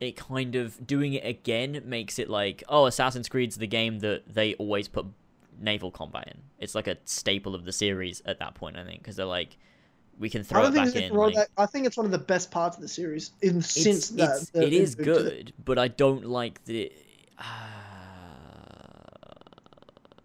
[0.00, 4.22] it kind of doing it again makes it like, oh, Assassin's Creed's the game that
[4.32, 5.06] they always put
[5.60, 6.40] naval combat in.
[6.58, 9.56] It's like a staple of the series at that point, I think, because they're like,
[10.18, 11.14] we can I throw don't it back in.
[11.14, 11.48] like- that.
[11.56, 14.30] I think it's one of the best parts of the series in it's, since that.
[14.36, 16.92] it's, the- it is good, but I don't like the.
[17.38, 17.42] Uh,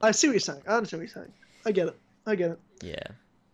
[0.02, 0.62] I see what you're saying.
[0.68, 1.34] I understand what you're saying.
[1.66, 1.98] I get it.
[2.26, 2.60] I get it.
[2.82, 2.96] yeah.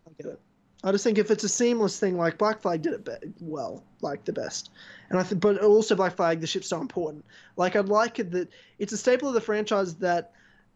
[0.08, 0.40] I get it.
[0.84, 3.84] I just think if it's a seamless thing, like Black Flag did it be- well,
[4.02, 4.70] like the best,
[5.10, 7.26] and I think, but also Black Flag, the ship's so important.
[7.58, 10.32] Like I'd like it that it's a staple of the franchise that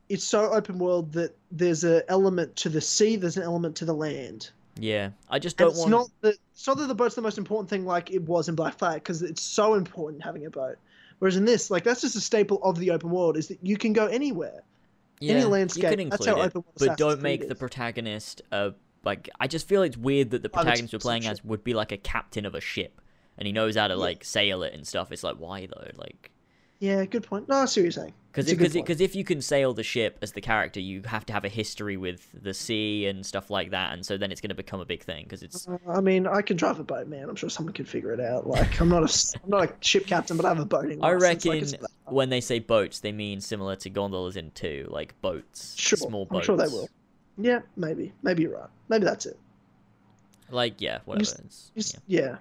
[0.09, 3.85] it's so open world that there's an element to the sea, there's an element to
[3.85, 4.49] the land.
[4.79, 5.11] Yeah.
[5.29, 5.91] I just don't it's want.
[5.91, 8.55] not that it's not that the boat's the most important thing, like it was in
[8.55, 10.77] Black Flag, because it's so important having a boat.
[11.19, 13.77] Whereas in this, like that's just a staple of the open world, is that you
[13.77, 14.63] can go anywhere.
[15.19, 18.41] Yeah, any You landscape, can that's include how it, open but don't make the protagonist
[18.51, 18.73] a
[19.03, 19.29] like.
[19.39, 21.91] I just feel it's weird that the Oh, protagonist we're playing as would be like
[21.91, 23.01] a captain of a ship,
[23.37, 25.11] and he knows how to like sail it and stuff.
[25.11, 25.87] It's like why though?
[25.95, 26.31] Like.
[26.79, 27.49] Yeah, good point.
[27.49, 28.13] No, I see what you're saying.
[28.31, 28.85] Because It's a good point.
[28.85, 31.49] because if you can sail the ship as the character, you have to have a
[31.49, 34.79] history with the sea and stuff like that, and so then it's going to become
[34.79, 35.23] a big thing.
[35.25, 37.27] Because it's Uh, I mean, I can drive a boat, man.
[37.27, 38.47] I'm sure someone can figure it out.
[38.47, 41.03] Like, I'm not a, I'm not a ship captain, but I have a boating.
[41.03, 45.19] I reckon Like, when they say boats, they mean similar to gondolas in two, like
[45.21, 46.45] boats, Sure, small I'm boats.
[46.45, 46.87] sure they will.
[47.37, 48.13] Yeah, maybe.
[48.21, 48.69] Maybe you're right.
[48.89, 49.37] Maybe that's it.
[50.51, 51.23] Like yeah, whatever.
[51.45, 52.21] It's- You yeah.
[52.21, 52.35] yeah.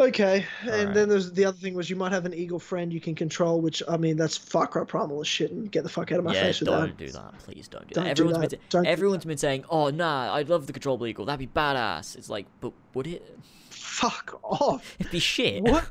[0.00, 0.94] Okay, and Alright.
[0.94, 3.60] then there's the other thing was you might have an eagle friend you can control,
[3.60, 6.24] which I mean that's Far Cry Primal as shit, and get the fuck out of
[6.24, 6.76] my yeah, face with that.
[6.78, 7.06] don't that.
[7.06, 7.38] do that.
[7.38, 8.16] Please don't do Don't that.
[8.16, 8.50] do Everyone's that.
[8.58, 11.26] been Don't do everyone's been saying, "Oh nah, I'd love the controllable eagle.
[11.26, 13.38] That'd be badass." It's like, but would it?
[13.70, 14.96] Fuck off.
[14.98, 15.62] It'd be shit.
[15.62, 15.88] What?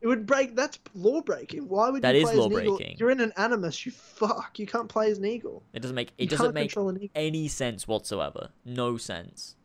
[0.00, 0.54] It would break.
[0.54, 1.66] That's law breaking.
[1.68, 2.78] Why would That you is play as an eagle?
[2.98, 3.84] You're in an animus.
[3.84, 4.58] You fuck.
[4.58, 5.62] You can't play as an eagle.
[5.72, 8.50] It doesn't make You it doesn't make an any sense whatsoever.
[8.64, 9.56] No sense.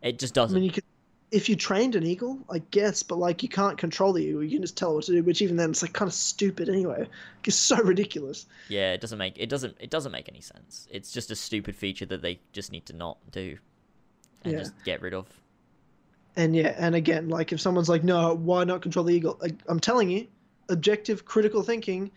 [0.00, 0.54] It just doesn't.
[0.54, 0.84] mean, you could,
[1.30, 4.42] if you trained an eagle, I guess, but like you can't control the eagle.
[4.42, 5.22] You can just tell it what to do.
[5.22, 7.06] Which even then, it's like kind of stupid anyway.
[7.44, 8.44] It's so ridiculous.
[8.68, 10.86] Yeah, it doesn't make it doesn't it doesn't make any sense.
[10.90, 13.56] It's just a stupid feature that they just need to not do
[14.44, 14.58] and Yeah.
[14.58, 15.26] just get rid of.
[16.36, 19.38] And yeah, and again, like if someone's like, no, why not control the eagle?
[19.40, 20.26] Like, I'm telling you,
[20.68, 22.10] objective, critical thinking.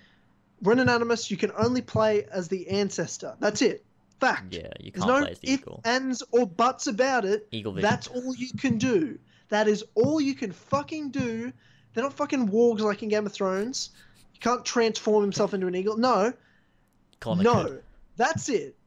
[0.62, 1.12] We're in an.
[1.28, 3.36] You can only play as the ancestor.
[3.40, 3.86] That's it.
[4.22, 4.54] Fact.
[4.54, 5.82] Yeah, you can't no play as the ifs, eagle.
[5.84, 7.48] ands, or buts about it.
[7.52, 7.90] Eagle vision.
[7.90, 9.18] That's all you can do.
[9.50, 11.52] That is all you can fucking do.
[11.94, 13.90] They're not fucking wargs like in Game of Thrones.
[14.34, 15.98] You can't transform himself into an eagle.
[15.98, 16.32] No,
[17.20, 17.84] Connor no, could.
[18.16, 18.78] that's it.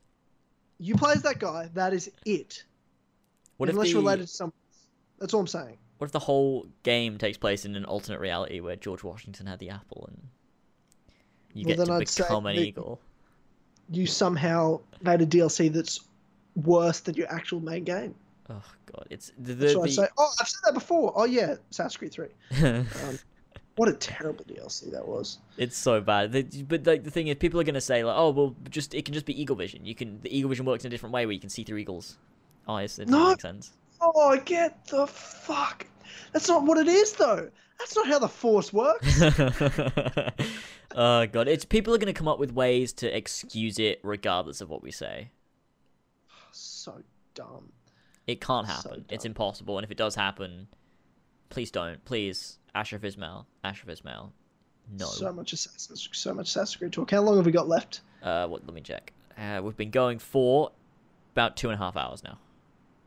[0.79, 1.69] You play as that guy.
[1.75, 2.65] That is it.
[3.59, 4.53] What if Unless the you're related to someone.
[4.71, 4.87] else.
[5.19, 5.77] That's all I'm saying.
[5.99, 9.59] what if the whole game takes place in an alternate reality where George Washington had
[9.59, 10.29] the apple and
[11.55, 13.01] you Well, get to I'd become an that- eagle?
[13.91, 16.01] You somehow made a DLC that's
[16.57, 18.15] worse than your actual main game.
[18.51, 21.13] Oh god, it's the, the, So I the- say, oh, I've said that before.
[21.17, 22.29] Oh yeah, Assassin's Creed Three.
[22.63, 22.87] Um,
[23.77, 25.39] what a terrible DLC that was.
[25.57, 26.31] It's so bad.
[26.31, 29.05] The- but like the thing is, people are gonna say like, "Oh, well, just it
[29.05, 29.85] can just be eagle vision.
[29.85, 31.79] You can the eagle vision works in a different way where you can see through
[31.79, 32.17] eagles'
[32.69, 32.99] eyes.
[32.99, 33.31] It doesn't No.
[33.31, 35.87] make sense." Oh, I get the fuck.
[36.33, 37.51] That's not what it is, though.
[37.79, 39.21] That's not how the Force works.
[40.95, 44.71] oh god, it's people are gonna come up with ways to excuse it regardless of
[44.71, 45.31] what we say.
[46.53, 47.03] so
[47.35, 47.73] dumb.
[48.27, 49.05] It can't So happen.
[49.11, 49.77] it's impossible.
[49.77, 50.69] And if it does happen,
[51.51, 52.03] please don't.
[52.07, 53.47] Please, Ashraf Ismail.
[53.63, 54.33] Ashraf Ismail.
[54.99, 55.07] No.
[55.07, 57.11] So much Assassin's, so much Assassin's Creed talk.
[57.11, 58.01] How long have we got left?
[58.23, 58.65] Uh, what?
[58.65, 59.13] Let me check.
[59.37, 60.71] Uh, we've been going for
[61.35, 62.39] about two and a half hours now.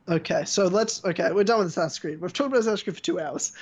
[0.09, 1.03] Okay, so let's.
[1.03, 2.21] Okay, we're done with Assassin's Creed.
[2.21, 3.53] We've talked about Assassin's Creed for two hours.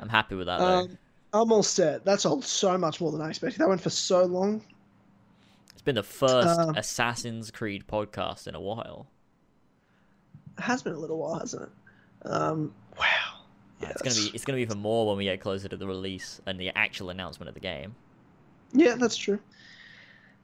[0.00, 0.58] I'm happy with that.
[0.58, 0.64] Though.
[0.80, 0.98] Um,
[1.32, 2.04] I'm all set.
[2.04, 3.58] That's all so much more than I expected.
[3.60, 4.62] That went for so long.
[5.72, 9.06] It's been the first Um, Assassin's Creed podcast in a while.
[10.58, 12.28] It has been a little while, hasn't it?
[12.28, 13.06] Um, wow.
[13.80, 15.86] Yeah, it's gonna be it's gonna be even more when we get closer to the
[15.86, 17.94] release and the actual announcement of the game.
[18.72, 19.40] Yeah, that's true.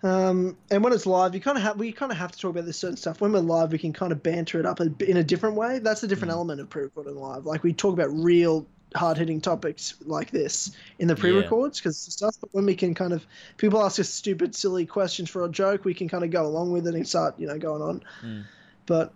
[0.03, 2.51] Um, and when it's live, you kind of have we kind of have to talk
[2.51, 3.21] about this certain stuff.
[3.21, 5.79] When we're live, we can kind of banter it up a, in a different way.
[5.81, 6.37] That's a different Mm.
[6.37, 7.47] element of pre-recorded live.
[7.47, 12.37] Like we talk about real hard-hitting topics like this in the pre-records because stuff.
[12.41, 13.27] But when we can kind of
[13.57, 16.73] people ask us stupid, silly questions for a joke, we can kind of go along
[16.73, 18.03] with it and start, you know, going on.
[18.23, 18.45] Mm.
[18.87, 19.13] But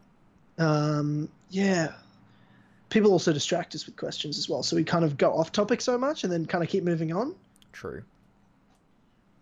[0.59, 1.93] um, yeah,
[2.91, 4.63] people also distract us with questions as well.
[4.63, 7.13] So we kind of go off topic so much and then kind of keep moving
[7.13, 7.35] on.
[7.73, 8.03] True.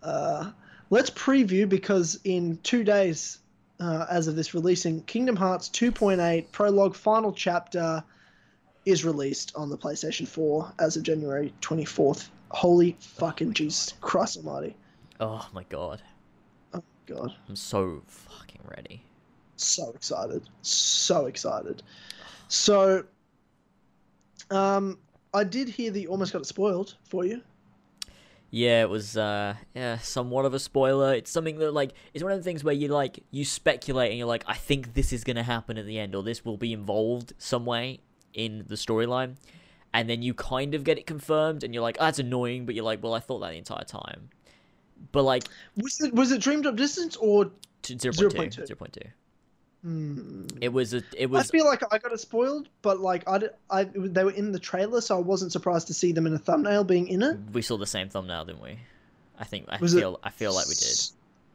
[0.01, 0.51] Uh,
[0.89, 3.39] let's preview because in two days,
[3.79, 8.03] uh, as of this releasing, Kingdom Hearts 2.8 Prologue Final Chapter
[8.85, 12.29] is released on the PlayStation 4 as of January 24th.
[12.49, 14.75] Holy fucking Jesus Christ Almighty!
[15.19, 16.01] Oh my god,
[16.73, 19.03] Oh my God, I'm so fucking ready.
[19.55, 21.83] so excited, so excited.
[22.49, 23.05] So,
[24.49, 24.97] um,
[25.33, 27.41] I did hear that you almost got it spoiled for you.
[28.49, 31.13] Yeah, it was uh yeah, somewhat of a spoiler.
[31.13, 34.17] It's something that like it's one of the things where you like you speculate and
[34.17, 36.73] you're like, I think this is gonna happen at the end or this will be
[36.73, 38.01] involved some way
[38.33, 39.35] in the storyline.
[39.93, 42.75] and then you kind of get it confirmed, and you're like, oh, "That's annoying," but
[42.75, 44.29] you're like, "Well, I thought that the entire time."
[45.11, 45.43] But like
[45.75, 47.51] Was it was it Dream Drop Distance or?
[47.81, 48.67] t- 0.2, 0.2.
[48.67, 49.03] 0.2.
[49.83, 50.45] Hmm.
[50.61, 51.49] It was a it was.
[51.49, 54.59] I feel like I got it spoiled, but like I, I, they were in the
[54.59, 57.37] trailer, so I wasn't surprised to see them in a thumbnail being in it.
[57.51, 58.77] we saw the same thumbnail, didn't we?
[59.39, 60.97] I think I Was feel I feel like we did.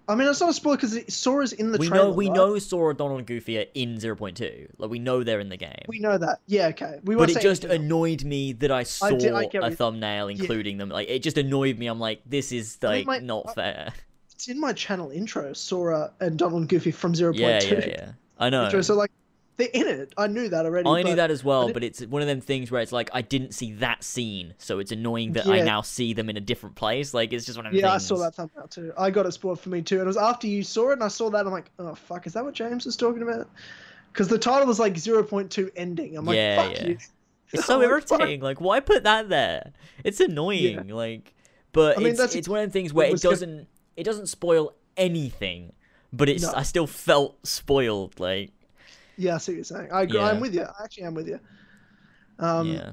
[0.08, 2.04] I mean, it's not a spoiler because Sora's in the We trailer.
[2.04, 2.34] know we right?
[2.36, 4.68] know Sora, Donald, and Goofy are in 0.2.
[4.78, 5.82] Like we know they're in the game.
[5.88, 6.38] We know that.
[6.46, 7.00] Yeah, okay.
[7.04, 7.74] We but it just else.
[7.74, 10.90] annoyed me that I saw I get a you- thumbnail including them.
[10.90, 11.86] Like it just annoyed me.
[11.88, 13.92] I'm like, this is I like my- not I- fair.
[14.32, 17.38] It's in my channel intro, Sora and Donald and Goofy from 0.2.
[17.38, 18.12] Yeah, yeah, yeah.
[18.38, 18.64] I know.
[18.66, 19.10] Intro, so like
[19.56, 20.12] they're in it.
[20.18, 20.88] I knew that already.
[20.88, 23.22] I knew that as well, but it's one of them things where it's like I
[23.22, 26.76] didn't see that scene, so it's annoying that I now see them in a different
[26.76, 27.14] place.
[27.14, 28.92] Like it's just one of Yeah, I saw that thumbnail too.
[28.98, 29.96] I got it spoiled for me too.
[29.96, 31.46] And it was after you saw it, and I saw that.
[31.46, 33.48] I'm like, oh fuck, is that what James was talking about?
[34.12, 36.16] Because the title was like 0.2 ending.
[36.16, 36.86] I'm like, Yeah, fuck yeah.
[36.88, 36.98] you.
[37.52, 38.18] It's so like, fuck.
[38.20, 38.40] irritating.
[38.40, 39.72] Like, why put that there?
[40.02, 40.88] It's annoying.
[40.88, 41.32] Like,
[41.72, 43.68] but I mean, it's it's one of the things where it it was gonna- doesn't
[43.96, 45.72] it doesn't spoil anything,
[46.12, 46.52] but it's No.
[46.56, 48.18] I still felt spoiled.
[48.18, 48.50] Like,
[49.16, 49.88] Yeah, I see what you're saying.
[49.92, 50.18] I agree.
[50.18, 50.26] Yeah.
[50.26, 50.62] I'm with you.
[50.62, 51.40] I actually am with you.
[52.38, 52.92] Um, yeah,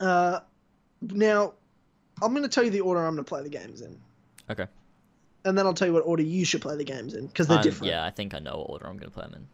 [0.00, 0.40] Uh,
[1.00, 1.54] now,
[2.22, 3.98] I'm going to tell you the order I'm going to play the games in,
[4.50, 4.66] okay.
[5.44, 7.56] and then I'll tell you what order you should play the games in because they're
[7.58, 7.90] I'm- different.
[7.90, 9.46] yeah, I think I know what order I'm gonna play them in.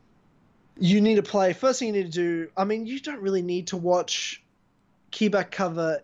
[0.84, 1.52] You need to play.
[1.52, 2.48] First thing you need to do.
[2.56, 4.42] I mean, you don't really need to watch
[5.12, 6.00] Keyback cover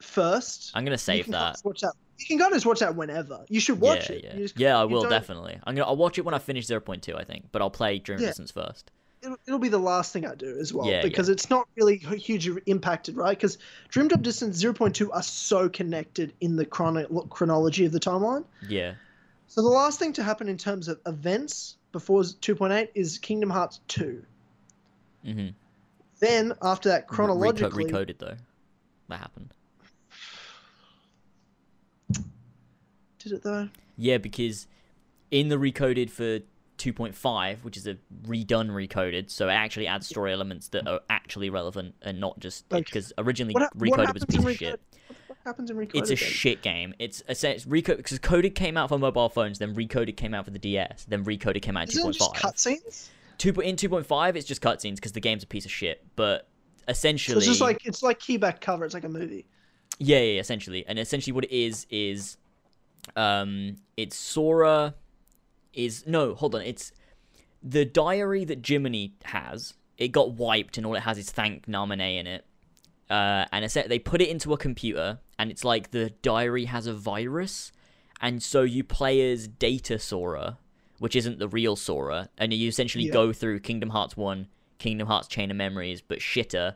[0.00, 0.70] first.
[0.74, 1.60] I'm gonna You save that.
[1.62, 1.92] watch that.
[2.18, 3.44] You can go just watch that whenever.
[3.48, 4.24] You should watch yeah, it.
[4.24, 4.78] yeah, just- yeah.
[4.78, 5.58] I will don't- definitely.
[5.64, 5.86] I'm gonna.
[5.86, 7.14] I'll watch it when I finish 0.2.
[7.16, 8.28] I think, but I'll play Dream Yeah.
[8.28, 8.90] Distance first.
[9.22, 11.96] It'll, it'll be the last thing I do as well Yeah, because it's not really
[11.96, 13.36] hugely impacted, right?
[13.36, 18.44] Because Dream Drop Distance 0.2 are so connected in the chrono- chronology of the timeline.
[18.68, 18.94] Yeah.
[19.48, 23.80] So the last thing to happen in terms of events before 2.8 is Kingdom Hearts
[23.88, 24.22] 2.
[25.26, 25.48] Mm-hmm.
[26.20, 28.36] Then after that, chronologically, recoded though.
[29.08, 29.52] That happened.
[33.28, 33.68] Did it though?
[33.96, 34.66] Yeah, because
[35.30, 36.40] in the recoded for
[36.78, 41.50] 2.5, which is a redone recoded, so it actually adds story elements that are actually
[41.50, 44.56] relevant and not just because originally What, hap- what was a piece of Recoded?
[44.58, 44.80] shit.
[45.26, 45.96] What happens in Recoded?
[45.96, 46.16] It's a then?
[46.16, 46.94] shit game.
[46.98, 50.44] It's a sense recoded because coded came out for mobile phones, then recoded came out
[50.44, 52.40] for the DS, then recoded came out in Isn't it just 2.5.
[52.40, 53.08] cutscenes?
[53.38, 56.04] Two in 2.5, it's just cutscenes because the game's a piece of shit.
[56.16, 56.48] But
[56.86, 58.84] essentially, So it's just like it's like keyback cover.
[58.84, 59.46] It's like a movie.
[59.98, 60.84] Yeah, yeah, yeah, essentially.
[60.86, 62.36] And essentially what it is is
[63.16, 64.94] um it's Sora
[65.72, 66.92] is no, hold on, it's
[67.62, 72.18] the diary that Jiminy has, it got wiped and all it has is thank Namine
[72.20, 72.44] in it.
[73.10, 76.86] Uh and it's, they put it into a computer and it's like the diary has
[76.86, 77.72] a virus
[78.20, 80.58] and so you play as data Sora,
[80.98, 83.12] which isn't the real Sora, and you essentially Yeah.
[83.12, 86.74] go through Kingdom Hearts 1, Kingdom Hearts Chain of Memories, but shitter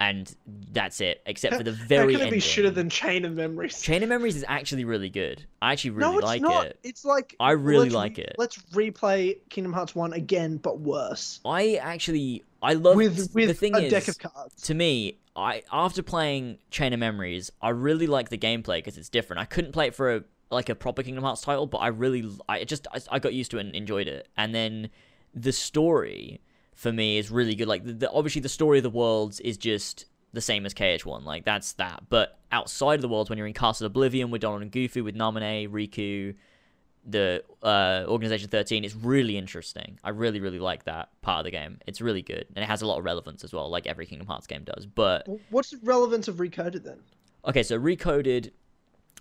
[0.00, 0.34] and
[0.72, 3.80] that's it, except for the very can it be shitter than Chain of Memories?
[3.80, 5.44] Chain of Memories is actually really good.
[5.62, 6.66] I actually really no, it's like not.
[6.66, 6.78] it.
[6.82, 8.36] It's like I really like re- it.
[8.38, 11.40] Let's replay Kingdom Hearts One again, but worse.
[11.44, 14.62] I actually I love with with the thing a is deck of cards.
[14.62, 19.08] to me I after playing Chain of Memories I really like the gameplay because it's
[19.08, 19.40] different.
[19.40, 22.30] I couldn't play it for a like a proper Kingdom Hearts title, but I really
[22.48, 24.28] I just I, I got used to it and enjoyed it.
[24.36, 24.90] And then
[25.34, 26.40] the story
[26.74, 27.68] for me is really good.
[27.68, 31.24] Like the, the obviously the story of the worlds is just the same as KH1.
[31.24, 32.04] Like that's that.
[32.08, 35.14] But outside of the worlds, when you're in Castle Oblivion with Donald and Goofy, with
[35.16, 36.34] Namine, Riku,
[37.06, 39.98] the uh, Organization 13 it's really interesting.
[40.02, 41.78] I really, really like that part of the game.
[41.86, 42.46] It's really good.
[42.54, 44.86] And it has a lot of relevance as well, like every Kingdom Hearts game does.
[44.86, 47.00] But, What's the relevance of Recoded then?
[47.46, 48.52] okay, so Recoded,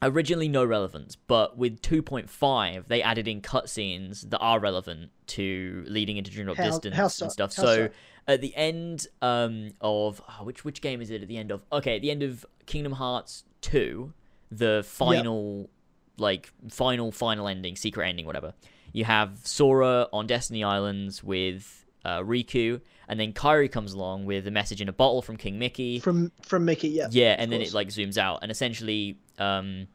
[0.03, 6.17] originally no relevance, but with 2.5, they added in cutscenes that are relevant to leading
[6.17, 7.55] into Dream Drop Distance how and stuff.
[7.55, 7.89] How so,
[8.27, 10.21] at the end um, of.
[10.27, 11.63] oh, which, which game is it at the end of?
[11.71, 14.13] Okay, at the end of Kingdom Hearts 2,
[14.51, 15.69] the final
[16.17, 18.53] like final final ending secret ending whatever
[18.91, 24.47] you have sora on destiny islands with uh, riku and then kairi comes along with
[24.47, 27.07] a message in a bottle from king mickey From from Mickey, yeah.
[27.11, 27.69] yeah and then course.
[27.69, 29.87] it like zooms out and essentially um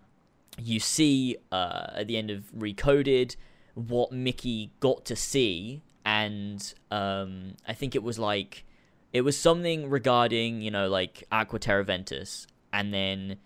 [0.60, 3.36] you see uh at the end of recoded
[3.74, 8.64] what mickey got to see and um i think it was like
[9.12, 13.38] it was something regarding you know like aqua terra ventus and then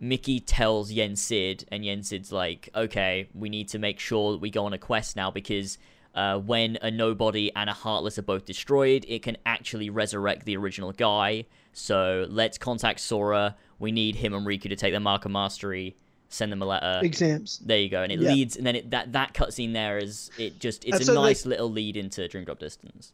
[0.00, 4.38] Mickey tells Yen Sid, and Yen Sid's like, okay, we need to make sure that
[4.38, 5.76] we go on a quest now because
[6.14, 10.56] uh, when a nobody and a heartless are both destroyed, it can actually resurrect the
[10.56, 11.44] original guy.
[11.72, 13.56] So let's contact Sora.
[13.78, 15.96] We need him and Riku to take the Mark of Mastery,
[16.28, 17.00] send them a letter.
[17.04, 17.58] Exams.
[17.64, 18.30] There you go, and it Yeah.
[18.32, 21.14] leads, and then it, that that cutscene there is it just it's And a so
[21.14, 23.12] they- nice little lead into Dream Drop Distance.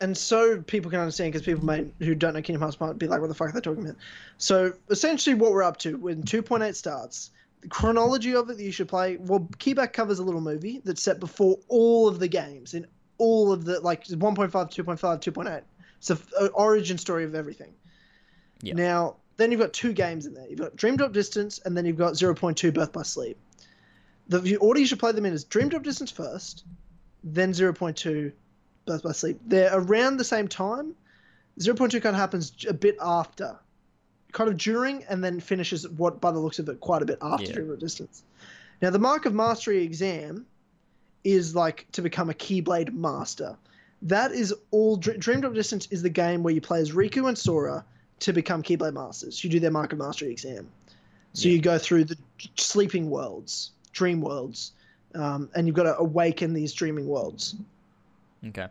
[0.00, 3.08] and so people can understand because people may who don't know Kingdom Hearts might be
[3.08, 3.96] like, "What the fuck are they talking about?"
[4.38, 7.30] So essentially, what we're up to when 2.8 starts,
[7.68, 9.16] chronology of it that you should play.
[9.16, 12.86] Well, Keyback covers a little movie that's set before all of the games in
[13.18, 15.62] all of the like 1.5, 2.5, 2.8.
[15.98, 17.72] It's an uh, origin story of everything.
[18.62, 18.74] Yeah.
[18.74, 20.48] Now, then you've got two games in there.
[20.48, 23.38] You've got Dream Drop Distance, and then you've got 0.2 Birth by Sleep.
[24.28, 26.64] The order you should play them in is Dream Drop Distance first,
[27.22, 28.32] then 0.2
[28.86, 29.38] Birth by Sleep.
[29.46, 30.94] They're around the same time.
[31.60, 33.58] 0.2 kind of happens a bit after,
[34.32, 37.18] kind of during, and then finishes what, by the looks of it, quite a bit
[37.22, 37.52] after Yeah.
[37.52, 38.22] Dream Drop Distance.
[38.82, 40.46] Now, the Mark of Mastery exam
[41.24, 43.56] is like to become a Keyblade Master.
[44.02, 44.96] That is all.
[44.96, 47.84] Dr- Dream Drop Distance is the game where you play as Riku and Sora
[48.20, 49.42] to become Keyblade Masters.
[49.42, 50.68] You do their Mark of Mastery exam.
[51.32, 51.54] So Yeah.
[51.54, 52.16] you go through the
[52.56, 54.72] sleeping worlds, dream worlds,
[55.14, 57.54] um, and you've got to awaken these dreaming worlds.
[58.46, 58.68] Okay.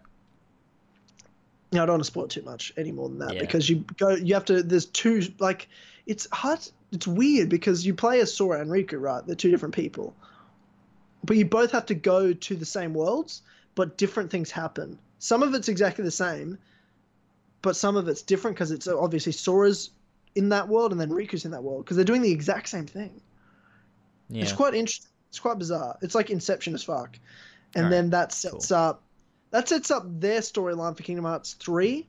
[1.81, 3.39] I don't want to spoil too much any more than that Yeah.
[3.39, 4.63] because you go, you have to.
[4.63, 5.67] There's two like
[6.05, 6.59] it's hard.
[6.91, 9.25] It's weird because you play as Sora and Riku, right?
[9.25, 10.15] They're two different people,
[11.23, 13.41] but you both have to go to the same worlds,
[13.75, 14.97] but different things happen.
[15.19, 16.57] Some of it's exactly the same,
[17.61, 19.89] but some of it's different because it's obviously Sora's
[20.35, 22.85] in that world and then Riku's in that world because they're doing the exact same
[22.85, 23.21] thing.
[24.29, 24.43] Yeah.
[24.43, 25.09] It's quite interesting.
[25.29, 25.97] It's quite bizarre.
[26.01, 27.17] It's like Inception as fuck.
[27.75, 29.01] And Alright, then that sets up
[29.56, 32.06] that sets up their storyline for Kingdom Hearts 3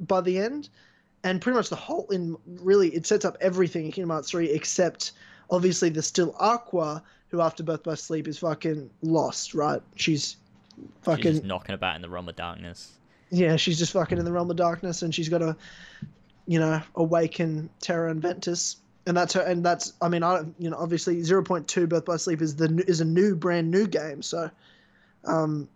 [0.00, 0.68] by the end.
[1.22, 4.50] And pretty much the whole in really it sets up everything in Kingdom Hearts 3
[4.50, 5.12] except
[5.48, 9.80] obviously there's still Aqua who after Birth by Sleep is fucking lost, right?
[9.94, 10.36] She's
[10.74, 12.90] She's fucking just knocking about in the realm of darkness.
[13.30, 15.56] yeah, she's just fucking in the realm of darkness, and she's got to,
[16.48, 19.42] you know, awaken Terra and Ventus, and that's her.
[19.42, 22.56] And that's, I mean, I, you know, obviously, zero point two Birth by Sleep is
[22.56, 24.50] the is a new, brand new game, so,
[25.24, 25.68] um,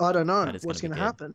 [0.00, 1.34] I don't know what's gonna gonna happen.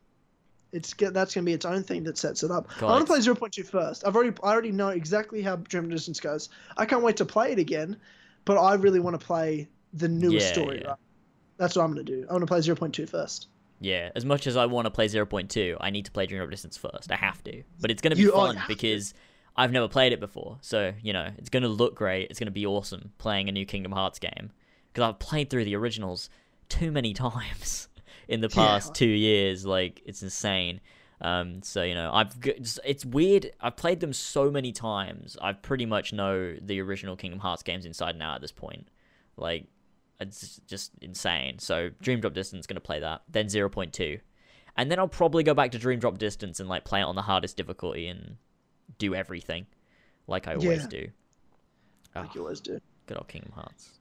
[0.72, 2.67] It's that's going to be its own thing that sets it up.
[2.80, 4.08] God, I want to play it's- 0.2 first.
[4.08, 6.50] I've already, I already know exactly how Dream Distance goes.
[6.77, 7.95] I can't wait to play it again,
[8.43, 10.80] but I really want to play the newest Yeah, story.
[10.82, 10.88] yeah.
[10.88, 10.98] Right?
[11.58, 12.25] That's what I'm going to do.
[12.27, 13.50] I want to play 0.2 first.
[13.82, 16.75] Yeah, as much as I want to play 0.2, I need to play Dream Distance
[16.75, 17.11] first.
[17.11, 17.61] I have to.
[17.80, 18.61] But it's going to be You- fun to.
[18.67, 19.14] because
[19.56, 20.58] I've never played it before.
[20.61, 22.32] So, you know, it's going to look great.
[22.32, 24.50] It's going to be awesome playing a new Kingdom Hearts game.
[24.92, 26.32] Because I've played through the originals
[26.67, 27.90] too many times
[28.27, 28.56] in the Yeah.
[28.56, 29.66] past two years.
[29.66, 30.82] Like, it's insane.
[31.22, 33.52] Um, so, you know, I've it's- weird.
[33.61, 35.38] I've played them so many times.
[35.42, 38.88] I pretty much know the original Kingdom Hearts games inside and out at this point.
[39.38, 39.68] Like,
[40.19, 41.60] it's just insane.
[41.60, 44.19] So Dream Drop Distance gonna play that, then 0.2,
[44.77, 47.16] and then I'll probably go back to Dream Drop Distance and like play it on
[47.16, 48.38] the hardest difficulty and
[48.98, 49.66] do everything,
[50.27, 50.88] like I always Yeah.
[50.88, 51.08] do.
[52.16, 52.80] Like Ah, you always do.
[53.08, 54.00] good old Kingdom Hearts.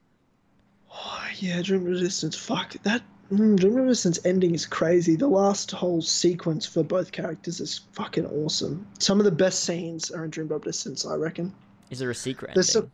[0.92, 2.36] Oh, yeah, Dream Resistance.
[2.36, 3.02] Fuck that.
[3.32, 5.16] Mm, Dream Resistance ending is crazy.
[5.16, 8.86] The last whole sequence for both characters is fucking awesome.
[8.98, 11.52] Some of the best scenes are in Dream Drop Distance, I reckon.
[11.90, 12.56] Is there a secret ending?
[12.56, 12.90] There's some-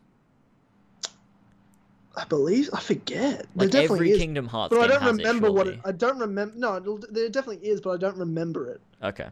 [2.15, 2.69] I believe.
[2.73, 3.47] I forget.
[3.55, 4.17] like there definitely every is.
[4.17, 5.79] Kingdom Hearts but I don't remember it, what it.
[5.83, 6.53] I don't remember.
[6.57, 8.81] No, there definitely is, but I don't remember it.
[9.03, 9.27] Okay.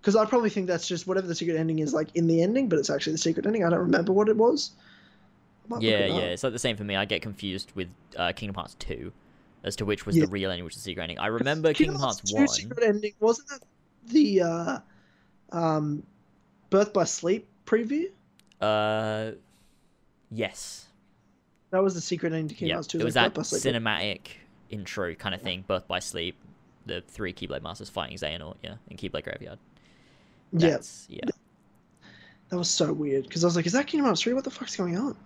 [0.00, 2.68] Because I probably think that's just whatever the secret ending is, like in the ending,
[2.68, 3.64] but it's actually the secret ending.
[3.64, 4.70] I don't remember what it was.
[5.64, 6.96] I might look Yeah, it yeah, it's like the same for me.
[6.96, 9.12] I get confused with uh, Kingdom Hearts 2
[9.64, 10.24] as to which was Yeah.
[10.24, 11.18] the real ending, which was the secret ending.
[11.18, 12.48] I remember Kingdom Hearts 2 1.
[12.48, 13.62] secret ending wasn't that
[14.06, 14.78] the uh,
[15.52, 16.02] um,
[16.70, 18.10] Birth by Sleep preview?
[18.60, 19.32] Uh,
[20.30, 20.86] yes.
[21.70, 22.98] That was the secret ending to Kingdom Yeah, Hearts 2.
[23.00, 23.74] it was like that Birth by Sleep.
[23.74, 24.20] cinematic
[24.70, 26.36] intro kind of thing, Birth by Sleep,
[26.86, 29.58] the three Keyblade Masters fighting Xehanort, yeah, in Keyblade Graveyard.
[30.52, 31.20] yeah, yeah,
[32.48, 34.32] that was so weird because I was like, "Is that Kingdom Hearts 3?
[34.32, 35.16] What the fuck's going on?"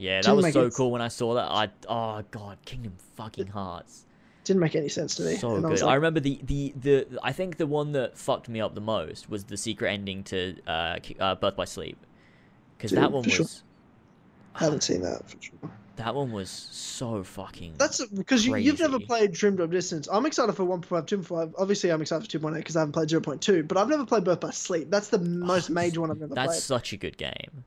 [0.00, 1.50] Yeah, that was so it- cool when I saw that.
[1.50, 4.06] I oh god, Kingdom fucking Hearts,
[4.44, 5.36] Didn't make any sense to me.
[5.36, 5.82] so and I good.
[5.82, 8.80] I like, remember the, the the I think the one that fucked me up the
[8.80, 11.98] most was the secret ending to uh, uh Birth by Sleep,
[12.76, 13.44] because that one for sure.
[13.44, 13.62] was
[14.54, 15.70] I haven't seen that for sure.
[15.96, 17.74] that one was so fucking.
[17.78, 20.08] That's because you, you've never played Dream Drop Distance.
[20.10, 21.52] I'm excited for 1.5, 2.5.
[21.56, 24.40] Obviously, I'm excited for 2.8 because I haven't played 0.2, but I've never played Birth
[24.40, 24.90] by Sleep.
[24.90, 26.56] That's the most Oh, major one I've never that's played.
[26.56, 27.64] That's such a good game.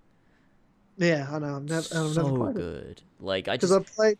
[0.98, 1.56] Yeah, I know.
[1.56, 2.60] I've never, I've so never played it.
[2.60, 3.02] good.
[3.20, 4.18] Like I because just I've played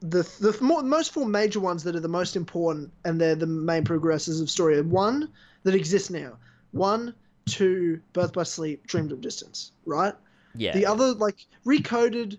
[0.00, 3.46] the the more, most four major ones that are the most important and they're the
[3.46, 4.80] main progressors of story.
[4.80, 5.30] One
[5.64, 6.36] that exists now.
[6.72, 7.14] One,
[7.46, 9.72] two, Birth by Sleep, Dream Drop Distance.
[9.84, 10.14] Right.
[10.54, 10.72] yeah.
[10.72, 12.38] The other like recoded,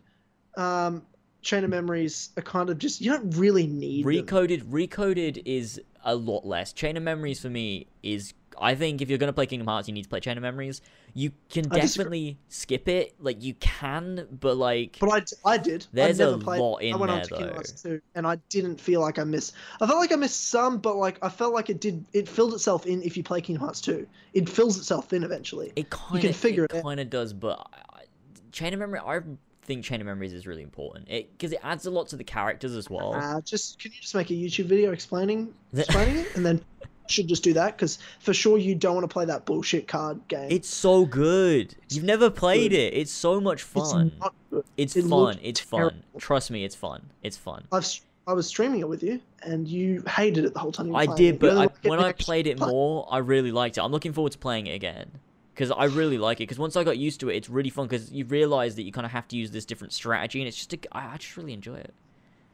[0.56, 1.04] um,
[1.42, 4.12] Chain of Memories are kind of just you don't really need them.
[4.14, 6.74] Recoded, recoded is a lot less.
[6.74, 9.94] Chain of Memories for me is I think if you're gonna play Kingdom Hearts, you
[9.94, 10.82] need to play Chain of Memories.
[11.14, 11.82] You can I disagree.
[11.82, 13.16] definitely skip it.
[13.20, 15.10] Like you can, but like But
[15.46, 15.86] I, I did.
[15.94, 17.54] There's I a never played, lot in I went on there, to Kingdom though.
[17.56, 19.54] Hearts 2, and I didn't feel like I missed.
[19.82, 22.04] I felt like I missed some, but like I felt like it did.
[22.14, 24.08] It filled itself in if you play Kingdom Hearts 2.
[24.34, 25.72] It fills itself in eventually.
[25.76, 27.34] it kind can of figure it it kind of does.
[27.34, 28.04] But I, I-
[28.52, 29.20] Chain of Memory, I
[29.64, 31.10] think Chain of Memories is really important.
[31.10, 33.14] It because it adds a lot to the characters as well.
[33.14, 36.62] Uh, just can you just make a YouTube video explaining explaining it, and then
[37.10, 40.20] should just do that because for sure you don't want to play that bullshit card
[40.28, 40.48] game.
[40.52, 41.76] It's so good.
[41.90, 42.80] You've never played good.
[42.80, 42.94] it.
[42.94, 44.12] It's so much It's fun.
[44.52, 44.64] good.
[44.78, 45.40] It's it fun.
[45.42, 45.90] It's terrible.
[45.92, 46.04] fun.
[46.20, 47.10] Trust me, it's fun.
[47.24, 47.66] It's fun.
[47.72, 47.86] I've
[48.28, 50.88] I was streaming it with you, and you hated it the whole time.
[50.88, 51.40] You were I did, it.
[51.40, 52.70] but I, like when I played it play.
[52.70, 53.82] more, I really liked it.
[53.82, 55.10] I'm looking forward to playing it again
[55.54, 56.44] because I really like it.
[56.44, 57.86] Because once I got used to it, it's really fun.
[57.88, 60.58] Because you realize that you kind of have to use this different strategy, and it's
[60.58, 61.94] just a, I, I just really enjoy it.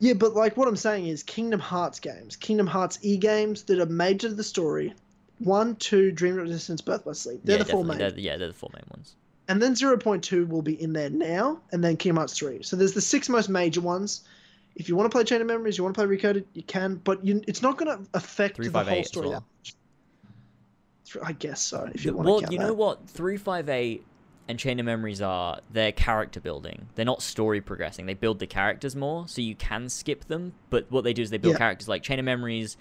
[0.03, 3.79] Yeah, but like what I'm saying is Kingdom Hearts games, Kingdom Hearts e games that
[3.79, 4.93] are made to the story.
[5.39, 7.39] One, two, Dream Drop Distance, Birth by Sleep.
[7.45, 7.99] They're yeah, the four main.
[7.99, 9.15] They're, yeah, they're the four main ones.
[9.47, 12.63] And then 0.2 will be in there now, and then Kingdom Hearts 3.
[12.63, 14.23] So there's the six most major ones.
[14.75, 16.95] If you want to play Chain of Memories, you want to play Recoded, you can,
[16.95, 19.45] but you, it's not going to affect Three the five whole story well.
[21.13, 22.67] that I guess so, if you want Well, to count you that.
[22.67, 23.07] know what?
[23.07, 24.03] Three five eight
[24.47, 26.87] and Chain of Memories are they're character building.
[26.95, 28.05] They're not story progressing.
[28.05, 30.53] They build the characters more, so you can skip them.
[30.69, 31.59] But what they do is they build Yeah.
[31.59, 31.87] characters.
[31.87, 32.75] Like Chain of Memories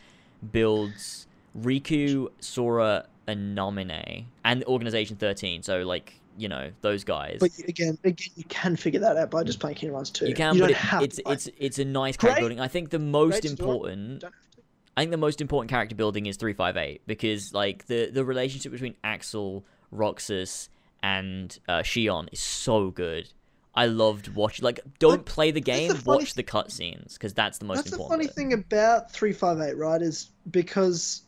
[0.50, 1.26] builds
[1.60, 5.62] Riku, Sora, and Namine, and Organization Thirteen.
[5.62, 7.38] So like you know those guys.
[7.40, 10.28] But again, again, you can figure that out by just playing Kingdom Hearts 2.
[10.28, 12.60] you can, don't but it, have it's to it's it's a nice Great- character building.
[12.60, 14.62] I think the most great important Don't have to.
[14.96, 18.24] I think the most important character building is three five eight because like the the
[18.24, 20.68] relationship between Axel, Roxas,
[21.02, 23.28] and uh, Xion is so good.
[23.74, 24.64] I loved watching.
[24.64, 27.64] Like, don't But play the that's the game, funny watch the cutscenes because that's the
[27.64, 28.34] most That's the funny bit.
[28.34, 30.02] thing about 358, right?
[30.02, 31.22] Is because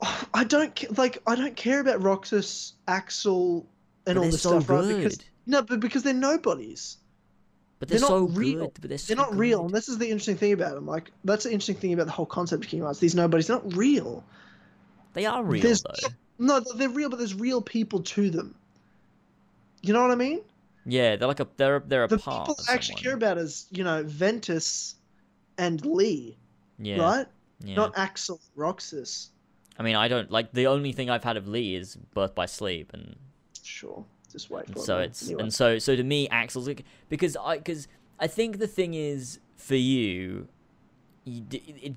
[0.34, 3.66] I don't like I don't care about Roxas, Axel,
[4.06, 4.96] and But all this so stuff, right?
[4.96, 6.98] Because no, but because they're nobodies.
[7.80, 8.60] But they're, they're so not real.
[8.66, 8.70] good.
[8.80, 10.86] But they're, so They're not real, and this is the interesting thing about them.
[10.86, 13.00] Like that's the interesting thing about the whole concept of Kingdom Hearts.
[13.00, 14.24] These nobodies, they're not real.
[15.14, 16.08] They are real There's- though.
[16.38, 18.54] No, they're real, but there's real people to them.
[19.82, 20.40] You know what I mean?
[20.86, 23.38] Yeah, they're like a they're they're a The part people of I actually care about
[23.38, 24.94] is you know Ventus
[25.58, 26.38] and Lee,
[26.78, 27.26] Yeah, right?
[27.64, 27.74] yeah.
[27.76, 29.30] Not Axel, Roxas.
[29.78, 32.46] I mean, I don't like the only thing I've had of Lee is Birth by
[32.46, 33.16] Sleep, and
[33.62, 35.42] Sure, just wait for so it's Anyway.
[35.42, 37.86] and so so to me axel's like because i because
[38.18, 40.48] i think the thing is for you, you d- it,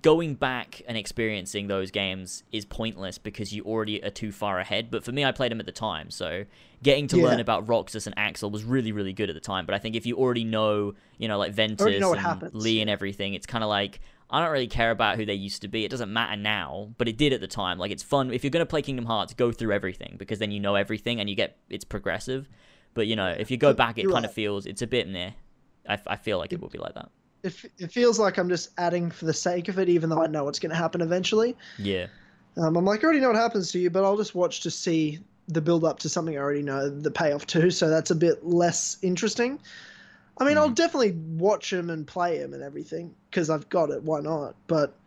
[0.02, 4.90] going back and experiencing those games is pointless because you already are too far ahead
[4.92, 6.46] but for me i played them at the time so
[6.84, 7.26] getting to Yeah.
[7.26, 9.96] learn about roxas and axel was really really good at the time but i think
[9.96, 13.64] if you already know you know like ventus know and lee and everything it's kind
[13.64, 14.00] of like
[14.34, 15.84] I don't really care about who they used to be.
[15.84, 17.78] It doesn't matter now, but it did at the time.
[17.78, 20.62] Like it's fun if you're gonna play Kingdom Hearts, go through everything because then you
[20.62, 22.48] know everything and you get it's progressive.
[22.94, 24.34] But you know, if you go back, it kind of right.
[24.34, 25.32] feels it's a bit meh.
[25.86, 27.10] I, I feel like it will be like that.
[27.44, 30.28] It, it feels like I'm just adding for the sake of it, even though I
[30.28, 31.58] know what's going to happen eventually.
[31.78, 32.08] Yeah,
[32.58, 34.72] Um, I'm like, I already know what happens to you, but I'll just watch to
[34.72, 37.72] see the build up to something I already know the payoff to.
[37.72, 39.60] So that's a bit less interesting.
[40.40, 40.74] I mean, I'll Hmm.
[40.74, 44.04] definitely watch him and play him and everything because I've got it.
[44.04, 44.58] Why not?
[44.68, 45.00] But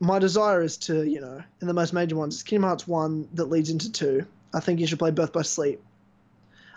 [0.00, 3.28] my desire is to, you know, in the most major ones, it's Kingdom Hearts 1
[3.34, 4.26] that leads into 2.
[4.54, 5.84] I think you should play Birth by Sleep.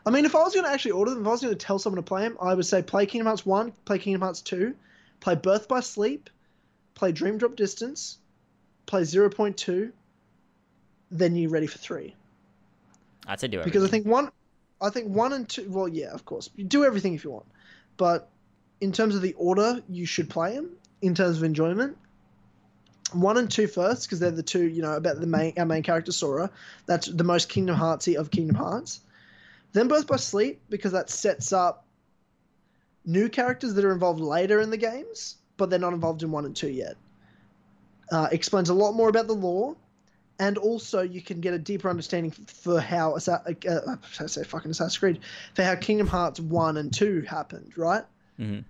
[0.06, 1.66] I mean, if I was going to actually order them, if I was going to
[1.66, 4.42] tell someone to play them, I would say play Kingdom Hearts 1, play Kingdom Hearts
[4.42, 4.74] 2,
[5.20, 6.30] play Birth by Sleep,
[6.96, 8.18] play Dream Drop Distance,
[8.86, 9.92] play 0.2,
[11.12, 12.16] then you're ready for 3.
[13.28, 14.32] I'd say do it Because I think 1
[14.82, 16.50] I think 1 and 2, well, yeah, of course.
[16.56, 17.46] You do everything if you want.
[17.98, 18.30] But
[18.80, 20.72] in terms of the order, you should play them
[21.02, 21.98] in terms of enjoyment.
[23.14, 25.84] One and two first, because they're the two, you know, about the main our main
[25.84, 26.50] character Sora.
[26.86, 29.02] That's the most Kingdom Heartsy of Kingdom Hearts.
[29.74, 31.86] Then Birth by Sleep, because that sets up
[33.06, 36.46] new characters that are involved later in the games, but they're not involved in one
[36.46, 36.96] and two yet.
[38.12, 39.76] Uh, explains a lot more about the lore,
[40.40, 44.44] and also you can get a deeper understanding for how Assa- uh, uh, I say
[44.44, 45.20] fucking Assassin's Creed
[45.54, 48.04] for how Kingdom Hearts one and two happened, right?
[48.40, 48.66] Mhm.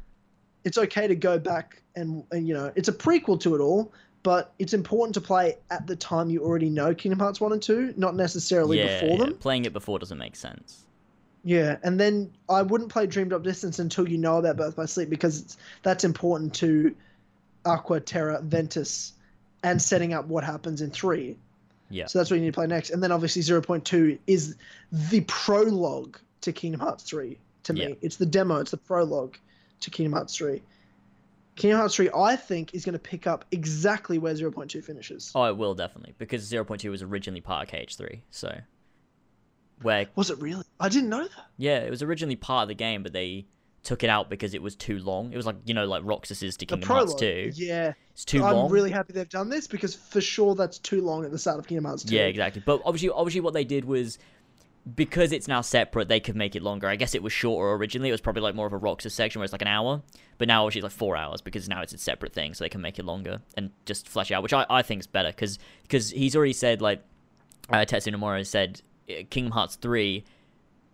[0.64, 3.92] It's okay to go back and, and you know it's a prequel to it all,
[4.22, 7.62] but it's important to play at the time you already know Kingdom Hearts one and
[7.62, 9.38] two, not necessarily yeah, before yeah, them.
[9.38, 10.86] playing it before doesn't make sense.
[11.44, 14.86] Yeah, and then I wouldn't play Dream Drop Distance until you know about Birth by
[14.86, 16.96] Sleep because it's, that's important to
[17.66, 19.14] Aqua, Terra, Ventus,
[19.64, 21.38] and setting up what happens in three.
[21.90, 22.92] Yeah, So that's what you need to play next.
[22.92, 24.56] And then obviously 0.2 is
[24.92, 27.82] the prologue to Kingdom Hearts 3 to me.
[27.82, 27.96] Yeah.
[28.02, 29.36] It's the demo, it's the prologue
[29.82, 30.62] to Kingdom Hearts 3.
[31.58, 35.32] Kingdom Hearts 3, I think, is going to pick up exactly where 0.2 finishes.
[35.36, 38.22] Oh, it will definitely because 0.2 was originally part of KH3.
[38.30, 38.58] So
[39.82, 40.64] where Was it really?
[40.82, 41.46] I didn't know that.
[41.58, 43.46] yeah, it was originally part of the game, but they
[43.84, 45.32] took it out because it was too long.
[45.34, 47.16] It was like you know like Roxas's to Kingdom Hearts.
[47.16, 47.52] 2.
[47.56, 47.94] Yeah.
[48.12, 48.66] It's too long.
[48.66, 51.60] I'm really happy they've done this because for sure that's too long at the start
[51.60, 52.16] of Kingdom Hearts 2.
[52.16, 52.62] Yeah, exactly.
[52.66, 54.20] But obviously, obviously, what they did was
[54.96, 56.88] because it's now separate, they could make it longer.
[56.88, 58.10] I guess it was shorter originally.
[58.10, 60.02] It was probably like more of a Roxas section where it's like an hour,
[60.38, 62.70] but now obviously it's like four hours because now it's a separate thing, so they
[62.70, 65.30] can make it longer and just flesh it out, which I, I think is better
[65.30, 67.04] because because he's already said like
[67.70, 70.26] uh, Tetsuya Nomura said uh, Kingdom Hearts three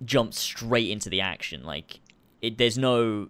[0.06, 1.64] jumps straight into the action.
[1.64, 2.00] Like
[2.42, 3.30] it, there's no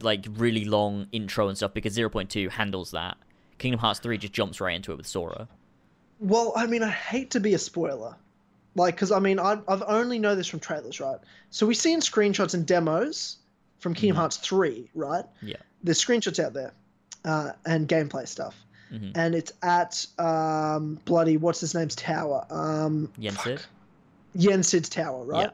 [0.00, 3.16] like really long intro and stuff because 0.2 handles that.
[3.58, 5.48] Kingdom Hearts 3 just jumps right into it with Sora.
[6.18, 8.16] Well, I mean, I hate to be a spoiler.
[8.76, 11.18] Like, because, I mean, I, I've only know this from trailers, right?
[11.50, 13.36] So we've seen screenshots and demos
[13.78, 14.20] from Kingdom Mhm.
[14.20, 15.24] Hearts 3, right?
[15.42, 15.56] Yeah.
[15.84, 16.72] There's screenshots out there
[17.24, 18.56] uh, and gameplay stuff.
[18.92, 19.12] Mhm.
[19.14, 22.44] And it's at um, bloody, what's his name's tower?
[22.50, 23.62] Um, Yen Sid?
[24.36, 25.42] Yensid's tower, right?
[25.46, 25.50] Yeah.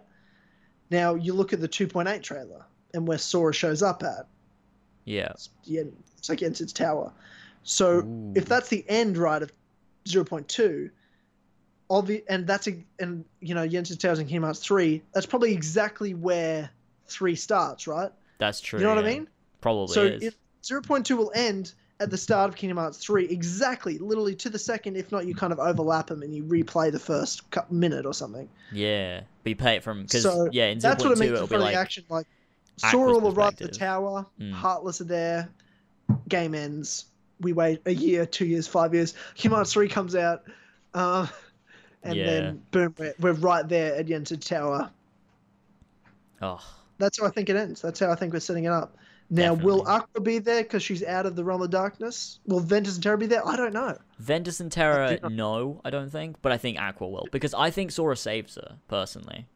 [0.90, 4.26] Now, you look at the 2.8 trailer and where Sora shows up at.
[5.04, 5.28] Yeah.
[5.30, 7.12] It's, Yen, it's like Yen Sid's tower.
[7.62, 8.32] So Ooh.
[8.34, 9.52] if that's the end right of
[10.06, 10.90] 0.2
[11.90, 15.26] obvi- and that's a, and you know Yen Sid's Towers in Kingdom Hearts 3 that's
[15.26, 16.70] probably exactly where
[17.08, 18.78] 3 starts right That's true.
[18.78, 19.28] you know what I mean
[19.60, 20.22] Probably so is.
[20.22, 24.58] if 0.2 will end at the start of Kingdom Hearts 3 exactly literally to the
[24.58, 28.14] second if not you kind of overlap them and you replay the first minute or
[28.14, 28.48] something.
[28.72, 31.32] Yeah, but you play it from because So, yeah, in that's what it 0.2 means
[31.32, 32.26] it'll in be front of like the action like
[32.78, 34.52] Sora will arrive at the tower Mm.
[34.52, 35.48] Heartless are there
[36.28, 37.04] game ends
[37.40, 40.44] we wait a year two years five years Kingdom Hearts 3 comes out
[40.94, 41.26] uh,
[42.02, 42.24] and Yeah.
[42.24, 44.90] then boom we're, we're right there at Yen Sid Tower.
[46.40, 46.64] Oh
[46.96, 48.96] that's how I think it ends that's how I think we're setting it up
[49.30, 52.40] now will Aqua be there because she's out of the realm of darkness?
[52.46, 53.46] Will Ventus and Terra be there?
[53.46, 53.96] I don't know.
[54.18, 57.70] Ventus and Terra, not- no, I don't think, but I think Aqua will because I
[57.70, 59.46] think Sora saves her personally.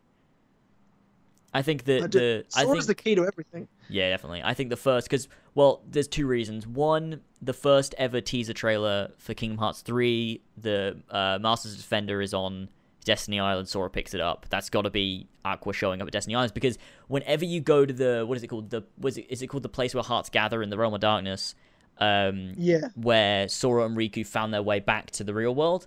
[1.52, 3.68] I think that I the I Sora's think the key to everything.
[3.88, 4.42] Yeah, definitely.
[4.42, 6.66] I think the first, because, well, there's two reasons.
[6.66, 12.34] One, the first ever teaser trailer for Kingdom Hearts 3, the uh, Masters Defender is
[12.34, 12.70] on
[13.05, 14.47] Destiny Island, Sora picks it up.
[14.50, 17.92] That's got to be Aqua showing up at Destiny Islands, because whenever you go to
[17.92, 18.70] the, what is it called?
[18.70, 21.00] The was it, Is it called the place where hearts gather in the Realm of
[21.00, 21.55] Darkness?
[21.99, 25.86] Um, yeah where Sora and Riku found their way back to the real world,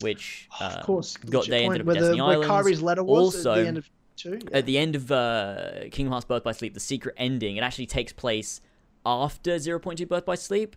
[0.00, 2.48] which uh, of course got they ended up at the, Destiny where Islands.
[2.48, 4.56] Kairi's letter was Also, at the end of two yeah.
[4.56, 7.86] at the end of uh, Kingdom Hearts Birth by Sleep, the secret ending, it actually
[7.86, 8.60] takes place
[9.04, 10.76] after 0.2 Birth by Sleep,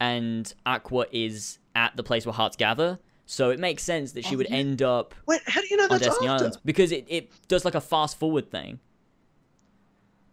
[0.00, 2.98] and Aqua is at the place where hearts gather.
[3.26, 5.84] So it makes sense that she Oh, would end up wait how do you know
[5.84, 8.80] on that's Destiny after Islands because it, it does like a fast forward thing.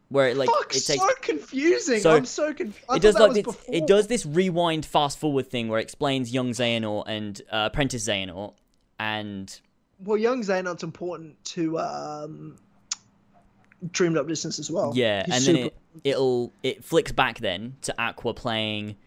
[0.10, 2.00] Where it like Fuck, it takes so confusing.
[2.02, 2.86] So, I'm so confused.
[2.94, 6.50] it does like this, it does this rewind fast forward thing where it explains young
[6.50, 8.54] Xehanort and uh, apprentice Xehanort
[9.00, 9.58] and
[10.00, 12.58] Well, young Xehanort's important to um,
[13.92, 14.92] Dream Drop Distance as well.
[14.94, 18.98] Yeah, He's and then it it'll it flicks back then to Aqua playing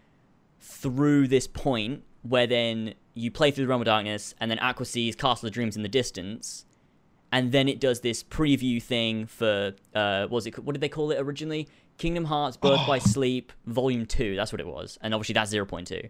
[0.59, 4.85] through this point where then you play through the Realm of Darkness and then Aqua
[4.85, 6.65] sees Castle of Dreams in the distance,
[7.31, 10.89] and then it does this preview thing for uh what was it what did they
[10.89, 11.67] call it originally?
[11.97, 12.99] Kingdom Hearts Birth by Oh.
[12.99, 14.35] Sleep Volume Two.
[14.35, 16.09] That's what it was, and obviously that's zero point two.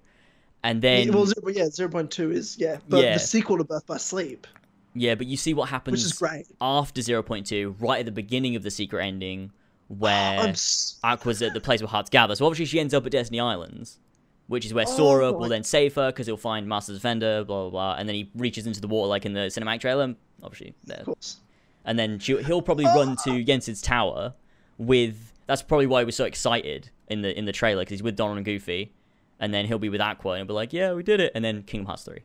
[0.63, 3.13] And then Yeah, well, zero, yeah, zero point two is yeah, but Yeah.
[3.13, 4.47] the sequel to Birth by Sleep,
[4.95, 6.47] yeah, but you see what happens which is great.
[6.59, 9.51] after zero point two, right at the beginning of the secret ending,
[9.89, 10.55] where I'm
[11.03, 12.35] Aqua's at the place where hearts gather.
[12.35, 13.99] So obviously she ends up at Destiny Islands,
[14.47, 17.63] which is where Sora Oh, will then save her because he'll find Master Defender, blah
[17.63, 20.15] blah blah, and then he reaches into the water like in the cinematic trailer.
[20.43, 20.99] Obviously, there.
[20.99, 21.37] of course.
[21.85, 24.33] And then she, he'll probably run to Yen Sid's tower
[24.77, 25.31] with.
[25.47, 28.37] That's probably why we're so excited in the in the trailer because he's with Donald
[28.37, 28.91] and Goofy,
[29.39, 31.45] and then he'll be with Aqua and he'll be like, "Yeah, we did it," and
[31.45, 32.21] then Kingdom Hearts three.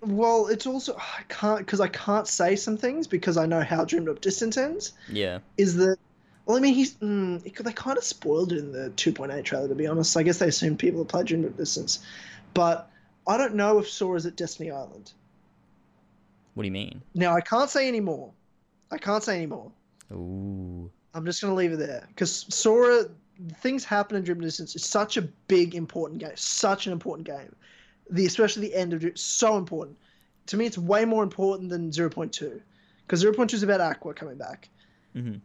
[0.00, 3.84] Well, it's also I can't because I can't say some things because I know how
[3.84, 4.92] Dream Drop Distance ends.
[5.10, 5.96] Yeah, Is that
[6.46, 6.56] well?
[6.56, 9.68] I mean, he's mm, they kind of spoiled it in the 2.8 trailer.
[9.68, 12.04] To be honest, I guess they assumed people would played Dream Drop Distance,
[12.52, 12.90] but
[13.26, 15.12] I don't know if Sora's at Destiny Island.
[16.54, 17.02] what do you mean?
[17.14, 18.30] Now I can't say any more.
[18.90, 19.70] I can't say any more.
[20.12, 23.04] Ooh, I'm just gonna leave it there because Sora,
[23.60, 24.76] things happen in Dream Drop Distance.
[24.76, 26.36] It's such a big, important game.
[26.36, 27.54] Such an important game.
[28.10, 29.96] The especially the end of it, so important.
[30.48, 32.60] To me, it's way more important than 0.2
[33.06, 34.68] because 0.2 is about Aqua coming back.
[35.16, 35.40] Mhm.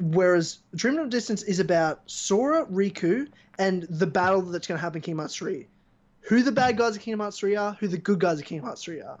[0.00, 3.28] Whereas Dream Drop Distance is about Sora, Riku,
[3.58, 5.66] and the battle that's going to happen in Kingdom Hearts 3.
[6.22, 8.66] Who the bad guys of Kingdom Hearts 3 are, who the good guys of Kingdom
[8.66, 9.18] Hearts 3 are.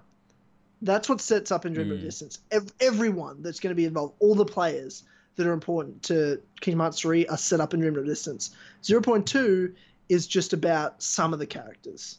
[0.82, 2.02] That's what sets up in Dream of Mm.
[2.02, 2.38] Distance.
[2.52, 5.02] Ev- everyone that's going to be involved, all the players,
[5.36, 8.50] that are important to Kingdom Hearts 3 are set up in Dream Drop Distance.
[8.82, 9.72] 0.2
[10.08, 12.18] is just about some of the characters,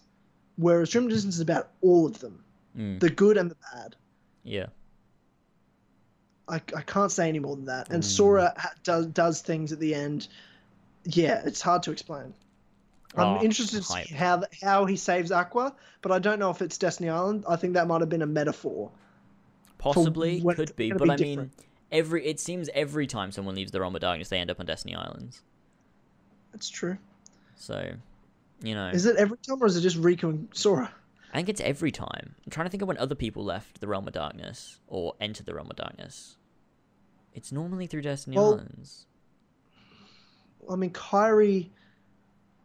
[0.57, 2.43] whereas Dream Drop Distance is about all of them,
[2.77, 2.99] Mm.
[2.99, 3.95] the good and the bad.
[4.43, 4.67] Yeah.
[6.49, 7.89] I, I can't say any more than that.
[7.89, 8.05] And Mm.
[8.05, 10.27] Sora ha- does does things at the end.
[11.05, 12.33] Yeah, it's hard to explain.
[13.15, 16.61] I'm Oh, interested to see how how he saves Aqua, but I don't know if
[16.61, 17.45] it's Destiny Island.
[17.47, 18.91] I think that might have been a metaphor.
[19.77, 21.51] Possibly could be, but be I mean,
[21.91, 24.65] every it seems every time someone leaves the realm of darkness, they end up on
[24.65, 25.41] Destiny Islands.
[26.51, 26.97] That's true.
[27.55, 27.93] So,
[28.61, 30.91] you know, Is it every time, or is it just Riku and Sora?
[31.31, 32.35] I think it's every time.
[32.45, 35.45] I'm trying to think of when other people left the realm of darkness or entered
[35.45, 36.37] the realm of darkness.
[37.33, 39.05] It's normally through Destiny Well, Islands.
[40.69, 41.69] I mean, Kairi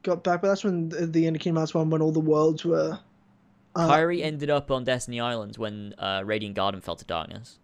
[0.02, 2.20] got back, but that's when the, the end of Kingdom Hearts one, when all the
[2.20, 2.98] worlds were.
[3.76, 7.58] Uh, Kairi ended up on Destiny Islands when uh, Radiant Garden fell to darkness.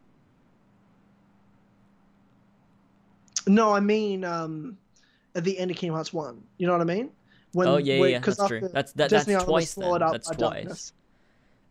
[3.47, 4.77] No, I mean, um,
[5.35, 6.43] at the end of Kingdom Hearts one.
[6.59, 7.11] You know what I mean?
[7.53, 8.69] When, oh yeah, when- yeah, that's true.
[8.73, 9.99] That's that, Destiny that's Island twice then.
[9.99, 10.93] That's twice darkness.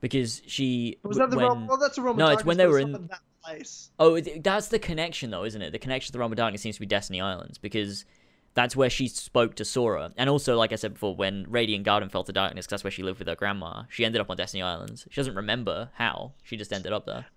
[0.02, 1.68] because she Was that the when, realm?
[1.68, 2.18] Well, that's the realm.
[2.18, 3.10] No, it's when they were in-
[3.44, 3.92] place.
[4.00, 5.72] Oh, that's the connection, though, isn't it?
[5.72, 8.06] The connection to the Realm of Darkness seems to be Destiny Islands because
[8.54, 12.10] that's where she spoke to Sora, and also, like I said before, when Radiant Garden
[12.10, 13.84] fell to darkness, that's where she lived with her grandma.
[13.90, 15.08] She ended up on Destiny Islands.
[15.10, 16.34] She doesn't remember how.
[16.44, 17.28] She just ended up there.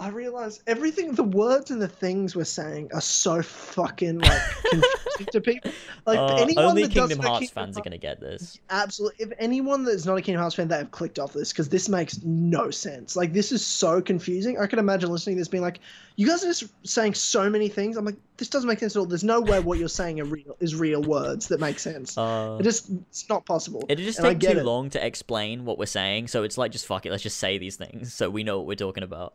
[0.00, 4.42] I realize everything, the words and the things we're saying are so fucking like
[5.32, 5.70] to people.
[6.06, 8.58] Like Uh, anyone only that Kingdom Hearts Kingdom fans are gonna get this.
[8.70, 9.26] Absolutely.
[9.26, 11.88] If anyone that's not a Kingdom Hearts fan, they have clicked off this because this
[11.88, 13.16] makes no sense.
[13.16, 14.58] Like this is so confusing.
[14.58, 15.80] I can imagine listening to this being like,
[16.16, 19.00] "You guys are just saying so many things." I'm like, "This doesn't make sense at
[19.00, 19.06] all.
[19.06, 22.16] There's no way what you're saying are real is real words that make sense.
[22.16, 24.64] Uh, it just it's not possible." it'd just and take too it.
[24.64, 27.10] long to explain what we're saying, so it's like just fuck it.
[27.10, 29.34] Let's just say these things so we know what we're talking about.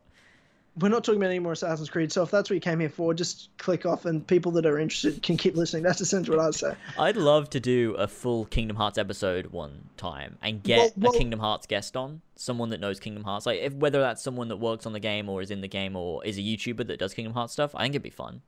[0.80, 2.90] We're not talking about any more Assassin's Creed, so if that's what you came here
[2.90, 5.84] for, just click off, and people that are interested can keep listening.
[5.84, 6.74] That's essentially what I'd say.
[6.98, 11.16] I'd love to do a full Kingdom Hearts episode one time and get Well- well-
[11.16, 14.48] a Kingdom Hearts guest on, someone that knows Kingdom Hearts, like if, whether that's someone
[14.48, 16.98] that works on the game or is in the game or is a YouTuber that
[16.98, 17.76] does Kingdom Hearts stuff.
[17.76, 18.42] I think it'd be fun.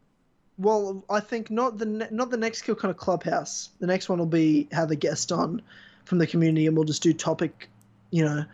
[0.57, 3.69] Well, I think not the ne- not the next Kill Connor Clubhouse.
[3.79, 5.61] The next one will be have a guest on
[6.05, 7.69] from the community, and we'll just do topic,
[8.09, 8.45] you know,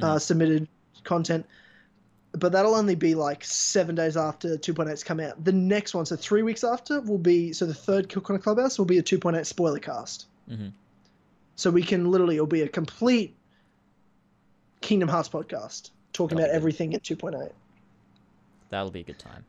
[0.00, 0.68] uh, submitted
[1.04, 1.44] content.
[2.32, 5.42] But that'll only be like seven days after 2.8's come out.
[5.44, 8.78] The next one, so three weeks after, will be so the third Kill Connor Clubhouse
[8.78, 10.26] will be a 2.8 spoiler cast.
[10.50, 10.72] Mhm.
[11.56, 13.34] So we can literally it'll be a complete
[14.80, 17.50] Kingdom Hearts podcast talking That'll about everything at 2.8.
[18.70, 19.44] That'll be a good time.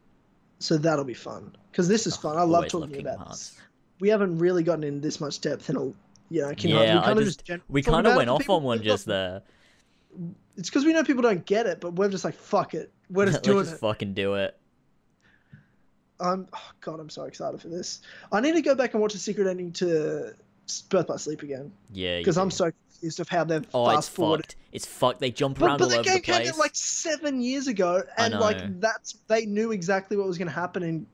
[0.60, 2.38] So that'll be fun because this is Oh, fun.
[2.38, 3.50] I love talking Kingdom about Hearts.
[3.52, 3.62] this.
[4.00, 7.02] We haven't really gotten in this much depth in a you know Kingdom Yeah, Hearts.
[7.02, 9.42] We kind of just- just, gen- We kind of went off on one just there.
[10.58, 12.92] It's because we know people don't get it, but we're just like fuck it.
[13.10, 13.80] We're just doing just it.
[13.80, 14.56] fucking do it.
[16.20, 18.02] I'm oh god, I'm so excited for this.
[18.32, 20.34] I need to go back and watch the secret ending to
[20.90, 24.16] Birth by Sleep again Yeah, because I'm so confused of how they've Oh, fast it's
[24.16, 24.46] forwarded.
[24.48, 24.56] fucked.
[24.74, 25.20] It's fucked.
[25.20, 26.50] They jump But, around but all the game the came place.
[26.52, 30.54] out like seven years ago, and like that's they knew exactly what was going to
[30.54, 31.08] happen in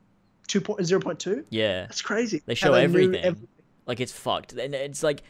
[0.48, 1.44] 2.0.2.
[1.50, 2.42] Yeah, That's crazy.
[2.44, 3.14] They show knew everything.
[3.24, 3.48] every-
[3.86, 4.52] like it's fucked.
[4.54, 5.22] And it's like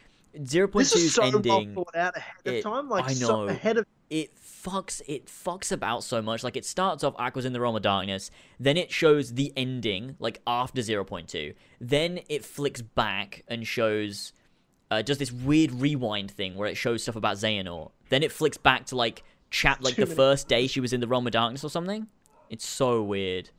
[0.44, 1.74] 0.2's This is so well ending.
[1.74, 2.88] thought out ahead of it- time.
[2.88, 3.48] Like I so know.
[3.48, 7.52] ahead of it fucks it fucks about so much like it starts off aqua's in
[7.52, 12.82] the realm of darkness then it shows the ending like after 0.2 then it flicks
[12.82, 14.32] back and shows
[14.92, 17.90] uh, does this weird rewind thing where it shows stuff about Xehanort.
[18.08, 20.92] Then it flicks back to like chap like Too the many first day she was
[20.92, 22.06] in the realm of darkness or something.
[22.48, 23.50] It's so weird.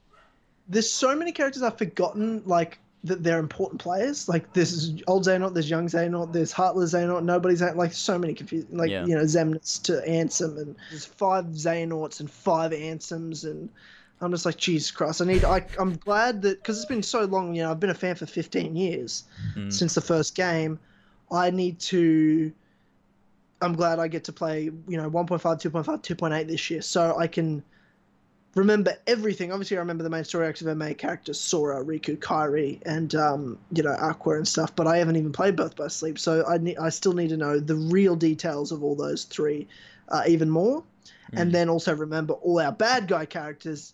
[0.69, 4.27] there's so many characters I've forgotten, like that they're important players.
[4.29, 8.33] Like this is old Xehanort, there's young Xehanort, there's Heartless Xehanort, nobody's like so many
[8.33, 8.71] confused.
[8.71, 9.05] Like Yeah.
[9.05, 13.69] you know Xemnas to Ansem, and there's five Xehanorts and five Ansems, and
[14.21, 15.21] I'm just like Jesus Christ.
[15.21, 15.43] I need.
[15.45, 17.53] I I'm glad that because it's been so long.
[17.55, 19.23] You know, I've been a fan for 15 years
[19.55, 19.71] Mm.
[19.71, 20.79] since the first game.
[21.31, 22.51] I need to.
[23.61, 27.25] I'm glad I get to play, you know, 1.5, 2.5, 2.8 this year, so I
[27.27, 27.63] can
[28.57, 29.51] remember everything.
[29.51, 33.13] Obviously, I remember the main story arcs of our main characters, Sora, Riku, Kairi, and
[33.15, 34.75] um, you know Aqua and stuff.
[34.75, 37.37] But I haven't even played Birth by Sleep, so I need, I still need to
[37.37, 39.67] know the real details of all those three,
[40.09, 40.83] uh, even more,
[41.33, 41.53] and Mm.
[41.53, 43.93] then also remember all our bad guy characters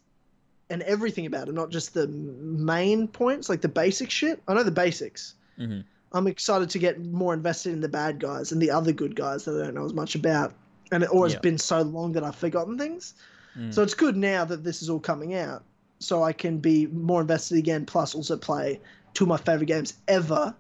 [0.70, 4.42] and everything about them, not just the main points, like the basic shit.
[4.48, 5.36] I know the basics.
[5.60, 5.84] Mhm.
[6.14, 9.46] I'm excited to get more invested in the bad guys and the other good guys
[9.46, 10.54] that I don't know as much about.
[10.92, 11.40] And it always Yeah.
[11.40, 13.14] been so long that I've forgotten things.
[13.58, 13.74] Mm.
[13.74, 15.64] So it's good now that this is all coming out,
[16.00, 17.86] so I can be more invested again.
[17.86, 18.80] Plus, also play
[19.14, 20.56] two of my favorite games ever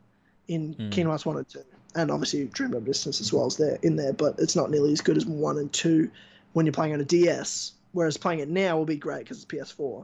[0.47, 0.91] in Mm.
[0.91, 1.63] Kingdom Hearts one and two,
[1.95, 4.13] and obviously Dream Drop Distance as well as there in there.
[4.13, 6.11] But it's not nearly as good as one and two
[6.53, 7.73] when you're playing on a DS.
[7.93, 10.03] Whereas playing it now will be great because it's PS4,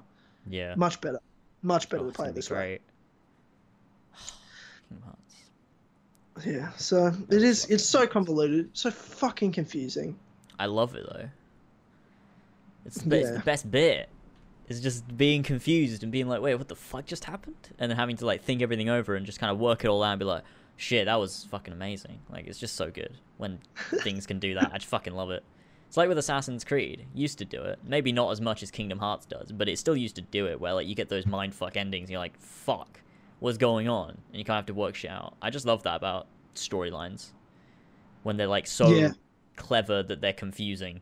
[0.49, 0.75] yeah.
[0.75, 1.19] much better.
[1.63, 2.55] Much better Oh, to play it this way.
[2.55, 2.81] great.
[5.03, 6.45] Hearts.
[6.45, 7.65] Yeah, so it is.
[7.65, 10.17] It's so convoluted, so fucking confusing.
[10.57, 11.29] I love it though.
[12.85, 14.09] It's the, it's the best bit.
[14.67, 17.69] It's just being confused and being like, wait, what the fuck just happened?
[17.79, 20.03] And then having to like think everything over and just kind of work it all
[20.03, 20.43] out and be like,
[20.77, 22.19] shit, that was fucking amazing.
[22.29, 23.59] Like it's just so good when
[24.03, 24.71] things can do that.
[24.73, 25.43] I just fucking love it.
[25.87, 27.07] It's like with Assassin's Creed.
[27.15, 27.79] Used to do it.
[27.83, 30.61] Maybe not as much as Kingdom Hearts does, but it still used to do it
[30.61, 33.01] where like you get those mindfuck endings and you're like, fuck,
[33.39, 34.09] what's going on?
[34.09, 35.35] And you kind of have to work shit out.
[35.41, 37.31] I just love that about storylines.
[38.21, 39.11] When they're like so Yeah.
[39.55, 41.01] clever that they're confusing.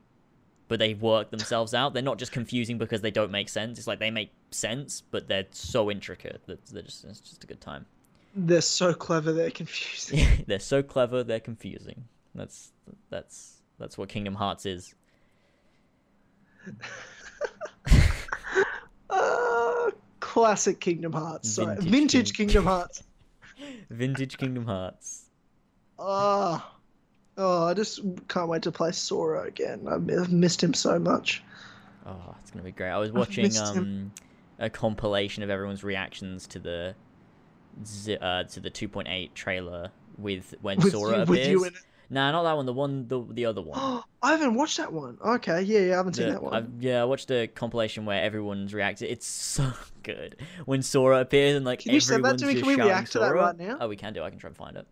[0.67, 1.93] But they work themselves out.
[1.93, 3.77] They're not just confusing because they don't make sense.
[3.77, 7.47] It's like they make sense, but they're so intricate that they're just it's just a
[7.47, 7.85] good time.
[8.35, 10.43] They're so clever, they're confusing.
[10.47, 12.03] they're so clever, they're confusing.
[12.35, 12.71] That's
[13.09, 14.93] that's that's what Kingdom Hearts is.
[19.09, 21.49] uh, classic Kingdom Hearts.
[21.49, 23.03] Sorry, Vintage vintage, King- Kingdom Hearts.
[23.89, 25.23] Vintage Kingdom Hearts.
[25.99, 26.76] Ah, oh,
[27.37, 29.87] I just can't wait to play Sora again.
[29.87, 31.43] I've missed him so much.
[32.05, 32.89] Oh, it's gonna be great.
[32.89, 34.11] I was watching um
[34.59, 36.95] a compilation of everyone's reactions to the
[38.21, 41.37] uh to the 2.8 trailer with when With Sora you, appears.
[41.37, 41.81] with you in it.
[42.09, 42.65] Nah, not that one.
[42.65, 43.77] The one, the the other one.
[44.23, 45.17] I haven't watched that one.
[45.23, 46.53] Okay, yeah, yeah, I haven't seen that one.
[46.53, 49.11] I've, yeah, I watched a compilation where everyone's reacted.
[49.11, 49.71] It's so
[50.03, 52.55] good when Sora appears and like Can you send that to me?
[52.55, 53.77] Can we react to that right now?
[53.81, 54.23] Oh, we can do.
[54.23, 54.87] I can try and find it.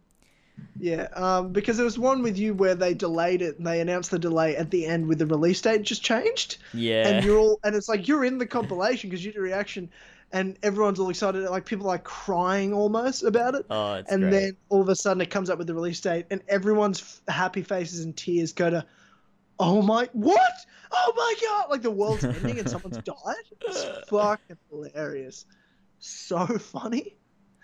[0.79, 4.11] Yeah, um, because there was one with you where they delayed it and they announced
[4.11, 7.07] the delay at the end with the release date just changed, Yeah.
[7.07, 9.89] and you're all and it's like you're in the compilation because you did a reaction,
[10.33, 14.31] and everyone's all excited, like people are crying almost about it, oh, it's and great.
[14.31, 17.33] then all of a sudden it comes up with the release date, and everyone's f-
[17.33, 18.85] happy faces and tears go to,
[19.59, 20.51] oh my what?
[20.91, 21.69] Oh my god!
[21.71, 23.15] Like the world's ending and someone's died.
[23.61, 25.45] It's fucking hilarious,
[25.99, 27.15] so funny.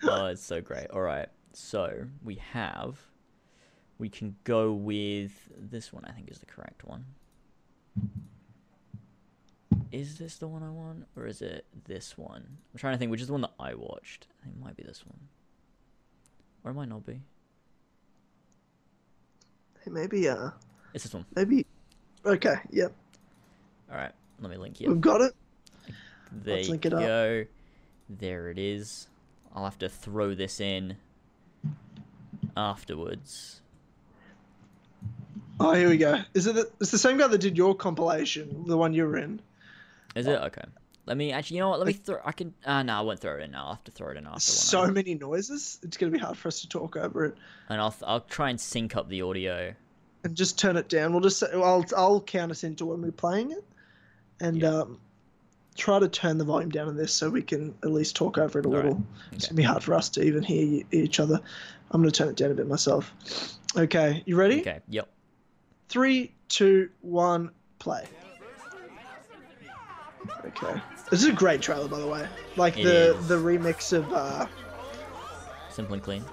[0.02, 0.90] oh, it's so great.
[0.90, 1.28] All right.
[1.52, 2.98] So we have.
[3.98, 6.04] We can go with this one.
[6.04, 7.04] I think is the correct one.
[9.90, 12.42] Is this the one I want, or is it this one?
[12.72, 14.26] I'm trying to think which is the one that I watched.
[14.40, 15.18] I think it might be this one,
[16.64, 17.20] or it might not be.
[19.84, 20.50] Hey, maybe uh,
[20.94, 21.26] It's this one.
[21.36, 21.66] maybe.
[22.24, 22.92] Okay, yep,
[23.90, 24.12] All right.
[24.40, 24.88] Let me link you.
[24.88, 25.34] we've got it.
[26.32, 27.00] There Let's you link it up.
[27.00, 27.44] go.
[28.08, 29.08] There it is.
[29.54, 30.96] I'll have to throw this in
[32.56, 33.60] afterwards.
[35.60, 36.20] Oh, here we go.
[36.34, 36.54] Is it?
[36.54, 39.40] The, it's the same guy that did your compilation, the one you were in.
[40.16, 40.64] Is it okay?
[41.06, 41.56] Let me actually.
[41.58, 41.78] You know what?
[41.78, 42.18] Let me throw.
[42.24, 42.54] I can.
[42.64, 43.64] Uh, no, I won't throw it in now.
[43.66, 44.40] I'll have to throw it in after.
[44.40, 45.78] So one, many noises.
[45.82, 47.36] It's gonna be hard for us to talk over it.
[47.68, 49.74] and I'll I'll try and sync up the audio.
[50.24, 51.12] And just turn it down.
[51.12, 51.42] We'll just.
[51.42, 53.64] I'll I'll count us into when we're playing it,
[54.40, 54.68] and Yeah.
[54.68, 55.00] um,
[55.76, 58.58] try to turn the volume down on this so we can at least talk over
[58.58, 58.84] it a All right.
[58.84, 59.02] little.
[59.32, 59.50] It's Okay.
[59.50, 61.40] gonna be hard for us to even hear each other.
[61.90, 63.12] I'm gonna turn it down a bit myself.
[63.76, 64.60] Okay, you ready?
[64.60, 64.80] Okay.
[64.88, 65.08] Yep.
[65.88, 68.06] Three, two, one, play.
[70.44, 70.80] Okay.
[71.10, 72.26] This is a great trailer, by the way.
[72.56, 73.28] Like It the is.
[73.28, 74.46] the remix of uh,
[75.70, 76.24] Simple and clean.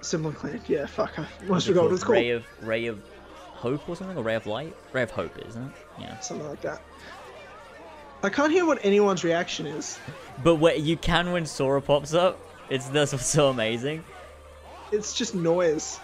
[0.00, 0.60] Simple and Clean.
[0.68, 1.18] Yeah, fuck.
[1.18, 2.14] I almost forgot what it's called.
[2.18, 3.00] Ray of Ray of
[3.54, 4.74] Hope or something, or Ray of Light.
[4.92, 5.72] Ray of Hope, isn't it?
[5.98, 6.18] Yeah.
[6.20, 6.80] Something like that.
[8.22, 9.98] I can't hear what anyone's reaction is.
[10.42, 12.38] But what you can when Sora pops up.
[12.68, 14.04] It's that's so amazing.
[14.92, 15.98] It's just noise.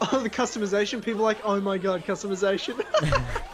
[0.00, 1.02] Oh, the customization.
[1.04, 2.84] People are like, oh my god, customization.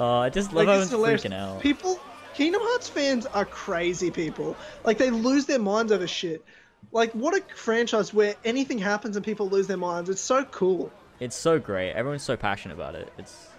[0.00, 1.60] Oh, I just like, love how it's freaking out.
[1.60, 2.00] People,
[2.32, 4.56] Kingdom Hearts fans are crazy people.
[4.82, 6.42] Like they lose their minds over shit.
[6.90, 10.08] Like what a franchise where anything happens and people lose their minds.
[10.08, 10.90] It's so cool.
[11.20, 11.92] It's so great.
[11.92, 13.12] Everyone's so passionate about it.
[13.18, 13.49] It's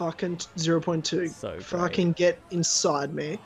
[0.00, 1.28] Fucking 0.2.
[1.28, 1.62] So great.
[1.62, 3.38] Fucking get inside me.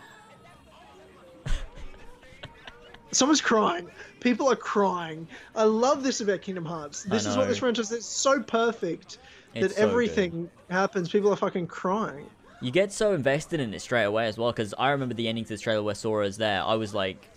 [3.10, 3.90] Someone's crying.
[4.20, 5.26] People are crying.
[5.56, 7.02] I love this about Kingdom Hearts.
[7.02, 9.18] This is what this franchise is It's so perfect
[9.54, 9.88] that It's so good.
[9.90, 11.08] everything happens.
[11.08, 12.30] People are fucking crying.
[12.62, 14.52] you get so invested in it straight away as well.
[14.52, 16.62] Because I remember the ending to this trailer where Sora's there.
[16.62, 17.28] I was like,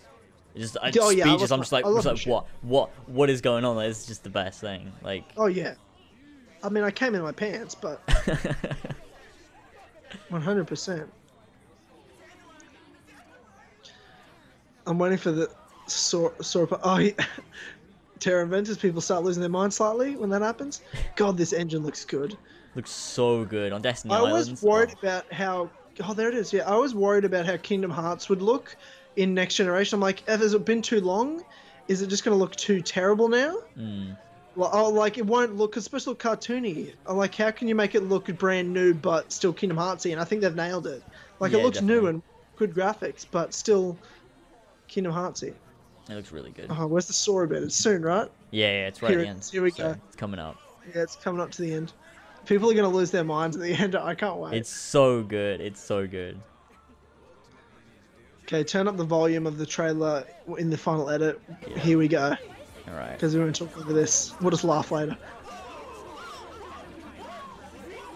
[0.55, 3.65] just I, Oh, yeah, love I'm just like, just like what, what, what is going
[3.65, 3.77] on?
[3.77, 4.91] Like, it's just the best thing.
[5.01, 5.73] Like, Oh yeah.
[6.63, 8.01] I mean, I came in my pants, but
[10.31, 11.11] 100%.
[14.85, 15.49] I'm waiting for the
[15.87, 16.43] Sora.
[16.43, 17.15] Sora oh, he,
[18.19, 20.81] Terra and Ventus people start losing their mind slightly when that happens.
[21.15, 22.37] God, this engine looks good.
[22.75, 24.49] looks so good on Destiny I Islands.
[24.49, 25.71] was worried Oh, about how.
[26.03, 26.53] Oh, there it is.
[26.53, 28.77] Yeah, I was worried about how Kingdom Hearts would look
[29.15, 29.95] in next generation.
[29.95, 31.43] I'm like, "Eh, has it been too long?
[31.87, 33.55] Is it just going to look too terrible now?
[33.77, 34.15] mm,
[34.57, 35.77] Well, oh, like it won't look.
[35.77, 36.93] especially cartoony.
[37.05, 40.11] Oh, like, how can you make it look brand new but still Kingdom Heartsy?
[40.11, 41.03] And I think they've nailed it.
[41.39, 42.23] Like Yeah, it looks new and
[42.55, 43.95] good graphics, but still
[44.87, 45.53] Kingdom Heartsy.
[46.09, 46.71] It looks really good.
[46.71, 47.61] Oh, where's the story bit?
[47.61, 48.31] It's soon, right?
[48.49, 49.49] Yeah, yeah, it's right Here at the end.
[49.51, 49.95] here we so go.
[50.07, 50.57] It's coming up.
[50.87, 51.93] Yeah, it's coming up to the end.
[52.47, 53.95] People are gonna lose their minds at the end.
[53.95, 54.55] I can't wait.
[54.55, 55.61] It's so good.
[55.61, 56.39] It's so good.
[58.45, 60.25] Okay, turn up the volume of the trailer
[60.57, 61.39] in the final edit.
[61.67, 61.77] Yeah.
[61.77, 62.35] Here we go.
[62.87, 63.13] All right.
[63.13, 64.33] Because we won't talk over this.
[64.41, 65.17] We'll just laugh later.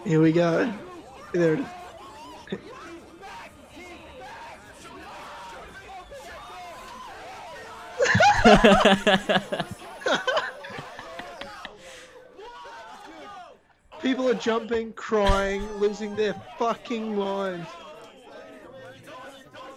[0.04, 0.72] Here we go.
[1.32, 1.66] There it is.
[14.02, 17.68] People are jumping, crying, losing their fucking minds.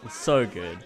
[0.03, 0.79] It's so good.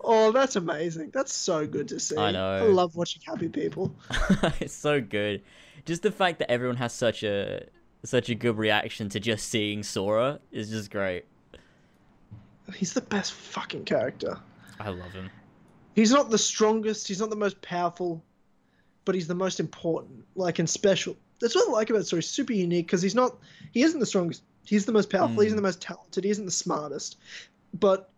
[0.00, 1.10] Oh, that's amazing.
[1.12, 2.16] That's so good to see.
[2.16, 2.50] I know.
[2.50, 3.94] I love watching happy people.
[4.60, 5.42] it's so good.
[5.84, 7.66] Just the fact that everyone has such a
[8.04, 11.24] such a good reaction to just seeing Sora is just great.
[12.74, 14.38] He's the best fucking character.
[14.78, 15.30] I love him.
[15.94, 18.22] He's not the strongest, he's not the most powerful,
[19.04, 21.16] but he's the most important, like and special.
[21.40, 22.20] That's what I like about Sora.
[22.20, 23.36] He's super unique because he's not,
[23.72, 24.42] he isn't the strongest.
[24.64, 25.40] He's the most powerful.
[25.40, 25.62] He isn't hmm.
[25.62, 26.24] the most talented.
[26.24, 27.16] He isn't the smartest,
[27.72, 28.10] but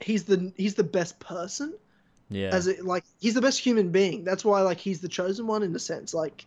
[0.00, 1.74] he's the he's the best person.
[2.30, 2.50] Yeah.
[2.52, 4.24] As it like he's the best human being.
[4.24, 6.14] That's why like he's the chosen one in a sense.
[6.14, 6.46] Like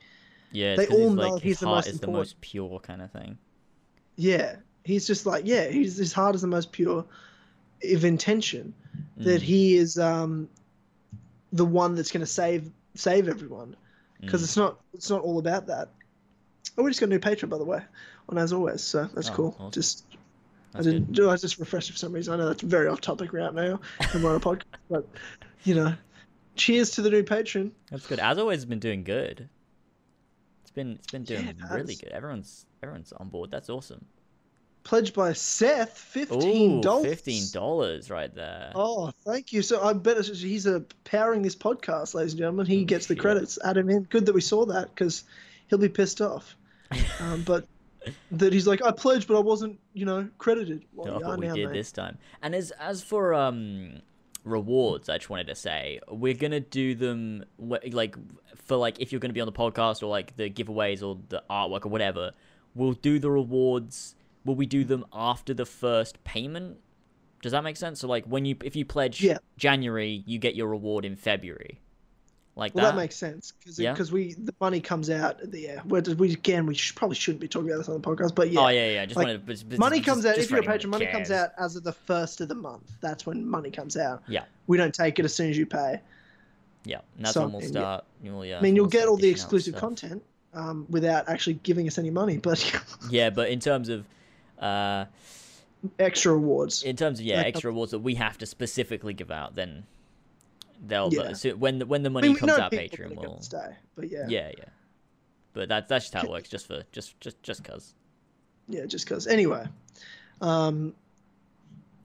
[0.51, 0.76] yeah.
[0.76, 3.11] they all know like, he's his the heart most is the most pure kind of
[3.11, 3.38] thing.
[4.16, 7.06] yeah, he's just like yeah, he's his heart is the most pure
[7.84, 8.74] of intention.
[9.17, 10.50] That Mm, he is um
[11.53, 13.76] the one that's going to save save everyone.
[14.19, 14.45] because mm.
[14.45, 15.90] it's not it's not all about that.
[16.77, 17.82] Oh, we just got a new patron by the way,
[18.30, 19.56] on as always, so that's Oh, cool.
[19.59, 19.72] awesome.
[19.72, 20.06] Just
[20.77, 21.30] I didn't do.
[21.30, 22.33] I just refreshed for some reason.
[22.33, 23.80] I know that's very off topic right now,
[24.14, 25.07] and we're on a podcast, but
[25.64, 25.93] you know,
[26.56, 27.72] cheers to the new patron.
[27.91, 28.19] That's good.
[28.19, 29.49] As always, been doing good.
[30.61, 32.09] It's been it's been doing it really good.
[32.09, 33.51] Everyone's everyone's on board.
[33.51, 34.06] That's awesome.
[34.83, 37.06] Pledged by Seth, fifteen dollars.
[37.07, 38.72] fifteen dollars right there.
[38.73, 39.61] Oh, thank you.
[39.61, 42.65] So I bet he's uh, powering this podcast, ladies and gentlemen.
[42.65, 43.59] He gets the credits.
[43.64, 44.03] Adam, in.
[44.03, 45.23] Good that we saw that because
[45.67, 46.56] he'll be pissed off.
[47.19, 47.67] Um, but
[48.32, 50.86] that he's like, I pledged, but I wasn't, you know, credited.
[50.94, 51.74] Well, are we now, did mate.
[51.74, 52.18] this time.
[52.42, 54.02] And as as for um
[54.44, 58.16] rewards, I just wanted to say we're gonna do them like
[58.56, 61.44] for like if you're gonna be on the podcast or like the giveaways or the
[61.50, 62.32] artwork or whatever.
[62.76, 64.16] We'll do the rewards.
[64.45, 66.77] Will we do them after the first payment?
[67.42, 68.00] Does that make sense?
[68.00, 69.38] So like when you if you pledge Yeah.
[69.58, 71.82] January, you get your reward in February.
[72.58, 72.92] Like Well, that.
[72.92, 73.95] that makes sense because Yeah.
[74.11, 75.82] we the money comes out the yeah.
[75.82, 78.52] Where we again we should, probably shouldn't be talking about this on the podcast, but
[78.52, 79.06] yeah, Oh yeah, yeah.
[79.06, 80.90] Just Like, wanted but- but money just- comes out if you're a patron.
[80.90, 82.92] Money comes out as of the first of the month.
[83.00, 84.24] That's when money comes out.
[84.27, 84.45] Yeah.
[84.66, 86.02] We don't take it as soon as you pay.
[86.84, 87.80] Yeah, and that's So, when we'll and yeah.
[87.82, 88.06] start.
[88.24, 91.86] You'll, yeah, I mean, we'll you'll get all the exclusive content um, without actually giving
[91.88, 92.60] us any money, but
[93.11, 94.06] Yeah, but in terms of,
[94.60, 95.06] uh,
[96.00, 96.82] extra awards.
[96.84, 99.84] in terms of yeah, Like, extra awards that we have to specifically give out, then
[100.85, 101.33] they'll Yeah.
[101.33, 103.41] so when the when the I money mean, comes out, Patreon will.
[103.41, 104.65] stay, but yeah, Yeah, yeah.
[105.53, 106.49] But that's that's just how it works.
[106.49, 107.93] Just for just just just cause.
[108.67, 109.25] yeah, just because.
[109.27, 109.65] Anyway,
[110.41, 110.93] um,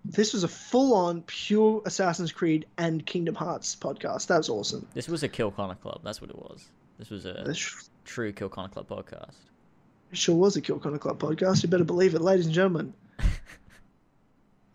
[0.04, 4.28] this was a full-on pure Assassin's Creed and Kingdom Hearts podcast.
[4.28, 4.86] That was awesome.
[4.94, 6.00] This was a Kill Connor Club.
[6.02, 6.64] That's what it was.
[6.98, 9.34] This was a This true Kill Connor Club podcast.
[10.10, 11.62] It sure was a Kill Connor Club podcast.
[11.62, 12.94] You better believe it, ladies and gentlemen.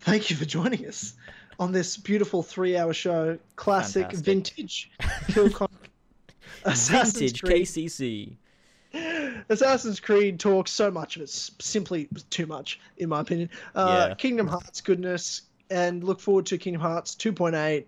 [0.02, 1.14] Thank you for joining us
[1.60, 3.38] on this beautiful three-hour show.
[3.56, 4.26] Classic, Fantastic.
[4.26, 4.92] vintage
[5.30, 5.50] Kill.
[6.64, 7.66] Assassin's Vintage Creed.
[7.66, 8.36] KCC.
[9.50, 13.50] Assassin's Creed talks so much of it's simply too much, in my opinion.
[13.76, 14.16] Uh, Yeah.
[14.16, 17.86] Kingdom Hearts goodness, and look forward to Kingdom Hearts 2.8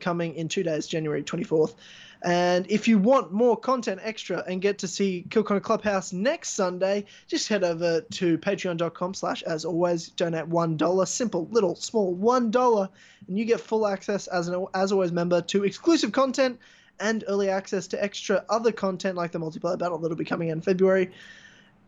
[0.00, 1.74] coming in two days, January 24th.
[2.22, 6.50] And if you want more content extra and get to see Kill Connor Clubhouse next
[6.50, 11.08] Sunday, just head over to patreon.com slash as always, donate $1.
[11.08, 12.88] Simple, little, small, $1.
[13.28, 16.58] And you get full access as an as always member to exclusive content
[17.00, 20.60] and early access to extra other content like the multiplayer battle that'll be coming in
[20.60, 21.12] February,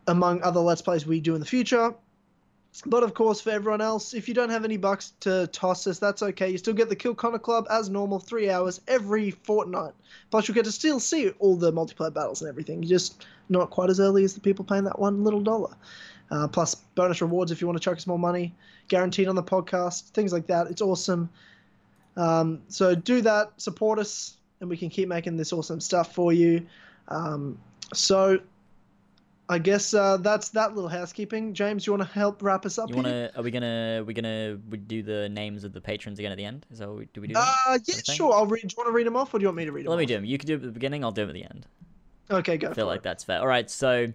[0.07, 1.93] among other Let's Plays we do in the future.
[2.85, 5.99] But of course, for everyone else, if you don't have any bucks to toss us,
[5.99, 6.49] that's okay.
[6.49, 9.93] You still get the Kill Connor Club as normal, three hours every fortnight.
[10.29, 12.81] Plus, you'll get to still see all the multiplayer battles and everything.
[12.81, 15.75] You Just not quite as early as the people paying that one little dollar.
[16.31, 18.55] Uh, plus, bonus rewards if you want to chuck us more money,
[18.87, 20.67] guaranteed on the podcast, things like that.
[20.67, 21.29] It's awesome.
[22.15, 26.31] Um, so do that, support us, and we can keep making this awesome stuff for
[26.31, 26.65] you.
[27.09, 27.57] Um,
[27.93, 28.39] so
[29.51, 31.53] I guess uh, that's that little housekeeping.
[31.53, 32.89] James, you want to help wrap us up?
[32.89, 33.31] You wanna?
[33.35, 34.01] Are we gonna?
[34.07, 36.65] We gonna we do the names of the patrons again at the end?
[36.71, 37.33] Is that we, do we do?
[37.33, 37.53] That?
[37.67, 38.33] Uh, yeah, sure.
[38.33, 38.61] I'll read.
[38.61, 39.89] Do you want to read them off, or do you want me to read them?
[39.89, 40.07] Let me off?
[40.07, 40.23] do them.
[40.23, 41.03] You can do it at the beginning.
[41.03, 41.67] I'll do it at the end.
[42.31, 42.69] Okay, go.
[42.69, 43.03] I feel like it.
[43.03, 43.41] that's fair.
[43.41, 44.13] All right, so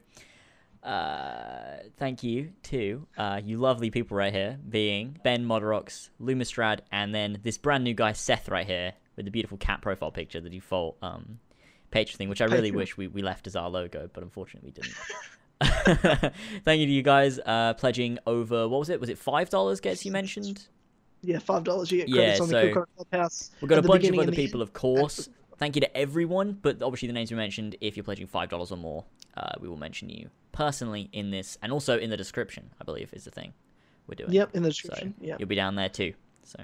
[0.83, 7.15] uh, thank you to uh, you lovely people right here, being Ben Moderox, Lumistrad, and
[7.15, 10.49] then this brand new guy Seth right here with the beautiful cat profile picture, the
[10.49, 11.41] default um,
[11.93, 14.83] Patreon thing, which I really wish we, we left as our logo, but unfortunately we
[14.83, 14.95] didn't.
[16.65, 19.01] Thank you to you guys uh, pledging over what was it?
[19.01, 19.81] Was it five dollars?
[19.81, 20.67] Gets you mentioned.
[21.23, 21.91] Yeah, five dollars.
[21.91, 23.51] You get Yeah, credits on so the Cool Clubhouse.
[23.61, 24.69] We've got a bunch of other people, end.
[24.69, 25.29] of course.
[25.59, 27.77] Thank you to everyone, but obviously the names we mentioned.
[27.81, 29.05] If you're pledging five dollars or more,
[29.37, 32.71] uh, we will mention you personally in this, and also in the description.
[32.81, 33.55] I believe is the thing
[34.07, 34.33] we're doing.
[34.33, 35.15] Yep, in the So description.
[35.21, 35.37] yeah.
[35.39, 36.13] you'll be down there too.
[36.45, 36.63] So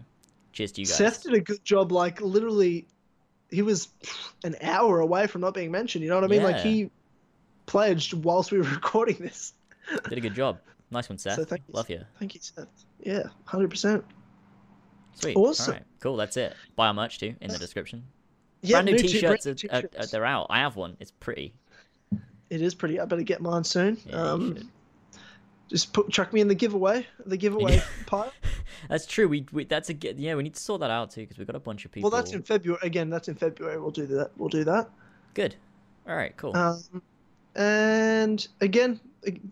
[0.53, 0.97] cheers to you guys.
[0.97, 1.91] Seth did a good job.
[1.93, 2.87] Like literally,
[3.53, 3.89] he was
[4.45, 6.03] an hour away from not being mentioned.
[6.03, 6.43] You know what I mean?
[6.43, 6.91] Like he
[7.67, 9.53] pledged whilst we were recording this.
[10.09, 10.59] Did a good job.
[10.91, 11.37] Nice one, Seth.
[11.37, 12.03] So thank you, Love you.
[12.19, 12.69] Thank you, Seth.
[13.01, 14.05] Yeah, hundred percent.
[15.15, 15.37] Sweet.
[15.37, 15.75] Awesome.
[15.75, 15.83] Right.
[16.01, 16.17] Cool.
[16.17, 16.55] That's it.
[16.77, 18.05] Buy our merch too in the description.
[18.63, 19.45] Yeah, brand new t- t-shirts.
[19.45, 20.11] brand new are, are, t-shirts.
[20.11, 20.47] they're out.
[20.51, 20.97] I have one.
[21.01, 21.55] It's pretty.
[22.49, 23.01] It is pretty.
[23.01, 23.99] I better get mine soon.
[24.07, 24.71] Yeah, um.
[25.73, 27.07] Just put chuck me in the giveaway.
[27.27, 28.33] The giveaway pile.
[28.89, 29.27] That's true.
[29.27, 30.35] We, we that's a yeah.
[30.35, 32.11] We need to sort that out too because we've got a bunch of people.
[32.11, 32.81] Well, that's in February.
[32.83, 33.81] Again, that's in February.
[33.81, 34.31] We'll do that.
[34.37, 34.91] We'll do that.
[35.35, 35.55] good.
[36.09, 36.37] All right.
[36.37, 36.57] Cool.
[36.57, 37.03] Um,
[37.55, 39.01] and again,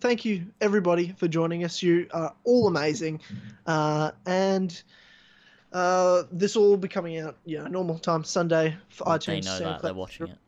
[0.00, 1.82] thank you everybody for joining us.
[1.82, 3.20] You are all amazing.
[3.66, 4.82] Uh, and
[5.72, 9.24] uh, this will all be coming out, yeah, normal time Sunday for Well, iTunes.
[9.26, 10.38] they know that they're watching it.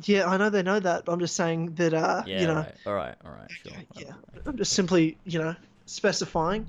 [0.00, 1.04] Yeah, I know they know that.
[1.04, 2.40] But I'm just saying that, uh, Yeah.
[2.40, 2.74] you know, right.
[2.86, 3.14] All right.
[3.24, 3.50] All right.
[3.50, 3.72] Sure.
[3.96, 4.12] yeah,
[4.46, 5.54] I'm just simply, you know,
[5.86, 6.66] specifying.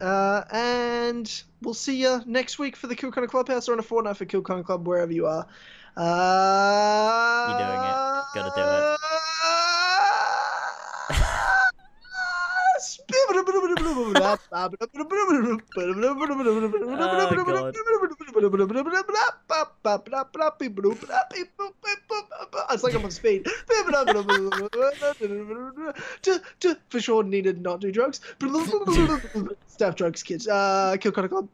[0.00, 3.82] Uh, and we'll see you next week for the Kill Connor Clubhouse or in a
[3.82, 5.46] fortnight for Kill Connor Club, wherever you are.
[5.96, 7.96] Uh, You're doing it.
[8.34, 8.98] Gotta do it.
[22.70, 23.46] It's like I'm on speed.
[26.22, 28.20] To, to, for sure, needed not do drugs.
[29.68, 30.48] Staff drugs, kids.
[30.48, 31.48] Uh, Kill Connor Club.